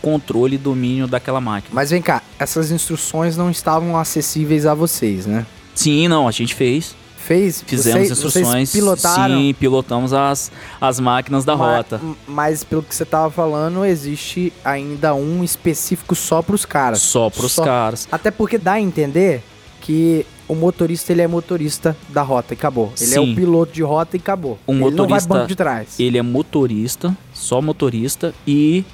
controle 0.00 0.54
e 0.54 0.58
domínio 0.58 1.06
daquela 1.06 1.42
máquina. 1.42 1.74
Mas 1.74 1.90
vem 1.90 2.00
cá, 2.00 2.22
essas 2.38 2.70
instruções 2.70 3.36
não 3.36 3.50
estavam 3.50 3.98
acessíveis 3.98 4.64
a 4.64 4.72
vocês, 4.72 5.26
né? 5.26 5.44
Sim, 5.74 6.08
não, 6.08 6.26
a 6.26 6.30
gente 6.30 6.54
fez. 6.54 6.96
Fez? 7.24 7.62
Fizemos 7.66 8.08
vocês, 8.08 8.10
instruções. 8.12 8.70
Vocês 8.70 8.72
pilotaram? 8.72 9.36
Sim, 9.36 9.54
pilotamos 9.54 10.12
as, 10.12 10.50
as 10.80 10.98
máquinas 10.98 11.44
da 11.44 11.56
Ma- 11.56 11.76
rota. 11.76 12.00
Mas 12.26 12.64
pelo 12.64 12.82
que 12.82 12.94
você 12.94 13.04
tava 13.04 13.30
falando, 13.30 13.84
existe 13.84 14.52
ainda 14.64 15.14
um 15.14 15.44
específico 15.44 16.14
só 16.14 16.42
pros 16.42 16.64
caras. 16.64 17.00
Só 17.02 17.30
pros 17.30 17.54
caras. 17.56 18.08
Até 18.10 18.30
porque 18.30 18.58
dá 18.58 18.72
a 18.72 18.80
entender 18.80 19.42
que 19.80 20.26
o 20.48 20.54
motorista 20.54 21.12
ele 21.12 21.22
é 21.22 21.26
motorista 21.28 21.96
da 22.08 22.22
rota 22.22 22.52
e 22.54 22.56
acabou. 22.56 22.92
Ele 23.00 23.10
é 23.10 23.14
Sim. 23.20 23.32
o 23.32 23.36
piloto 23.36 23.72
de 23.72 23.82
rota 23.82 24.16
e 24.16 24.18
acabou. 24.20 24.58
Um 24.66 24.74
ele 24.74 24.82
não 24.82 24.90
vai 24.90 25.20
motorista- 25.20 25.28
banco 25.34 25.46
de 25.46 25.54
trás. 25.54 26.00
Ele 26.00 26.18
é 26.18 26.22
motorista, 26.22 27.16
só 27.32 27.62
motorista, 27.62 28.34
e 28.46 28.84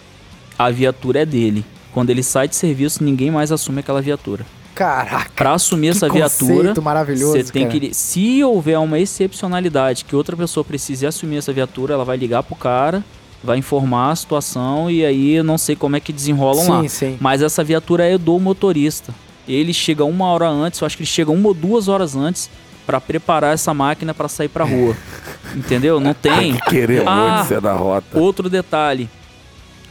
a 0.58 0.70
viatura 0.70 1.22
é 1.22 1.24
dele. 1.26 1.64
Quando 1.94 2.10
ele 2.10 2.22
sai 2.22 2.46
de 2.48 2.56
serviço, 2.56 3.02
ninguém 3.02 3.30
mais 3.30 3.50
assume 3.50 3.80
aquela 3.80 4.02
viatura. 4.02 4.44
Caraca. 4.76 5.30
Pra 5.34 5.54
assumir 5.54 5.90
que 5.92 5.96
essa 5.96 6.08
viatura, 6.08 6.74
você 6.74 7.42
tem 7.44 7.66
cara. 7.66 7.80
que. 7.80 7.94
Se 7.94 8.44
houver 8.44 8.78
uma 8.78 8.98
excepcionalidade 8.98 10.04
que 10.04 10.14
outra 10.14 10.36
pessoa 10.36 10.62
precise 10.62 11.06
assumir 11.06 11.38
essa 11.38 11.52
viatura, 11.52 11.94
ela 11.94 12.04
vai 12.04 12.16
ligar 12.18 12.42
pro 12.42 12.54
cara, 12.54 13.02
vai 13.42 13.56
informar 13.56 14.10
a 14.12 14.16
situação 14.16 14.90
e 14.90 15.04
aí 15.04 15.32
eu 15.36 15.42
não 15.44 15.56
sei 15.56 15.74
como 15.74 15.96
é 15.96 16.00
que 16.00 16.12
desenrolam 16.12 16.62
Sim, 16.64 16.70
lá. 16.70 16.88
sim. 16.88 17.16
Mas 17.18 17.40
essa 17.40 17.64
viatura 17.64 18.04
é 18.04 18.18
do 18.18 18.38
motorista. 18.38 19.14
Ele 19.48 19.72
chega 19.72 20.04
uma 20.04 20.26
hora 20.26 20.48
antes, 20.48 20.80
eu 20.80 20.86
acho 20.86 20.96
que 20.96 21.02
ele 21.04 21.08
chega 21.10 21.30
uma 21.30 21.48
ou 21.48 21.54
duas 21.54 21.88
horas 21.88 22.14
antes 22.14 22.50
pra 22.86 23.00
preparar 23.00 23.54
essa 23.54 23.72
máquina 23.72 24.12
pra 24.12 24.28
sair 24.28 24.48
pra 24.48 24.64
rua. 24.64 24.94
Entendeu? 25.56 25.98
Não 26.00 26.12
tem. 26.12 26.54
Querer 26.68 27.02
Ah, 27.08 27.36
muito 27.36 27.48
ser 27.48 27.60
da 27.62 27.72
rota. 27.72 28.18
Outro 28.18 28.50
detalhe. 28.50 29.08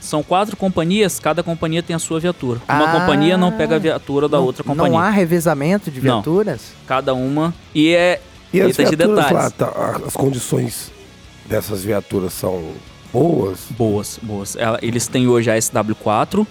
São 0.05 0.21
quatro 0.21 0.55
companhias, 0.55 1.19
cada 1.19 1.41
companhia 1.41 1.81
tem 1.81 1.95
a 1.95 1.99
sua 1.99 2.19
viatura. 2.19 2.61
Uma 2.69 2.83
Ah. 2.85 2.99
companhia 2.99 3.37
não 3.37 3.51
pega 3.51 3.75
a 3.75 3.79
viatura 3.79 4.29
da 4.29 4.37
Não- 4.37 4.45
outra 4.45 4.63
companhia. 4.63 4.91
Não 4.91 4.99
há 4.99 5.09
revezamento 5.09 5.89
de 5.89 5.97
Não. 5.99 6.21
viaturas? 6.21 6.61
Cada 6.85 7.13
uma. 7.15 7.53
E 7.73 7.89
é. 7.93 8.21
E 8.53 8.61
as 8.61 8.67
Eita, 8.77 8.91
de 8.91 8.95
viaturas 8.95 9.31
lá, 9.31 9.49
detalhes. 9.49 9.53
tá, 9.57 10.01
as 10.07 10.13
condições 10.15 10.91
dessas 11.47 11.83
viaturas 11.83 12.33
são 12.33 12.71
boas? 13.11 13.61
Boas, 13.71 14.19
boas. 14.21 14.55
Ela- 14.55 14.77
Eles 14.81 15.07
têm 15.07 15.27
hoje 15.27 15.49
a 15.49 15.55
SW4 15.57 16.45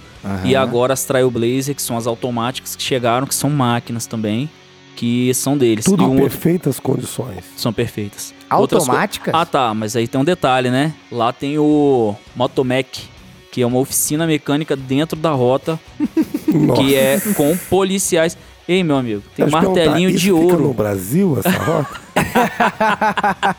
e 0.45 0.57
agora 0.57 0.93
as 0.93 1.05
Trailblazer, 1.05 1.75
que 1.77 1.83
são 1.83 1.97
as 1.97 2.07
automáticas 2.09 2.75
que 2.75 2.83
chegaram, 2.83 3.27
que 3.27 3.35
são 3.35 3.49
máquinas 3.51 4.07
também, 4.07 4.51
que 4.97 5.33
são 5.33 5.57
deles. 5.57 5.85
Tudo 5.85 6.03
e 6.03 6.07
em 6.07 6.09
um 6.09 6.11
outro- 6.13 6.25
perfeitas 6.31 6.81
condições. 6.81 7.45
são 7.57 7.73
perfeitas. 7.73 8.35
Outras 8.51 8.85
co- 8.85 8.91
Automáticas? 8.91 9.35
Ah, 9.35 9.47
tá, 9.47 9.73
mas 9.75 9.97
aí 9.97 10.07
tem 10.07 10.21
um 10.21 10.25
detalhe, 10.25 10.71
né? 10.71 10.93
Lá 11.11 11.33
tem 11.33 11.59
o 11.59 12.15
Motomec, 12.37 13.09
que 13.55 13.63
é 13.63 13.67
uma 13.67 13.79
oficina 13.79 14.27
mecânica 14.27 14.75
dentro 14.75 15.17
da 15.17 15.31
rota, 15.31 15.79
Nossa. 16.53 16.83
que 16.83 16.97
é 16.97 17.21
com 17.37 17.57
policiais. 17.71 18.37
Ei, 18.67 18.83
meu 18.83 18.97
amigo, 18.97 19.23
tem 19.37 19.47
te 19.47 19.53
martelinho 19.53 20.11
de 20.11 20.17
isso 20.17 20.37
fica 20.41 20.55
ouro. 20.55 20.65
no 20.65 20.75
Brasil, 20.75 21.39
essa 21.39 21.51
rota? 21.51 22.01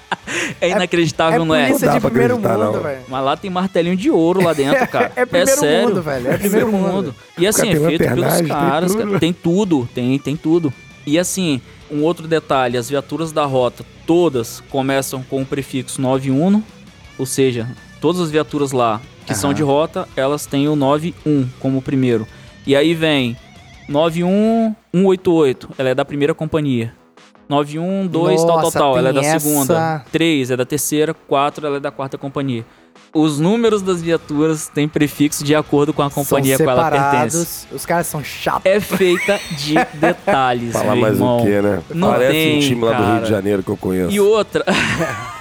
É 0.59 0.69
inacreditável, 0.69 1.43
é 1.43 1.45
não 1.45 1.55
é? 1.55 1.67
polícia 1.67 1.85
Não 1.85 1.93
dá 1.93 1.97
de 1.97 2.01
pra 2.01 2.09
primeiro 2.09 2.35
mundo, 2.35 2.57
não. 2.57 2.81
velho. 2.81 3.01
Mas 3.07 3.23
lá 3.23 3.37
tem 3.37 3.49
martelinho 3.49 3.95
de 3.95 4.09
ouro 4.09 4.43
lá 4.43 4.51
dentro, 4.51 4.85
cara. 4.87 5.13
É 5.15 5.25
primeiro 5.25 5.59
sério. 5.59 5.87
mundo, 5.87 6.01
velho, 6.01 6.27
é 6.29 6.37
primeiro 6.37 6.71
mundo. 6.71 7.15
E 7.37 7.47
assim, 7.47 7.69
é 7.69 7.75
tem 7.75 7.85
feito 7.85 8.03
pelos 8.03 8.19
lanternagem, 8.19 8.47
tem 8.47 8.55
caras. 8.55 8.91
tudo. 8.91 9.05
cara. 9.05 9.19
Tem 9.19 9.33
tudo, 9.33 9.89
tem, 9.93 10.19
tem 10.19 10.35
tudo. 10.35 10.73
E 11.05 11.17
assim, 11.17 11.61
um 11.89 12.01
outro 12.01 12.27
detalhe, 12.27 12.77
as 12.77 12.89
viaturas 12.89 13.31
da 13.31 13.45
rota, 13.45 13.85
todas 14.05 14.61
começam 14.69 15.23
com 15.23 15.41
o 15.41 15.45
prefixo 15.45 16.01
91, 16.01 16.61
ou 17.17 17.25
seja, 17.25 17.69
todas 18.01 18.21
as 18.21 18.29
viaturas 18.31 18.71
lá 18.71 19.01
que 19.25 19.33
são 19.33 19.49
Aham. 19.49 19.55
de 19.55 19.63
rota, 19.63 20.07
elas 20.15 20.45
têm 20.45 20.67
o 20.67 20.75
91 20.75 21.47
como 21.59 21.81
primeiro. 21.81 22.27
E 22.67 22.75
aí 22.75 22.93
vem 22.93 23.35
91188, 23.89 25.69
ela 25.77 25.89
é 25.89 25.95
da 25.95 26.05
primeira 26.05 26.33
companhia. 26.33 26.93
912, 27.47 28.45
tal, 28.47 28.61
tal, 28.61 28.71
tal, 28.71 28.97
ela 28.97 29.09
é 29.09 29.13
da 29.13 29.23
segunda. 29.39 29.73
essa- 29.73 30.05
3 30.11 30.49
é 30.51 30.57
da 30.57 30.65
terceira, 30.65 31.13
4 31.13 31.65
ela 31.67 31.77
é 31.77 31.79
da 31.79 31.91
quarta 31.91 32.17
companhia. 32.17 32.65
Os 33.13 33.39
números 33.39 33.81
das 33.81 34.01
viaturas 34.01 34.67
têm 34.67 34.87
prefixo 34.89 35.43
de 35.43 35.53
acordo 35.55 35.93
com 35.93 36.01
a 36.01 36.09
companhia 36.09 36.55
a 36.55 36.57
São 36.57 36.65
qual 36.65 36.77
ela 36.77 36.89
pertence. 37.11 37.67
os 37.71 37.85
caras 37.85 38.07
são 38.07 38.23
chatos. 38.23 38.65
É 38.65 38.79
feita 38.79 39.39
de 39.57 39.75
detalhes, 39.97 40.73
Falar 40.73 40.93
meu 40.93 41.01
mais 41.01 41.13
irmão. 41.13 41.37
o 41.39 41.43
quê, 41.45 41.61
né? 41.61 41.81
Não 41.93 42.09
Parece 42.11 42.31
tem, 42.31 42.57
um 42.57 42.59
time 42.61 42.83
lá 42.83 42.93
do 42.93 43.13
Rio 43.13 43.21
de 43.23 43.29
Janeiro 43.29 43.63
que 43.63 43.69
eu 43.69 43.77
conheço. 43.77 44.11
E 44.11 44.19
outra, 44.19 44.65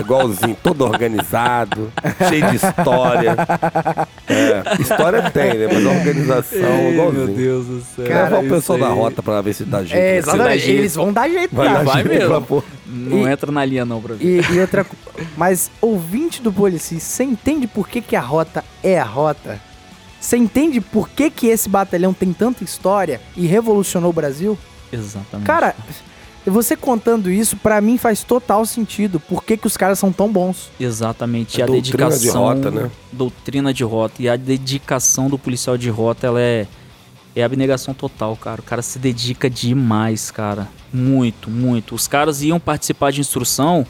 Igualzinho, 0.00 0.56
todo 0.62 0.84
organizado, 0.84 1.92
cheio 2.28 2.46
de 2.50 2.56
história. 2.56 3.36
É, 4.28 4.80
história 4.80 5.30
tem, 5.30 5.54
né? 5.54 5.68
Mas 5.72 5.84
organização, 5.86 6.90
igualzinho. 6.92 7.26
Deus 7.36 7.66
do 7.66 7.80
céu. 7.82 8.06
Cara, 8.06 8.22
Leva 8.24 8.38
o 8.40 8.48
pessoal 8.48 8.78
da 8.78 8.88
rota 8.88 9.22
pra 9.22 9.40
ver 9.40 9.54
se 9.54 9.64
dá 9.64 9.82
jeito. 9.82 9.94
É, 9.96 10.12
né? 10.12 10.16
exatamente. 10.18 10.58
jeito. 10.60 10.78
Eles 10.80 10.94
vão 10.94 11.12
dar 11.12 11.28
jeito, 11.28 11.54
Vai, 11.54 11.66
tá? 11.68 11.74
dar 11.74 11.84
vai 11.84 12.02
jeito 12.04 12.28
mesmo. 12.28 12.64
Não 12.86 13.28
E- 13.28 13.32
entra 13.32 13.50
na 13.52 13.64
linha 13.64 13.84
não 13.84 14.00
pra 14.00 14.14
ver. 14.14 14.24
E, 14.24 14.54
e 14.54 14.60
outra 14.60 14.84
Mas, 15.36 15.70
ouvinte 15.80 16.42
do 16.42 16.52
Polici, 16.52 17.00
você 17.00 17.24
entende 17.24 17.66
por 17.66 17.88
que, 17.88 18.00
que 18.00 18.14
a 18.16 18.20
rota 18.20 18.64
é 18.82 18.98
a 18.98 19.04
rota? 19.04 19.60
Você 20.20 20.36
entende 20.36 20.80
por 20.80 21.08
que, 21.08 21.30
que 21.30 21.48
esse 21.48 21.68
batalhão 21.68 22.12
tem 22.14 22.32
tanta 22.32 22.62
história 22.62 23.20
e 23.36 23.46
revolucionou 23.46 24.10
o 24.10 24.12
Brasil? 24.12 24.56
Exatamente. 24.92 25.46
Cara, 25.46 25.74
você 26.50 26.76
contando 26.76 27.30
isso, 27.30 27.56
pra 27.56 27.80
mim 27.80 27.96
faz 27.98 28.24
total 28.24 28.64
sentido. 28.66 29.20
Por 29.20 29.44
que, 29.44 29.56
que 29.56 29.66
os 29.66 29.76
caras 29.76 29.98
são 29.98 30.12
tão 30.12 30.30
bons? 30.30 30.70
Exatamente. 30.80 31.60
A 31.60 31.64
a 31.64 31.68
doutrina 31.68 32.08
de 32.10 32.12
dedicação. 32.16 32.42
rota, 32.42 32.70
né? 32.70 32.90
Doutrina 33.12 33.72
de 33.74 33.84
rota. 33.84 34.14
E 34.20 34.28
a 34.28 34.36
dedicação 34.36 35.28
do 35.28 35.38
policial 35.38 35.76
de 35.78 35.88
rota, 35.88 36.26
ela 36.26 36.40
é. 36.40 36.66
É 37.34 37.42
abnegação 37.42 37.94
total, 37.94 38.36
cara. 38.36 38.60
O 38.60 38.64
cara 38.64 38.82
se 38.82 38.98
dedica 38.98 39.48
demais, 39.48 40.30
cara. 40.30 40.68
Muito, 40.92 41.48
muito. 41.50 41.94
Os 41.94 42.06
caras 42.06 42.42
iam 42.42 42.60
participar 42.60 43.10
de 43.10 43.20
instrução. 43.22 43.86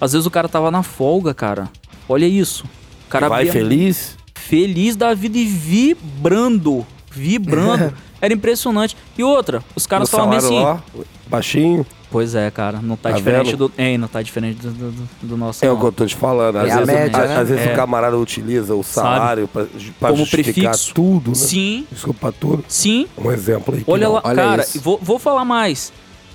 Às 0.00 0.12
vezes 0.12 0.26
o 0.26 0.30
cara 0.30 0.48
tava 0.48 0.70
na 0.70 0.82
folga, 0.84 1.34
cara. 1.34 1.68
Olha 2.08 2.24
isso. 2.26 2.64
O 3.06 3.10
cara 3.10 3.28
Vai 3.28 3.48
abria- 3.48 3.52
feliz? 3.52 4.16
feliz 4.36 4.94
da 4.94 5.12
vida 5.12 5.36
e 5.38 5.44
vibrando. 5.44 6.86
Vibrando. 7.10 7.92
Era 8.24 8.34
impressionante. 8.34 8.96
E 9.16 9.22
outra, 9.22 9.62
os 9.76 9.86
caras 9.86 10.08
salário 10.08 10.38
assim. 10.38 10.60
lá, 10.62 10.82
baixinho. 11.28 11.86
Pois 12.10 12.34
é, 12.36 12.48
cara, 12.48 12.78
não 12.80 12.96
tá, 12.96 13.10
Tá 13.10 13.16
diferente 13.16 13.50
vendo? 13.50 13.68
do. 13.68 13.72
Ei, 13.76 13.98
não 13.98 14.06
tá 14.06 14.22
diferente 14.22 14.60
do, 14.60 14.70
do, 14.70 15.08
do- 15.22 15.36
nosso. 15.36 15.64
É 15.64 15.70
o 15.72 15.76
que 15.76 15.84
eu 15.84 15.90
tô 15.92 16.06
te 16.06 16.14
falando. 16.14 16.56
Às 16.58 16.68
É 16.68 16.72
a 16.72 16.76
vezes, 16.78 16.94
média, 16.94 17.18
a- 17.22 17.26
né? 17.26 17.36
às 17.38 17.48
vezes 17.48 17.66
É. 17.66 17.72
o 17.72 17.76
camarada 17.76 18.16
utiliza 18.16 18.72
o 18.76 18.84
salário 18.84 19.48
pra, 19.48 19.66
pra 19.98 20.10
Como 20.10 20.20
justificar 20.24 20.70
prefixo. 20.70 20.94
tudo, 20.94 21.30
né? 21.30 21.34
Sim, 21.34 21.86
Desculpa 21.90 22.30
tudo. 22.32 22.64
sim. 22.68 23.08
Um 23.18 23.32
exemplo 23.32 23.74
aí. 23.74 23.82
Olha 23.86 24.08
lá, 24.08 24.20
olha 24.22 24.34
cara, 24.42 24.62
isso. 24.62 24.80
vou, 24.80 24.96
vou 25.02 25.18
falar 25.18 25.44
mais. 25.44 25.92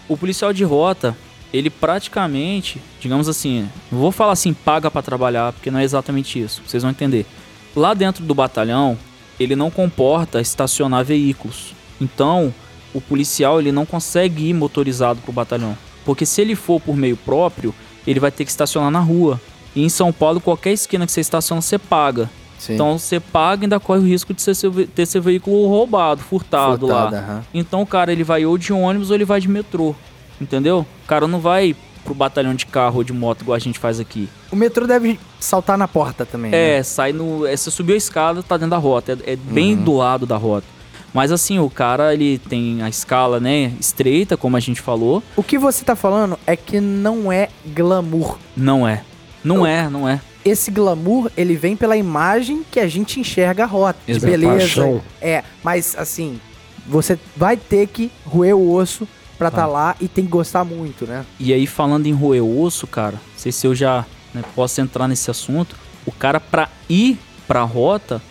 O 0.09 0.17
policial 0.17 0.51
de 0.51 0.65
rota, 0.65 1.15
ele 1.53 1.69
praticamente, 1.69 2.81
digamos 2.99 3.29
assim, 3.29 3.69
não 3.89 3.99
vou 3.99 4.11
falar 4.11 4.33
assim, 4.33 4.53
paga 4.53 4.91
pra 4.91 5.01
trabalhar, 5.01 5.53
porque 5.53 5.71
não 5.71 5.79
é 5.79 5.83
exatamente 5.85 6.41
isso. 6.41 6.61
Vocês 6.67 6.83
vão 6.83 6.91
entender. 6.91 7.25
Lá 7.73 7.93
dentro 7.93 8.23
do 8.25 8.35
batalhão, 8.35 8.97
ele 9.39 9.55
não 9.55 9.71
comporta 9.71 10.41
estacionar 10.41 11.05
veículos. 11.05 11.73
Então, 11.99 12.53
o 12.93 13.01
policial 13.01 13.59
ele 13.59 13.71
não 13.71 13.85
consegue 13.85 14.49
ir 14.49 14.53
motorizado 14.53 15.19
pro 15.21 15.31
batalhão, 15.31 15.77
porque 16.05 16.25
se 16.25 16.41
ele 16.41 16.55
for 16.55 16.79
por 16.81 16.95
meio 16.95 17.17
próprio, 17.17 17.73
ele 18.07 18.19
vai 18.19 18.31
ter 18.31 18.45
que 18.45 18.51
estacionar 18.51 18.89
na 18.91 18.99
rua. 18.99 19.39
E 19.75 19.83
em 19.83 19.89
São 19.89 20.11
Paulo, 20.11 20.39
qualquer 20.41 20.71
esquina 20.73 21.05
que 21.05 21.11
você 21.11 21.21
estaciona, 21.21 21.61
você 21.61 21.77
paga. 21.77 22.29
Sim. 22.57 22.73
Então 22.73 22.97
você 22.97 23.19
paga 23.19 23.63
e 23.63 23.65
ainda 23.65 23.79
corre 23.79 23.99
o 23.99 24.05
risco 24.05 24.33
de 24.33 24.43
ter 24.87 25.05
seu 25.05 25.21
veículo 25.21 25.67
roubado, 25.67 26.21
furtado, 26.21 26.87
lá. 26.87 27.43
Então 27.53 27.81
o 27.81 27.85
cara 27.85 28.11
ele 28.11 28.23
vai 28.23 28.45
ou 28.45 28.57
de 28.57 28.73
ônibus 28.73 29.09
ou 29.09 29.15
ele 29.15 29.23
vai 29.25 29.39
de 29.39 29.47
metrô. 29.47 29.95
Entendeu? 30.41 30.85
O 31.03 31.07
cara 31.07 31.27
não 31.27 31.39
vai 31.39 31.75
pro 32.03 32.13
batalhão 32.13 32.53
de 32.55 32.65
carro 32.65 32.97
ou 32.97 33.03
de 33.03 33.13
moto 33.13 33.41
igual 33.43 33.55
a 33.55 33.59
gente 33.59 33.77
faz 33.79 33.99
aqui. 33.99 34.27
O 34.51 34.55
metrô 34.55 34.87
deve 34.87 35.19
saltar 35.39 35.77
na 35.77 35.87
porta 35.87 36.25
também. 36.25 36.51
né? 36.51 36.77
É, 36.79 36.83
sai 36.83 37.13
no. 37.13 37.45
É, 37.45 37.55
você 37.55 37.69
subiu 37.71 37.93
a 37.95 37.97
escada, 37.97 38.41
tá 38.43 38.57
dentro 38.57 38.71
da 38.71 38.77
rota. 38.77 39.17
É, 39.25 39.33
é 39.33 39.35
bem 39.35 39.75
Uhum. 39.75 39.83
do 39.83 39.95
lado 39.97 40.25
da 40.25 40.35
rota. 40.35 40.65
Mas 41.13 41.31
assim, 41.31 41.59
o 41.59 41.69
cara 41.69 42.13
ele 42.13 42.37
tem 42.37 42.81
a 42.81 42.89
escala, 42.89 43.39
né, 43.39 43.73
estreita, 43.79 44.37
como 44.37 44.55
a 44.55 44.59
gente 44.59 44.81
falou. 44.81 45.23
O 45.35 45.43
que 45.43 45.57
você 45.57 45.83
tá 45.83 45.95
falando 45.95 46.37
é 46.45 46.55
que 46.55 46.79
não 46.79 47.31
é 47.31 47.49
glamour. 47.65 48.37
Não 48.55 48.87
é. 48.87 49.03
Não 49.43 49.65
é, 49.65 49.89
não 49.89 50.07
é. 50.07 50.19
Esse 50.43 50.71
glamour, 50.71 51.31
ele 51.35 51.55
vem 51.55 51.75
pela 51.75 51.97
imagem 51.97 52.63
que 52.69 52.79
a 52.79 52.87
gente 52.87 53.19
enxerga 53.19 53.63
a 53.63 53.67
rota. 53.67 53.99
De 54.05 54.13
Exato. 54.13 54.25
beleza. 54.25 54.57
Paixão. 54.57 55.01
É, 55.21 55.43
mas 55.63 55.95
assim, 55.97 56.39
você 56.87 57.19
vai 57.35 57.57
ter 57.57 57.87
que 57.87 58.11
roer 58.25 58.55
o 58.55 58.73
osso 58.73 59.07
pra 59.37 59.49
tá 59.49 59.65
lá 59.65 59.95
e 60.01 60.07
tem 60.07 60.25
que 60.25 60.29
gostar 60.29 60.65
muito, 60.65 61.05
né? 61.05 61.25
E 61.39 61.53
aí, 61.53 61.65
falando 61.65 62.05
em 62.05 62.13
roer 62.13 62.43
osso, 62.43 62.85
cara, 62.85 63.13
não 63.13 63.37
sei 63.37 63.51
se 63.51 63.65
eu 63.65 63.73
já 63.73 64.05
né, 64.33 64.43
posso 64.53 64.81
entrar 64.81 65.07
nesse 65.07 65.31
assunto. 65.31 65.75
O 66.05 66.11
cara, 66.11 66.39
pra 66.39 66.69
ir 66.89 67.17
pra 67.47 67.63
rota, 67.63 68.21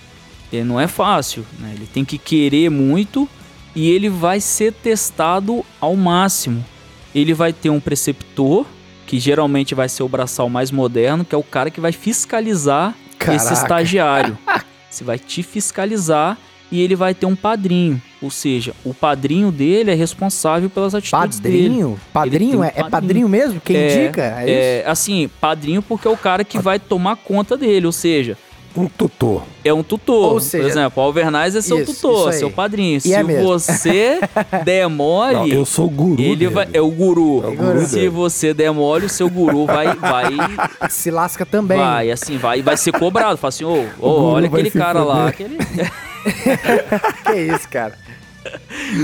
ele 0.53 0.65
não 0.65 0.81
é 0.81 0.87
fácil, 0.87 1.45
né? 1.59 1.73
Ele 1.75 1.87
tem 1.93 2.05
que 2.05 2.19
querer 2.19 2.71
muito 2.71 3.29
e 3.75 3.91
ele 3.91 4.09
vai 4.09 4.41
ser 4.41 4.73
testado 4.73 5.65
ao 5.81 5.95
máximo. 5.97 6.65
Ele 7.15 7.35
vai 7.35 7.53
ter 7.53 7.71
um 7.71 7.81
preceptor, 7.81 8.67
que 9.07 9.19
geralmente 9.19 9.75
vai 9.75 9.89
ser 9.89 10.03
o 10.03 10.09
braçal 10.09 10.49
mais 10.49 10.71
moderno, 10.71 11.25
que 11.25 11.35
é 11.35 11.39
o 11.39 11.43
cara 11.43 11.71
que 11.71 11.81
vai 11.81 11.93
fiscalizar 11.93 12.95
esse 13.13 13.19
Caraca. 13.19 13.53
estagiário. 13.53 14.39
Você 14.91 15.05
vai 15.05 15.19
te 15.19 15.43
fiscalizar 15.43 16.37
e 16.71 16.81
ele 16.81 16.95
vai 16.97 17.15
ter 17.15 17.27
um 17.27 17.37
padrinho. 17.37 18.01
Ou 18.21 18.31
seja, 18.31 18.75
o 18.85 18.93
padrinho 18.93 19.51
dele 19.53 19.91
é 19.91 19.95
responsável 19.95 20.69
pelas 20.69 20.95
atitudes 20.95 21.39
dele. 21.39 21.69
Padrinho? 21.69 22.01
Padrinho? 22.13 22.51
tem 22.51 22.61
um 22.61 22.65
É, 22.65 22.67
é 22.69 22.71
padrinho. 22.71 22.91
padrinho 22.91 23.29
mesmo? 23.29 23.61
Quem 23.61 23.77
É, 23.77 24.05
indica? 24.05 24.23
É? 24.23 24.51
É, 24.51 24.85
assim, 24.87 25.31
padrinho 25.41 25.81
porque 25.83 26.07
é 26.09 26.11
o 26.11 26.17
cara 26.17 26.43
que 26.45 26.59
vai 26.59 26.79
tomar 26.79 27.17
conta 27.17 27.57
dele, 27.57 27.87
ou 27.87 27.93
seja, 27.93 28.37
Um 28.79 28.87
tutor. 28.89 29.43
é 29.65 29.73
um 29.75 29.83
tutor. 29.83 30.35
Ou 30.35 30.41
seja, 30.41 30.63
Por 30.65 30.71
exemplo, 30.71 31.03
o 31.03 31.07
Alvernaz 31.07 31.57
é 31.57 31.61
seu 31.61 31.81
isso, 31.83 31.93
tutor, 31.95 32.31
isso 32.31 32.39
seu 32.39 32.51
padrinho. 32.51 33.01
Se 33.01 33.13
é 33.13 33.23
você 33.25 34.21
der 34.65 34.89
mole, 34.89 35.35
Não, 35.35 35.47
eu 35.49 35.65
sou 35.65 35.87
o 35.87 35.91
guru. 35.91 36.21
ele 36.21 36.37
dele. 36.37 36.51
vai, 36.55 36.69
é 36.73 36.81
o 36.81 36.91
guru. 36.91 37.43
É 37.45 37.49
o 37.49 37.57
guru 37.57 37.81
Se 37.87 37.95
dele. 37.97 38.09
você 38.09 38.55
der 38.55 38.71
mole, 38.73 39.07
o 39.07 39.09
seu 39.09 39.29
guru 39.29 39.67
vai 39.67 39.95
vai 39.97 40.29
Se 40.91 41.11
lasca 41.11 41.45
também. 41.45 41.77
vai 41.79 42.11
assim, 42.11 42.39
vai 42.39 42.63
vai 42.63 42.77
ser 42.77 42.93
cobrado. 42.93 43.37
Fala 43.37 43.49
assim, 43.49 43.65
ô, 43.65 43.85
olha 44.01 44.47
aquele 44.47 44.71
cara 44.71 45.03
lá, 45.03 45.29
aquele 45.29 45.57
Que 47.27 47.33
isso, 47.55 47.69
cara? 47.69 47.95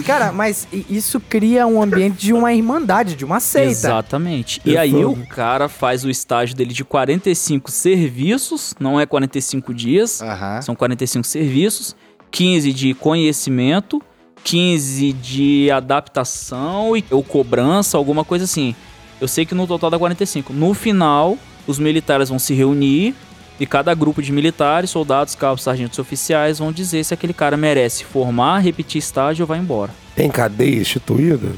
Cara, 0.04 0.32
mas 0.32 0.68
isso 0.90 1.18
cria 1.20 1.66
um 1.66 1.82
ambiente 1.82 2.18
de 2.18 2.32
uma 2.32 2.52
irmandade, 2.52 3.14
de 3.14 3.24
uma 3.24 3.40
seita. 3.40 3.70
Exatamente. 3.70 4.60
E 4.64 4.76
aí 4.76 5.04
o 5.04 5.16
cara 5.26 5.68
faz 5.68 6.04
o 6.04 6.10
estágio 6.10 6.54
dele 6.54 6.72
de 6.72 6.84
45 6.84 7.70
serviços, 7.70 8.74
não 8.78 9.00
é 9.00 9.06
45 9.06 9.72
dias, 9.72 10.20
Aham. 10.20 10.62
são 10.62 10.74
45 10.74 11.26
serviços, 11.26 11.96
15 12.30 12.72
de 12.72 12.94
conhecimento, 12.94 14.02
15 14.42 15.12
de 15.14 15.70
adaptação 15.70 16.96
e 16.96 17.04
ou 17.10 17.22
cobrança, 17.22 17.96
alguma 17.96 18.24
coisa 18.24 18.44
assim. 18.44 18.74
Eu 19.20 19.28
sei 19.28 19.46
que 19.46 19.54
no 19.54 19.66
total 19.66 19.90
dá 19.90 19.98
45. 19.98 20.52
No 20.52 20.74
final, 20.74 21.38
os 21.66 21.78
militares 21.78 22.28
vão 22.28 22.38
se 22.38 22.52
reunir 22.52 23.14
e 23.58 23.66
cada 23.66 23.94
grupo 23.94 24.20
de 24.22 24.32
militares, 24.32 24.90
soldados, 24.90 25.34
cabos, 25.34 25.62
sargentos 25.62 25.96
e 25.98 26.00
oficiais 26.00 26.58
vão 26.58 26.72
dizer 26.72 27.04
se 27.04 27.14
aquele 27.14 27.32
cara 27.32 27.56
merece 27.56 28.04
formar, 28.04 28.58
repetir 28.58 28.98
estágio 28.98 29.44
ou 29.44 29.46
vai 29.46 29.58
embora. 29.58 29.90
Tem 30.16 30.30
cadeia 30.30 30.80
instituída? 30.80 31.48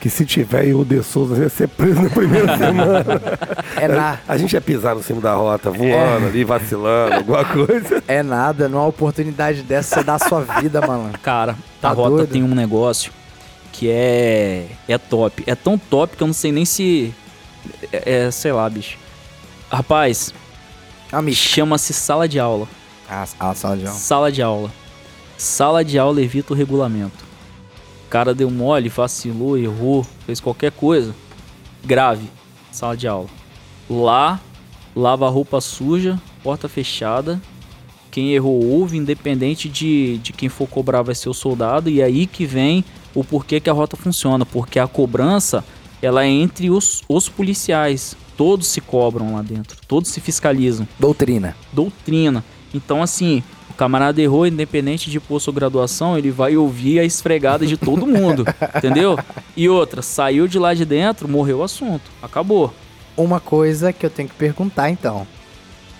Que 0.00 0.08
se 0.08 0.24
tiver 0.24 0.72
o 0.74 0.84
De 0.84 1.02
Souza 1.02 1.42
ia 1.42 1.48
ser 1.48 1.66
preso 1.68 2.00
na 2.00 2.08
primeira 2.10 2.54
semana. 2.56 3.20
É, 3.76 3.88
na, 3.88 4.18
A 4.28 4.36
gente 4.36 4.52
ia 4.52 4.60
pisar 4.60 4.94
no 4.94 5.02
cimo 5.02 5.20
da 5.20 5.34
rota, 5.34 5.70
voando 5.72 6.26
ali, 6.28 6.44
vacilando, 6.44 7.14
alguma 7.16 7.44
coisa. 7.52 8.00
é 8.06 8.22
nada, 8.22 8.68
numa 8.68 8.86
oportunidade 8.86 9.62
dessa 9.62 9.96
você 9.96 10.04
dá 10.04 10.14
a 10.14 10.18
sua 10.20 10.42
vida, 10.60 10.80
malandro. 10.80 11.18
Cara, 11.20 11.56
Tá 11.80 11.88
a 11.90 11.92
rota 11.92 12.10
doido? 12.10 12.30
tem 12.32 12.44
um 12.44 12.54
negócio 12.54 13.10
que 13.72 13.88
é 13.90 14.66
é 14.88 14.98
top. 14.98 15.42
É 15.46 15.54
tão 15.56 15.76
top 15.76 16.16
que 16.16 16.22
eu 16.22 16.26
não 16.28 16.34
sei 16.34 16.52
nem 16.52 16.64
se 16.64 17.12
é, 17.92 18.26
é, 18.26 18.30
sei 18.30 18.52
lá, 18.52 18.68
bicho. 18.70 18.96
Rapaz, 19.70 20.32
Amigo. 21.10 21.36
chama-se 21.36 21.92
sala 21.94 22.28
de 22.28 22.38
aula. 22.38 22.68
Ah, 23.08 23.26
a 23.38 23.54
sala 23.54 23.76
de 23.76 23.86
aula. 23.86 23.98
Sala 23.98 24.32
de 24.32 24.42
aula. 24.42 24.72
Sala 25.38 25.84
de 25.84 25.98
aula 25.98 26.20
evita 26.20 26.52
o 26.52 26.56
regulamento. 26.56 27.24
O 28.06 28.10
cara 28.10 28.34
deu 28.34 28.50
mole, 28.50 28.88
vacilou, 28.88 29.56
errou, 29.56 30.06
fez 30.26 30.40
qualquer 30.40 30.70
coisa. 30.72 31.14
Grave. 31.84 32.28
Sala 32.70 32.96
de 32.96 33.08
aula. 33.08 33.28
Lá, 33.88 34.40
lava 34.94 35.26
a 35.26 35.30
roupa 35.30 35.60
suja, 35.60 36.20
porta 36.42 36.68
fechada. 36.68 37.40
Quem 38.10 38.34
errou 38.34 38.62
ouve, 38.64 38.96
independente 38.96 39.68
de, 39.68 40.18
de 40.18 40.32
quem 40.32 40.48
for 40.48 40.66
cobrar 40.66 41.02
vai 41.02 41.14
ser 41.14 41.28
o 41.28 41.34
soldado. 41.34 41.88
E 41.88 42.02
aí 42.02 42.26
que 42.26 42.44
vem 42.44 42.84
o 43.14 43.24
porquê 43.24 43.60
que 43.60 43.70
a 43.70 43.72
rota 43.72 43.96
funciona. 43.96 44.44
Porque 44.44 44.78
a 44.78 44.86
cobrança, 44.86 45.64
ela 46.00 46.24
é 46.24 46.28
entre 46.28 46.70
os, 46.70 47.02
os 47.08 47.28
policiais. 47.28 48.16
Todos 48.36 48.68
se 48.68 48.80
cobram 48.80 49.34
lá 49.34 49.42
dentro. 49.42 49.76
Todos 49.88 50.10
se 50.10 50.20
fiscalizam 50.20 50.86
Doutrina. 50.98 51.56
doutrina. 51.72 52.44
Então, 52.72 53.02
assim, 53.02 53.42
o 53.70 53.74
camarada 53.74 54.20
errou, 54.20 54.46
independente 54.46 55.10
de 55.10 55.18
posto 55.18 55.48
ou 55.48 55.54
graduação, 55.54 56.16
ele 56.16 56.30
vai 56.30 56.56
ouvir 56.56 57.00
a 57.00 57.04
esfregada 57.04 57.66
de 57.66 57.76
todo 57.76 58.06
mundo, 58.06 58.44
entendeu? 58.76 59.18
E 59.56 59.68
outra, 59.68 60.02
saiu 60.02 60.46
de 60.46 60.58
lá 60.58 60.74
de 60.74 60.84
dentro, 60.84 61.28
morreu 61.28 61.58
o 61.58 61.62
assunto, 61.62 62.10
acabou. 62.22 62.72
Uma 63.16 63.40
coisa 63.40 63.92
que 63.92 64.06
eu 64.06 64.10
tenho 64.10 64.28
que 64.28 64.34
perguntar, 64.36 64.90
então. 64.90 65.26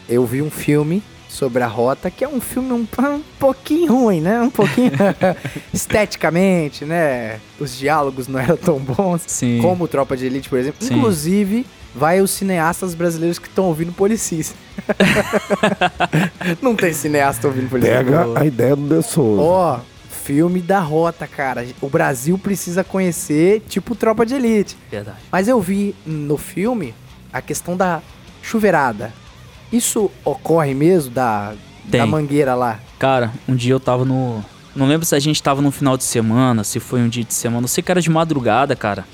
Eu 0.08 0.24
vi 0.24 0.40
um 0.40 0.50
filme 0.50 1.02
sobre 1.28 1.62
a 1.62 1.66
rota, 1.66 2.10
que 2.10 2.24
é 2.24 2.28
um 2.28 2.40
filme 2.40 2.72
um, 2.72 2.86
um 2.98 3.22
pouquinho 3.38 3.92
ruim, 3.92 4.20
né? 4.20 4.40
Um 4.40 4.50
pouquinho 4.50 4.92
esteticamente, 5.72 6.84
né? 6.84 7.38
Os 7.60 7.76
diálogos 7.76 8.26
não 8.26 8.40
eram 8.40 8.56
tão 8.56 8.78
bons. 8.78 9.22
Sim. 9.26 9.60
Como 9.60 9.86
Tropa 9.86 10.16
de 10.16 10.26
Elite, 10.26 10.48
por 10.48 10.58
exemplo. 10.58 10.84
Sim. 10.84 10.94
Inclusive, 10.94 11.66
vai 11.94 12.20
os 12.20 12.30
cineastas 12.30 12.94
brasileiros 12.94 13.38
que 13.38 13.48
estão 13.48 13.66
ouvindo 13.66 13.92
Policis. 13.92 14.54
não 16.62 16.74
tem 16.74 16.92
cineasta 16.92 17.46
ouvindo 17.46 17.68
Policis. 17.68 17.92
Pega 17.92 18.26
a 18.38 18.44
ideia 18.44 18.74
do 18.74 18.88
De 18.88 19.02
Souza. 19.02 19.42
Ó, 19.42 19.80
filme 20.28 20.60
da 20.60 20.80
rota, 20.80 21.26
cara. 21.26 21.66
O 21.80 21.88
Brasil 21.88 22.38
precisa 22.38 22.84
conhecer, 22.84 23.62
tipo 23.68 23.94
Tropa 23.94 24.24
de 24.24 24.34
Elite. 24.34 24.76
Verdade. 24.90 25.18
Mas 25.30 25.48
eu 25.48 25.60
vi 25.60 25.94
no 26.04 26.36
filme 26.36 26.94
a 27.32 27.40
questão 27.40 27.76
da 27.76 28.02
chuveirada. 28.42 29.12
Isso 29.72 30.10
ocorre 30.24 30.74
mesmo 30.74 31.10
da, 31.10 31.50
da 31.84 31.98
Tem. 31.98 32.06
mangueira 32.06 32.54
lá? 32.54 32.80
Cara, 32.98 33.32
um 33.46 33.54
dia 33.54 33.74
eu 33.74 33.80
tava 33.80 34.04
no. 34.04 34.44
Não 34.74 34.86
lembro 34.86 35.04
se 35.06 35.14
a 35.14 35.18
gente 35.18 35.42
tava 35.42 35.60
no 35.60 35.70
final 35.70 35.96
de 35.96 36.04
semana, 36.04 36.62
se 36.64 36.78
foi 36.80 37.00
um 37.00 37.08
dia 37.08 37.24
de 37.24 37.34
semana, 37.34 37.62
não 37.62 37.68
sei 37.68 37.82
que 37.82 37.90
era 37.90 38.00
de 38.00 38.10
madrugada, 38.10 38.74
cara. 38.76 39.04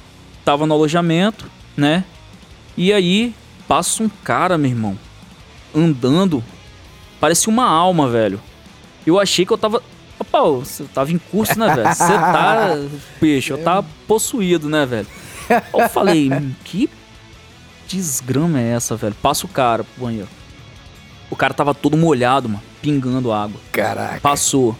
Tava 0.45 0.67
no 0.67 0.75
alojamento, 0.75 1.47
né? 1.77 2.05
E 2.77 2.93
aí, 2.93 3.35
passa 3.67 4.03
um 4.03 4.09
cara, 4.09 4.59
meu 4.59 4.71
irmão, 4.71 4.99
andando. 5.75 6.43
Parecia 7.21 7.51
uma 7.51 7.67
alma, 7.67 8.09
velho. 8.09 8.41
Eu 9.07 9.19
achei 9.19 9.47
que 9.47 9.53
eu 9.53 9.59
tava. 9.59 9.83
Opa, 10.19 10.43
você 10.43 10.85
tava 10.85 11.11
em 11.13 11.19
curso, 11.19 11.59
né, 11.59 11.75
velho? 11.75 11.89
Você 11.89 12.13
tá. 12.13 12.77
Peixe, 13.19 13.51
eu 13.51 13.59
tava 13.59 13.87
possuído, 14.07 14.69
né, 14.69 14.85
velho? 14.87 15.07
Eu 15.73 15.89
falei, 15.89 16.33
"Hum, 16.33 16.53
que 16.65 16.89
desgrama 17.87 18.61
é 18.61 18.71
essa, 18.71 18.97
velho? 18.97 19.15
Passa 19.23 19.47
o 19.47 19.49
cara 19.49 19.85
pro 19.85 20.05
banheiro. 20.07 20.29
O 21.31 21.37
cara 21.37 21.55
tava 21.55 21.75
todo 21.75 21.97
molhado, 21.97 22.49
mano, 22.49 22.63
pingando 22.83 23.33
água. 23.33 23.61
Caraca. 23.73 24.21
Passou. 24.21 24.77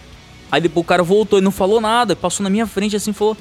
Aí 0.51 0.61
depois 0.61 0.83
o 0.85 0.87
cara 0.87 1.03
voltou 1.03 1.39
e 1.39 1.41
não 1.41 1.51
falou 1.51 1.81
nada. 1.81 2.15
Passou 2.15 2.43
na 2.43 2.49
minha 2.49 2.67
frente 2.67 2.95
assim 2.95 3.11
e 3.11 3.13
falou: 3.13 3.35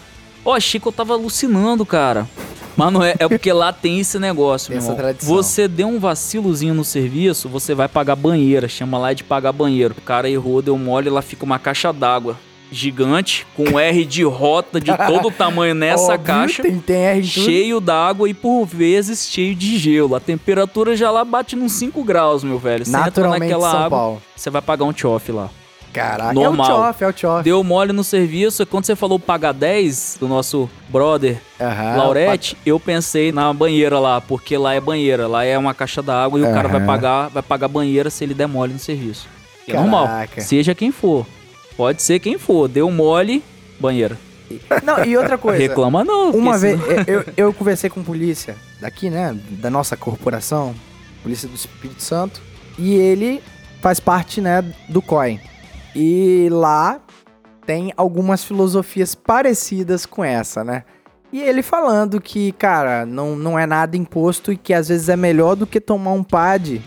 Ó, 0.45 0.55
achei 0.55 0.81
que 0.81 0.87
eu 0.87 0.93
tava 0.93 1.15
alucinando, 1.15 1.85
cara. 1.87 2.29
Mas 2.77 2.93
não 2.93 3.05
é, 3.05 3.15
é 3.21 3.29
porque 3.29 3.53
lá 3.53 3.73
tem 3.73 4.01
esse 4.01 4.19
negócio, 4.19 4.69
Tem 4.69 4.77
meu 4.77 4.83
essa 4.83 4.93
irmão. 4.93 5.05
tradição. 5.05 5.35
Você 5.37 5.69
deu 5.69 5.87
um 5.87 6.01
vacilozinho 6.01 6.75
no 6.75 6.85
serviço, 6.85 7.49
você 7.49 7.73
vai 7.73 7.87
pagar 7.87 8.17
banheira. 8.17 8.67
Chama 8.67 8.99
lá 8.99 9.13
de 9.13 9.23
pagar 9.23 9.53
banheiro. 9.53 9.95
O 9.97 10.01
cara 10.01 10.29
errou, 10.29 10.61
deu 10.61 10.77
mole, 10.77 11.09
lá 11.09 11.23
fica 11.23 11.45
uma 11.45 11.59
caixa 11.59 11.93
d'água 11.93 12.37
gigante, 12.75 13.47
com 13.57 13.79
R 13.79 14.05
de 14.05 14.23
rota 14.25 14.81
de 14.81 14.97
todo 14.97 15.31
tamanho 15.33 15.75
nessa 15.75 16.15
Óbvio, 16.15 16.27
caixa 16.27 16.63
Tem, 16.63 16.79
tem 16.79 16.97
R 16.97 17.23
cheio 17.25 17.81
d'água 17.81 18.29
e 18.29 18.35
por 18.35 18.65
vezes 18.67 19.27
cheio 19.29 19.55
de 19.55 19.79
gelo. 19.79 20.15
A 20.15 20.21
temperatura 20.21 20.97
já 20.97 21.11
lá 21.11 21.25
bate 21.25 21.57
nos 21.57 21.73
5 21.73 22.03
graus, 22.05 22.45
meu 22.45 22.59
velho. 22.59 22.85
Você 22.85 22.91
entra 22.91 23.05
Naturalmente 23.05 23.41
naquela 23.41 23.71
São 23.71 23.81
água, 23.81 23.99
Paulo. 23.99 24.23
você 24.37 24.51
vai 24.51 24.63
pagar 24.63 24.85
um 24.85 24.93
tchoff 24.93 25.33
lá. 25.33 25.51
Caraca. 25.95 26.33
Normal. 26.33 26.67
É 26.67 26.73
o 26.73 26.77
Tchoff, 26.77 27.05
é 27.05 27.07
o 27.07 27.13
Tchoff. 27.13 27.45
Deu 27.45 27.63
mole 27.63 27.93
no 27.93 28.03
serviço, 28.03 28.67
quando 28.67 28.85
você 28.85 28.97
falou 28.97 29.17
pagar 29.17 29.53
10 29.53 30.17
do 30.19 30.27
nosso 30.27 30.69
brother 30.89 31.41
Aham, 31.61 31.97
Laurete, 31.97 32.57
eu 32.67 32.81
pensei 32.81 33.31
na 33.31 33.53
banheira 33.53 34.01
lá, 34.01 34.21
porque 34.21 34.59
lá 34.59 34.75
é 34.75 34.81
banheira, 34.81 35.29
lá 35.29 35.45
é 35.45 35.57
uma 35.57 35.73
caixa 35.73 36.03
d'água 36.03 36.41
e 36.41 36.43
o 36.43 36.53
cara 36.53 36.67
vai 36.69 36.85
pagar, 36.85 37.29
vai 37.29 37.43
pagar 37.45 37.69
banheira 37.69 38.11
se 38.11 38.25
ele 38.25 38.35
der 38.35 38.49
mole 38.49 38.73
no 38.73 38.79
serviço. 38.81 39.29
É 39.69 39.75
normal, 39.75 40.09
seja 40.39 40.75
quem 40.75 40.91
for. 40.91 41.25
Pode 41.77 42.03
ser 42.03 42.21
quem 42.21 42.39
for, 42.39 42.69
deu 42.69 42.91
mole, 42.91 43.43
banheira. 43.81 44.19
Não, 44.83 45.05
e 45.05 45.17
outra 45.17 45.37
coisa. 45.39 45.59
Reclama 45.59 46.05
não. 46.05 46.31
Uma 46.31 46.57
vez, 46.59 46.81
senão- 46.81 47.05
eu, 47.07 47.25
eu 47.37 47.53
conversei 47.53 47.91
com 47.91 48.03
polícia 48.03 48.57
daqui, 48.81 49.11
né, 49.11 49.37
da 49.51 49.71
nossa 49.71 49.97
corporação, 49.97 50.75
Polícia 51.23 51.49
do 51.49 51.55
Espírito 51.55 52.03
Santo, 52.03 52.41
e 52.79 52.95
ele 52.95 53.43
faz 53.81 53.99
parte, 53.99 54.41
né, 54.41 54.63
do 54.89 55.01
COI. 55.01 55.41
E 55.97 56.49
lá 56.51 57.01
tem 57.67 57.93
algumas 57.97 58.45
filosofias 58.45 59.15
parecidas 59.15 60.05
com 60.05 60.23
essa, 60.23 60.63
né? 60.63 60.85
E 61.33 61.41
ele 61.41 61.63
falando 61.63 62.21
que, 62.21 62.53
cara, 62.53 63.05
não, 63.07 63.35
não 63.35 63.59
é 63.59 63.67
nada 63.67 63.97
imposto 63.97 64.53
e 64.53 64.57
que 64.57 64.73
às 64.73 64.89
vezes 64.89 65.09
é 65.09 65.17
melhor 65.17 65.57
do 65.57 65.67
que 65.67 65.81
tomar 65.81 66.13
um 66.13 66.23
pad 66.23 66.81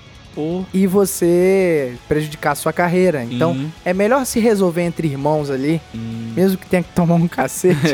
E 0.73 0.85
você 0.85 1.95
prejudicar 2.07 2.51
a 2.51 2.55
sua 2.55 2.71
carreira. 2.71 3.23
Então, 3.23 3.53
Sim. 3.53 3.71
é 3.83 3.93
melhor 3.93 4.25
se 4.25 4.39
resolver 4.39 4.83
entre 4.83 5.07
irmãos 5.07 5.49
ali, 5.49 5.81
hum. 5.95 6.33
mesmo 6.35 6.57
que 6.57 6.67
tenha 6.67 6.83
que 6.83 6.89
tomar 6.93 7.15
um 7.15 7.27
cacete. 7.27 7.77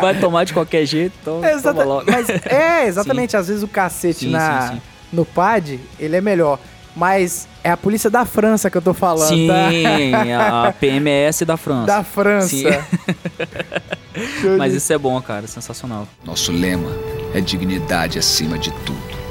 vai 0.00 0.18
tomar 0.18 0.44
de 0.44 0.52
qualquer 0.52 0.84
jeito, 0.86 1.12
então 1.20 1.44
exata- 1.44 1.72
toma 1.80 1.84
logo. 1.84 2.10
mas 2.10 2.28
é, 2.28 2.86
exatamente. 2.86 3.36
Às 3.36 3.48
vezes 3.48 3.62
o 3.62 3.68
cacete 3.68 4.20
Sim, 4.26 4.30
na, 4.30 4.68
sim, 4.68 4.74
sim. 4.74 4.80
no 5.12 5.24
pad, 5.24 5.78
ele 5.98 6.16
é 6.16 6.20
melhor. 6.20 6.58
Mas 6.94 7.48
é 7.64 7.70
a 7.70 7.76
polícia 7.76 8.10
da 8.10 8.26
França 8.26 8.70
que 8.70 8.76
eu 8.76 8.82
tô 8.82 8.92
falando, 8.92 9.30
Sim, 9.34 9.48
tá? 9.48 10.68
a 10.68 10.72
PMS 10.78 11.42
da 11.46 11.56
França. 11.56 11.86
Da 11.86 12.04
França. 12.04 12.48
Sim. 12.48 12.66
Mas 14.58 14.74
isso 14.74 14.92
é 14.92 14.98
bom, 14.98 15.18
cara, 15.22 15.46
sensacional. 15.46 16.06
Nosso 16.22 16.52
lema 16.52 16.90
é 17.34 17.40
dignidade 17.40 18.18
acima 18.18 18.58
de 18.58 18.70
tudo. 18.84 19.21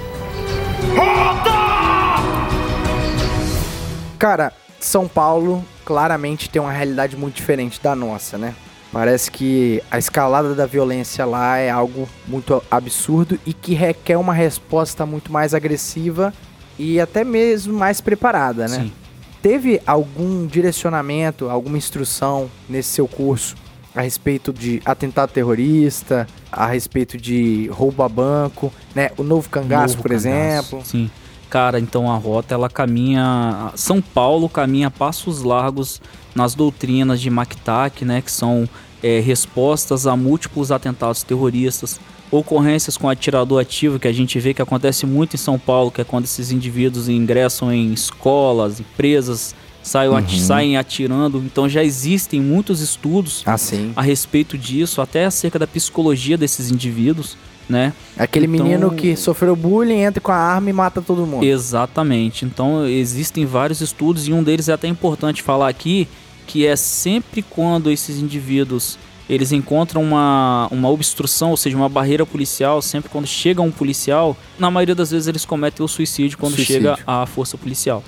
Cara, 4.17 4.53
São 4.79 5.07
Paulo 5.07 5.65
claramente 5.83 6.49
tem 6.49 6.61
uma 6.61 6.71
realidade 6.71 7.17
muito 7.17 7.35
diferente 7.35 7.81
da 7.81 7.95
nossa, 7.95 8.37
né? 8.37 8.53
Parece 8.91 9.31
que 9.31 9.81
a 9.89 9.97
escalada 9.97 10.53
da 10.53 10.65
violência 10.65 11.25
lá 11.25 11.57
é 11.57 11.69
algo 11.69 12.07
muito 12.27 12.61
absurdo 12.69 13.39
e 13.45 13.53
que 13.53 13.73
requer 13.73 14.17
uma 14.17 14.33
resposta 14.33 15.05
muito 15.05 15.31
mais 15.31 15.53
agressiva 15.53 16.33
e 16.77 16.99
até 16.99 17.23
mesmo 17.23 17.73
mais 17.73 18.01
preparada, 18.01 18.67
né? 18.67 18.81
Sim. 18.81 18.93
Teve 19.41 19.81
algum 19.87 20.45
direcionamento, 20.45 21.49
alguma 21.49 21.77
instrução 21.77 22.49
nesse 22.69 22.89
seu 22.89 23.07
curso 23.07 23.55
a 23.95 24.01
respeito 24.01 24.53
de 24.53 24.81
atentado 24.85 25.31
terrorista, 25.31 26.27
a 26.51 26.67
respeito 26.67 27.17
de 27.17 27.67
roubo 27.71 28.03
a 28.03 28.09
banco, 28.09 28.71
né? 28.93 29.11
O 29.17 29.23
novo 29.23 29.49
cangaço, 29.49 29.95
Novo 29.95 30.01
por 30.03 30.09
cangaço. 30.09 30.27
exemplo. 30.27 30.81
Sim. 30.83 31.09
Cara, 31.49 31.79
então 31.79 32.09
a 32.11 32.15
rota 32.15 32.53
ela 32.53 32.69
caminha. 32.69 33.71
São 33.75 34.01
Paulo 34.01 34.47
caminha 34.47 34.87
a 34.87 34.91
passos 34.91 35.43
largos 35.43 36.01
nas 36.33 36.55
doutrinas 36.55 37.19
de 37.19 37.29
MacTac, 37.29 38.05
né? 38.05 38.21
Que 38.21 38.31
são 38.31 38.67
é, 39.03 39.19
respostas 39.19 40.07
a 40.07 40.15
múltiplos 40.15 40.71
atentados 40.71 41.23
terroristas, 41.23 41.99
ocorrências 42.29 42.95
com 42.97 43.09
atirador 43.09 43.61
ativo, 43.61 43.99
que 43.99 44.07
a 44.07 44.13
gente 44.13 44.39
vê 44.39 44.53
que 44.53 44.61
acontece 44.61 45.05
muito 45.05 45.35
em 45.35 45.37
São 45.37 45.59
Paulo, 45.59 45.91
que 45.91 46.01
é 46.01 46.03
quando 46.03 46.23
esses 46.23 46.51
indivíduos 46.51 47.09
ingressam 47.09 47.71
em 47.73 47.91
escolas, 47.91 48.79
empresas, 48.79 49.53
saem, 49.83 50.15
ati- 50.15 50.39
saem 50.39 50.77
atirando. 50.77 51.37
Então 51.39 51.67
já 51.69 51.83
existem 51.83 52.39
muitos 52.41 52.81
estudos 52.81 53.43
Assim. 53.45 53.91
a 53.95 54.01
respeito 54.01 54.57
disso, 54.57 55.01
até 55.01 55.25
acerca 55.25 55.57
da 55.59 55.67
psicologia 55.67 56.37
desses 56.37 56.69
indivíduos, 56.71 57.35
né? 57.69 57.93
Aquele 58.17 58.45
Então- 58.47 58.65
menino 58.65 58.91
que 58.91 59.15
sofreu 59.15 59.55
bullying, 59.55 59.99
entra 60.01 60.19
com 60.21 60.31
a 60.31 60.35
arma 60.35 60.69
e 60.69 60.73
mata 60.73 61.01
todo 61.01 61.25
mundo. 61.25 61.43
Exatamente. 61.45 62.45
Então 62.45 62.85
existem 62.85 63.45
vários 63.45 63.81
estudos 63.81 64.27
e 64.27 64.33
um 64.33 64.43
deles 64.43 64.67
é 64.69 64.73
até 64.73 64.87
importante 64.87 65.41
falar 65.41 65.67
aqui, 65.69 66.07
que 66.47 66.65
é 66.65 66.75
sempre 66.75 67.41
quando 67.41 67.89
esses 67.89 68.17
indivíduos 68.19 68.97
eles 69.29 69.53
encontram 69.53 70.03
uma, 70.03 70.67
uma 70.71 70.89
obstrução, 70.89 71.51
ou 71.51 71.57
seja, 71.57 71.77
uma 71.77 71.87
barreira 71.87 72.25
policial, 72.25 72.81
sempre 72.81 73.09
quando 73.09 73.25
chega 73.25 73.61
um 73.61 73.71
policial, 73.71 74.35
na 74.59 74.69
maioria 74.69 74.93
das 74.93 75.11
vezes 75.11 75.25
eles 75.29 75.45
cometem 75.45 75.85
o 75.85 75.87
suicídio 75.87 76.37
quando 76.37 76.55
Suicídio. 76.55 76.81
chega 76.95 76.99
a 77.07 77.25
força 77.25 77.57
policial. 77.57 78.03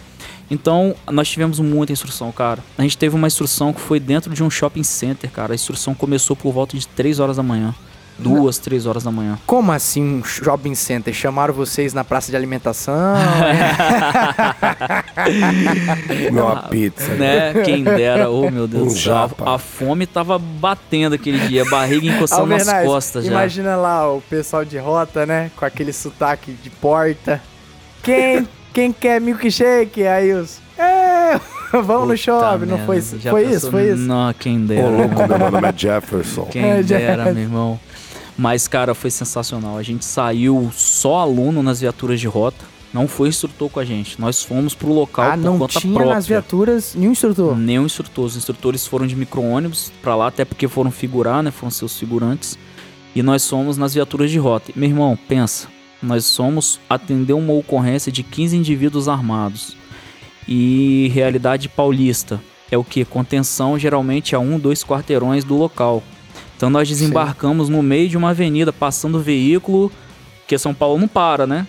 Então, 0.51 0.93
nós 1.11 1.27
tivemos 1.29 1.59
muita 1.59 1.91
instrução, 1.93 2.31
cara. 2.31 2.59
A 2.77 2.81
gente 2.83 2.97
teve 2.97 3.15
uma 3.15 3.27
instrução 3.27 3.73
que 3.73 3.81
foi 3.81 3.99
dentro 3.99 4.33
de 4.33 4.43
um 4.43 4.49
shopping 4.49 4.83
center, 4.83 5.29
cara. 5.31 5.53
A 5.53 5.55
instrução 5.55 5.93
começou 5.95 6.35
por 6.35 6.51
volta 6.53 6.77
de 6.77 6.87
3 6.87 7.19
horas 7.19 7.37
da 7.37 7.43
manhã. 7.43 7.73
Duas, 8.15 8.59
três 8.59 8.85
horas 8.85 9.03
da 9.03 9.09
manhã. 9.09 9.39
Como 9.43 9.71
assim 9.71 10.19
um 10.19 10.23
shopping 10.23 10.75
center? 10.75 11.11
Chamaram 11.11 11.51
vocês 11.51 11.95
na 11.95 12.03
praça 12.03 12.29
de 12.29 12.37
alimentação? 12.37 13.15
Comer 16.07 16.41
uma 16.41 16.63
pizza. 16.69 17.13
né? 17.15 17.53
Quem 17.65 17.83
dera, 17.83 18.29
oh 18.29 18.49
meu 18.51 18.67
Deus 18.67 18.83
Um 18.83 18.85
do 18.87 18.91
céu. 18.91 19.01
japa. 19.01 19.49
A, 19.49 19.55
a 19.55 19.57
fome 19.57 20.05
tava 20.05 20.37
batendo 20.37 21.15
aquele 21.15 21.39
dia, 21.47 21.63
a 21.63 21.69
barriga 21.69 22.07
encostando 22.07 22.47
nas 22.47 22.85
costas 22.85 23.25
já. 23.25 23.31
Imagina 23.31 23.75
lá 23.75 24.07
o 24.11 24.21
pessoal 24.21 24.63
de 24.63 24.77
rota, 24.77 25.25
né? 25.25 25.49
Com 25.55 25.65
aquele 25.65 25.91
sotaque 25.91 26.51
de 26.53 26.69
porta. 26.69 27.41
Quem, 28.03 28.47
quem 28.73 28.91
quer 28.91 29.21
milkshake? 29.21 30.03
Aí 30.03 30.33
os. 30.33 30.59
É, 30.77 31.39
vamos 31.83 32.07
no 32.09 32.17
shopping. 32.17 32.65
Não 32.65 32.79
foi 32.79 32.97
isso? 32.97 33.19
Foi 33.19 33.45
isso? 33.45 33.71
Foi 33.71 33.89
isso? 33.91 34.01
Não, 34.01 34.33
quem 34.33 34.63
Ô, 34.63 34.67
dera. 34.67 34.89
louco, 34.89 35.15
meu 35.27 35.51
nome 35.51 35.67
é 35.67 35.73
Jefferson. 35.75 36.45
Quem 36.45 36.63
É, 36.63 36.83
dera, 36.83 37.33
meu 37.33 37.43
irmão. 37.43 37.79
Mas, 38.37 38.67
cara, 38.67 38.95
foi 38.95 39.11
sensacional. 39.11 39.77
A 39.77 39.83
gente 39.83 40.03
saiu 40.03 40.71
só 40.73 41.17
aluno 41.19 41.61
nas 41.61 41.81
viaturas 41.81 42.19
de 42.19 42.27
rota. 42.27 42.65
Não 42.91 43.07
foi 43.07 43.27
instrutor 43.29 43.69
com 43.69 43.79
a 43.79 43.85
gente. 43.85 44.19
Nós 44.21 44.43
fomos 44.43 44.75
pro 44.75 44.91
local 44.91 45.25
Ah, 45.25 45.31
por 45.31 45.37
não 45.37 45.57
conta 45.59 45.79
tinha 45.79 45.93
própria. 45.93 46.15
nas 46.15 46.27
viaturas 46.27 46.93
nenhum 46.95 47.11
instrutor. 47.11 47.55
Nenhum 47.57 47.85
instrutor. 47.85 48.25
Os 48.25 48.35
instrutores 48.35 48.85
foram 48.85 49.07
de 49.07 49.15
micro-ônibus 49.15 49.91
pra 50.01 50.15
lá, 50.15 50.27
até 50.27 50.45
porque 50.45 50.67
foram 50.67 50.91
figurar, 50.91 51.41
né? 51.41 51.49
Foram 51.51 51.71
seus 51.71 51.97
figurantes. 51.97 52.57
E 53.15 53.21
nós 53.23 53.41
somos 53.43 53.77
nas 53.77 53.93
viaturas 53.93 54.29
de 54.31 54.37
rota. 54.39 54.71
Meu 54.75 54.89
irmão, 54.89 55.17
pensa. 55.27 55.67
Nós 56.03 56.25
somos 56.25 56.79
atender 56.89 57.33
uma 57.33 57.53
ocorrência 57.53 58.11
de 58.11 58.21
15 58.21 58.57
indivíduos 58.57 59.07
armados. 59.07 59.77
E 60.45 61.09
realidade 61.13 61.69
paulista 61.69 62.41
é 62.69 62.77
o 62.77 62.83
que? 62.83 63.05
Contenção 63.05 63.79
geralmente 63.79 64.35
a 64.35 64.39
um, 64.39 64.59
dois 64.59 64.83
quarteirões 64.83 65.45
do 65.45 65.55
local. 65.55 66.03
Então 66.57 66.69
nós 66.69 66.89
desembarcamos 66.89 67.69
no 67.69 67.81
meio 67.81 68.09
de 68.09 68.17
uma 68.17 68.31
avenida, 68.31 68.73
passando 68.73 69.19
veículo, 69.19 69.91
que 70.47 70.57
São 70.57 70.73
Paulo 70.73 70.99
não 70.99 71.07
para, 71.07 71.47
né? 71.47 71.65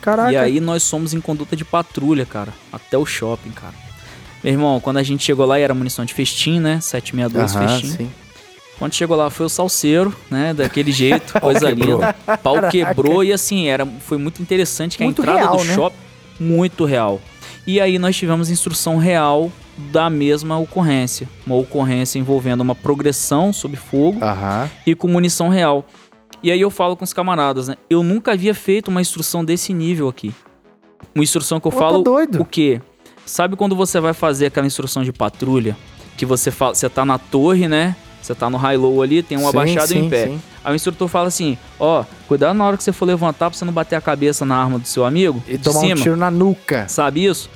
Caraca. 0.00 0.32
E 0.32 0.36
aí 0.36 0.60
nós 0.60 0.82
somos 0.82 1.12
em 1.12 1.20
conduta 1.20 1.54
de 1.54 1.64
patrulha, 1.64 2.24
cara, 2.24 2.54
até 2.72 2.96
o 2.96 3.04
shopping, 3.04 3.50
cara. 3.50 3.74
Meu 4.42 4.52
irmão, 4.52 4.80
quando 4.80 4.98
a 4.98 5.02
gente 5.02 5.24
chegou 5.24 5.44
lá 5.44 5.58
era 5.58 5.74
munição 5.74 6.04
de 6.04 6.14
festim, 6.14 6.60
né? 6.60 6.80
762 6.80 7.56
Aham, 7.56 7.68
festim. 7.68 7.96
sim. 7.96 8.10
Quando 8.78 8.94
chegou 8.94 9.16
lá 9.16 9.28
foi 9.28 9.46
o 9.46 9.48
salseiro, 9.48 10.14
né? 10.30 10.54
Daquele 10.54 10.92
jeito, 10.92 11.34
coisa 11.40 11.70
linda. 11.70 12.14
Pau 12.42 12.56
quebrou 12.70 13.24
e 13.24 13.32
assim, 13.32 13.66
era, 13.68 13.84
foi 13.84 14.18
muito 14.18 14.40
interessante 14.40 14.96
que 14.96 15.04
Muito 15.04 15.20
a 15.22 15.24
entrada 15.24 15.40
real, 15.40 15.56
do 15.56 15.64
né? 15.64 15.74
shopping, 15.74 15.96
muito 16.38 16.84
real. 16.84 17.20
E 17.66 17.80
aí 17.80 17.98
nós 17.98 18.16
tivemos 18.16 18.50
instrução 18.50 18.96
real 18.96 19.50
da 19.92 20.08
mesma 20.08 20.58
ocorrência. 20.58 21.28
Uma 21.46 21.56
ocorrência 21.56 22.18
envolvendo 22.18 22.60
uma 22.60 22.74
progressão 22.74 23.52
sob 23.52 23.76
fogo 23.76 24.24
Aham. 24.24 24.70
e 24.86 24.94
com 24.94 25.08
munição 25.08 25.48
real. 25.48 25.84
E 26.42 26.52
aí 26.52 26.60
eu 26.60 26.70
falo 26.70 26.96
com 26.96 27.04
os 27.04 27.12
camaradas, 27.12 27.68
né? 27.68 27.74
Eu 27.90 28.02
nunca 28.02 28.32
havia 28.32 28.54
feito 28.54 28.88
uma 28.88 29.00
instrução 29.00 29.44
desse 29.44 29.74
nível 29.74 30.08
aqui. 30.08 30.32
Uma 31.14 31.24
instrução 31.24 31.58
que 31.58 31.66
eu 31.66 31.72
Pô, 31.72 31.78
tá 31.78 31.84
falo 31.84 32.02
doido. 32.02 32.40
o 32.40 32.44
quê? 32.44 32.80
Sabe 33.26 33.56
quando 33.56 33.74
você 33.74 33.98
vai 34.00 34.14
fazer 34.14 34.46
aquela 34.46 34.66
instrução 34.66 35.02
de 35.02 35.12
patrulha, 35.12 35.76
que 36.16 36.24
você 36.24 36.50
fala, 36.50 36.74
você 36.74 36.88
tá 36.88 37.04
na 37.04 37.18
torre, 37.18 37.68
né? 37.68 37.94
Você 38.20 38.34
tá 38.34 38.50
no 38.50 38.56
high-low 38.56 39.02
ali, 39.02 39.22
tem 39.22 39.38
um 39.38 39.42
Sim, 39.42 39.48
abaixado 39.48 39.84
um 39.84 39.86
sim, 39.88 40.06
em 40.06 40.10
pé. 40.10 40.26
sim. 40.26 40.42
Aí 40.64 40.72
o 40.72 40.76
instrutor 40.76 41.08
fala 41.08 41.28
assim: 41.28 41.56
ó, 41.78 42.04
cuidado 42.26 42.56
na 42.56 42.66
hora 42.66 42.76
que 42.76 42.82
você 42.82 42.92
for 42.92 43.06
levantar 43.06 43.48
pra 43.50 43.58
você 43.58 43.64
não 43.64 43.72
bater 43.72 43.96
a 43.96 44.00
cabeça 44.00 44.44
na 44.44 44.56
arma 44.56 44.78
do 44.78 44.86
seu 44.86 45.04
amigo. 45.04 45.42
E 45.48 45.56
tomar 45.56 45.78
um 45.80 45.82
cima. 45.82 46.02
tiro 46.02 46.16
na 46.16 46.30
nuca. 46.30 46.86
Sabe 46.88 47.24
isso? 47.24 47.48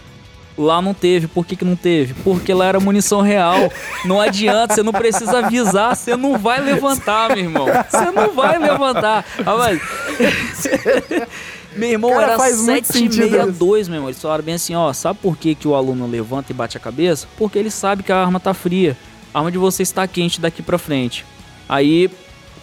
Lá 0.57 0.83
não 0.83 0.93
teve. 0.95 1.27
Por 1.27 1.47
que, 1.47 1.57
que 1.57 1.65
não 1.65 1.77
teve? 1.77 2.15
Porque 2.23 2.53
lá 2.53 2.67
era 2.67 2.79
munição 2.81 3.21
real. 3.23 3.73
Não 4.05 4.21
adianta, 4.21 4.75
você 4.75 4.83
não 4.83 4.93
precisa 4.93 5.39
avisar, 5.39 5.97
você 5.97 6.17
não 6.17 6.39
vai 6.39 6.61
levantar, 6.61 7.29
meu 7.31 7.39
irmão. 7.39 7.67
Você 7.67 8.11
não 8.11 8.33
vai 8.35 8.59
levantar. 8.59 9.25
Ah, 9.45 9.57
mas... 9.57 9.81
meu 11.75 11.89
irmão, 11.91 12.11
Cara, 12.11 12.23
era 12.25 12.37
faz 12.37 12.61
muito 12.61 12.87
sentido 12.87 13.15
762, 13.15 13.89
meu 13.89 13.97
irmão. 13.97 14.11
Eles 14.11 14.21
falaram 14.21 14.45
bem 14.45 14.55
assim, 14.55 14.75
ó, 14.75 14.93
sabe 14.93 15.19
por 15.23 15.37
que, 15.37 15.55
que 15.55 15.67
o 15.67 15.75
aluno 15.75 16.07
levanta 16.07 16.53
e 16.53 16.55
bate 16.55 16.77
a 16.77 16.81
cabeça? 16.81 17.27
Porque 17.39 17.59
ele 17.59 17.71
sabe 17.71 18.03
que 18.03 18.13
a 18.13 18.17
arma 18.19 18.39
tá 18.39 18.53
fria. 18.53 18.97
A 19.33 19.39
arma 19.39 19.51
de 19.51 19.59
você 19.59 19.83
está 19.83 20.07
quente 20.07 20.41
daqui 20.41 20.63
pra 20.63 20.79
frente. 20.79 21.25
Aí, 21.69 22.11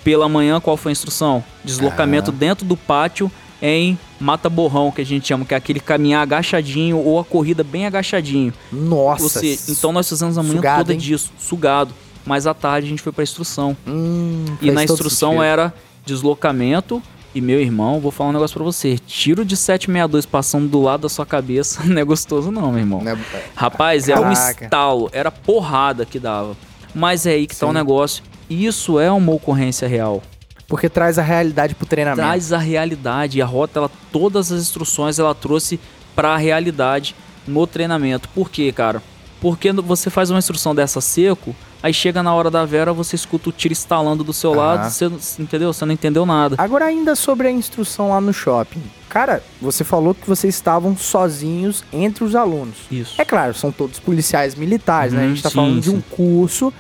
pela 0.04 0.30
manhã, 0.30 0.60
qual 0.60 0.78
foi 0.78 0.92
a 0.92 0.94
instrução? 0.94 1.44
Deslocamento 1.64 2.32
dentro 2.32 2.66
do 2.66 2.78
pátio 2.78 3.32
em 3.62 3.98
mata-borrão, 4.20 4.92
que 4.92 5.02
a 5.02 5.06
gente 5.06 5.28
chama, 5.28 5.44
que 5.46 5.54
é 5.54 5.58
aquele 5.58 5.80
caminhar 5.80 6.22
agachadinho 6.22 6.98
ou 6.98 7.20
a 7.20 7.26
corrida 7.26 7.64
bem 7.64 7.86
agachadinho. 7.86 8.54
Nossa. 8.72 9.24
Você, 9.28 9.60
então 9.68 9.92
nós 9.92 10.08
fizemos 10.08 10.38
a 10.38 10.44
manhã 10.44 10.56
sugado, 10.56 10.78
toda 10.80 10.94
hein? 10.94 11.00
disso, 11.00 11.32
sugado. 11.38 11.94
Mas 12.26 12.46
à 12.46 12.54
tarde 12.54 12.88
a 12.88 12.90
gente 12.90 13.02
foi 13.02 13.12
pra 13.12 13.24
instrução. 13.24 13.76
Hum, 13.88 14.46
E 14.62 14.72
na 14.72 14.84
instrução 14.84 15.32
sentido. 15.32 15.44
era 15.44 15.74
deslocamento. 16.06 17.02
E 17.34 17.42
meu 17.42 17.60
irmão, 17.62 18.00
vou 18.00 18.12
falar 18.12 18.32
um 18.32 18.34
negócio 18.34 18.56
pra 18.56 18.64
você. 18.64 18.98
Tiro 18.98 19.46
de 19.46 19.56
762 19.56 20.26
passando 20.26 20.68
do 20.68 20.82
lado 20.82 21.02
da 21.02 21.10
sua 21.10 21.26
cabeça 21.26 21.84
não 21.86 22.02
é 22.02 22.04
gostoso, 22.04 22.52
não, 22.52 22.72
meu 22.72 22.80
irmão. 22.80 23.02
Né? 23.02 23.18
Rapaz, 23.56 24.10
era 24.10 24.20
um 24.20 24.34
Caraca. 24.34 24.64
estalo, 24.66 25.10
era 25.14 25.30
porrada 25.30 26.06
que 26.06 26.20
dava. 26.20 26.58
Mas 26.94 27.26
é 27.26 27.32
aí 27.32 27.46
que 27.46 27.56
tá 27.56 27.68
o 27.68 27.70
Sim. 27.70 27.76
negócio. 27.76 28.24
Isso 28.50 29.00
é 29.00 29.12
uma 29.12 29.32
ocorrência 29.32 29.88
real. 29.88 30.24
Porque 30.68 30.90
traz 30.90 31.20
a 31.20 31.22
realidade 31.22 31.76
pro 31.76 31.86
treinamento. 31.86 32.22
Traz 32.28 32.52
a 32.52 32.58
realidade. 32.58 33.38
E 33.38 33.42
a 33.42 33.46
rota, 33.46 33.80
ela, 33.80 33.92
todas 34.12 34.52
as 34.52 34.62
instruções, 34.62 35.20
ela 35.20 35.34
trouxe 35.36 35.80
pra 36.16 36.36
realidade 36.38 37.16
no 37.48 37.66
treinamento. 37.66 38.28
Por 38.30 38.50
quê, 38.50 38.72
cara? 38.72 39.02
Porque 39.42 39.72
você 39.72 40.10
faz 40.10 40.30
uma 40.30 40.40
instrução 40.40 40.76
dessa 40.76 41.00
seco, 41.00 41.56
aí 41.82 41.94
chega 41.94 42.22
na 42.22 42.34
hora 42.34 42.52
da 42.52 42.66
vera, 42.66 42.92
você 42.92 43.16
escuta 43.16 43.50
o 43.50 43.52
tiro 43.54 43.72
estalando 43.72 44.24
do 44.24 44.34
seu 44.34 44.52
Aham. 44.52 44.60
lado, 44.60 44.90
você, 44.92 45.06
entendeu? 45.42 45.72
Você 45.72 45.86
não 45.86 45.94
entendeu 45.94 46.26
nada. 46.26 46.56
Agora, 46.58 46.86
ainda 46.86 47.16
sobre 47.16 47.48
a 47.48 47.52
instrução 47.52 48.10
lá 48.10 48.20
no 48.20 48.34
shopping. 48.34 48.82
Cara, 49.08 49.42
você 49.62 49.84
falou 49.84 50.14
que 50.14 50.28
vocês 50.28 50.54
estavam 50.54 50.96
sozinhos 50.98 51.84
entre 51.92 52.24
os 52.24 52.36
alunos. 52.36 52.76
Isso. 52.92 53.16
É 53.18 53.24
claro, 53.26 53.54
são 53.54 53.72
todos 53.72 53.98
policiais 54.00 54.56
militares, 54.56 55.14
né? 55.14 55.22
A 55.22 55.24
Uhum, 55.24 55.30
gente 55.30 55.44
tá 55.44 55.50
sim, 55.50 55.56
falando 55.56 55.80
de 55.82 55.90
sim. 55.90 55.96
um 55.96 56.02
curso. 56.02 56.74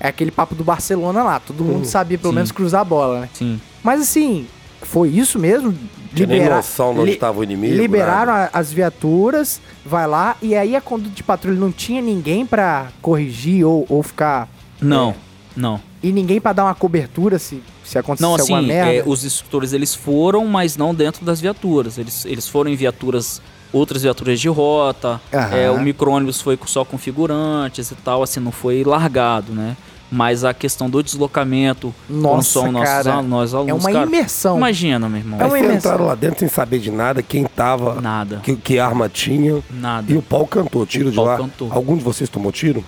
É 0.00 0.08
aquele 0.08 0.32
papo 0.32 0.54
do 0.56 0.64
Barcelona 0.64 1.22
lá. 1.22 1.38
Todo 1.38 1.62
mundo 1.62 1.84
sabia 1.86 2.18
pelo 2.18 2.32
sim. 2.32 2.34
menos 2.34 2.50
cruzar 2.50 2.80
a 2.80 2.84
bola, 2.84 3.20
né? 3.20 3.28
Sim. 3.32 3.60
Mas 3.84 4.00
assim, 4.02 4.46
foi 4.82 5.08
isso 5.10 5.38
mesmo? 5.38 5.72
Tinha 6.14 6.26
nem 6.26 6.38
Libera- 6.38 6.56
noção 6.56 6.92
de 6.94 7.00
onde 7.00 7.10
estava 7.12 7.40
o 7.40 7.44
inimigo. 7.44 7.74
Liberaram 7.74 8.32
nada. 8.32 8.50
a- 8.52 8.58
as 8.58 8.72
viaturas, 8.72 9.60
vai 9.84 10.06
lá, 10.06 10.36
e 10.42 10.54
aí 10.54 10.76
a 10.76 10.80
conduta 10.80 11.14
de 11.14 11.22
patrulha 11.22 11.58
não 11.58 11.72
tinha 11.72 12.02
ninguém 12.02 12.44
pra 12.44 12.88
corrigir 13.00 13.64
ou, 13.66 13.86
ou 13.88 14.02
ficar. 14.02 14.48
Não, 14.80 15.10
É. 15.10 15.14
não. 15.56 15.80
E 16.02 16.10
ninguém 16.12 16.40
pra 16.40 16.52
dar 16.52 16.64
uma 16.64 16.74
cobertura 16.74 17.38
se, 17.38 17.62
se 17.84 17.96
acontecesse 17.98 18.22
Não, 18.22 18.32
alguma 18.38 18.58
assim, 18.58 18.66
merda. 18.68 18.92
é, 18.92 19.02
os 19.06 19.24
instrutores 19.24 19.72
eles 19.72 19.94
foram, 19.94 20.44
mas 20.46 20.76
não 20.76 20.94
dentro 20.94 21.24
das 21.24 21.40
viaturas. 21.40 21.96
Eles, 21.96 22.24
eles 22.26 22.48
foram 22.48 22.70
em 22.70 22.74
viaturas, 22.76 23.40
outras 23.72 24.02
viaturas 24.02 24.40
de 24.40 24.48
rota. 24.48 25.20
Aham. 25.32 25.56
é, 25.56 25.70
o 25.70 25.80
micro-ônibus 25.80 26.40
foi 26.40 26.56
com- 26.56 26.66
só 26.66 26.84
configurantes 26.84 27.90
e 27.90 27.94
tal, 27.94 28.22
assim, 28.22 28.40
não 28.40 28.50
foi 28.52 28.82
largado, 28.84 29.52
né? 29.52 29.76
Mas 30.14 30.44
a 30.44 30.52
questão 30.52 30.90
do 30.90 31.02
deslocamento 31.02 31.94
com 32.06 32.12
Nossa, 32.12 32.70
nossos 32.70 32.86
cara, 32.86 33.12
alunos, 33.14 33.30
nós 33.30 33.54
é 33.54 33.56
alunos, 33.56 33.82
uma 33.84 33.92
cara, 33.92 34.06
imersão. 34.06 34.56
Imagina, 34.58 35.08
meu 35.08 35.18
irmão. 35.20 35.40
É 35.40 35.42
Aí 35.44 35.48
uma 35.48 35.56
vocês 35.56 35.64
imersão. 35.70 35.90
entraram 35.92 36.06
lá 36.06 36.14
dentro 36.14 36.40
sem 36.40 36.48
saber 36.48 36.78
de 36.80 36.90
nada, 36.90 37.22
quem 37.22 37.44
tava, 37.46 37.98
Nada, 37.98 38.40
que, 38.42 38.54
que 38.54 38.78
arma 38.78 39.08
tinha. 39.08 39.62
nada. 39.70 40.12
E 40.12 40.16
o 40.16 40.20
pau 40.20 40.46
cantou, 40.46 40.84
tiro 40.84 41.08
O 41.08 41.10
de 41.10 41.16
pau 41.16 41.24
lá. 41.24 41.36
cantou. 41.38 41.72
Algum 41.72 41.96
de 41.96 42.04
vocês 42.04 42.28
tomou 42.28 42.52
tiro? 42.52 42.84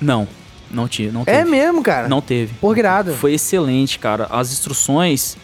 Não, 0.00 0.26
não 0.70 0.88
tinha, 0.88 1.12
não 1.12 1.26
teve. 1.26 1.36
É 1.38 1.44
mesmo, 1.44 1.82
cara. 1.82 2.08
Não 2.08 2.22
teve. 2.22 2.54
Por 2.54 2.74
grado. 2.74 3.12
Foi 3.12 3.34
excelente, 3.34 3.98
cara. 3.98 4.26
As 4.30 4.50
instruções, 4.50 5.36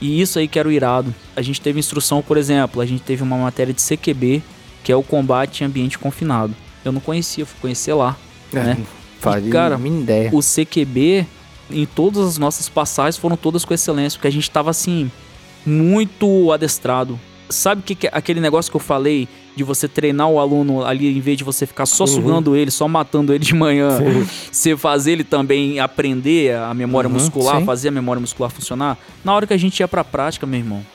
E 0.00 0.18
isso 0.18 0.38
aí 0.38 0.48
que 0.48 0.58
era 0.58 0.66
o 0.66 0.72
irado. 0.72 1.14
A 1.36 1.42
gente 1.42 1.60
teve 1.60 1.78
instrução, 1.78 2.22
por 2.22 2.38
exemplo, 2.38 2.80
a 2.80 2.86
gente 2.86 3.02
teve 3.02 3.22
uma 3.22 3.36
matéria 3.36 3.74
de 3.74 3.82
CQB, 3.82 4.42
que 4.82 4.90
é 4.90 4.96
o 4.96 5.02
combate 5.02 5.60
em 5.62 5.66
ambiente 5.66 5.98
confinado. 5.98 6.54
Eu 6.82 6.90
não 6.90 7.02
conhecia, 7.02 7.44
fui 7.44 7.58
conhecer 7.60 7.92
lá. 7.92 8.16
né? 8.50 8.78
Fazia 9.20 9.48
E, 9.48 9.52
cara, 9.52 9.78
mínima 9.78 10.02
ideia. 10.02 10.30
O 10.32 10.40
CQB, 10.40 11.26
em 11.70 11.86
todas 11.86 12.26
as 12.26 12.38
nossas 12.38 12.68
passagens, 12.68 13.16
foram 13.16 13.36
todas 13.36 13.64
com 13.64 13.72
excelência, 13.74 14.18
porque 14.18 14.28
a 14.28 14.32
gente 14.32 14.50
tava 14.50 14.70
assim, 14.70 15.10
muito 15.64 16.52
adestrado. 16.52 17.18
Sabe 17.48 17.82
que, 17.82 17.94
que 17.94 18.06
é 18.06 18.10
aquele 18.12 18.40
negócio 18.40 18.70
que 18.70 18.76
eu 18.76 18.80
falei 18.80 19.28
de 19.56 19.64
você 19.64 19.88
treinar 19.88 20.28
o 20.28 20.38
aluno 20.38 20.84
ali, 20.84 21.16
em 21.16 21.20
vez 21.20 21.36
de 21.36 21.42
você 21.42 21.66
ficar 21.66 21.84
só 21.84 22.06
sugando 22.06 22.54
ele, 22.54 22.70
só 22.70 22.86
matando 22.86 23.34
ele 23.34 23.44
de 23.44 23.54
manhã, 23.54 23.98
você 24.50 24.76
fazer 24.76 25.12
ele 25.12 25.24
também 25.24 25.80
aprender 25.80 26.54
a 26.54 26.72
memória 26.72 27.08
Uhum, 27.08 27.14
muscular, 27.14 27.58
sim. 27.58 27.66
fazer 27.66 27.88
a 27.88 27.90
memória 27.90 28.20
muscular 28.20 28.50
funcionar? 28.50 28.96
Na 29.24 29.34
hora 29.34 29.46
que 29.48 29.52
a 29.52 29.56
gente 29.56 29.80
ia 29.80 29.88
pra 29.88 30.04
prática, 30.04 30.46
meu 30.46 30.60
irmão, 30.60 30.86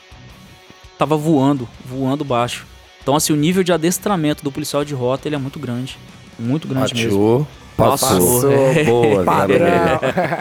tava 0.97 1.17
voando, 1.17 1.67
voando 1.85 2.23
baixo. 2.23 2.65
Então, 3.03 3.15
assim, 3.15 3.33
o 3.33 3.35
nível 3.35 3.61
de 3.61 3.73
adestramento 3.73 4.41
do 4.43 4.51
policial 4.51 4.83
de 4.85 4.93
rota, 4.93 5.27
ele 5.27 5.35
é 5.35 5.39
muito 5.39 5.59
grande. 5.59 5.97
Muito 6.39 6.67
grande 6.67 6.93
mesmo. 6.95 7.45
Passou. 7.75 8.09
Passou. 8.09 8.51
Boa, 8.85 9.23
Padrão. 9.23 9.99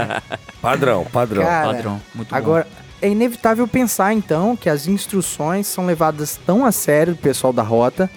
Padrão, 0.63 1.07
padrão. 1.13 1.43
Cara, 1.43 1.67
Padrão, 1.67 2.01
muito 2.15 2.31
bom. 2.31 2.37
Agora, 2.37 2.67
é 3.03 3.09
inevitável 3.11 3.69
pensar 3.69 4.15
então 4.15 4.57
que 4.57 4.71
as 4.71 4.87
instruções 4.87 5.67
são 5.67 5.85
levadas 5.85 6.41
tão 6.47 6.65
a 6.65 6.73
sério 6.73 7.13
do 7.15 7.19
pessoal 7.19 7.53
da 7.53 7.63
rota 7.63 8.09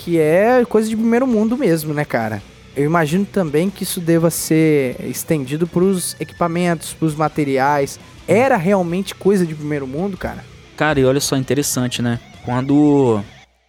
que 0.00 0.18
é 0.18 0.64
coisa 0.64 0.88
de 0.88 0.96
primeiro 0.96 1.26
mundo 1.26 1.58
mesmo, 1.58 1.92
né, 1.92 2.06
cara? 2.06 2.42
Eu 2.74 2.86
imagino 2.86 3.26
também 3.26 3.68
que 3.68 3.82
isso 3.82 4.00
deva 4.00 4.30
ser 4.30 4.96
estendido 5.00 5.66
para 5.66 5.84
os 5.84 6.16
equipamentos, 6.18 6.94
para 6.94 7.04
os 7.04 7.14
materiais. 7.14 8.00
Era 8.26 8.56
realmente 8.56 9.14
coisa 9.14 9.44
de 9.44 9.54
primeiro 9.54 9.86
mundo, 9.86 10.16
cara? 10.16 10.42
Cara, 10.74 10.98
e 10.98 11.04
olha 11.04 11.20
só, 11.20 11.36
interessante, 11.36 12.00
né? 12.00 12.18
Quando 12.46 13.22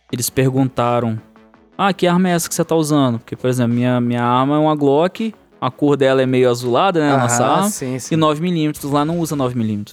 eles 0.10 0.30
perguntaram: 0.30 1.20
Ah, 1.78 1.94
que 1.94 2.06
arma 2.08 2.30
é 2.30 2.34
essa 2.34 2.48
que 2.48 2.56
você 2.56 2.64
tá 2.64 2.76
usando? 2.76 3.20
Porque, 3.20 3.36
por 3.36 3.50
exemplo, 3.50 3.74
minha, 3.74 4.00
minha 4.00 4.24
arma 4.24 4.56
é 4.56 4.60
uma 4.60 4.76
Glock, 4.76 5.34
a 5.60 5.72
cor 5.72 5.98
dela 5.98 6.22
é 6.22 6.26
meio 6.26 6.50
azulada, 6.50 7.00
né? 7.00 7.12
A 7.14 7.18
nossa 7.18 7.44
Ah, 7.46 7.56
arma. 7.56 7.70
sim, 7.70 7.98
sim. 8.00 8.16
E 8.16 8.18
9mm. 8.18 8.92
Lá 8.92 9.04
não 9.06 9.20
usa 9.20 9.36
9mm. 9.36 9.88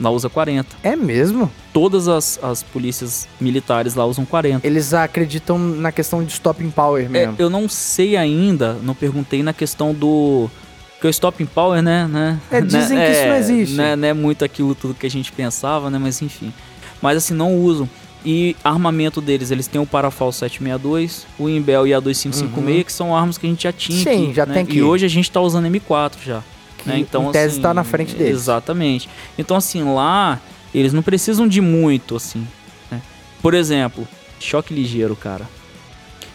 Lá 0.00 0.10
usa 0.10 0.28
40. 0.28 0.76
É 0.82 0.94
mesmo? 0.94 1.50
Todas 1.72 2.06
as, 2.06 2.38
as 2.42 2.62
polícias 2.62 3.28
militares 3.40 3.94
lá 3.94 4.04
usam 4.04 4.24
40. 4.24 4.64
Eles 4.66 4.94
acreditam 4.94 5.58
na 5.58 5.90
questão 5.90 6.22
de 6.22 6.32
stopping 6.32 6.70
power 6.70 7.04
É, 7.04 7.08
mesmo. 7.08 7.34
eu 7.38 7.50
não 7.50 7.68
sei 7.68 8.16
ainda, 8.16 8.74
não 8.82 8.94
perguntei 8.94 9.42
na 9.42 9.52
questão 9.52 9.92
do. 9.92 10.48
Porque 10.94 11.06
o 11.06 11.10
Stopping 11.10 11.46
Power, 11.46 11.80
né? 11.80 12.08
né 12.08 12.40
É, 12.50 12.58
dizem 12.62 12.98
né, 12.98 13.06
que 13.06 13.12
isso 13.12 13.26
não 13.26 13.34
é, 13.34 13.38
existe. 13.38 13.76
Né, 13.76 13.94
não 13.94 14.08
é 14.08 14.12
muito 14.12 14.44
aquilo 14.44 14.74
tudo 14.74 14.94
que 14.94 15.06
a 15.06 15.10
gente 15.10 15.30
pensava, 15.30 15.88
né? 15.90 15.98
Mas 15.98 16.20
enfim. 16.22 16.52
Mas 17.00 17.16
assim, 17.18 17.34
não 17.34 17.54
usam. 17.56 17.88
E 18.24 18.56
armamento 18.64 19.20
deles, 19.20 19.50
eles 19.50 19.66
têm 19.68 19.80
o 19.80 19.86
Parafal 19.86 20.32
762, 20.32 21.26
o 21.38 21.48
Imbel 21.48 21.86
e 21.86 21.94
a 21.94 22.00
2556, 22.00 22.84
que 22.84 22.92
são 22.92 23.16
armas 23.16 23.38
que 23.38 23.46
a 23.46 23.50
gente 23.50 23.62
já 23.62 23.72
tinha 23.72 23.96
Uhum. 23.98 24.04
Sim, 24.04 24.24
aqui, 24.26 24.34
já 24.34 24.46
né? 24.46 24.54
tem 24.54 24.62
aqui. 24.64 24.78
E 24.78 24.82
hoje 24.82 25.06
a 25.06 25.08
gente 25.08 25.30
tá 25.30 25.40
usando 25.40 25.66
M4 25.66 26.12
já. 26.24 26.42
Que, 26.76 26.88
né? 26.88 26.98
Então, 26.98 27.28
em 27.28 27.32
tese 27.32 27.54
assim, 27.54 27.62
tá 27.62 27.72
na 27.72 27.84
frente 27.84 28.14
deles. 28.14 28.32
Exatamente. 28.34 29.08
Então, 29.38 29.56
assim, 29.56 29.82
lá, 29.84 30.40
eles 30.74 30.92
não 30.92 31.02
precisam 31.02 31.46
de 31.46 31.60
muito, 31.60 32.16
assim. 32.16 32.46
né? 32.90 33.00
Por 33.40 33.54
exemplo, 33.54 34.06
choque 34.40 34.74
ligeiro, 34.74 35.14
cara. 35.16 35.48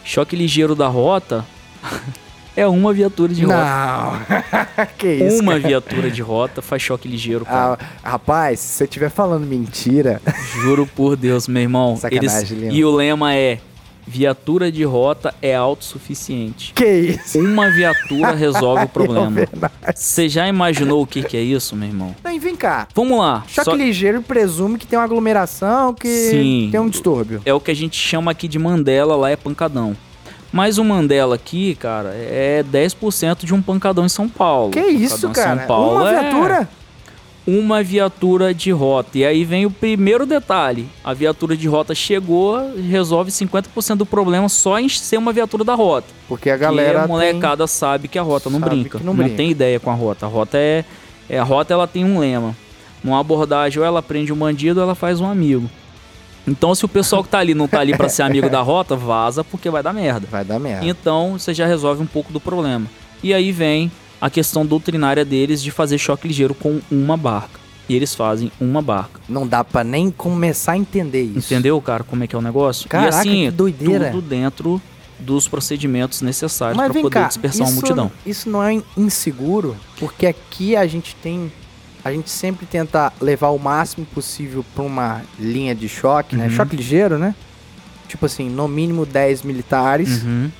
Choque 0.02 0.34
ligeiro 0.36 0.74
da 0.74 0.88
rota 0.88 1.44
é 2.56 2.66
uma 2.66 2.92
viatura 2.92 3.32
de 3.32 3.44
rota. 3.44 3.64
Não. 3.64 4.86
que 4.98 5.08
isso, 5.08 5.42
uma 5.42 5.52
cara? 5.52 5.68
viatura 5.68 6.10
de 6.10 6.22
rota 6.22 6.62
faz 6.62 6.82
choque 6.82 7.08
ligeiro, 7.08 7.44
cara. 7.44 7.78
Ah, 8.02 8.10
rapaz, 8.10 8.60
se 8.60 8.68
você 8.78 8.84
estiver 8.84 9.10
falando 9.10 9.46
mentira, 9.46 10.20
Juro 10.62 10.86
por 10.86 11.16
Deus, 11.16 11.48
meu 11.48 11.62
irmão. 11.62 11.96
Sacanagem, 12.00 12.58
Eles... 12.58 12.74
E 12.74 12.84
o 12.84 12.94
lema 12.94 13.34
é: 13.34 13.58
viatura 14.06 14.70
de 14.70 14.84
rota 14.84 15.34
é 15.40 15.54
autossuficiente. 15.54 16.72
que 16.74 16.86
isso? 16.86 17.38
Uma 17.38 17.70
viatura 17.70 18.32
resolve 18.36 18.84
o 18.84 18.88
problema. 18.88 19.30
verdade. 19.30 19.72
Você 19.94 20.28
já 20.28 20.46
imaginou 20.48 21.02
o 21.02 21.06
que, 21.06 21.22
que 21.22 21.36
é 21.36 21.42
isso, 21.42 21.74
meu 21.74 21.88
irmão? 21.88 22.14
Não, 22.22 22.38
vem 22.40 22.54
cá. 22.56 22.86
Vamos 22.94 23.18
lá. 23.18 23.42
Choque 23.48 23.70
Só- 23.70 23.74
ligeiro 23.76 24.22
presume 24.22 24.78
que 24.78 24.86
tem 24.86 24.98
uma 24.98 25.04
aglomeração, 25.04 25.94
que 25.94 26.08
Sim. 26.30 26.68
tem 26.70 26.80
um 26.80 26.88
distúrbio. 26.88 27.40
É 27.44 27.52
o 27.52 27.60
que 27.60 27.70
a 27.70 27.74
gente 27.74 27.96
chama 27.96 28.30
aqui 28.30 28.46
de 28.46 28.58
Mandela, 28.58 29.16
lá 29.16 29.30
é 29.30 29.36
pancadão. 29.36 29.96
Mas 30.54 30.78
o 30.78 30.84
Mandela 30.84 31.34
aqui, 31.34 31.74
cara, 31.74 32.10
é 32.14 32.62
10% 32.62 33.44
de 33.44 33.52
um 33.52 33.60
pancadão 33.60 34.06
em 34.06 34.08
São 34.08 34.28
Paulo. 34.28 34.70
Que 34.70 34.86
isso, 34.86 35.26
Pancadão 35.26 35.30
em 35.30 35.34
cara? 35.34 35.58
São 35.58 35.66
Paulo 35.66 35.96
uma 35.96 36.08
é 36.08 36.20
viatura? 36.20 36.68
Uma 37.44 37.82
viatura 37.82 38.54
de 38.54 38.70
rota. 38.70 39.18
E 39.18 39.24
aí 39.24 39.44
vem 39.44 39.66
o 39.66 39.70
primeiro 39.70 40.24
detalhe. 40.24 40.88
A 41.02 41.12
viatura 41.12 41.56
de 41.56 41.66
rota 41.66 41.92
chegou, 41.92 42.72
resolve 42.88 43.32
50% 43.32 43.96
do 43.96 44.06
problema 44.06 44.48
só 44.48 44.78
em 44.78 44.88
ser 44.88 45.16
uma 45.16 45.32
viatura 45.32 45.64
da 45.64 45.74
rota. 45.74 46.06
Porque 46.28 46.48
a 46.48 46.56
galera 46.56 47.02
a 47.02 47.08
molecada 47.08 47.66
sabe 47.66 48.06
que 48.06 48.16
a 48.16 48.22
rota 48.22 48.48
não 48.48 48.60
brinca. 48.60 48.98
não 48.98 49.06
Não, 49.06 49.14
brinca. 49.16 49.36
tem 49.36 49.50
ideia 49.50 49.80
com 49.80 49.90
a 49.90 49.94
rota. 49.94 50.24
A 50.24 50.28
rota 50.28 50.56
é, 50.56 50.84
é. 51.28 51.36
A 51.36 51.42
rota 51.42 51.74
ela 51.74 51.88
tem 51.88 52.04
um 52.04 52.20
lema. 52.20 52.54
Numa 53.02 53.18
abordagem, 53.18 53.80
ou 53.80 53.84
ela 53.84 54.00
prende 54.00 54.32
um 54.32 54.36
bandido 54.36 54.78
ou 54.78 54.84
ela 54.84 54.94
faz 54.94 55.20
um 55.20 55.26
amigo. 55.26 55.68
Então, 56.46 56.74
se 56.74 56.84
o 56.84 56.88
pessoal 56.88 57.22
que 57.22 57.30
tá 57.30 57.38
ali 57.38 57.54
não 57.54 57.66
tá 57.66 57.80
ali 57.80 57.96
pra 57.96 58.08
ser 58.10 58.22
amigo 58.22 58.50
da 58.50 58.60
rota, 58.60 58.94
vaza 58.94 59.42
porque 59.42 59.70
vai 59.70 59.82
dar 59.82 59.92
merda. 59.92 60.26
Vai 60.30 60.44
dar 60.44 60.58
merda. 60.58 60.86
Então, 60.86 61.38
você 61.38 61.54
já 61.54 61.66
resolve 61.66 62.02
um 62.02 62.06
pouco 62.06 62.32
do 62.32 62.40
problema. 62.40 62.86
E 63.22 63.32
aí 63.32 63.50
vem 63.52 63.90
a 64.20 64.30
questão 64.30 64.64
doutrinária 64.64 65.24
deles 65.24 65.62
de 65.62 65.70
fazer 65.70 65.98
choque 65.98 66.28
ligeiro 66.28 66.54
com 66.54 66.80
uma 66.90 67.16
barca. 67.16 67.60
E 67.88 67.94
eles 67.94 68.14
fazem 68.14 68.50
uma 68.60 68.80
barca. 68.80 69.20
Não 69.28 69.46
dá 69.46 69.62
pra 69.62 69.84
nem 69.84 70.10
começar 70.10 70.72
a 70.72 70.78
entender 70.78 71.22
isso. 71.22 71.52
Entendeu, 71.52 71.80
cara, 71.80 72.02
como 72.02 72.24
é 72.24 72.26
que 72.26 72.34
é 72.34 72.38
o 72.38 72.42
negócio? 72.42 72.88
Caraca, 72.88 73.16
e 73.16 73.20
assim, 73.20 73.44
que 73.44 73.50
doideira. 73.50 74.10
tudo 74.10 74.26
dentro 74.26 74.80
dos 75.18 75.46
procedimentos 75.46 76.22
necessários 76.22 76.76
para 76.76 76.92
poder 76.92 77.10
cá, 77.10 77.28
dispersar 77.28 77.66
isso, 77.66 77.72
uma 77.72 77.80
multidão. 77.80 78.12
isso 78.26 78.48
não 78.48 78.62
é 78.62 78.82
inseguro? 78.96 79.76
Porque 79.98 80.26
aqui 80.26 80.74
a 80.76 80.86
gente 80.86 81.14
tem... 81.16 81.52
A 82.04 82.12
gente 82.12 82.28
sempre 82.30 82.66
tenta 82.66 83.12
levar 83.20 83.48
o 83.48 83.58
máximo 83.58 84.04
possível 84.06 84.64
pra 84.74 84.84
uma 84.84 85.22
linha 85.38 85.74
de 85.74 85.88
choque, 85.88 86.36
né? 86.36 86.44
Uhum. 86.44 86.50
Choque 86.50 86.76
ligeiro, 86.76 87.18
né? 87.18 87.34
Tipo 88.06 88.26
assim, 88.26 88.50
no 88.50 88.68
mínimo 88.68 89.06
10 89.06 89.42
militares. 89.42 90.22
Uhum, 90.22 90.50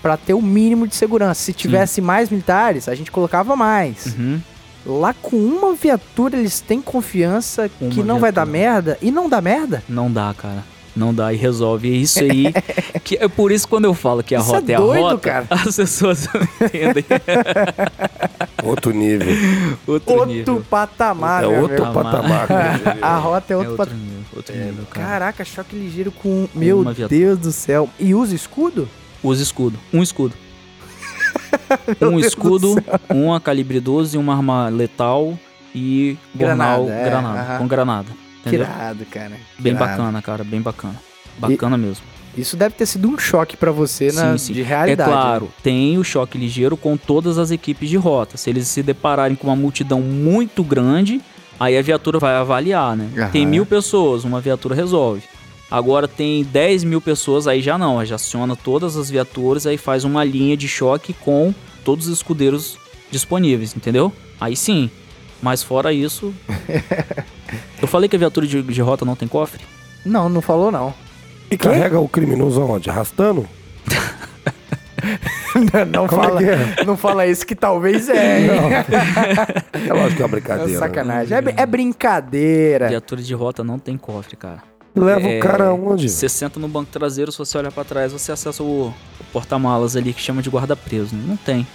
Pra 0.00 0.16
ter 0.16 0.32
o 0.32 0.40
mínimo 0.40 0.86
de 0.86 0.94
segurança. 0.94 1.42
Se 1.42 1.52
tivesse 1.52 2.00
mais 2.00 2.30
militares, 2.30 2.88
a 2.88 2.94
gente 2.94 3.10
colocava 3.10 3.56
mais. 3.56 4.06
uhum. 4.16 4.40
Lá 4.86 5.12
com 5.12 5.36
uma 5.36 5.74
viatura 5.74 6.36
eles 6.38 6.60
têm 6.60 6.80
confiança 6.80 7.68
Uma 7.80 7.90
que 7.90 8.02
não 8.02 8.18
vai 8.20 8.30
dar 8.32 8.44
viatura. 8.44 8.64
merda 8.72 8.98
e 9.02 9.10
não 9.10 9.28
dá 9.28 9.40
merda. 9.40 9.82
Não 9.88 10.10
dá, 10.10 10.32
cara. 10.38 10.64
Não 10.96 11.14
dá 11.14 11.32
e 11.32 11.36
resolve. 11.36 11.88
É 11.92 11.96
isso 11.96 12.18
aí. 12.20 12.52
que 13.04 13.16
é 13.20 13.28
por 13.28 13.52
isso 13.52 13.68
quando 13.68 13.84
eu 13.84 13.94
falo 13.94 14.22
que 14.22 14.34
a 14.34 14.40
Isso 14.40 14.50
é 14.50 14.54
rota 14.58 14.72
é, 14.72 14.76
doido, 14.76 15.06
a 15.06 15.10
rota, 15.10 15.18
cara. 15.18 15.46
as 15.68 15.76
pessoas 15.76 16.26
não 16.32 16.42
entendem. 16.66 17.04
Outro 18.64 18.90
nível. 18.92 19.28
outro, 19.86 20.14
Outro 20.14 20.26
nível. 20.26 20.64
patamar, 20.68 21.44
é 21.44 21.48
meu 21.48 21.60
outro 21.62 21.84
amigo. 21.84 22.02
patamar. 22.02 22.48
A 23.00 23.16
rota 23.16 23.52
é 23.52 23.54
É 23.54 23.56
outro, 23.56 23.70
outro 23.72 23.76
patamar. 23.86 24.00
nível, 24.02 24.24
outro 24.36 24.56
nível, 24.56 24.84
cara. 24.90 25.06
Caraca, 25.08 25.44
choque 25.44 25.76
ligeiro 25.76 26.10
com. 26.10 26.48
Meu 26.54 26.80
uma 26.80 26.92
viatura. 26.92 27.18
Deus 27.20 27.38
do 27.38 27.52
céu. 27.52 27.88
E 28.00 28.14
usa 28.14 28.34
escudo? 28.34 28.88
Usa 29.22 29.42
escudo. 29.42 29.78
Um 29.92 30.02
escudo. 30.02 30.34
um 32.02 32.10
Deus 32.18 32.26
escudo, 32.26 32.74
uma 33.08 33.40
calibre 33.40 33.78
12, 33.80 34.18
uma 34.18 34.34
arma 34.34 34.68
letal 34.68 35.38
e 35.74 36.16
Granada, 36.34 36.78
bornal, 36.82 36.98
é, 36.98 37.04
granada. 37.04 37.40
aham. 37.40 37.58
Com 37.58 37.68
granada. 37.68 38.08
Que 38.42 38.48
Entendeu? 38.50 38.66
irado, 38.66 39.04
cara. 39.06 39.32
Bem 39.58 39.72
Irado. 39.72 39.90
bacana, 39.90 40.22
cara. 40.22 40.44
Bem 40.44 40.60
bacana. 40.60 40.96
Bacana 41.38 41.76
mesmo. 41.76 42.04
Isso 42.36 42.56
deve 42.56 42.74
ter 42.74 42.86
sido 42.86 43.08
um 43.08 43.18
choque 43.18 43.56
pra 43.56 43.72
você 43.72 44.12
na, 44.12 44.32
Sim, 44.32 44.46
sim. 44.46 44.52
de 44.52 44.62
realidade. 44.62 45.10
É 45.10 45.12
claro, 45.12 45.50
tem 45.62 45.98
o 45.98 46.04
choque 46.04 46.38
ligeiro 46.38 46.76
com 46.76 46.96
todas 46.96 47.36
as 47.36 47.50
equipes 47.50 47.88
de 47.88 47.96
rota. 47.96 48.36
Se 48.36 48.48
eles 48.48 48.68
se 48.68 48.82
depararem 48.82 49.34
com 49.36 49.48
uma 49.48 49.56
multidão 49.56 50.00
muito 50.00 50.62
grande, 50.62 51.20
aí 51.58 51.76
a 51.76 51.82
viatura 51.82 52.18
vai 52.20 52.34
avaliar, 52.36 52.96
né? 52.96 53.08
Aham. 53.16 53.30
Tem 53.30 53.44
mil 53.44 53.66
pessoas, 53.66 54.24
uma 54.24 54.40
viatura 54.40 54.74
resolve. 54.74 55.22
Agora 55.70 56.06
tem 56.06 56.44
10 56.44 56.84
mil 56.84 57.00
pessoas, 57.00 57.46
aí 57.48 57.60
já 57.60 57.76
não, 57.76 57.98
aí 57.98 58.06
já 58.06 58.14
aciona 58.14 58.54
todas 58.56 58.96
as 58.96 59.10
viaturas, 59.10 59.66
aí 59.66 59.76
faz 59.76 60.04
uma 60.04 60.22
linha 60.24 60.56
de 60.56 60.68
choque 60.68 61.12
com 61.12 61.52
todos 61.84 62.06
os 62.06 62.18
escudeiros 62.18 62.78
disponíveis, 63.10 63.74
entendeu? 63.76 64.12
Aí 64.40 64.54
sim. 64.56 64.90
Mas 65.42 65.62
fora 65.62 65.92
isso. 65.92 66.32
eu 67.80 67.88
falei 67.88 68.08
que 68.08 68.16
a 68.16 68.18
viatura 68.18 68.46
de, 68.46 68.62
de 68.62 68.80
rota 68.82 69.04
não 69.04 69.16
tem 69.16 69.28
cofre? 69.28 69.64
Não, 70.04 70.28
não 70.28 70.40
falou 70.40 70.70
não. 70.70 70.92
E 71.50 71.56
carrega 71.56 71.98
o 71.98 72.08
criminoso 72.08 72.60
aonde? 72.60 72.90
Arrastando? 72.90 73.48
não, 75.90 76.06
Como 76.08 76.22
é 76.22 76.26
fala, 76.26 76.42
é? 76.44 76.84
não 76.84 76.96
fala 76.96 77.26
isso 77.26 77.46
que 77.46 77.54
talvez 77.54 78.08
é. 78.08 78.40
hein? 78.42 78.50
É 79.86 79.92
lógico 79.92 80.16
que 80.16 80.22
é 80.22 80.24
uma 80.24 80.28
É 80.28 80.28
brincadeira. 80.28 80.72
né? 80.72 80.78
sacanagem. 80.78 81.36
É, 81.36 81.62
é 81.62 81.66
brincadeira. 81.66 82.88
Viatura 82.88 83.22
de 83.22 83.34
rota 83.34 83.64
não 83.64 83.78
tem 83.78 83.96
cofre, 83.96 84.36
cara. 84.36 84.62
Leva 84.94 85.28
É, 85.28 85.38
o 85.38 85.42
cara 85.42 85.68
aonde? 85.68 86.08
Você 86.08 86.28
senta 86.28 86.58
no 86.58 86.66
banco 86.68 86.90
traseiro, 86.90 87.30
se 87.30 87.38
você 87.38 87.56
olhar 87.58 87.70
pra 87.70 87.84
trás, 87.84 88.12
você 88.12 88.32
acessa 88.32 88.62
o, 88.62 88.88
o 88.88 88.94
porta-malas 89.32 89.96
ali 89.96 90.12
que 90.12 90.20
chama 90.20 90.42
de 90.42 90.50
guarda-preso. 90.50 91.14
Não 91.14 91.36
tem. 91.36 91.66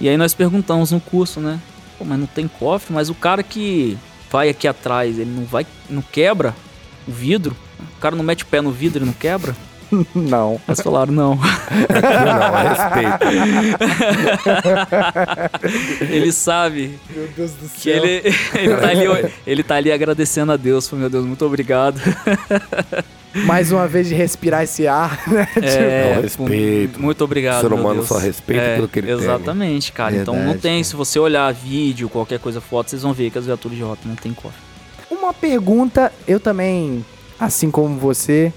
E 0.00 0.08
aí 0.08 0.16
nós 0.16 0.34
perguntamos 0.34 0.92
no 0.92 1.00
curso, 1.00 1.40
né? 1.40 1.58
Pô, 1.98 2.04
mas 2.04 2.18
não 2.18 2.26
tem 2.26 2.46
cofre, 2.46 2.92
mas 2.94 3.08
o 3.08 3.14
cara 3.14 3.42
que 3.42 3.96
vai 4.30 4.48
aqui 4.48 4.68
atrás, 4.68 5.18
ele 5.18 5.30
não 5.30 5.44
vai, 5.44 5.66
não 5.88 6.02
quebra 6.02 6.54
o 7.06 7.12
vidro? 7.12 7.56
O 7.96 8.00
cara 8.00 8.16
não 8.16 8.24
mete 8.24 8.44
o 8.44 8.46
pé 8.46 8.60
no 8.60 8.70
vidro 8.70 9.04
e 9.04 9.06
não 9.06 9.12
quebra? 9.12 9.56
Não. 10.14 10.60
Eles 10.68 10.80
falaram, 10.80 11.12
não. 11.12 11.34
Não, 11.38 12.54
a 12.54 12.62
respeito. 12.62 13.24
ele 16.10 16.32
sabe 16.32 16.98
Meu 17.14 17.28
Deus 17.36 17.52
do 17.52 17.68
que 17.68 17.88
ele, 17.90 18.22
ele, 18.54 18.76
tá 18.76 18.88
ali, 18.88 19.32
ele 19.46 19.62
tá 19.62 19.74
ali 19.76 19.92
agradecendo 19.92 20.52
a 20.52 20.56
Deus. 20.56 20.88
Falou, 20.88 21.00
meu 21.02 21.10
Deus, 21.10 21.24
muito 21.24 21.44
obrigado. 21.44 22.00
Mais 23.44 23.70
uma 23.70 23.86
vez 23.86 24.08
de 24.08 24.14
respirar 24.14 24.62
esse 24.64 24.86
ar, 24.86 25.22
né? 25.28 25.46
É, 25.62 26.14
Não, 26.14 26.22
respeito. 26.22 27.00
Muito 27.00 27.22
obrigado. 27.24 27.58
O 27.58 27.68
ser 27.68 27.72
humano 27.74 28.04
só 28.04 28.18
respeita 28.18 28.62
É, 28.62 28.72
aquilo 28.72 28.88
que 28.88 28.98
ele 28.98 29.06
tem, 29.08 29.16
né? 29.16 29.22
Exatamente, 29.22 29.92
cara. 29.92 30.16
então 30.16 30.34
não 30.34 30.40
Verdade, 30.40 30.60
tem. 30.62 30.72
cara. 30.74 30.84
Se 30.84 30.96
você 30.96 31.18
olhar 31.18 31.52
vídeo, 31.52 32.08
qualquer 32.08 32.38
coisa, 32.38 32.60
foto, 32.60 32.90
vocês 32.90 33.02
vão 33.02 33.12
ver 33.12 33.30
que 33.30 33.38
as 33.38 33.46
viaturas 33.46 33.76
de 33.76 33.82
rota 33.84 34.02
não 34.06 34.16
tem 34.16 34.32
cor. 34.32 34.52
Uma 35.10 35.32
pergunta, 35.32 36.12
eu 36.26 36.40
também, 36.40 37.04
assim 37.38 37.70
como 37.70 37.96
você, 37.98 38.52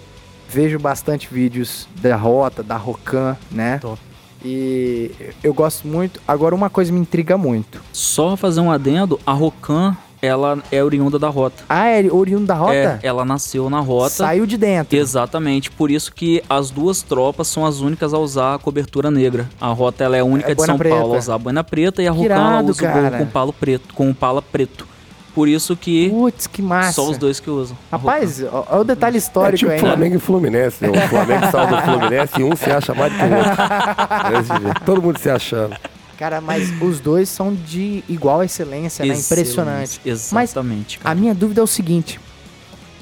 vejo 0.52 0.78
bastante 0.78 1.28
vídeos 1.32 1.88
da 2.02 2.16
Rota, 2.16 2.62
da 2.62 2.76
Rocan, 2.76 3.38
né? 3.50 3.78
Top. 3.80 4.00
E 4.44 5.12
eu 5.44 5.54
gosto 5.54 5.88
muito. 5.88 6.20
Agora, 6.28 6.54
uma 6.54 6.70
coisa 6.70 6.92
me 6.92 7.00
intriga 7.00 7.38
muito. 7.38 7.80
Só 7.94 8.36
fazer 8.36 8.60
um 8.60 8.72
adendo, 8.72 9.20
a 9.26 9.32
Rocan, 9.32 9.96
ela 10.22 10.60
é 10.72 10.84
oriunda 10.84 11.18
da 11.18 11.30
rota. 11.30 11.64
Ah, 11.68 11.88
é 11.88 12.06
oriundo 12.12 12.46
da 12.46 12.54
Rota? 12.54 12.74
É, 12.74 13.00
ela 13.02 13.26
nasceu 13.26 13.70
na 13.70 13.80
rota. 13.80 14.10
Saiu 14.10 14.46
de 14.46 14.56
dentro. 14.58 14.98
Exatamente, 14.98 15.72
por 15.72 15.90
isso 15.90 16.14
que 16.14 16.44
as 16.50 16.70
duas 16.70 17.02
tropas 17.02 17.48
são 17.48 17.66
as 17.66 17.80
únicas 17.80 18.14
a 18.14 18.20
usar 18.20 18.56
a 18.56 18.60
cobertura 18.60 19.10
negra. 19.10 19.50
A 19.60 19.68
rota 19.70 20.04
ela 20.04 20.16
é 20.16 20.20
a 20.20 20.26
única 20.26 20.52
É 20.52 20.56
de 20.56 20.64
São 20.64 20.78
preta. 20.78 20.96
Paulo 20.96 21.16
a 21.16 21.18
usar 21.18 21.36
a 21.36 21.38
boina 21.40 21.64
preta 21.64 22.04
e 22.04 22.08
a 22.08 22.12
Rocan 22.12 22.62
usa 22.64 22.84
o 22.84 22.86
cara. 22.86 23.18
com 23.18 23.26
palo 23.26 23.54
preto, 23.54 23.94
com 23.96 24.14
pala 24.14 24.42
preto. 24.42 24.91
Por 25.34 25.48
isso 25.48 25.76
que 25.78 26.10
Putz, 26.10 26.46
que 26.48 26.62
massa. 26.62 26.94
só 26.94 27.10
os 27.10 27.18
dois 27.18 27.40
que 27.40 27.50
usam. 27.50 27.78
a 27.92 27.96
Rapaz, 27.98 28.44
olha 28.44 28.82
o 28.82 28.84
detalhe 28.84 29.16
É 29.16 29.20
histórico 29.20 29.58
tipo 29.60 29.72
aí, 29.72 29.82
né? 29.82 29.88
Flamengo 29.88 30.16
e 30.16 30.20
Fluminense. 30.20 30.84
né? 30.86 30.90
O 30.90 31.08
Flamengo 31.10 31.52
saiu 31.52 31.68
do 31.70 31.82
Fluminense 31.82 32.40
e 32.40 32.44
um 32.44 32.56
se 32.56 32.70
acha 32.70 32.94
mais 32.94 33.14
do 33.14 33.18
que 33.20 33.24
o 33.26 33.38
outro. 33.38 34.80
Todo 34.86 35.02
mundo 35.02 35.18
se 35.20 35.30
achando. 35.30 35.76
Cara, 36.18 36.40
mas 36.42 36.70
os 36.82 37.00
dois 37.00 37.30
são 37.30 37.54
de 37.54 38.04
igual 38.08 38.44
excelência, 38.44 39.04
né? 39.06 39.14
Excelente, 39.14 39.26
Impressionante. 39.42 40.02
Exatamente. 40.06 41.00
A 41.00 41.04
cara. 41.06 41.16
minha 41.16 41.34
dúvida 41.34 41.62
é 41.62 41.64
o 41.64 41.68
seguinte: 41.68 42.20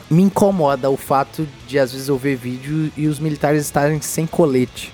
me 0.10 0.22
incomoda 0.24 0.90
o 0.90 0.96
fato 0.96 1.48
de 1.68 1.78
às 1.80 1.92
vezes 1.92 2.08
eu 2.08 2.18
ver 2.18 2.36
vídeo 2.38 2.92
e 2.96 3.08
os 3.08 3.20
militares 3.20 3.62
estarem 3.64 4.00
sem 4.02 4.26
colete. 4.26 4.94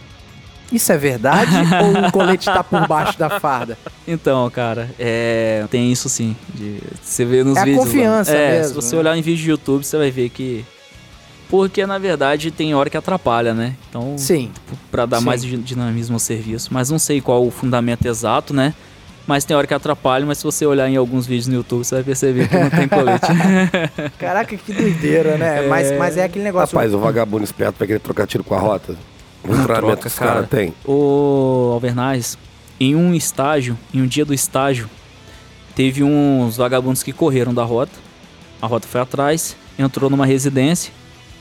Isso 0.72 0.92
é 0.92 0.98
verdade 0.98 1.52
ou 1.84 2.08
o 2.08 2.12
colete 2.12 2.46
tá 2.46 2.64
por 2.64 2.88
baixo 2.88 3.18
da 3.20 3.40
farda? 3.40 3.78
Então, 4.08 4.50
cara, 4.50 4.90
é, 5.00 5.66
tem 5.70 5.92
isso 5.92 6.10
sim. 6.10 6.36
de- 6.54 6.80
você 7.02 7.24
vê 7.26 7.44
nos 7.44 7.58
É 7.58 7.62
a 7.62 7.64
vídeos. 7.66 7.86
lá. 7.86 7.92
confiança 7.92 8.32
é, 8.32 8.52
mesmo, 8.60 8.68
Se 8.70 8.74
você 8.90 8.96
né? 8.96 9.00
olhar 9.02 9.18
em 9.18 9.22
vídeo 9.22 9.44
de 9.44 9.50
YouTube, 9.52 9.84
você 9.86 9.98
vai 9.98 10.10
ver 10.12 10.30
que. 10.30 10.66
Porque 11.48 11.86
na 11.86 12.00
verdade 12.00 12.50
tem 12.50 12.74
hora 12.74 12.90
que 12.90 12.98
atrapalha, 12.98 13.54
né? 13.54 13.76
Então, 13.90 14.16
Sim. 14.18 14.52
Pra 14.92 15.06
dar 15.06 15.20
Sim. 15.20 15.26
mais 15.26 15.42
di- 15.44 15.58
dinamismo 15.58 16.16
ao 16.16 16.20
serviço. 16.20 16.70
Mas 16.74 16.90
não 16.90 16.98
sei 16.98 17.22
qual 17.22 17.46
o 17.46 17.52
fundamento 17.52 18.06
exato, 18.08 18.52
né? 18.54 18.74
Mas 19.28 19.44
tem 19.46 19.56
hora 19.58 19.66
que 19.66 19.74
atrapalha, 19.74 20.26
mas 20.26 20.40
se 20.40 20.44
você 20.44 20.66
olhar 20.66 20.88
em 20.90 20.96
alguns 20.98 21.26
vídeos 21.26 21.48
no 21.48 21.56
YouTube, 21.56 21.84
você 21.84 21.96
vai 21.96 22.04
perceber 22.04 22.48
que 22.48 22.58
não 22.58 22.70
tem 22.70 22.88
colete. 22.88 23.26
Caraca, 24.20 24.56
que 24.58 24.72
doideira, 24.74 25.38
né? 25.38 25.62
Mas, 25.70 25.92
mas 25.98 26.18
é 26.18 26.24
aquele 26.26 26.44
negócio. 26.46 26.76
Rapaz, 26.76 26.94
o 26.94 27.00
vagabundo 27.00 27.44
esperto 27.44 27.76
vai 27.80 27.88
querer 27.88 28.00
trocar 28.00 28.28
tiro 28.28 28.44
com 28.44 28.54
a 28.54 28.60
rota. 28.60 28.96
O 29.47 29.63
troca, 29.63 29.97
que 29.97 30.07
os 30.07 30.15
cara. 30.15 30.31
caras 30.34 30.49
têm. 30.49 30.73
Ô, 30.85 31.72
Alvernaz, 31.73 32.38
em 32.80 32.95
um 32.95 33.13
estágio, 33.13 33.77
em 33.93 34.01
um 34.01 34.07
dia 34.07 34.26
do 34.26 34.34
estágio, 34.34 34.89
teve 35.76 36.03
uns 36.03 36.57
vagabundos 36.57 37.03
que 37.03 37.13
correram 37.13 37.53
da 37.53 37.63
rota. 37.63 37.93
A 38.61 38.67
rota 38.67 38.88
foi 38.88 39.01
atrás, 39.01 39.55
entrou 39.77 40.09
numa 40.09 40.26
residência. 40.26 40.91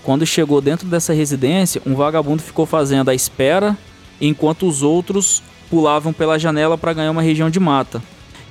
Quando 0.03 0.27
chegou 0.27 0.61
dentro 0.61 0.87
dessa 0.87 1.15
residência, 1.15 1.81
um 1.87 1.95
vagabundo 1.95 2.43
ficou 2.43 2.67
fazendo 2.67 3.09
a 3.09 3.15
espera, 3.15 3.77
enquanto 4.21 4.69
os 4.69 4.83
outros 4.83 5.43
pulavam 5.71 6.13
pela 6.13 6.39
janela 6.39 6.77
para 6.77 6.93
ganhar 6.93 7.11
uma 7.11 7.23
região 7.23 7.49
de 7.49 7.59
mata. 7.59 8.03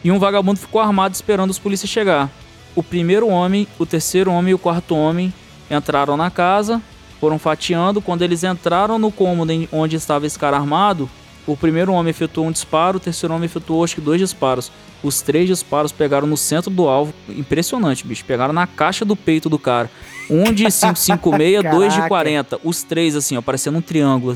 E 0.04 0.12
um 0.12 0.20
vagabundo 0.20 0.60
ficou 0.60 0.82
armado 0.82 1.14
esperando 1.14 1.52
os 1.52 1.60
polícias 1.60 1.90
chegar. 1.90 2.30
O 2.76 2.82
primeiro 2.82 3.28
homem, 3.28 3.68
o 3.78 3.86
terceiro 3.86 4.32
homem 4.32 4.52
e 4.52 4.56
o 4.56 4.60
quarto 4.60 4.96
homem 4.96 5.32
entraram 5.70 6.18
na 6.18 6.32
casa, 6.32 6.82
foram 7.24 7.40
fatiando. 7.40 8.02
Quando 8.02 8.22
eles 8.22 8.44
entraram 8.44 9.00
no 9.00 9.10
cômodo 9.10 9.50
em- 9.50 9.70
onde 9.72 9.96
estava 9.96 10.26
esse 10.28 10.38
cara 10.38 10.58
armado, 10.58 11.10
o 11.48 11.56
primeiro 11.56 11.94
homem 11.94 12.10
efetuou 12.10 12.48
um 12.48 12.52
disparo, 12.52 12.98
o 12.98 13.00
terceiro 13.00 13.34
homem 13.34 13.46
efetuou 13.46 13.82
acho 13.82 13.96
que 13.96 14.02
dois 14.02 14.20
disparos. 14.20 14.70
Os 15.02 15.22
três 15.22 15.48
disparos 15.48 15.94
pegaram 15.94 16.28
no 16.28 16.36
centro 16.36 16.70
do 16.70 16.86
alvo. 16.86 17.14
Impressionante, 17.30 18.06
bicho. 18.06 18.26
Pegaram 18.26 18.52
na 18.54 18.68
caixa 18.68 19.06
do 19.06 19.16
peito 19.16 19.48
do 19.48 19.58
cara. 19.58 19.90
Um 20.30 20.52
de 20.52 20.64
556, 20.66 21.64
dois 21.72 21.94
de 21.94 22.00
Caraca. 22.00 22.10
40. 22.10 22.60
Os 22.62 22.84
três, 22.84 23.16
assim, 23.16 23.38
ó, 23.38 23.42
parecendo 23.42 23.78
um 23.78 23.82
triângulo. 23.82 24.36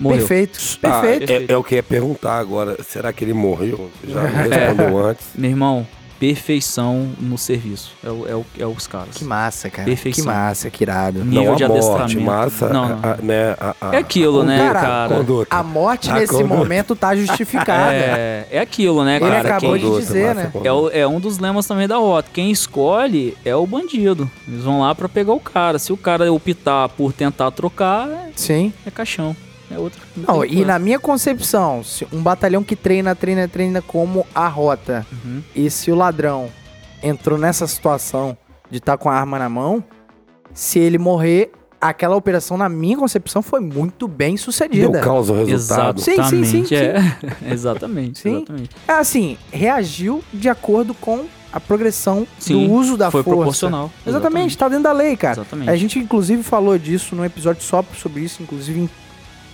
Morreu. 0.00 0.18
Perfeito. 0.18 0.58
Ah, 0.82 1.00
Perfeito. 1.02 1.30
é, 1.50 1.54
é 1.54 1.56
o 1.56 1.62
que 1.62 1.74
eu 1.74 1.76
ia 1.76 1.82
perguntar 1.84 2.36
agora. 2.38 2.82
Será 2.82 3.12
que 3.12 3.22
ele 3.22 3.32
morreu? 3.32 3.88
Já 4.04 4.22
me 4.22 4.28
respondeu 4.50 5.06
antes. 5.06 5.26
Meu 5.36 5.50
irmão, 5.50 5.86
perfeição 6.22 7.10
no 7.18 7.36
serviço. 7.36 7.92
É, 8.04 8.08
o- 8.10 8.26
é, 8.28 8.34
o- 8.36 8.46
é 8.60 8.66
os 8.66 8.86
caras. 8.86 9.16
Que 9.16 9.24
massa, 9.24 9.68
cara. 9.68 9.84
Perfeição. 9.84 10.22
Que 10.24 10.30
massa, 10.30 10.70
que 10.70 10.84
irado. 10.84 11.24
Nível 11.24 11.44
não 11.44 11.52
a 11.52 11.56
de 11.56 11.64
morte, 11.66 11.72
adestramento. 11.82 12.20
massa, 12.22 12.68
Não, 12.68 12.88
não. 12.88 12.98
a- 13.02 13.16
né, 13.22 13.56
a- 13.60 13.74
a- 13.80 13.94
É 13.94 13.98
aquilo, 13.98 14.42
né, 14.44 14.58
Cara, 14.58 14.80
cara? 14.80 15.14
conduta. 15.16 15.56
A 15.56 15.62
morte 15.62 16.10
A 16.10 16.14
nesse 16.14 16.32
conduta. 16.32 16.54
momento 16.54 16.94
tá 16.96 17.14
justificada. 17.16 17.92
É, 17.92 18.46
é 18.52 18.58
aquilo, 18.60 19.04
né, 19.04 19.16
Ele 19.16 19.26
cara? 19.26 19.40
acabou 19.40 19.78
Quem- 19.78 19.90
de 19.90 19.98
dizer, 19.98 20.34
né? 20.34 20.52
É, 20.64 20.72
o- 20.72 20.90
é 20.90 21.06
um 21.06 21.18
dos 21.20 21.38
lemas 21.38 21.66
também 21.66 21.88
da 21.88 21.96
rota. 21.96 22.28
Quem 22.32 22.50
escolhe 22.50 23.36
é 23.44 23.54
o 23.56 23.66
bandido. 23.66 24.30
Eles 24.46 24.62
vão 24.62 24.80
lá 24.80 24.94
pra 24.94 25.08
pegar 25.08 25.32
o 25.32 25.40
cara. 25.40 25.78
Se 25.78 25.92
o 25.92 25.96
cara 25.96 26.32
optar 26.32 26.88
por 26.90 27.12
tentar 27.12 27.50
trocar, 27.50 28.08
é- 28.08 28.30
Sim. 28.36 28.72
é 28.86 28.90
caixão. 28.90 29.36
É 29.74 29.78
outro. 29.78 30.00
Não, 30.16 30.40
tem 30.40 30.52
e 30.60 30.64
na 30.64 30.78
minha 30.78 30.98
concepção, 30.98 31.82
se 31.82 32.06
um 32.12 32.22
batalhão 32.22 32.62
que 32.62 32.76
treina, 32.76 33.14
treina, 33.14 33.48
treina 33.48 33.80
como 33.82 34.26
a 34.34 34.46
rota, 34.48 35.06
Uhum. 35.12 35.42
e 35.54 35.70
se 35.70 35.90
o 35.90 35.94
ladrão 35.94 36.48
entrou 37.02 37.38
nessa 37.38 37.66
situação 37.66 38.36
de 38.70 38.78
estar 38.78 38.96
com 38.98 39.08
a 39.10 39.14
arma 39.14 39.38
na 39.38 39.48
mão, 39.48 39.82
se 40.54 40.78
ele 40.78 40.98
morrer, 40.98 41.50
aquela 41.80 42.14
operação, 42.14 42.56
na 42.56 42.68
minha 42.68 42.96
concepção, 42.96 43.42
foi 43.42 43.60
muito 43.60 44.06
bem 44.06 44.34
Deu 44.34 44.44
sucedida. 44.44 45.00
causa 45.00 45.32
o 45.32 45.44
resultado. 45.44 46.00
Sim, 46.00 46.22
sim, 46.22 46.44
sim, 46.44 46.60
Exatamente, 46.60 46.74
é. 46.76 46.96
exatamente, 47.52 48.18
Sim. 48.20 48.36
exatamente. 48.36 48.70
É 48.86 48.92
assim, 48.92 49.36
reagiu 49.50 50.22
de 50.32 50.48
acordo 50.48 50.94
com 50.94 51.24
a 51.52 51.60
progressão 51.60 52.26
Sim, 52.38 52.66
do 52.66 52.72
uso 52.72 52.96
da 52.96 53.10
Foi 53.10 53.22
força. 53.22 53.36
proporcional. 53.36 53.90
Exatamente, 54.06 54.56
tá 54.56 54.68
dentro 54.68 54.84
da 54.84 54.92
lei, 54.92 55.16
cara. 55.16 55.34
Exatamente. 55.40 55.68
A 55.70 55.76
gente, 55.76 55.98
inclusive, 55.98 56.42
falou 56.42 56.78
disso 56.78 57.14
num 57.14 57.24
episódio 57.24 57.62
só 57.62 57.84
sobre 58.00 58.22
isso. 58.22 58.42
Inclusive, 58.42 58.88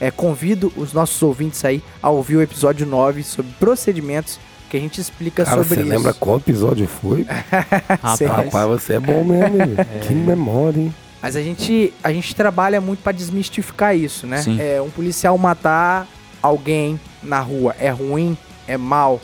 é, 0.01 0.11
convido 0.11 0.73
os 0.77 0.93
nossos 0.93 1.21
ouvintes 1.23 1.65
aí 1.65 1.83
a 2.03 2.11
ouvir 2.11 2.37
o 2.37 2.43
episódio 2.43 2.87
9 2.87 3.23
sobre 3.23 3.53
procedimentos, 3.59 4.39
que 4.71 4.77
a 4.77 4.81
gente 4.81 5.01
explica 5.01 5.45
Cara, 5.45 5.57
sobre 5.63 5.77
você 5.77 5.81
isso. 5.81 5.91
lembra 5.91 6.13
qual 6.13 6.37
episódio 6.37 6.87
foi? 6.87 7.23
Rapaz, 8.03 8.21
Rapaz, 8.21 8.69
você 8.69 8.95
é 8.95 9.01
bom 9.01 9.25
mesmo, 9.25 9.63
hein? 9.63 9.77
Que 10.07 10.15
memória, 10.15 10.81
hein? 10.81 10.95
Mas 11.21 11.35
a 11.35 11.43
gente, 11.43 11.93
a 12.03 12.13
gente 12.13 12.35
trabalha 12.35 12.81
muito 12.81 13.03
pra 13.03 13.11
desmistificar 13.13 13.97
isso, 13.97 14.27
né? 14.27 14.43
Sim. 14.43 14.61
É, 14.61 14.81
um 14.81 14.91
policial 14.91 15.37
matar 15.37 16.07
alguém 16.41 17.01
na 17.23 17.41
rua 17.41 17.75
é 17.79 17.91
ruim, 17.91 18.37
é 18.67 18.77
mal, 18.77 19.21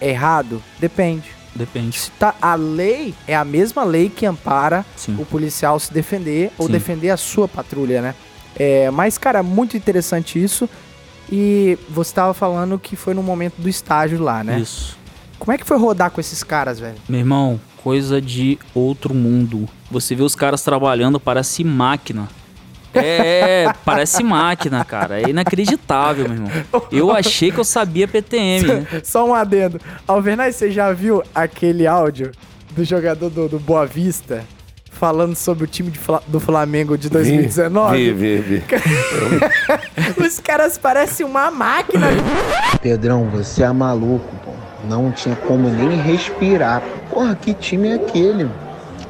é 0.00 0.08
errado? 0.10 0.62
Depende. 0.80 1.30
depende. 1.54 1.98
Se 1.98 2.10
tá, 2.12 2.34
a 2.40 2.54
lei 2.54 3.14
é 3.28 3.36
a 3.36 3.44
mesma 3.44 3.84
lei 3.84 4.08
que 4.08 4.26
ampara 4.26 4.84
Sim. 4.96 5.16
o 5.18 5.24
policial 5.24 5.78
se 5.78 5.92
defender 5.92 6.50
ou 6.58 6.66
Sim. 6.66 6.72
defender 6.72 7.10
a 7.10 7.16
sua 7.16 7.46
patrulha, 7.46 8.02
né? 8.02 8.14
É, 8.58 8.90
mas, 8.90 9.18
cara, 9.18 9.42
muito 9.42 9.76
interessante 9.76 10.42
isso. 10.42 10.68
E 11.30 11.78
você 11.88 12.14
tava 12.14 12.32
falando 12.32 12.78
que 12.78 12.96
foi 12.96 13.12
no 13.12 13.22
momento 13.22 13.54
do 13.58 13.68
estágio 13.68 14.22
lá, 14.22 14.44
né? 14.44 14.60
Isso. 14.60 14.96
Como 15.38 15.52
é 15.52 15.58
que 15.58 15.66
foi 15.66 15.76
rodar 15.76 16.10
com 16.10 16.20
esses 16.20 16.42
caras, 16.42 16.78
velho? 16.78 16.96
Meu 17.08 17.20
irmão, 17.20 17.60
coisa 17.82 18.20
de 18.20 18.58
outro 18.74 19.12
mundo. 19.12 19.68
Você 19.90 20.14
vê 20.14 20.22
os 20.22 20.34
caras 20.34 20.62
trabalhando, 20.62 21.20
parece 21.20 21.62
máquina. 21.62 22.28
É, 22.94 23.70
parece 23.84 24.24
máquina, 24.24 24.84
cara. 24.84 25.20
É 25.20 25.28
inacreditável, 25.28 26.28
meu 26.28 26.34
irmão. 26.34 26.50
Eu 26.90 27.10
achei 27.10 27.50
que 27.50 27.58
eu 27.58 27.64
sabia 27.64 28.08
PTM, 28.08 28.66
né? 28.66 28.86
Só 29.04 29.28
um 29.28 29.34
adendo. 29.34 29.80
Alvernaz, 30.08 30.56
você 30.56 30.70
já 30.70 30.92
viu 30.92 31.22
aquele 31.34 31.86
áudio 31.86 32.32
do 32.70 32.84
jogador 32.84 33.28
do, 33.28 33.48
do 33.48 33.58
Boa 33.58 33.84
Vista 33.84 34.44
falando 34.96 35.36
sobre 35.36 35.64
o 35.64 35.66
time 35.66 35.90
Fla- 35.92 36.22
do 36.26 36.40
Flamengo 36.40 36.96
de 36.96 37.08
2019? 37.10 37.96
Vi, 37.96 38.12
vi, 38.12 38.36
vi. 38.38 38.64
Os 40.26 40.40
caras 40.40 40.78
parecem 40.78 41.24
uma 41.26 41.50
máquina. 41.50 42.06
Pedrão, 42.82 43.24
você 43.30 43.62
é 43.62 43.72
maluco, 43.72 44.24
pô. 44.44 44.50
Não 44.88 45.10
tinha 45.12 45.34
como 45.36 45.68
nem 45.68 45.96
respirar. 46.00 46.82
Porra, 47.10 47.34
que 47.34 47.52
time 47.54 47.88
é 47.90 47.94
aquele? 47.94 48.48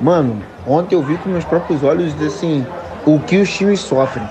Mano, 0.00 0.42
ontem 0.66 0.94
eu 0.94 1.02
vi 1.02 1.16
com 1.18 1.28
meus 1.28 1.44
próprios 1.44 1.82
olhos 1.82 2.12
assim, 2.22 2.66
o 3.04 3.18
que 3.20 3.36
os 3.36 3.52
times 3.52 3.80
sofrem. 3.80 4.26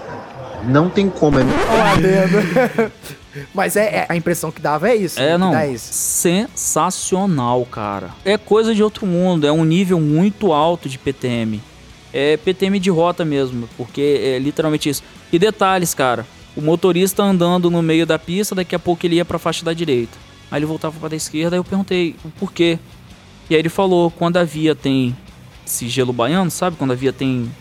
Não 0.68 0.90
tem 0.90 1.10
como. 1.10 1.40
É... 1.40 1.44
Um 1.44 1.94
adendo. 1.94 2.92
Mas 3.54 3.76
é, 3.76 3.86
é- 3.86 4.06
a 4.10 4.16
impressão 4.16 4.52
que 4.52 4.62
dava 4.62 4.90
é 4.90 4.96
isso. 4.96 5.20
né? 5.20 5.30
É, 5.30 5.32
que 5.34 5.38
não. 5.38 5.52
dá 5.52 5.68
isso. 5.68 5.90
Sensacional, 5.94 7.66
cara. 7.66 8.10
É 8.24 8.38
coisa 8.38 8.74
de 8.74 8.82
outro 8.84 9.06
mundo, 9.06 9.46
é 9.46 9.52
um 9.52 9.64
nível 9.64 10.00
muito 10.00 10.52
alto 10.54 10.88
de 10.90 10.98
PTM. 10.98 11.62
É 12.14 12.38
PTM 12.38 12.80
de 12.80 12.90
rota 12.90 13.26
mesmo, 13.26 13.68
porque 13.78 14.22
é 14.24 14.40
literalmente 14.40 14.90
isso. 14.90 15.04
E 15.32 15.38
detalhes, 15.40 15.94
cara. 15.94 16.26
O 16.56 16.62
motorista 16.62 17.22
andando 17.24 17.70
no 17.70 17.82
meio 17.82 18.06
da 18.06 18.18
pista, 18.18 18.56
daqui 18.56 18.74
a 18.74 18.80
pouco 18.80 19.06
ele 19.06 19.16
ia 19.16 19.26
pra 19.26 19.38
faixa 19.38 19.66
da 19.66 19.74
direita. 19.74 20.18
Aí 20.50 20.60
ele 20.60 20.66
voltava 20.66 20.98
pra 20.98 21.10
da 21.10 21.16
esquerda, 21.16 21.56
aí 21.56 21.60
eu 21.60 21.64
perguntei 21.64 22.16
o 22.24 22.30
porquê. 22.30 22.80
E 23.50 23.54
aí 23.56 23.60
ele 23.60 23.68
falou, 23.70 24.10
quando 24.10 24.38
a 24.38 24.44
via 24.44 24.74
tem 24.74 25.16
esse 25.68 25.90
gelo 25.90 26.14
baiano, 26.14 26.50
sabe? 26.50 26.78
Quando 26.78 26.92
a 26.92 26.96
via 26.96 27.12
tem. 27.12 27.52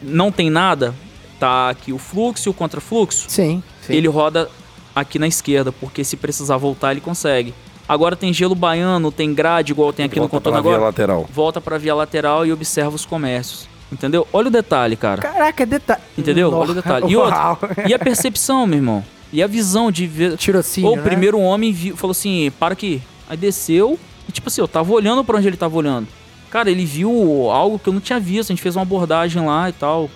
não 0.00 0.30
tem 0.30 0.50
nada, 0.50 0.94
tá 1.40 1.70
aqui 1.70 1.92
o 1.92 1.98
fluxo 1.98 2.48
e 2.48 2.50
o 2.50 2.54
contrafluxo. 2.54 3.24
Sim, 3.28 3.62
sim. 3.82 3.94
Ele 3.94 4.06
roda 4.06 4.48
aqui 4.96 5.18
na 5.18 5.28
esquerda, 5.28 5.70
porque 5.70 6.02
se 6.02 6.16
precisar 6.16 6.56
voltar, 6.56 6.92
ele 6.92 7.00
consegue. 7.02 7.52
Agora 7.88 8.16
tem 8.16 8.32
gelo 8.32 8.54
baiano, 8.54 9.12
tem 9.12 9.32
grade, 9.32 9.70
igual 9.72 9.92
tem 9.92 10.06
aqui 10.06 10.16
no 10.16 10.22
Volta 10.22 10.36
contorno 10.38 10.54
pra 10.56 10.62
via 10.62 10.76
agora. 10.76 10.86
lateral. 10.88 11.28
Volta 11.32 11.60
pra 11.60 11.78
via 11.78 11.94
lateral 11.94 12.44
e 12.46 12.52
observa 12.52 12.96
os 12.96 13.04
comércios. 13.04 13.68
Entendeu? 13.92 14.26
Olha 14.32 14.48
o 14.48 14.50
detalhe, 14.50 14.96
cara. 14.96 15.22
Caraca, 15.22 15.62
é 15.62 15.66
detalhe. 15.66 16.00
Entendeu? 16.18 16.52
Olha 16.52 16.72
o 16.72 16.74
detalhe. 16.74 17.06
E 17.08 17.16
outra, 17.16 17.36
Uau. 17.36 17.58
e 17.88 17.94
a 17.94 17.98
percepção, 17.98 18.66
meu 18.66 18.78
irmão? 18.78 19.04
E 19.32 19.40
a 19.42 19.46
visão 19.46 19.92
de 19.92 20.06
ver. 20.08 20.36
Tirocínio, 20.36 20.88
Ou 20.88 20.94
o 20.94 20.96
né? 20.96 21.02
primeiro 21.04 21.38
homem 21.38 21.72
viu, 21.72 21.96
falou 21.96 22.10
assim: 22.10 22.50
para 22.58 22.72
aqui. 22.72 23.00
Aí 23.28 23.36
desceu 23.36 23.96
e, 24.28 24.32
tipo 24.32 24.48
assim, 24.48 24.60
eu 24.60 24.66
tava 24.66 24.92
olhando 24.92 25.22
pra 25.22 25.36
onde 25.36 25.46
ele 25.46 25.56
tava 25.56 25.76
olhando. 25.76 26.08
Cara, 26.50 26.68
ele 26.70 26.84
viu 26.84 27.48
algo 27.50 27.78
que 27.78 27.88
eu 27.88 27.92
não 27.92 28.00
tinha 28.00 28.18
visto. 28.18 28.50
A 28.50 28.52
gente 28.54 28.62
fez 28.62 28.74
uma 28.74 28.82
abordagem 28.82 29.44
lá 29.44 29.68
e 29.68 29.72
tal. 29.72 30.10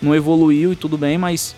Não 0.00 0.14
evoluiu 0.14 0.72
e 0.72 0.76
tudo 0.76 0.96
bem, 0.96 1.18
mas 1.18 1.56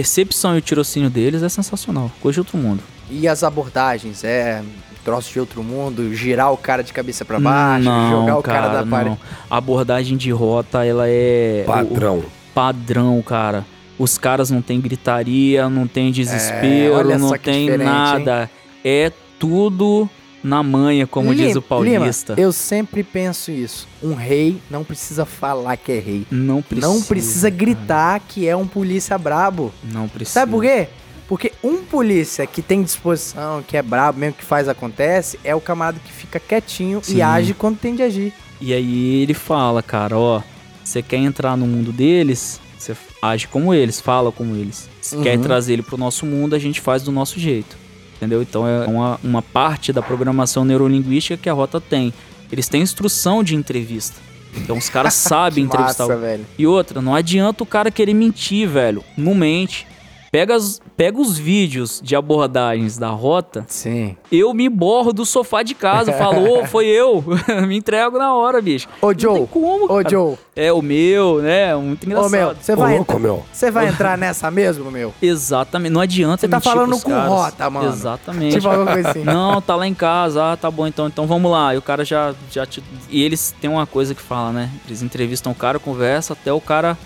percepção 0.00 0.54
e 0.54 0.58
o 0.58 0.60
tirocínio 0.60 1.08
deles 1.08 1.42
é 1.42 1.48
sensacional. 1.48 2.12
Coisa 2.20 2.34
de 2.34 2.40
outro 2.40 2.58
mundo. 2.58 2.82
E 3.10 3.26
as 3.26 3.42
abordagens, 3.42 4.22
é 4.24 4.62
troço 5.02 5.32
de 5.32 5.40
outro 5.40 5.62
mundo, 5.62 6.14
girar 6.14 6.52
o 6.52 6.56
cara 6.58 6.82
de 6.84 6.92
cabeça 6.92 7.24
pra 7.24 7.40
baixo, 7.40 7.84
não, 7.86 8.10
jogar 8.10 8.36
o 8.36 8.42
cara, 8.42 8.68
da 8.68 8.84
parede. 8.84 9.10
não. 9.10 9.18
A 9.48 9.56
abordagem 9.56 10.18
de 10.18 10.30
rota, 10.30 10.84
ela 10.84 11.04
é. 11.08 11.64
Padrão. 11.66 12.18
o- 12.18 12.24
padrão, 12.52 13.22
cara. 13.22 13.64
Os 13.98 14.18
caras 14.18 14.50
não 14.50 14.60
tem 14.60 14.78
gritaria, 14.78 15.66
não 15.70 15.86
tem 15.86 16.12
desespero, 16.12 17.10
É, 17.10 17.16
não 17.16 17.30
tem 17.38 17.64
diferente, 17.64 17.84
nada. 17.88 18.50
É 18.84 19.10
tudo 19.38 20.10
na 20.46 20.62
manha, 20.62 21.06
como 21.06 21.34
diz 21.34 21.48
Lima- 21.48 21.58
o 21.58 21.62
paulista. 21.62 22.34
Lima, 22.34 22.46
eu 22.46 22.52
sempre 22.52 23.02
penso 23.02 23.50
isso. 23.50 23.88
Um 24.02 24.14
rei 24.14 24.58
não 24.70 24.84
precisa 24.84 25.24
falar 25.24 25.76
que 25.76 25.90
é 25.92 25.98
rei. 25.98 26.26
Não 26.30 26.62
precisa. 26.62 26.86
não 26.92 27.02
precisa 27.02 27.50
cara. 27.50 27.58
gritar 27.60 28.20
que 28.20 28.46
é 28.46 28.54
um 28.56 28.66
polícia 28.66 29.18
brabo. 29.18 29.72
Não 29.92 30.08
precisa. 30.08 30.40
Sabe 30.40 30.52
por 30.52 30.62
quê? 30.62 30.88
Porque 31.28 31.50
um 31.64 31.78
polícia 31.78 32.46
que 32.46 32.62
tem 32.62 32.82
disposição, 32.84 33.60
que 33.66 33.76
é 33.76 33.82
brabo, 33.82 34.20
mesmo 34.20 34.36
que 34.36 34.44
faz 34.44 34.68
acontece, 34.68 35.38
é 35.42 35.52
o 35.54 35.60
camarada 35.60 35.98
que 36.04 36.12
fica 36.12 36.38
quietinho 36.38 37.00
Sim. 37.02 37.16
e 37.16 37.22
age 37.22 37.52
quando 37.52 37.78
tem 37.78 37.96
de 37.96 38.02
agir. 38.02 38.32
E 38.60 38.72
aí 38.72 39.22
ele 39.22 39.34
fala, 39.34 39.82
cara, 39.82 40.16
ó, 40.16 40.40
você 40.84 41.02
quer 41.02 41.16
entrar 41.16 41.56
no 41.56 41.66
mundo 41.66 41.90
deles, 41.90 42.60
você 42.78 42.94
age 43.20 43.48
como 43.48 43.74
eles, 43.74 44.00
fala 44.00 44.30
como 44.30 44.54
eles. 44.54 44.88
Se 45.02 45.16
Uhum. 45.16 45.22
quer 45.24 45.36
trazer 45.40 45.72
ele 45.72 45.82
pro 45.82 45.98
nosso 45.98 46.24
mundo, 46.24 46.54
a 46.54 46.58
gente 46.60 46.80
faz 46.80 47.02
do 47.02 47.10
nosso 47.10 47.40
jeito. 47.40 47.76
Entendeu? 48.16 48.40
Então 48.42 48.66
é 48.66 48.86
uma, 48.86 49.20
uma 49.22 49.42
parte 49.42 49.92
da 49.92 50.00
programação 50.02 50.64
neurolinguística 50.64 51.36
que 51.36 51.48
a 51.48 51.52
Rota 51.52 51.80
tem. 51.80 52.12
Eles 52.50 52.68
têm 52.68 52.80
instrução 52.82 53.42
de 53.44 53.54
entrevista. 53.54 54.16
Então 54.56 54.78
os 54.78 54.88
caras 54.88 55.12
sabem 55.14 55.64
entrevistar. 55.64 56.06
massa, 56.06 56.16
velho. 56.16 56.46
E 56.58 56.66
outra, 56.66 57.02
não 57.02 57.14
adianta 57.14 57.62
o 57.62 57.66
cara 57.66 57.90
querer 57.90 58.14
mentir, 58.14 58.68
velho. 58.68 59.04
Não 59.16 59.34
mente. 59.34 59.86
Pega, 60.32 60.54
as- 60.54 60.80
pega 60.96 61.20
os 61.20 61.36
vídeos 61.38 62.00
de 62.02 62.16
abordagens 62.16 62.96
da 62.96 63.08
rota, 63.08 63.64
Sim. 63.68 64.16
eu 64.32 64.54
me 64.54 64.68
borro 64.68 65.12
do 65.12 65.26
sofá 65.26 65.62
de 65.62 65.74
casa, 65.74 66.12
falo, 66.12 66.60
"Ô, 66.60 66.64
foi 66.64 66.86
eu. 66.86 67.22
me 67.66 67.76
entrego 67.76 68.18
na 68.18 68.32
hora, 68.34 68.60
bicho. 68.62 68.88
Ô, 69.02 69.12
Não 69.12 69.18
Joe. 69.18 69.34
tem 69.38 69.46
como, 69.46 69.84
Ô, 69.84 69.88
cara. 69.88 70.08
Joe. 70.08 70.38
É 70.54 70.72
o 70.72 70.80
meu, 70.80 71.42
né? 71.42 71.76
Muito 71.76 72.06
engraçado. 72.06 72.28
Ô, 72.28 72.30
meu, 72.30 72.54
você 72.58 72.72
Ô, 72.72 72.76
vai, 72.76 72.96
louco, 72.96 73.18
meu. 73.18 73.44
você 73.52 73.70
vai 73.70 73.88
entrar 73.88 74.16
nessa 74.16 74.50
mesmo, 74.50 74.90
meu? 74.90 75.12
Exatamente. 75.20 75.92
Não 75.92 76.00
adianta 76.00 76.40
Você 76.40 76.48
tá 76.48 76.60
falando 76.60 76.98
com 77.00 77.10
caras. 77.10 77.28
rota, 77.28 77.68
mano. 77.70 77.88
Exatamente. 77.90 78.54
Tipo 78.56 78.68
alguma 78.68 78.92
coisa 78.92 79.10
assim. 79.10 79.22
Não, 79.24 79.60
tá 79.60 79.76
lá 79.76 79.86
em 79.86 79.92
casa. 79.94 80.52
Ah, 80.52 80.56
tá 80.56 80.70
bom, 80.70 80.86
então, 80.86 81.06
então 81.08 81.26
vamos 81.26 81.50
lá. 81.50 81.74
E 81.74 81.78
o 81.78 81.82
cara 81.82 82.04
já, 82.06 82.34
já 82.50 82.64
te... 82.64 82.82
E 83.10 83.22
eles 83.22 83.54
têm 83.60 83.68
uma 83.68 83.86
coisa 83.86 84.14
que 84.14 84.22
fala, 84.22 84.50
né? 84.52 84.70
Eles 84.86 85.02
entrevistam 85.02 85.52
o 85.52 85.54
cara, 85.54 85.78
conversa 85.78 86.32
até 86.32 86.50
o 86.52 86.60
cara 86.60 86.96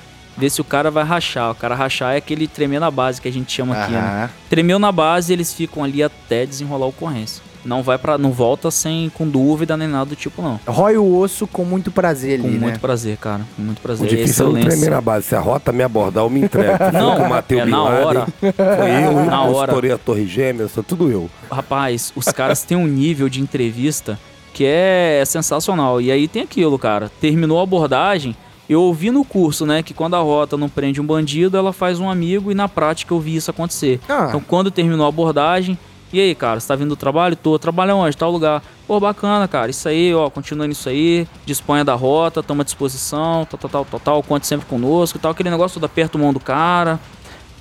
ver 0.40 0.50
se 0.50 0.60
o 0.60 0.64
cara 0.64 0.90
vai 0.90 1.04
rachar. 1.04 1.50
O 1.50 1.54
cara 1.54 1.74
rachar 1.74 2.14
é 2.14 2.16
aquele 2.16 2.48
tremer 2.48 2.80
na 2.80 2.90
base 2.90 3.20
que 3.20 3.28
a 3.28 3.32
gente 3.32 3.52
chama 3.52 3.76
aqui, 3.76 3.92
né? 3.92 4.30
Tremeu 4.48 4.78
na 4.78 4.90
base, 4.90 5.32
eles 5.32 5.52
ficam 5.52 5.84
ali 5.84 6.02
até 6.02 6.46
desenrolar 6.46 6.86
a 6.86 6.88
ocorrência. 6.88 7.42
Não 7.62 7.82
vai 7.82 7.98
para, 7.98 8.16
não 8.16 8.32
volta 8.32 8.70
sem 8.70 9.10
com 9.10 9.28
dúvida 9.28 9.76
nem 9.76 9.86
nada 9.86 10.06
do 10.06 10.16
tipo 10.16 10.40
não. 10.40 10.58
Rói 10.66 10.96
o 10.96 11.18
osso 11.18 11.46
com 11.46 11.62
muito 11.62 11.90
prazer 11.90 12.40
Com 12.40 12.46
ali, 12.46 12.58
muito 12.58 12.72
né? 12.72 12.78
prazer, 12.80 13.18
cara. 13.18 13.42
Com 13.54 13.60
muito 13.60 13.78
O 13.78 13.82
prazer. 13.82 14.08
difícil 14.08 14.46
é 14.46 14.48
não 14.48 14.56
Excelência. 14.56 14.78
tremer 14.80 14.94
na 14.96 15.00
base. 15.02 15.26
Se 15.26 15.34
a 15.36 15.40
rota 15.40 15.70
me 15.70 15.82
abordar, 15.82 16.24
eu 16.24 16.30
me 16.30 16.40
entrego. 16.40 16.78
Não, 16.90 17.18
eu 17.22 17.28
matei 17.28 17.58
é 17.58 17.64
o 17.64 17.66
na 17.66 17.82
Laden, 17.82 18.06
hora. 18.06 18.26
Foi 18.40 18.50
eu, 18.50 19.24
Na 19.26 19.44
eu 19.44 19.54
hora. 19.54 19.70
estourei 19.72 19.92
a 19.92 19.98
Torre 19.98 20.26
Gêmeas, 20.26 20.72
foi 20.72 20.82
tudo 20.82 21.10
eu. 21.10 21.28
Rapaz, 21.52 22.14
os 22.16 22.24
caras 22.26 22.62
têm 22.62 22.78
um 22.78 22.86
nível 22.86 23.28
de 23.28 23.42
entrevista 23.42 24.18
que 24.54 24.64
é 24.64 25.22
sensacional. 25.26 26.00
E 26.00 26.10
aí 26.10 26.26
tem 26.26 26.40
aquilo, 26.42 26.78
cara. 26.78 27.10
Terminou 27.20 27.60
a 27.60 27.62
abordagem. 27.62 28.34
Eu 28.70 28.82
ouvi 28.82 29.10
no 29.10 29.24
curso, 29.24 29.66
né, 29.66 29.82
que 29.82 29.92
quando 29.92 30.14
a 30.14 30.20
rota 30.20 30.56
não 30.56 30.68
prende 30.68 31.00
um 31.00 31.04
bandido, 31.04 31.56
ela 31.56 31.72
faz 31.72 31.98
um 31.98 32.08
amigo 32.08 32.52
e 32.52 32.54
na 32.54 32.68
prática 32.68 33.12
eu 33.12 33.18
vi 33.18 33.34
isso 33.34 33.50
acontecer. 33.50 33.98
Ah. 34.08 34.26
Então 34.28 34.40
quando 34.40 34.70
terminou 34.70 35.04
a 35.06 35.08
abordagem, 35.08 35.76
e 36.12 36.20
aí, 36.20 36.34
cara, 36.36 36.60
você 36.60 36.68
tá 36.68 36.76
vindo 36.76 36.90
do 36.90 36.96
trabalho? 36.96 37.34
Tô. 37.34 37.58
Trabalha 37.58 37.96
onde? 37.96 38.16
Tal 38.16 38.30
lugar. 38.30 38.62
Pô, 38.86 39.00
bacana, 39.00 39.48
cara. 39.48 39.72
Isso 39.72 39.88
aí, 39.88 40.14
ó, 40.14 40.30
continua 40.30 40.68
nisso 40.68 40.88
aí. 40.88 41.26
Disponha 41.44 41.84
da 41.84 41.94
rota, 41.94 42.44
toma 42.44 42.64
disposição, 42.64 43.44
tal, 43.44 43.58
tal, 43.58 43.70
tal, 43.70 43.84
tal, 43.84 44.00
tal. 44.00 44.22
Conte 44.22 44.46
sempre 44.46 44.66
conosco 44.66 45.18
tal. 45.18 45.32
Aquele 45.32 45.50
negócio 45.50 45.74
tudo 45.74 45.86
aperta 45.86 46.16
a 46.16 46.20
mão 46.20 46.32
do 46.32 46.40
cara. 46.40 46.98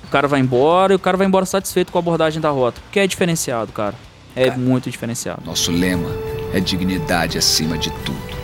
O 0.04 0.08
cara 0.08 0.28
vai 0.28 0.38
embora 0.38 0.92
e 0.92 0.96
o 0.96 0.98
cara 0.98 1.16
vai 1.16 1.26
embora 1.26 1.44
satisfeito 1.44 1.90
com 1.90 1.98
a 1.98 2.00
abordagem 2.00 2.40
da 2.40 2.50
rota. 2.50 2.80
Porque 2.82 3.00
é 3.00 3.06
diferenciado, 3.06 3.72
cara. 3.72 3.94
É 4.34 4.50
muito 4.52 4.88
diferenciado. 4.90 5.42
Nosso 5.44 5.72
lema 5.72 6.10
é 6.52 6.60
dignidade 6.60 7.36
acima 7.36 7.76
de 7.76 7.90
tudo. 8.04 8.39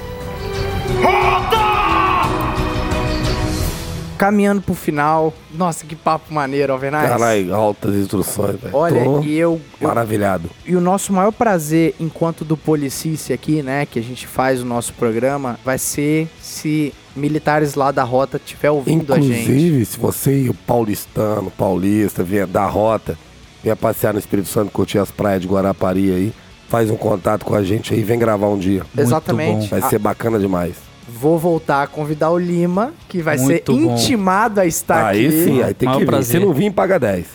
Caminhando 4.17 4.63
pro 4.63 4.75
final. 4.75 5.33
Nossa, 5.53 5.85
que 5.85 5.95
papo 5.95 6.33
maneiro, 6.33 6.73
Alvernaz. 6.73 7.09
Caralho, 7.09 7.55
altas 7.55 7.95
instruções, 7.95 8.61
velho. 8.61 8.75
Olha, 8.75 9.05
Tô 9.05 9.21
e 9.23 9.37
eu, 9.39 9.61
eu- 9.81 9.89
maravilhado. 9.89 10.51
E 10.65 10.75
o 10.75 10.81
nosso 10.81 11.13
maior 11.13 11.33
prazer 11.33 11.95
enquanto 12.01 12.45
do 12.45 12.57
Policice 12.57 13.33
aqui, 13.33 13.63
né, 13.63 13.87
que 13.87 13.99
a 13.99 14.03
gente 14.03 14.27
faz 14.27 14.63
o 14.63 14.65
nosso 14.65 14.93
programa, 14.95 15.59
vai 15.65 15.79
ser 15.79 16.29
se 16.41 16.93
militares 17.15 17.75
lá 17.75 17.91
da 17.91 18.03
rota 18.05 18.37
estiver 18.37 18.71
ouvindo 18.71 19.13
a 19.15 19.21
gente. 19.21 19.41
Inclusive, 19.43 19.85
se 19.85 19.99
você 19.99 20.43
e 20.43 20.49
o 20.51 20.55
paulistano, 20.55 21.51
paulista, 21.51 22.23
vier 22.23 22.47
da 22.47 22.67
rota, 22.67 23.17
vier 23.63 23.77
passear 23.77 24.13
no 24.13 24.19
Espírito 24.19 24.49
Santo, 24.49 24.71
curtir 24.71 24.99
as 24.99 25.11
praias 25.11 25.41
de 25.41 25.49
Guarapari 25.49 26.11
aí, 26.11 26.33
faz 26.69 26.91
um 26.91 26.97
contato 26.97 27.45
com 27.45 27.55
a 27.55 27.63
gente 27.63 27.95
aí, 27.95 28.03
vem 28.03 28.19
gravar 28.19 28.49
um 28.49 28.59
dia. 28.59 28.83
Exatamente. 28.97 29.69
Vai 29.71 29.81
Ah, 29.81 29.89
ser 29.89 29.99
bacana 29.99 30.39
demais. 30.39 30.75
Vou 31.19 31.39
voltar 31.39 31.83
a 31.83 31.87
convidar 31.87 32.31
o 32.31 32.39
Lima, 32.39 32.93
que 33.09 33.23
vai 33.23 33.39
Muito 33.39 33.73
ser 33.73 33.79
bom. 33.87 33.95
intimado 33.95 34.61
a 34.61 34.67
estar 34.67 35.07
aí 35.07 35.27
aqui. 35.27 35.45
sim, 35.45 35.63
aí 35.63 35.73
tem 35.75 35.87
Maior 35.87 35.99
que 35.99 36.05
vir. 36.05 36.11
prazer. 36.11 36.41
Se 36.41 36.47
não 36.47 36.53
vir, 36.53 36.71
paga 36.73 36.99
10. 36.99 37.27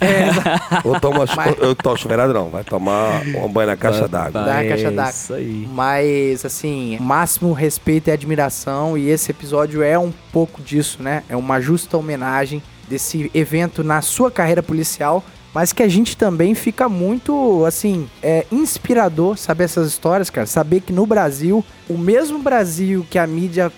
Ou 0.84 1.00
toma, 1.00 1.26
Mas- 1.36 1.56
eu 1.60 1.76
tomo 1.76 1.98
chuveirada 1.98 2.32
não, 2.34 2.50
vai 2.50 2.64
tomar 2.64 3.22
um 3.44 3.50
banho 3.50 3.68
na 3.70 3.76
caixa 3.78 4.08
d'água. 4.08 4.44
Dá 4.44 4.54
caixa 4.64 4.88
É 4.88 4.92
d'água. 4.92 5.12
Isso 5.12 5.34
aí. 5.34 5.68
Mas, 5.72 6.46
assim, 6.46 6.98
máximo 7.02 7.54
respeito 7.54 8.10
e 8.10 8.12
admiração. 8.12 8.98
E 8.98 9.10
esse 9.10 9.32
episódio 9.32 9.82
é 9.82 9.98
um 9.98 10.14
pouco 10.32 10.62
disso, 10.62 11.02
né? 11.02 11.24
É 11.28 11.36
uma 11.36 11.60
justa 11.60 11.98
homenagem 11.98 12.62
desse 12.88 13.32
evento 13.34 13.84
na 13.84 14.02
sua 14.02 14.30
carreira 14.30 14.62
policial. 14.62 15.24
Mas 15.54 15.74
que 15.74 15.84
a 15.84 15.88
gente 15.88 16.16
também 16.16 16.56
fica 16.56 16.88
muito, 16.88 17.66
assim, 17.66 18.10
é 18.24 18.46
inspirador 18.52 19.38
saber 19.38 19.66
essas 19.66 19.88
histórias, 19.88 20.30
cara. 20.30 20.48
Saber 20.48 20.80
que 20.80 20.94
no 20.94 21.06
Brasil, 21.06 21.64
o 21.90 21.98
mesmo 21.98 22.40
Brasil 22.40 23.06
que 23.10 23.20
a 23.20 23.28
mídia 23.28 23.72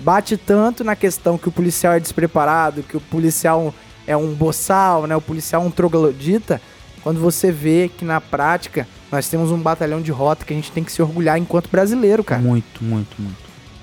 bate 0.00 0.36
tanto 0.36 0.82
na 0.82 0.96
questão 0.96 1.38
que 1.38 1.48
o 1.48 1.52
policial 1.52 1.92
é 1.92 2.00
despreparado, 2.00 2.82
que 2.82 2.96
o 2.96 3.00
policial 3.00 3.72
é 4.04 4.16
um 4.16 4.34
boçal, 4.34 5.06
né? 5.06 5.14
O 5.14 5.20
policial 5.20 5.62
é 5.62 5.66
um 5.66 5.70
troglodita. 5.70 6.60
Quando 7.04 7.20
você 7.20 7.52
vê 7.52 7.88
que 7.96 8.04
na 8.04 8.20
prática 8.20 8.86
nós 9.10 9.28
temos 9.28 9.50
um 9.50 9.58
batalhão 9.58 10.00
de 10.00 10.10
rota 10.10 10.44
que 10.44 10.52
a 10.52 10.56
gente 10.56 10.72
tem 10.72 10.82
que 10.82 10.90
se 10.90 11.02
orgulhar 11.02 11.38
enquanto 11.38 11.68
brasileiro, 11.70 12.24
cara. 12.24 12.40
Muito, 12.40 12.82
muito, 12.82 13.20
muito. 13.20 13.36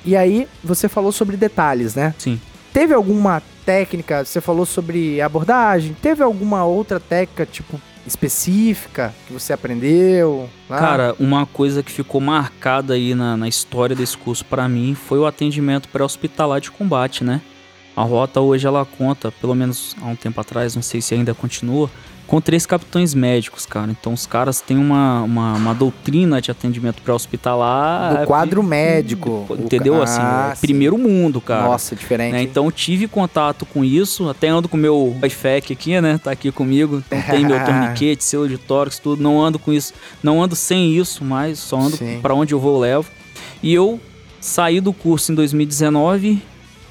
E 0.05 0.15
aí, 0.15 0.47
você 0.63 0.87
falou 0.87 1.11
sobre 1.11 1.37
detalhes, 1.37 1.95
né? 1.95 2.13
Sim. 2.17 2.39
Teve 2.73 2.93
alguma 2.93 3.41
técnica, 3.65 4.25
você 4.25 4.39
falou 4.41 4.65
sobre 4.65 5.21
abordagem, 5.21 5.95
teve 6.01 6.23
alguma 6.23 6.65
outra 6.65 6.99
técnica, 6.99 7.45
tipo, 7.45 7.79
específica 8.05 9.13
que 9.27 9.33
você 9.33 9.53
aprendeu? 9.53 10.49
lá? 10.69 10.77
Cara, 10.77 11.15
uma 11.19 11.45
coisa 11.45 11.83
que 11.83 11.91
ficou 11.91 12.19
marcada 12.19 12.93
aí 12.93 13.13
na, 13.13 13.37
na 13.37 13.47
história 13.47 13.95
desse 13.95 14.17
curso 14.17 14.43
pra 14.45 14.67
mim 14.67 14.95
foi 14.95 15.19
o 15.19 15.25
atendimento 15.25 15.87
pré-hospitalar 15.89 16.59
de 16.59 16.71
combate, 16.71 17.23
né? 17.23 17.41
A 17.95 18.03
rota 18.03 18.39
hoje 18.39 18.65
ela 18.65 18.85
conta, 18.85 19.31
pelo 19.31 19.53
menos 19.53 19.95
há 20.01 20.05
um 20.05 20.15
tempo 20.15 20.39
atrás, 20.39 20.75
não 20.75 20.81
sei 20.81 21.01
se 21.01 21.13
ainda 21.13 21.33
continua, 21.33 21.89
com 22.29 22.39
três 22.39 22.63
capitães 22.65 23.15
médicos, 23.15 23.65
cara. 23.65 23.89
Então 23.89 24.13
os 24.13 24.27
caras 24.27 24.61
têm 24.61 24.77
uma, 24.77 25.23
uma, 25.23 25.53
uma 25.55 25.73
doutrina 25.73 26.39
de 26.39 26.51
atendimento 26.51 27.01
pré-hospitalar. 27.01 28.19
Do 28.21 28.27
quadro 28.27 28.61
médico. 28.61 29.47
Entendeu? 29.57 29.95
O- 29.95 30.01
assim, 30.03 30.19
Ah, 30.21 30.51
é 30.53 30.55
primeiro 30.59 30.95
mundo, 30.97 31.41
cara. 31.41 31.63
Nossa, 31.63 31.95
diferente. 31.95 32.33
né? 32.33 32.43
Então 32.43 32.69
tive 32.71 33.07
contato 33.07 33.65
com 33.65 33.83
isso, 33.83 34.29
até 34.29 34.47
ando 34.47 34.69
com 34.69 34.77
meu 34.77 35.15
IFEC 35.23 35.73
aqui, 35.73 35.99
né? 35.99 36.19
Tá 36.23 36.29
aqui 36.31 36.51
comigo. 36.51 37.01
Então 37.07 37.19
tem 37.23 37.43
meu 37.45 37.57
torniquete, 37.65 38.23
selo 38.23 38.47
de 38.47 38.57
tórax, 38.59 38.99
tudo. 38.99 39.21
Não 39.23 39.41
ando 39.41 39.57
com 39.57 39.73
isso, 39.73 39.93
não 40.21 40.41
ando 40.43 40.55
sem 40.55 40.95
isso, 40.95 41.23
mas 41.25 41.57
só 41.59 41.79
ando 41.79 41.97
pra 42.21 42.35
onde 42.35 42.53
eu 42.53 42.59
vou 42.59 42.75
eu 42.75 42.79
levo. 42.79 43.09
E 43.63 43.73
eu 43.73 43.99
saí 44.39 44.79
do 44.79 44.93
curso 44.93 45.31
em 45.31 45.35
2019. 45.35 46.41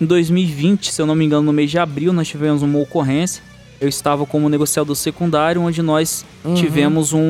Em 0.00 0.04
2020, 0.06 0.92
se 0.92 1.00
eu 1.02 1.06
não 1.06 1.14
me 1.14 1.24
engano, 1.24 1.42
no 1.42 1.52
mês 1.52 1.70
de 1.70 1.78
abril, 1.78 2.12
nós 2.12 2.26
tivemos 2.28 2.62
uma 2.62 2.78
ocorrência. 2.78 3.42
Eu 3.80 3.88
estava 3.88 4.26
como 4.26 4.48
negociador 4.48 4.96
secundário, 4.96 5.62
onde 5.62 5.82
nós 5.82 6.24
Uhum. 6.44 6.54
tivemos 6.54 7.12
um, 7.12 7.20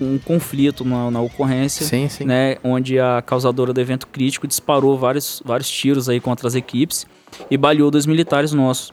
um 0.00 0.18
conflito 0.24 0.84
na, 0.84 1.10
na 1.10 1.20
ocorrência 1.20 1.84
Sim, 1.86 2.08
sim. 2.08 2.24
né, 2.24 2.56
onde 2.64 2.98
a 2.98 3.22
causadora 3.22 3.72
do 3.72 3.80
evento 3.80 4.06
crítico 4.06 4.46
disparou 4.46 4.98
vários, 4.98 5.42
vários 5.44 5.68
tiros 5.70 6.08
aí 6.08 6.18
contra 6.20 6.48
as 6.48 6.54
equipes 6.54 7.06
e 7.50 7.56
baleou 7.56 7.90
dois 7.90 8.06
militares 8.06 8.52
nossos. 8.52 8.92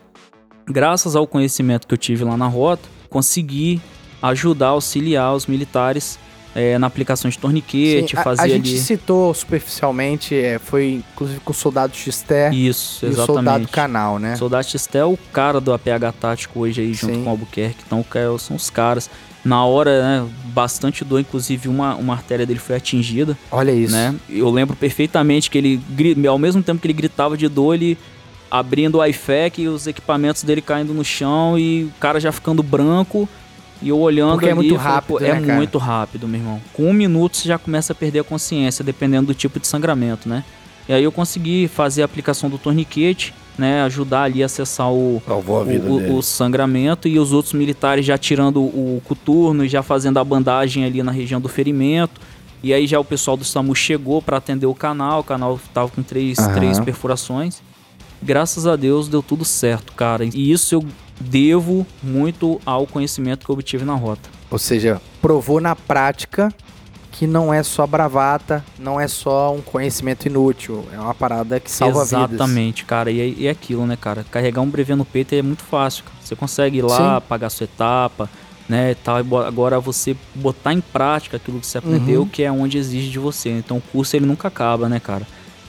Graças 0.67 1.15
ao 1.15 1.25
conhecimento 1.27 1.87
que 1.87 1.93
eu 1.93 1.97
tive 1.97 2.23
lá 2.23 2.35
na 2.35 2.47
rota, 2.47 2.87
consegui 3.09 3.79
ajudar, 4.21 4.69
auxiliar 4.69 5.33
os 5.35 5.45
militares 5.45 6.19
eh, 6.55 6.79
na 6.79 6.87
aplicação 6.87 7.29
de 7.29 7.37
torniquete, 7.37 8.11
Sim, 8.11 8.17
a, 8.17 8.23
fazer 8.23 8.41
a 8.41 8.47
gente 8.47 8.69
ali... 8.69 8.79
citou 8.79 9.33
superficialmente, 9.33 10.33
é, 10.33 10.57
foi 10.57 11.03
inclusive 11.13 11.41
com 11.41 11.51
o 11.51 11.53
soldado 11.53 11.93
Xté 11.93 12.49
Isso, 12.53 13.05
e 13.05 13.09
o 13.09 13.11
exatamente. 13.11 13.25
soldado 13.35 13.67
Canal, 13.67 14.17
né? 14.17 14.37
Soldado 14.37 14.65
Xté 14.65 14.99
é 14.99 15.05
o 15.05 15.17
cara 15.33 15.59
do 15.59 15.73
APH 15.73 16.13
tático 16.19 16.61
hoje 16.61 16.81
aí, 16.81 16.93
junto 16.93 17.13
Sim. 17.13 17.23
com 17.23 17.27
o 17.27 17.31
Albuquerque. 17.31 17.83
Então, 17.85 18.05
são 18.39 18.55
os 18.55 18.69
caras. 18.69 19.09
Na 19.43 19.63
hora, 19.63 20.01
né, 20.01 20.27
bastante 20.45 21.05
dor, 21.05 21.19
inclusive 21.19 21.67
uma, 21.69 21.93
uma 21.95 22.13
artéria 22.13 22.47
dele 22.47 22.57
foi 22.59 22.75
atingida. 22.77 23.37
Olha 23.51 23.71
isso. 23.71 23.93
né? 23.93 24.15
Eu 24.27 24.49
lembro 24.49 24.75
perfeitamente 24.75 25.51
que 25.51 25.57
ele, 25.57 25.79
ao 26.27 26.39
mesmo 26.39 26.63
tempo 26.63 26.81
que 26.81 26.87
ele 26.87 26.93
gritava 26.93 27.37
de 27.37 27.47
dor, 27.47 27.75
ele 27.75 27.95
abrindo 28.49 28.99
o 28.99 29.05
iFac 29.05 29.61
e 29.61 29.67
os 29.67 29.85
equipamentos 29.85 30.43
dele 30.43 30.61
caindo 30.61 30.93
no 30.93 31.03
chão 31.03 31.59
e 31.59 31.83
o 31.83 31.91
cara 31.99 32.19
já 32.19 32.31
ficando 32.31 32.63
branco. 32.63 33.29
E 33.81 33.89
eu 33.89 33.99
olhando 33.99 34.33
Porque 34.33 34.45
é 34.47 34.49
ali, 34.49 34.55
muito 34.55 34.73
eu 34.73 34.79
falei, 34.79 34.93
rápido, 34.93 35.17
"Pô, 35.17 35.19
né, 35.19 35.29
é 35.29 35.41
cara?" 35.41 35.53
muito 35.55 35.77
rápido, 35.77 36.27
meu 36.27 36.39
irmão. 36.39 36.61
Com 36.73 36.89
um 36.89 36.93
minuto 36.93 37.37
você 37.37 37.47
já 37.47 37.57
começa 37.57 37.93
a 37.93 37.95
perder 37.95 38.19
a 38.19 38.23
consciência, 38.23 38.83
dependendo 38.83 39.27
do 39.27 39.33
tipo 39.33 39.59
de 39.59 39.67
sangramento, 39.67 40.27
né? 40.29 40.43
E 40.87 40.93
aí 40.93 41.03
eu 41.03 41.11
consegui 41.11 41.67
fazer 41.67 42.03
a 42.03 42.05
aplicação 42.05 42.49
do 42.49 42.57
torniquete, 42.57 43.33
né? 43.57 43.81
Ajudar 43.83 44.23
ali 44.23 44.43
a 44.43 44.45
acessar 44.45 44.91
o, 44.91 45.21
Salvou 45.25 45.61
a 45.61 45.63
vida 45.63 45.89
o, 45.89 46.13
o, 46.13 46.17
o 46.17 46.21
sangramento 46.21 47.07
e 47.07 47.17
os 47.19 47.33
outros 47.33 47.53
militares 47.53 48.05
já 48.05 48.17
tirando 48.17 48.61
o 48.61 49.01
coturno 49.05 49.65
e 49.65 49.67
já 49.67 49.81
fazendo 49.81 50.19
a 50.19 50.23
bandagem 50.23 50.85
ali 50.85 51.01
na 51.01 51.11
região 51.11 51.41
do 51.41 51.49
ferimento. 51.49 52.21
E 52.63 52.73
aí 52.73 52.87
já 52.87 52.99
o 52.99 53.03
pessoal 53.05 53.35
do 53.37 53.43
SAMU 53.43 53.75
chegou 53.75 54.21
para 54.21 54.37
atender 54.37 54.65
o 54.65 54.73
canal, 54.73 55.19
o 55.19 55.23
canal 55.23 55.59
tava 55.73 55.89
com 55.89 56.01
três, 56.01 56.39
Aham. 56.39 56.53
três 56.53 56.79
perfurações. 56.79 57.61
Graças 58.21 58.65
a 58.65 58.75
Deus 58.75 59.07
deu 59.07 59.21
tudo 59.21 59.45
certo, 59.45 59.93
cara. 59.93 60.25
E 60.25 60.51
isso 60.51 60.73
eu 60.75 60.85
devo 61.19 61.85
muito 62.03 62.59
ao 62.65 62.85
conhecimento 62.85 63.45
que 63.45 63.51
obtive 63.51 63.85
na 63.85 63.95
rota. 63.95 64.29
Ou 64.51 64.57
seja, 64.59 65.01
provou 65.21 65.59
na 65.59 65.75
prática 65.75 66.53
que 67.11 67.25
não 67.25 67.53
é 67.53 67.63
só 67.63 67.87
bravata, 67.87 68.63
não 68.77 68.99
é 68.99 69.07
só 69.07 69.53
um 69.55 69.61
conhecimento 69.61 70.25
inútil, 70.27 70.85
é 70.93 70.99
uma 70.99 71.13
parada 71.15 71.61
que 71.61 71.71
salva 71.71 72.03
vidas. 72.03 72.29
Exatamente, 72.33 72.83
cara. 72.83 73.09
E 73.09 73.21
é, 73.21 73.27
e 73.29 73.47
é 73.47 73.49
aquilo, 73.51 73.85
né, 73.85 73.95
cara? 73.99 74.25
Carregar 74.29 74.61
um 74.61 74.69
brevê 74.69 74.95
no 74.95 75.05
peito 75.05 75.33
é 75.33 75.41
muito 75.41 75.63
fácil, 75.63 76.03
cara. 76.03 76.17
Você 76.21 76.35
consegue 76.35 76.79
ir 76.79 76.81
lá, 76.81 77.21
Sim. 77.21 77.25
pagar 77.29 77.49
sua 77.49 77.63
etapa, 77.63 78.29
né, 78.67 78.95
tal. 78.95 79.15
Agora 79.45 79.79
você 79.79 80.13
botar 80.35 80.73
em 80.73 80.81
prática 80.81 81.37
aquilo 81.37 81.61
que 81.61 81.65
você 81.67 81.77
aprendeu, 81.77 82.21
Uhum. 82.23 82.27
que 82.27 82.43
é 82.43 82.51
onde 82.51 82.77
exige 82.77 83.09
de 83.09 83.19
você. 83.19 83.49
Então 83.49 83.77
o 83.77 83.81
curso 83.81 84.13
ele 84.17 84.25
nunca 84.25 84.49
acaba, 84.49 84.89
né, 84.89 84.99
cara? 84.99 85.25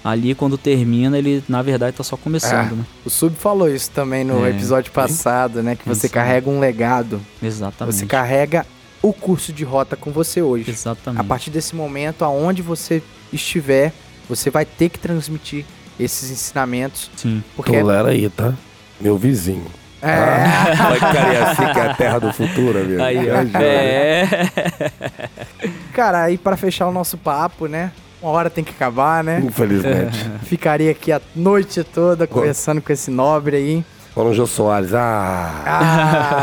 Ali 0.09 0.35
quando 0.37 0.57
termina, 0.57 1.19
ele 1.19 1.43
na 1.49 1.63
verdade 1.63 1.97
tá 1.97 2.05
só 2.05 2.17
começando, 2.17 2.73
É. 2.73 2.77
né? 2.77 2.85
O 3.05 3.11
Sub 3.11 3.35
falou 3.37 3.69
isso 3.69 3.91
também 3.91 4.23
no 4.23 4.47
É. 4.47 4.51
episódio 4.51 4.93
passado, 4.93 5.63
né? 5.63 5.75
Que 5.75 5.89
você 5.89 6.07
Isso. 6.07 6.15
carrega 6.15 6.49
um 6.49 6.61
legado. 6.61 7.21
Exatamente. 7.43 7.97
Você 7.97 8.07
carrega 8.07 8.65
o 9.03 9.13
curso 9.13 9.53
de 9.53 9.65
rota 9.65 9.97
com 9.97 10.13
você 10.13 10.41
hoje. 10.41 10.71
Exatamente. 10.71 11.21
A 11.21 11.25
partir 11.25 11.51
desse 11.51 11.75
momento, 11.75 12.25
aonde 12.25 12.63
você 12.63 13.03
estiver, 13.33 13.93
você 14.29 14.49
vai 14.49 14.65
ter 14.65 14.89
que 14.91 14.99
transmitir 14.99 15.65
esses 15.99 16.31
ensinamentos. 16.31 17.11
Sim. 17.17 17.43
Porque 17.57 17.73
Tolera 17.73 18.11
aí, 18.11 18.29
tá? 18.29 18.55
Meu 19.01 19.19
vizinho. 19.19 19.67
é, 20.03 20.75
Vai 20.77 21.01
Cariacica 21.01 21.73
que 21.73 21.79
é 21.81 21.87
a 21.91 21.95
terra 21.97 22.19
do 22.21 22.33
futuro, 22.33 22.79
amigo. 22.81 23.03
Aí. 23.03 23.17
É. 23.55 24.29
cara, 25.93 26.23
aí 26.25 26.39
para 26.39 26.57
fechar 26.57 26.87
o 26.87 26.93
nosso 26.93 27.17
papo, 27.19 27.67
né? 27.67 27.91
Uma 28.23 28.33
hora 28.33 28.51
tem 28.51 28.65
que 28.65 28.71
acabar, 28.73 29.23
né? 29.23 29.41
Infelizmente. 29.45 30.19
Ficaria 30.45 30.91
aqui 30.91 31.13
a 31.13 31.21
noite 31.35 31.85
toda 31.85 32.27
conversando 32.27 32.81
com 32.81 32.93
esse 32.93 33.11
nobre 33.11 33.57
aí. 33.57 33.85
Falando 34.15 34.35
Jô 34.35 34.47
Soares. 34.47 34.95
Ah, 34.95 35.63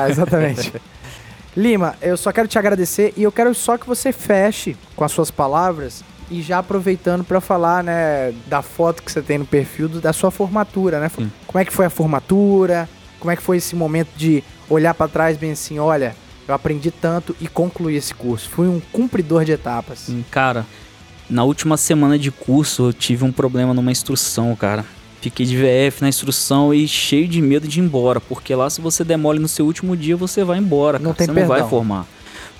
Ah, 0.04 0.10
exatamente. 0.10 0.74
Lima, 1.58 1.96
eu 2.02 2.18
só 2.18 2.32
quero 2.32 2.48
te 2.48 2.58
agradecer 2.58 3.14
e 3.16 3.24
eu 3.24 3.32
quero 3.32 3.54
só 3.54 3.78
que 3.78 3.86
você 3.88 4.12
feche 4.12 4.76
com 4.96 5.04
as 5.04 5.12
suas 5.12 5.30
palavras 5.30 6.04
e 6.32 6.42
já 6.42 6.58
aproveitando 6.60 7.24
para 7.24 7.40
falar, 7.40 7.84
né, 7.84 8.34
da 8.48 8.62
foto 8.64 9.04
que 9.04 9.12
você 9.12 9.22
tem 9.22 9.38
no 9.38 9.46
perfil 9.46 9.88
do- 9.88 10.02
da 10.02 10.12
sua 10.14 10.32
formatura, 10.32 11.00
né? 11.00 11.10
Sim. 11.16 11.32
Como 11.46 11.60
é 11.62 11.66
que 11.66 11.72
foi 11.74 11.86
a 11.86 11.90
formatura? 11.92 12.90
Como 13.20 13.30
é 13.32 13.36
que 13.36 13.42
foi 13.42 13.58
esse 13.58 13.76
momento 13.76 14.10
de 14.16 14.44
olhar 14.70 14.94
para 14.96 15.08
trás 15.08 15.38
bem 15.38 15.52
assim, 15.52 15.78
olha, 15.78 16.16
eu 16.48 16.56
aprendi 16.56 16.90
tanto 16.90 17.36
e 17.40 17.48
concluí 17.48 17.96
esse 17.96 18.14
curso. 18.16 18.50
Fui 18.50 18.68
um 18.68 18.82
cumpridor 18.92 19.46
de 19.46 19.52
etapas. 19.52 20.00
Sim, 20.00 20.26
Cara, 20.32 20.66
na 21.30 21.44
última 21.44 21.78
semana 21.78 22.18
de 22.18 22.32
curso 22.32 22.88
eu 22.90 22.94
tive 22.94 23.24
um 23.24 23.32
problema 23.32 23.74
numa 23.74 23.92
instrução, 23.92 24.56
cara. 24.56 24.86
Fiquei 25.22 25.46
de 25.46 25.56
VF 25.56 26.02
na 26.02 26.10
instrução 26.10 26.74
e 26.74 26.86
cheio 26.88 27.28
de 27.28 27.42
medo 27.42 27.66
de 27.68 27.80
ir 27.80 27.84
embora, 27.84 28.20
porque 28.20 28.54
lá 28.54 28.70
se 28.70 28.82
você 28.82 29.04
demole 29.06 29.40
no 29.40 29.48
seu 29.48 29.66
último 29.66 29.96
dia, 29.96 30.18
você 30.18 30.44
vai 30.44 30.58
embora, 30.60 31.00
Não 31.00 31.14
cara. 31.14 31.16
tem 31.16 31.28
você 31.28 31.40
não 31.40 31.48
vai 31.48 31.60
perdão. 31.60 31.70
formar. 31.70 32.08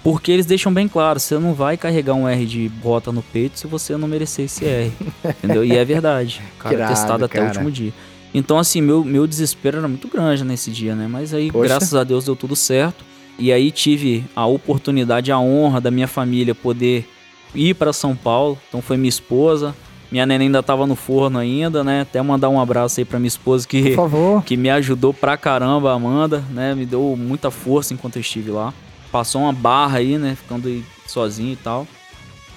Porque 0.02 0.32
eles 0.32 0.46
deixam 0.46 0.74
bem 0.74 0.88
claro, 0.88 1.20
você 1.20 1.38
não 1.38 1.54
vai 1.54 1.78
carregar 1.78 2.14
um 2.14 2.28
R 2.28 2.46
de 2.46 2.68
bota 2.70 3.12
no 3.12 3.22
peito 3.22 3.60
se 3.60 3.68
você 3.68 3.96
não 3.98 4.08
merecer 4.08 4.46
esse 4.46 4.66
R. 4.66 4.92
entendeu? 5.44 5.64
E 5.64 5.76
é 5.76 5.84
verdade. 5.86 6.42
Cara 6.60 6.74
é 6.74 6.78
irado, 6.78 6.94
testado 6.94 7.26
até 7.26 7.38
o 7.40 7.42
cara. 7.42 7.48
último 7.54 7.72
dia. 7.72 7.94
Então, 8.34 8.58
assim, 8.58 8.82
meu, 8.82 9.04
meu 9.04 9.28
desespero 9.28 9.78
era 9.78 9.88
muito 9.88 10.08
grande 10.08 10.44
nesse 10.44 10.72
dia, 10.72 10.96
né? 10.96 11.08
Mas 11.08 11.34
aí, 11.34 11.52
Poxa. 11.52 11.68
graças 11.68 11.94
a 11.94 12.04
Deus, 12.04 12.26
deu 12.26 12.36
tudo 12.36 12.56
certo. 12.56 13.06
E 13.38 13.52
aí 13.52 13.72
tive 13.72 14.26
a 14.36 14.46
oportunidade, 14.46 15.32
a 15.32 15.40
honra 15.40 15.80
da 15.80 15.92
minha 15.92 16.08
família 16.08 16.54
poder 16.56 17.08
ir 17.56 17.74
para 17.76 17.94
São 17.94 18.16
Paulo. 18.16 18.58
Então 18.70 18.82
foi 18.82 18.98
minha 18.98 19.10
esposa. 19.10 19.76
Minha 20.12 20.26
neném 20.28 20.46
ainda 20.48 20.62
tava 20.62 20.86
no 20.86 20.96
forno 20.96 21.40
ainda, 21.40 21.84
né? 21.84 22.02
Até 22.02 22.22
mandar 22.22 22.48
um 22.50 22.60
abraço 22.62 23.00
aí 23.00 23.06
pra 23.06 23.18
minha 23.18 23.28
esposa 23.28 23.68
que, 23.68 23.82
Por 23.90 23.96
favor. 23.96 24.44
que 24.44 24.56
me 24.56 24.70
ajudou 24.70 25.12
pra 25.14 25.36
caramba, 25.38 25.92
a 25.92 25.96
Amanda, 25.96 26.44
né? 26.52 26.76
Me 26.76 26.86
deu 26.86 27.16
muita 27.18 27.50
força 27.50 27.94
enquanto 27.96 28.18
eu 28.18 28.22
estive 28.22 28.52
lá. 28.52 28.72
Passou 29.12 29.42
uma 29.42 29.54
barra 29.54 29.98
aí, 29.98 30.18
né? 30.20 30.36
Ficando 30.36 30.68
aí 30.68 30.84
sozinho 31.08 31.54
e 31.54 31.56
tal. 31.56 31.88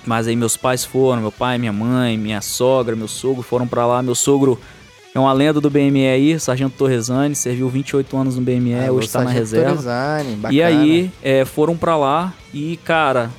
Mas 0.05 0.27
aí 0.29 0.37
meus 0.37 0.57
pais 0.57 0.85
foram, 0.85 1.23
meu 1.23 1.33
pai, 1.33 1.57
minha 1.59 1.73
mãe, 1.73 2.17
minha 2.19 2.41
sogra, 2.43 2.95
meu 2.95 3.09
sogro 3.09 3.43
foram 3.43 3.67
pra 3.67 3.87
lá. 3.87 4.03
Meu 4.03 4.15
sogro 4.15 4.61
é 5.15 5.19
uma 5.19 5.33
lenda 5.33 5.59
do 5.61 5.71
BME 5.71 6.07
aí, 6.09 6.39
Sargento 6.39 6.77
Torresani, 6.77 7.35
serviu 7.35 7.69
28 7.71 8.15
anos 8.17 8.37
no 8.37 8.43
BME, 8.43 8.73
É, 8.75 8.93
hoje 8.93 9.09
tá 9.09 9.23
na 9.25 9.31
reserva. 9.31 9.71
Torresani, 9.71 10.33
E 10.33 10.37
bacana. 10.37 10.67
aí, 10.67 11.11
é, 11.23 11.45
foram 11.47 11.75
pra 11.77 11.97
lá 11.97 12.35
e, 12.53 12.79
cara, 12.85 13.31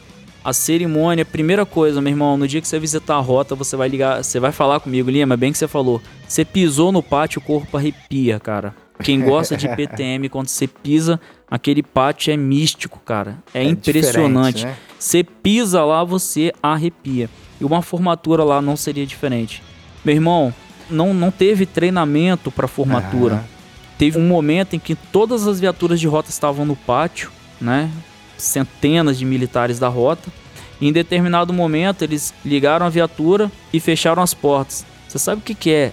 a 0.48 0.54
cerimônia, 0.54 1.26
primeira 1.26 1.66
coisa, 1.66 2.00
meu 2.00 2.10
irmão, 2.10 2.38
no 2.38 2.48
dia 2.48 2.62
que 2.62 2.68
você 2.70 2.80
visitar 2.80 3.16
a 3.16 3.20
rota, 3.20 3.54
você 3.54 3.76
vai 3.76 3.90
ligar, 3.90 4.24
você 4.24 4.40
vai 4.40 4.54
falar 4.54 4.80
comigo, 4.80 5.10
Lima, 5.10 5.36
bem 5.36 5.52
que 5.52 5.58
você 5.58 5.68
falou. 5.68 6.02
Você 6.26 6.46
pisou 6.46 6.90
no 6.90 7.04
pátio, 7.04 7.40
o 7.40 7.42
corpo 7.42 7.76
arrepia, 7.76 8.40
cara. 8.40 8.74
Quem 9.04 9.20
gosta 9.20 9.58
de 9.58 9.68
PTM, 9.76 10.30
quando 10.30 10.48
você 10.48 10.66
pisa, 10.66 11.20
aquele 11.52 11.84
pátio 11.84 12.32
é 12.32 12.38
místico, 12.38 12.98
cara. 13.02 13.40
É, 13.54 13.62
impressionante. 13.62 14.56
diferente, 14.60 14.66
né? 14.66 14.78
Você 14.98 15.22
pisa 15.22 15.84
lá, 15.84 16.06
você 16.06 16.54
arrepia. 16.64 17.30
E 17.60 17.66
uma 17.66 17.82
formatura 17.82 18.46
lá 18.46 18.62
não 18.62 18.78
seria 18.78 19.06
diferente. 19.06 19.62
Meu 20.06 20.16
irmão, 20.16 20.54
não, 20.90 21.14
não 21.14 21.30
teve 21.30 21.66
treinamento 21.66 22.52
pra 22.52 22.70
formatura. 22.70 23.36
Aham. 23.36 23.44
Teve 23.98 24.18
um 24.18 24.26
momento 24.26 24.78
em 24.78 24.80
que 24.80 24.96
todas 24.96 25.46
as 25.46 25.60
viaturas 25.60 26.00
de 26.00 26.08
rota 26.08 26.30
estavam 26.30 26.66
no 26.66 26.78
pátio, 26.78 27.32
né? 27.60 27.92
Centenas 28.38 29.18
de 29.18 29.26
militares 29.26 29.80
da 29.80 29.88
rota. 29.88 30.30
E 30.80 30.88
em 30.88 30.92
determinado 30.94 31.52
momento 31.52 32.04
eles 32.04 32.34
ligaram 32.46 32.86
a 32.86 32.90
viatura 32.90 33.52
e 33.74 33.80
fecharam 33.80 34.22
as 34.22 34.34
portas. 34.34 34.86
Você 35.08 35.18
sabe 35.18 35.42
o 35.42 35.44
que, 35.44 35.56
que 35.56 35.72
é 35.72 35.92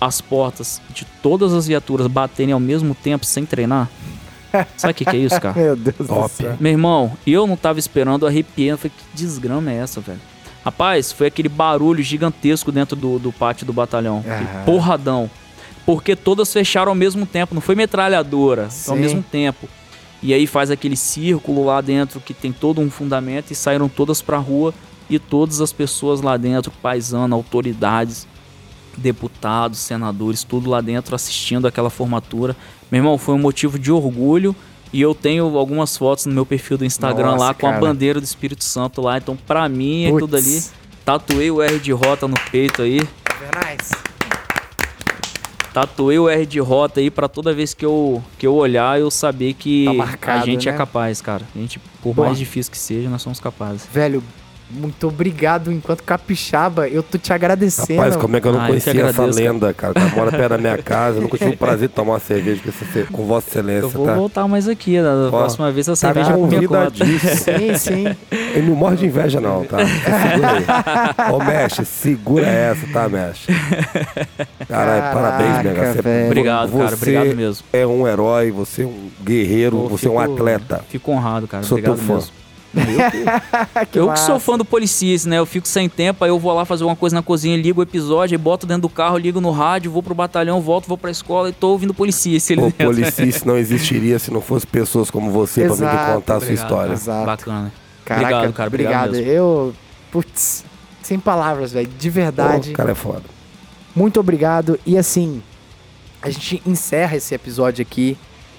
as 0.00 0.20
portas 0.20 0.80
de 0.90 1.04
todas 1.22 1.52
as 1.52 1.66
viaturas 1.66 2.06
baterem 2.06 2.52
ao 2.52 2.60
mesmo 2.60 2.94
tempo 2.94 3.24
sem 3.24 3.46
treinar? 3.46 3.88
Sabe 4.76 4.92
o 4.92 4.94
que, 4.94 5.04
que 5.04 5.16
é 5.16 5.20
isso, 5.20 5.40
cara? 5.40 5.54
Meu 5.58 5.76
Deus 5.76 5.96
do 5.96 6.06
Top. 6.06 6.30
céu. 6.30 6.56
Meu 6.60 6.72
irmão, 6.72 7.12
eu 7.26 7.46
não 7.46 7.56
tava 7.56 7.78
esperando, 7.78 8.26
arrepiando. 8.26 8.78
Falei, 8.78 8.92
que 8.96 9.04
desgrama 9.16 9.70
é 9.72 9.76
essa, 9.76 10.00
velho? 10.00 10.20
Rapaz, 10.64 11.12
foi 11.12 11.26
aquele 11.26 11.48
barulho 11.48 12.02
gigantesco 12.02 12.72
dentro 12.72 12.96
do, 12.96 13.18
do 13.18 13.32
pátio 13.32 13.66
do 13.66 13.72
batalhão. 13.72 14.24
Aham. 14.26 14.64
porradão. 14.64 15.30
porque 15.84 16.16
todas 16.16 16.52
fecharam 16.52 16.90
ao 16.90 16.94
mesmo 16.94 17.26
tempo, 17.26 17.54
não 17.54 17.60
foi 17.60 17.74
metralhadora, 17.74 18.70
Sim. 18.70 18.90
ao 18.92 18.96
mesmo 18.96 19.22
tempo. 19.22 19.68
E 20.24 20.32
aí 20.32 20.46
faz 20.46 20.70
aquele 20.70 20.96
círculo 20.96 21.66
lá 21.66 21.82
dentro 21.82 22.18
que 22.18 22.32
tem 22.32 22.50
todo 22.50 22.80
um 22.80 22.90
fundamento 22.90 23.50
e 23.50 23.54
saíram 23.54 23.90
todas 23.90 24.22
pra 24.22 24.38
rua 24.38 24.72
e 25.10 25.18
todas 25.18 25.60
as 25.60 25.70
pessoas 25.70 26.22
lá 26.22 26.38
dentro, 26.38 26.72
paisano, 26.82 27.34
autoridades, 27.34 28.26
deputados, 28.96 29.80
senadores, 29.80 30.42
tudo 30.42 30.70
lá 30.70 30.80
dentro 30.80 31.14
assistindo 31.14 31.66
aquela 31.66 31.90
formatura. 31.90 32.56
Meu 32.90 33.00
irmão, 33.00 33.18
foi 33.18 33.34
um 33.34 33.38
motivo 33.38 33.78
de 33.78 33.92
orgulho 33.92 34.56
e 34.94 34.98
eu 34.98 35.14
tenho 35.14 35.58
algumas 35.58 35.94
fotos 35.94 36.24
no 36.24 36.32
meu 36.32 36.46
perfil 36.46 36.78
do 36.78 36.86
Instagram 36.86 37.32
Nossa, 37.32 37.44
lá 37.44 37.52
com 37.52 37.66
a 37.66 37.72
cara. 37.72 37.80
bandeira 37.82 38.18
do 38.18 38.24
Espírito 38.24 38.64
Santo 38.64 39.02
lá. 39.02 39.18
Então, 39.18 39.36
pra 39.36 39.68
mim, 39.68 40.06
é 40.06 40.08
Puts. 40.08 40.20
tudo 40.20 40.36
ali. 40.38 40.62
Tatuei 41.04 41.50
o 41.50 41.60
R 41.60 41.78
de 41.78 41.92
rota 41.92 42.26
no 42.26 42.36
peito 42.50 42.80
aí. 42.80 42.98
Alvernais. 43.30 43.90
Tatuei 45.74 46.20
o 46.20 46.28
R 46.28 46.46
de 46.46 46.60
rota 46.60 47.00
aí 47.00 47.10
pra 47.10 47.26
toda 47.28 47.52
vez 47.52 47.74
que 47.74 47.84
eu, 47.84 48.22
que 48.38 48.46
eu 48.46 48.54
olhar 48.54 48.98
eu 49.00 49.10
saber 49.10 49.54
que 49.54 49.84
Tá 49.86 49.92
marcado, 49.92 50.42
a 50.44 50.46
gente 50.46 50.68
né? 50.68 50.72
é 50.72 50.78
capaz, 50.78 51.20
cara. 51.20 51.44
A 51.54 51.58
gente, 51.58 51.80
por 52.00 52.14
Boa. 52.14 52.28
mais 52.28 52.38
difícil 52.38 52.70
que 52.70 52.78
seja, 52.78 53.10
nós 53.10 53.20
somos 53.20 53.40
capazes. 53.40 53.84
Velho, 53.92 54.22
muito 54.74 55.08
obrigado. 55.08 55.72
Enquanto 55.72 56.02
capixaba, 56.02 56.88
eu 56.88 57.02
tô 57.02 57.16
te 57.18 57.32
agradecendo. 57.32 58.00
Rapaz, 58.00 58.16
como 58.16 58.36
é 58.36 58.40
que 58.40 58.48
eu 58.48 58.52
não 58.52 58.60
Ah, 58.60 58.66
conhecia 58.66 58.90
essa 58.92 59.00
agradeço, 59.10 59.38
cara. 59.38 59.50
lenda, 59.52 59.74
cara? 59.74 59.92
Ela 59.96 60.08
mora 60.10 60.30
perto 60.30 60.48
da 60.50 60.58
minha 60.58 60.78
casa, 60.78 61.18
eu 61.18 61.22
nunca 61.22 61.38
tive 61.38 61.50
o 61.50 61.56
prazer 61.58 61.88
de 61.88 61.94
tomar 61.94 62.12
uma 62.14 62.18
cerveja 62.20 62.60
com, 62.62 62.68
esse- 62.68 63.04
com 63.10 63.24
Vossa 63.26 63.48
Excelência, 63.48 63.84
Eu 63.86 63.90
vou 63.90 64.06
tá? 64.06 64.14
voltar 64.14 64.48
mais 64.48 64.68
aqui, 64.68 65.00
da 65.00 65.28
Ó, 65.28 65.30
próxima 65.30 65.70
vez 65.72 65.88
a 65.88 65.92
Tá 65.92 65.96
cerveja 65.96 66.30
é 66.30 66.34
por 66.34 66.48
minha 66.48 66.68
conta. 66.68 66.90
Sim, 67.36 67.76
sim. 67.76 68.16
Ele 68.30 68.68
não 68.68 68.76
morre 68.76 68.96
de 68.96 69.06
inveja, 69.06 69.40
não, 69.40 69.64
tá? 69.64 69.78
Segura 69.78 70.50
aí. 70.52 71.32
Ô, 71.32 71.38
mestre, 71.44 71.84
segura 71.84 72.46
essa, 72.46 72.86
tá, 72.92 73.08
mestre? 73.08 73.54
Caralho, 74.68 75.02
Caraca, 75.02 75.14
parabéns, 75.14 75.56
Mega. 75.64 75.92
Você- 75.92 76.02
velho. 76.02 76.26
Obrigado, 76.26 76.72
cara, 76.72 76.88
você 76.88 76.94
obrigado 76.94 77.36
mesmo. 77.36 77.64
é 77.72 77.86
um 77.86 78.06
herói, 78.08 78.50
você 78.50 78.82
é 78.82 78.86
um 78.86 79.10
guerreiro, 79.22 79.76
Pô, 79.78 79.88
você 79.88 80.06
é 80.08 80.10
um 80.10 80.20
fico- 80.20 80.32
atleta. 80.32 80.80
Fico 80.88 81.12
honrado, 81.12 81.46
cara. 81.46 81.62
Sou 81.62 81.78
obrigado 81.78 81.96
teu 82.06 82.20
fã. 82.20 82.26
Mesmo. 82.74 83.02
que 83.90 83.98
eu 83.98 84.12
que 84.12 84.20
sou 84.20 84.38
fã 84.38 84.56
do 84.56 84.64
Policice, 84.64 85.28
né? 85.28 85.38
Eu 85.38 85.46
fico 85.46 85.68
sem 85.68 85.88
tempo, 85.88 86.24
aí 86.24 86.30
eu 86.30 86.38
vou 86.38 86.52
lá 86.52 86.64
fazer 86.64 86.84
uma 86.84 86.96
coisa 86.96 87.14
na 87.14 87.22
cozinha, 87.22 87.56
ligo 87.56 87.80
o 87.80 87.82
episódio, 87.82 88.34
aí 88.34 88.38
boto 88.38 88.66
dentro 88.66 88.82
do 88.82 88.88
carro, 88.88 89.18
ligo 89.18 89.40
no 89.40 89.50
rádio, 89.50 89.90
vou 89.90 90.02
pro 90.02 90.14
batalhão, 90.14 90.60
volto, 90.60 90.86
vou 90.86 90.98
pra 90.98 91.10
escola 91.10 91.48
e 91.48 91.52
tô 91.52 91.68
ouvindo 91.68 91.94
Policice 91.94 92.52
ali 92.52 92.62
O. 92.62 92.70
Policice 92.72 93.44
não 93.46 93.56
existiria 93.56 94.18
se 94.18 94.30
não 94.30 94.40
fosse 94.40 94.66
pessoas 94.66 95.10
como 95.10 95.30
você 95.30 95.66
pra 95.66 95.74
vir 95.74 95.84
aqui 95.84 95.94
Exato, 95.94 96.14
contar 96.14 96.34
a 96.34 96.40
sua 96.40 96.46
Obrigado, 96.46 96.64
história. 96.64 96.92
Exato. 96.92 97.26
Bacana. 97.26 97.72
Caraca, 98.04 98.26
obrigado, 98.26 98.52
cara. 98.52 98.68
Obrigado, 98.68 99.08
obrigado. 99.08 99.28
Eu, 99.28 99.74
putz, 100.10 100.64
sem 101.02 101.18
palavras, 101.18 101.72
velho. 101.72 101.88
De 101.88 102.10
verdade. 102.10 102.70
O 102.70 102.74
cara 102.74 102.92
é 102.92 102.94
foda. 102.94 103.22
Muito 103.94 104.18
obrigado. 104.18 104.78
E 104.84 104.98
assim, 104.98 105.42
a 106.20 106.30
gente 106.30 106.62
encerra 106.66 107.16
esse 107.16 107.34
episódio 107.34 107.82
aqui. 107.82 108.16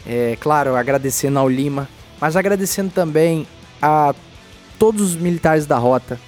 É, 0.08 0.38
claro, 0.40 0.76
agradecendo 0.76 1.40
ao 1.40 1.50
Lima, 1.50 1.90
mas 2.22 2.36
agradecendo 2.36 2.92
também 2.92 3.48
a 3.82 4.14
todos 4.78 5.02
os 5.02 5.16
militares 5.16 5.66
da 5.66 5.78
rota, 5.78 6.20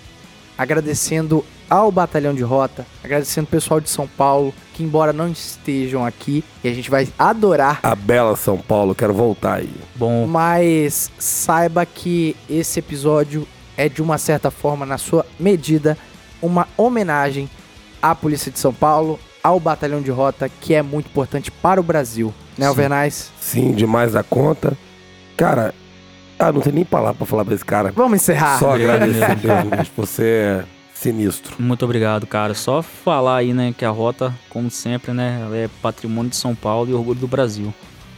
agradecendo 0.57 1.43
ao 1.69 1.91
batalhão 1.91 2.33
de 2.33 2.43
rota, 2.43 2.85
agradecendo 3.03 3.45
o 3.45 3.49
pessoal 3.49 3.79
de 3.79 3.89
São 3.89 4.07
Paulo, 4.07 4.53
que 4.73 4.83
embora 4.83 5.11
não 5.11 5.29
estejam 5.29 6.05
aqui, 6.05 6.43
e 6.63 6.69
a 6.69 6.73
gente 6.73 6.89
vai 6.89 7.07
adorar, 7.19 7.79
A 7.83 7.95
bela 7.95 8.35
São 8.35 8.57
Paulo, 8.57 8.95
quero 8.95 9.13
voltar 9.13 9.55
aí. 9.55 9.73
Bom, 9.95 10.25
mas 10.27 11.11
saiba 11.19 11.85
que 11.85 12.35
esse 12.49 12.79
episódio 12.79 13.47
é 13.75 13.89
de 13.89 14.01
uma 14.01 14.17
certa 14.17 14.49
forma, 14.49 14.85
na 14.85 14.97
sua 14.97 15.25
medida, 15.39 15.97
uma 16.41 16.67
homenagem 16.77 17.49
à 18.01 18.15
Polícia 18.15 18.51
de 18.51 18.59
São 18.59 18.73
Paulo, 18.73 19.19
ao 19.43 19.59
batalhão 19.59 20.01
de 20.01 20.11
rota, 20.11 20.49
que 20.61 20.73
é 20.73 20.81
muito 20.81 21.07
importante 21.07 21.51
para 21.51 21.79
o 21.79 21.83
Brasil. 21.83 22.33
Né, 22.57 22.65
Sim. 22.65 22.69
Alvernais? 22.69 23.31
Sim, 23.39 23.71
demais 23.73 24.13
da 24.13 24.23
conta. 24.23 24.77
Cara, 25.35 25.73
ah, 26.39 26.51
não 26.51 26.61
tem 26.61 26.73
nem 26.73 26.85
palavra 26.85 27.15
pra 27.15 27.25
falar 27.25 27.43
pra 27.45 27.55
esse 27.55 27.65
cara. 27.65 27.91
Vamos 27.95 28.21
encerrar. 28.21 28.59
Só 28.59 28.75
agradecer, 28.75 29.19
mesmo. 29.19 29.35
Deus, 29.41 29.79
bicho. 29.79 29.91
Você 29.97 30.23
é 30.23 30.63
sinistro. 30.93 31.55
muito 31.59 31.83
obrigado, 31.83 32.25
cara. 32.27 32.53
Só 32.53 32.81
falar 32.81 33.37
aí, 33.37 33.53
né, 33.53 33.73
que 33.77 33.85
a 33.85 33.89
rota, 33.89 34.33
como 34.49 34.69
sempre, 34.69 35.13
né, 35.13 35.41
ela 35.43 35.55
é 35.55 35.69
patrimônio 35.81 36.29
de 36.29 36.35
São 36.35 36.55
Paulo 36.55 36.89
e 36.89 36.93
orgulho 36.93 37.19
do 37.19 37.27
Brasil. 37.27 37.73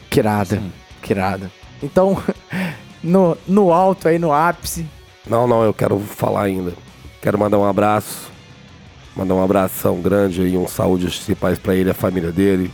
Que 0.09 0.19
irado, 0.19 0.55
Sim. 0.55 0.71
que 1.01 1.13
irado. 1.13 1.51
Então, 1.83 2.21
no, 3.03 3.37
no 3.47 3.71
alto 3.73 4.07
aí, 4.07 4.17
no 4.17 4.33
ápice, 4.33 4.85
Não, 5.27 5.47
não, 5.47 5.63
eu 5.63 5.73
quero 5.73 5.99
falar 5.99 6.43
ainda. 6.43 6.73
Quero 7.21 7.37
mandar 7.37 7.57
um 7.57 7.65
abraço. 7.65 8.29
Mandar 9.15 9.35
um 9.35 9.43
abração 9.43 10.01
grande 10.01 10.41
aí, 10.41 10.57
um 10.57 10.67
saúde 10.67 11.05
aos 11.05 11.15
principais 11.17 11.59
pra 11.59 11.75
ele, 11.75 11.89
a 11.89 11.93
família 11.93 12.31
dele. 12.31 12.71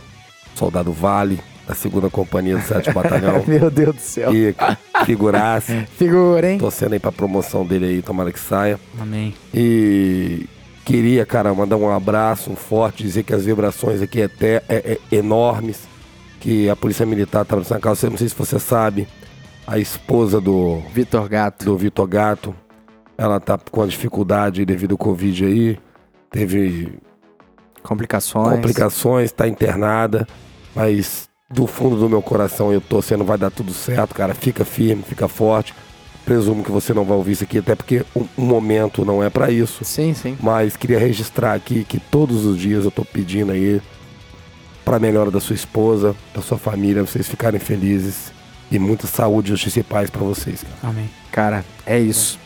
Soldado 0.54 0.92
Vale, 0.92 1.40
da 1.66 1.74
segunda 1.74 2.08
companhia 2.08 2.56
do 2.56 2.62
7 2.62 2.92
Batalhão. 2.92 3.42
meu 3.48 3.70
Deus 3.70 3.94
do 3.96 4.00
céu. 4.00 4.32
E 4.34 4.54
figurasse. 5.04 5.86
Figura, 5.98 6.52
hein? 6.52 6.58
Torcendo 6.58 6.92
aí 6.92 6.98
pra 7.00 7.10
promoção 7.12 7.64
dele 7.66 7.86
aí, 7.86 8.02
tomara 8.02 8.30
que 8.32 8.38
saia. 8.40 8.78
Amém. 9.00 9.34
E 9.52 10.46
queria, 10.84 11.26
cara, 11.26 11.52
mandar 11.54 11.76
um 11.76 11.90
abraço, 11.90 12.50
um 12.50 12.56
forte, 12.56 13.02
dizer 13.02 13.24
que 13.24 13.34
as 13.34 13.44
vibrações 13.44 14.00
aqui 14.00 14.20
é, 14.22 14.28
te- 14.28 14.44
é- 14.46 14.62
é 14.68 14.98
enormes. 15.10 15.80
Que 16.38 16.70
a 16.70 16.76
Polícia 16.76 17.04
Militar 17.04 17.44
tá 17.44 17.56
na 17.56 17.80
casa. 17.80 18.08
Não 18.08 18.16
sei 18.16 18.28
se 18.28 18.34
você 18.36 18.58
sabe, 18.60 19.08
a 19.66 19.78
esposa 19.78 20.40
do, 20.40 20.80
Vitor 20.94 21.28
Gato. 21.28 21.64
do 21.64 21.76
Vitor 21.76 22.06
Gato, 22.06 22.54
ela 23.18 23.40
tá 23.40 23.58
com 23.58 23.82
a 23.82 23.86
dificuldade 23.86 24.64
devido 24.64 24.92
ao 24.92 24.98
Covid 24.98 25.44
aí. 25.44 25.78
Teve 26.30 26.92
Complicações. 27.82 28.54
complicações, 28.56 29.32
tá 29.32 29.48
internada, 29.48 30.26
mas 30.74 31.25
do 31.48 31.66
fundo 31.66 31.96
do 31.96 32.08
meu 32.08 32.20
coração 32.20 32.72
eu 32.72 32.80
tô 32.80 33.00
sendo 33.00 33.24
vai 33.24 33.38
dar 33.38 33.50
tudo 33.50 33.72
certo, 33.72 34.14
cara. 34.14 34.34
Fica 34.34 34.64
firme, 34.64 35.02
fica 35.02 35.28
forte. 35.28 35.74
Presumo 36.24 36.64
que 36.64 36.72
você 36.72 36.92
não 36.92 37.04
vai 37.04 37.16
ouvir 37.16 37.32
isso 37.32 37.44
aqui, 37.44 37.58
até 37.58 37.76
porque 37.76 38.04
um, 38.14 38.26
um 38.36 38.44
momento 38.44 39.04
não 39.04 39.22
é 39.22 39.30
pra 39.30 39.50
isso. 39.50 39.84
Sim, 39.84 40.12
sim. 40.12 40.36
Mas 40.40 40.76
queria 40.76 40.98
registrar 40.98 41.54
aqui 41.54 41.84
que 41.84 42.00
todos 42.00 42.44
os 42.44 42.58
dias 42.58 42.84
eu 42.84 42.90
tô 42.90 43.04
pedindo 43.04 43.52
aí 43.52 43.80
pra 44.84 44.98
melhora 44.98 45.30
da 45.30 45.40
sua 45.40 45.54
esposa, 45.54 46.16
da 46.34 46.42
sua 46.42 46.58
família, 46.58 47.02
vocês 47.02 47.28
ficarem 47.28 47.60
felizes 47.60 48.32
e 48.70 48.78
muita 48.78 49.06
saúde 49.06 49.48
e 49.48 49.50
justiça 49.50 49.80
e 49.80 49.82
paz 49.84 50.10
pra 50.10 50.22
vocês, 50.22 50.64
cara. 50.64 50.76
Amém. 50.82 51.08
Cara, 51.30 51.64
é 51.84 51.98
isso. 51.98 52.40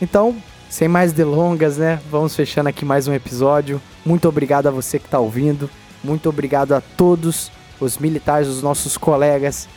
Então, 0.00 0.36
sem 0.68 0.88
mais 0.88 1.12
delongas, 1.14 1.78
né? 1.78 2.00
Vamos 2.10 2.36
fechando 2.36 2.68
aqui 2.68 2.84
mais 2.84 3.08
um 3.08 3.14
episódio. 3.14 3.80
Muito 4.04 4.28
obrigado 4.28 4.66
a 4.66 4.70
você 4.70 4.98
que 4.98 5.08
tá 5.08 5.18
ouvindo. 5.18 5.70
Muito 6.04 6.28
obrigado 6.28 6.72
a 6.72 6.82
todos 6.82 7.50
os 7.84 7.98
militares, 7.98 8.48
os 8.48 8.62
nossos 8.62 8.96
colegas. 8.96 9.68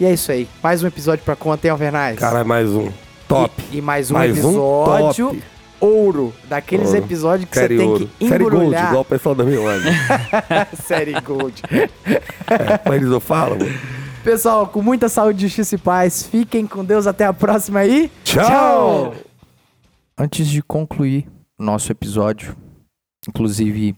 E 0.00 0.04
é 0.04 0.12
isso 0.12 0.32
aí. 0.32 0.48
Mais 0.62 0.82
um 0.82 0.86
episódio 0.86 1.24
pra 1.24 1.36
conta, 1.36 1.66
hein, 1.66 1.70
Alvernais? 1.70 2.18
Cara, 2.18 2.42
mais 2.44 2.68
um 2.70 2.90
top. 3.28 3.62
E, 3.70 3.78
e 3.78 3.80
mais 3.80 4.10
um 4.10 4.14
mais 4.14 4.32
episódio 4.32 5.28
um 5.28 5.86
ouro. 5.86 6.34
Daqueles 6.48 6.88
Ouro. 6.88 6.98
episódios 6.98 7.48
que 7.48 7.56
Série 7.56 7.76
você 7.76 7.82
tem 7.82 7.90
ouro. 7.90 8.10
que 8.18 8.28
Série 8.28 8.44
Gold, 8.44 8.56
embrulhar. 8.56 8.88
igual 8.88 9.02
o 9.02 9.04
pessoal 9.04 9.34
da 9.34 9.44
Milândia. 9.44 9.92
Série 10.82 11.20
Gold. 11.20 11.62
Mas 12.84 12.96
eles 12.96 13.10
eu 13.10 13.20
falo, 13.20 13.56
mano. 13.58 13.78
Pessoal, 14.22 14.66
com 14.66 14.80
muita 14.80 15.08
saúde, 15.08 15.42
justiça 15.42 15.74
e 15.74 15.78
paz. 15.78 16.22
Fiquem 16.22 16.66
com 16.66 16.82
Deus. 16.84 17.06
Até 17.06 17.26
a 17.26 17.32
próxima 17.32 17.80
aí. 17.80 18.10
Tchau! 18.24 19.14
Antes 20.18 20.46
de 20.48 20.62
concluir 20.62 21.28
o 21.58 21.62
nosso 21.62 21.92
episódio, 21.92 22.56
inclusive 23.28 23.94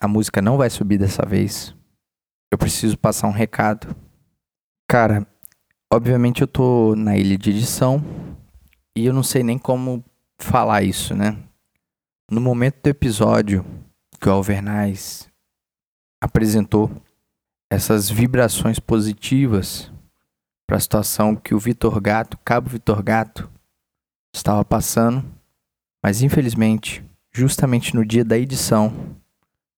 a 0.00 0.06
música 0.06 0.42
não 0.42 0.58
vai 0.58 0.68
subir 0.68 0.98
dessa 0.98 1.24
vez. 1.26 1.74
Eu 2.52 2.58
preciso 2.58 2.98
passar 2.98 3.28
um 3.28 3.32
recado. 3.32 3.94
Cara, 4.88 5.24
obviamente 5.92 6.42
eu 6.42 6.48
tô 6.48 6.96
na 6.96 7.16
ilha 7.16 7.38
de 7.38 7.50
edição 7.50 8.02
e 8.96 9.06
eu 9.06 9.12
não 9.12 9.22
sei 9.22 9.44
nem 9.44 9.56
como 9.56 10.04
falar 10.36 10.82
isso, 10.82 11.14
né? 11.14 11.38
No 12.28 12.40
momento 12.40 12.82
do 12.82 12.88
episódio 12.88 13.64
que 14.20 14.28
o 14.28 14.32
Alvernais 14.32 15.30
apresentou 16.20 16.90
essas 17.70 18.10
vibrações 18.10 18.80
positivas 18.80 19.90
para 20.66 20.76
a 20.76 20.80
situação 20.80 21.36
que 21.36 21.54
o 21.54 21.58
Vitor 21.58 22.00
Gato, 22.00 22.36
Cabo 22.44 22.68
Vitor 22.68 23.00
Gato, 23.00 23.48
estava 24.34 24.64
passando, 24.64 25.24
mas 26.02 26.20
infelizmente, 26.20 27.04
justamente 27.32 27.94
no 27.94 28.04
dia 28.04 28.24
da 28.24 28.36
edição, 28.36 29.16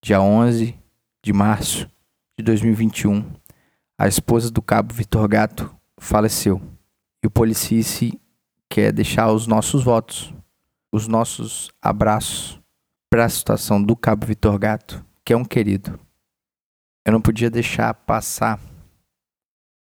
dia 0.03 0.23
11 0.23 0.74
de 1.23 1.32
março 1.35 1.91
de 2.39 2.45
2021, 2.45 3.31
a 3.99 4.09
esposa 4.09 4.51
do 4.51 4.63
Cabo 4.63 4.95
Vitor 4.95 5.29
Gato 5.29 5.75
faleceu. 5.99 6.61
E 7.23 7.27
o 7.27 7.31
Policice 7.31 8.19
quer 8.71 8.93
deixar 8.93 9.31
os 9.31 9.47
nossos 9.47 9.85
votos, 9.85 10.35
os 10.93 11.07
nossos 11.07 11.71
abraços 11.81 12.61
para 13.11 13.27
a 13.27 13.29
situação 13.29 13.83
do 13.83 13.95
Cabo 13.95 14.27
Vitor 14.27 14.59
Gato, 14.59 15.05
que 15.25 15.33
é 15.33 15.37
um 15.37 15.45
querido. 15.45 16.01
Eu 17.07 17.13
não 17.13 17.21
podia 17.21 17.51
deixar 17.51 17.93
passar 17.93 18.59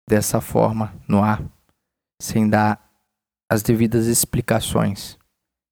dessa 0.10 0.42
forma 0.42 0.94
no 1.08 1.22
ar, 1.22 1.44
sem 2.20 2.50
dar 2.50 2.84
as 3.50 3.62
devidas 3.62 4.08
explicações. 4.08 5.18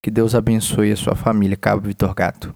Que 0.04 0.12
Deus 0.12 0.36
abençoe 0.36 0.91
a 0.91 0.95
sua 0.95 1.16
família, 1.16 1.58
Cabo 1.58 1.88
Vitor 1.88 2.14
Gato. 2.14 2.56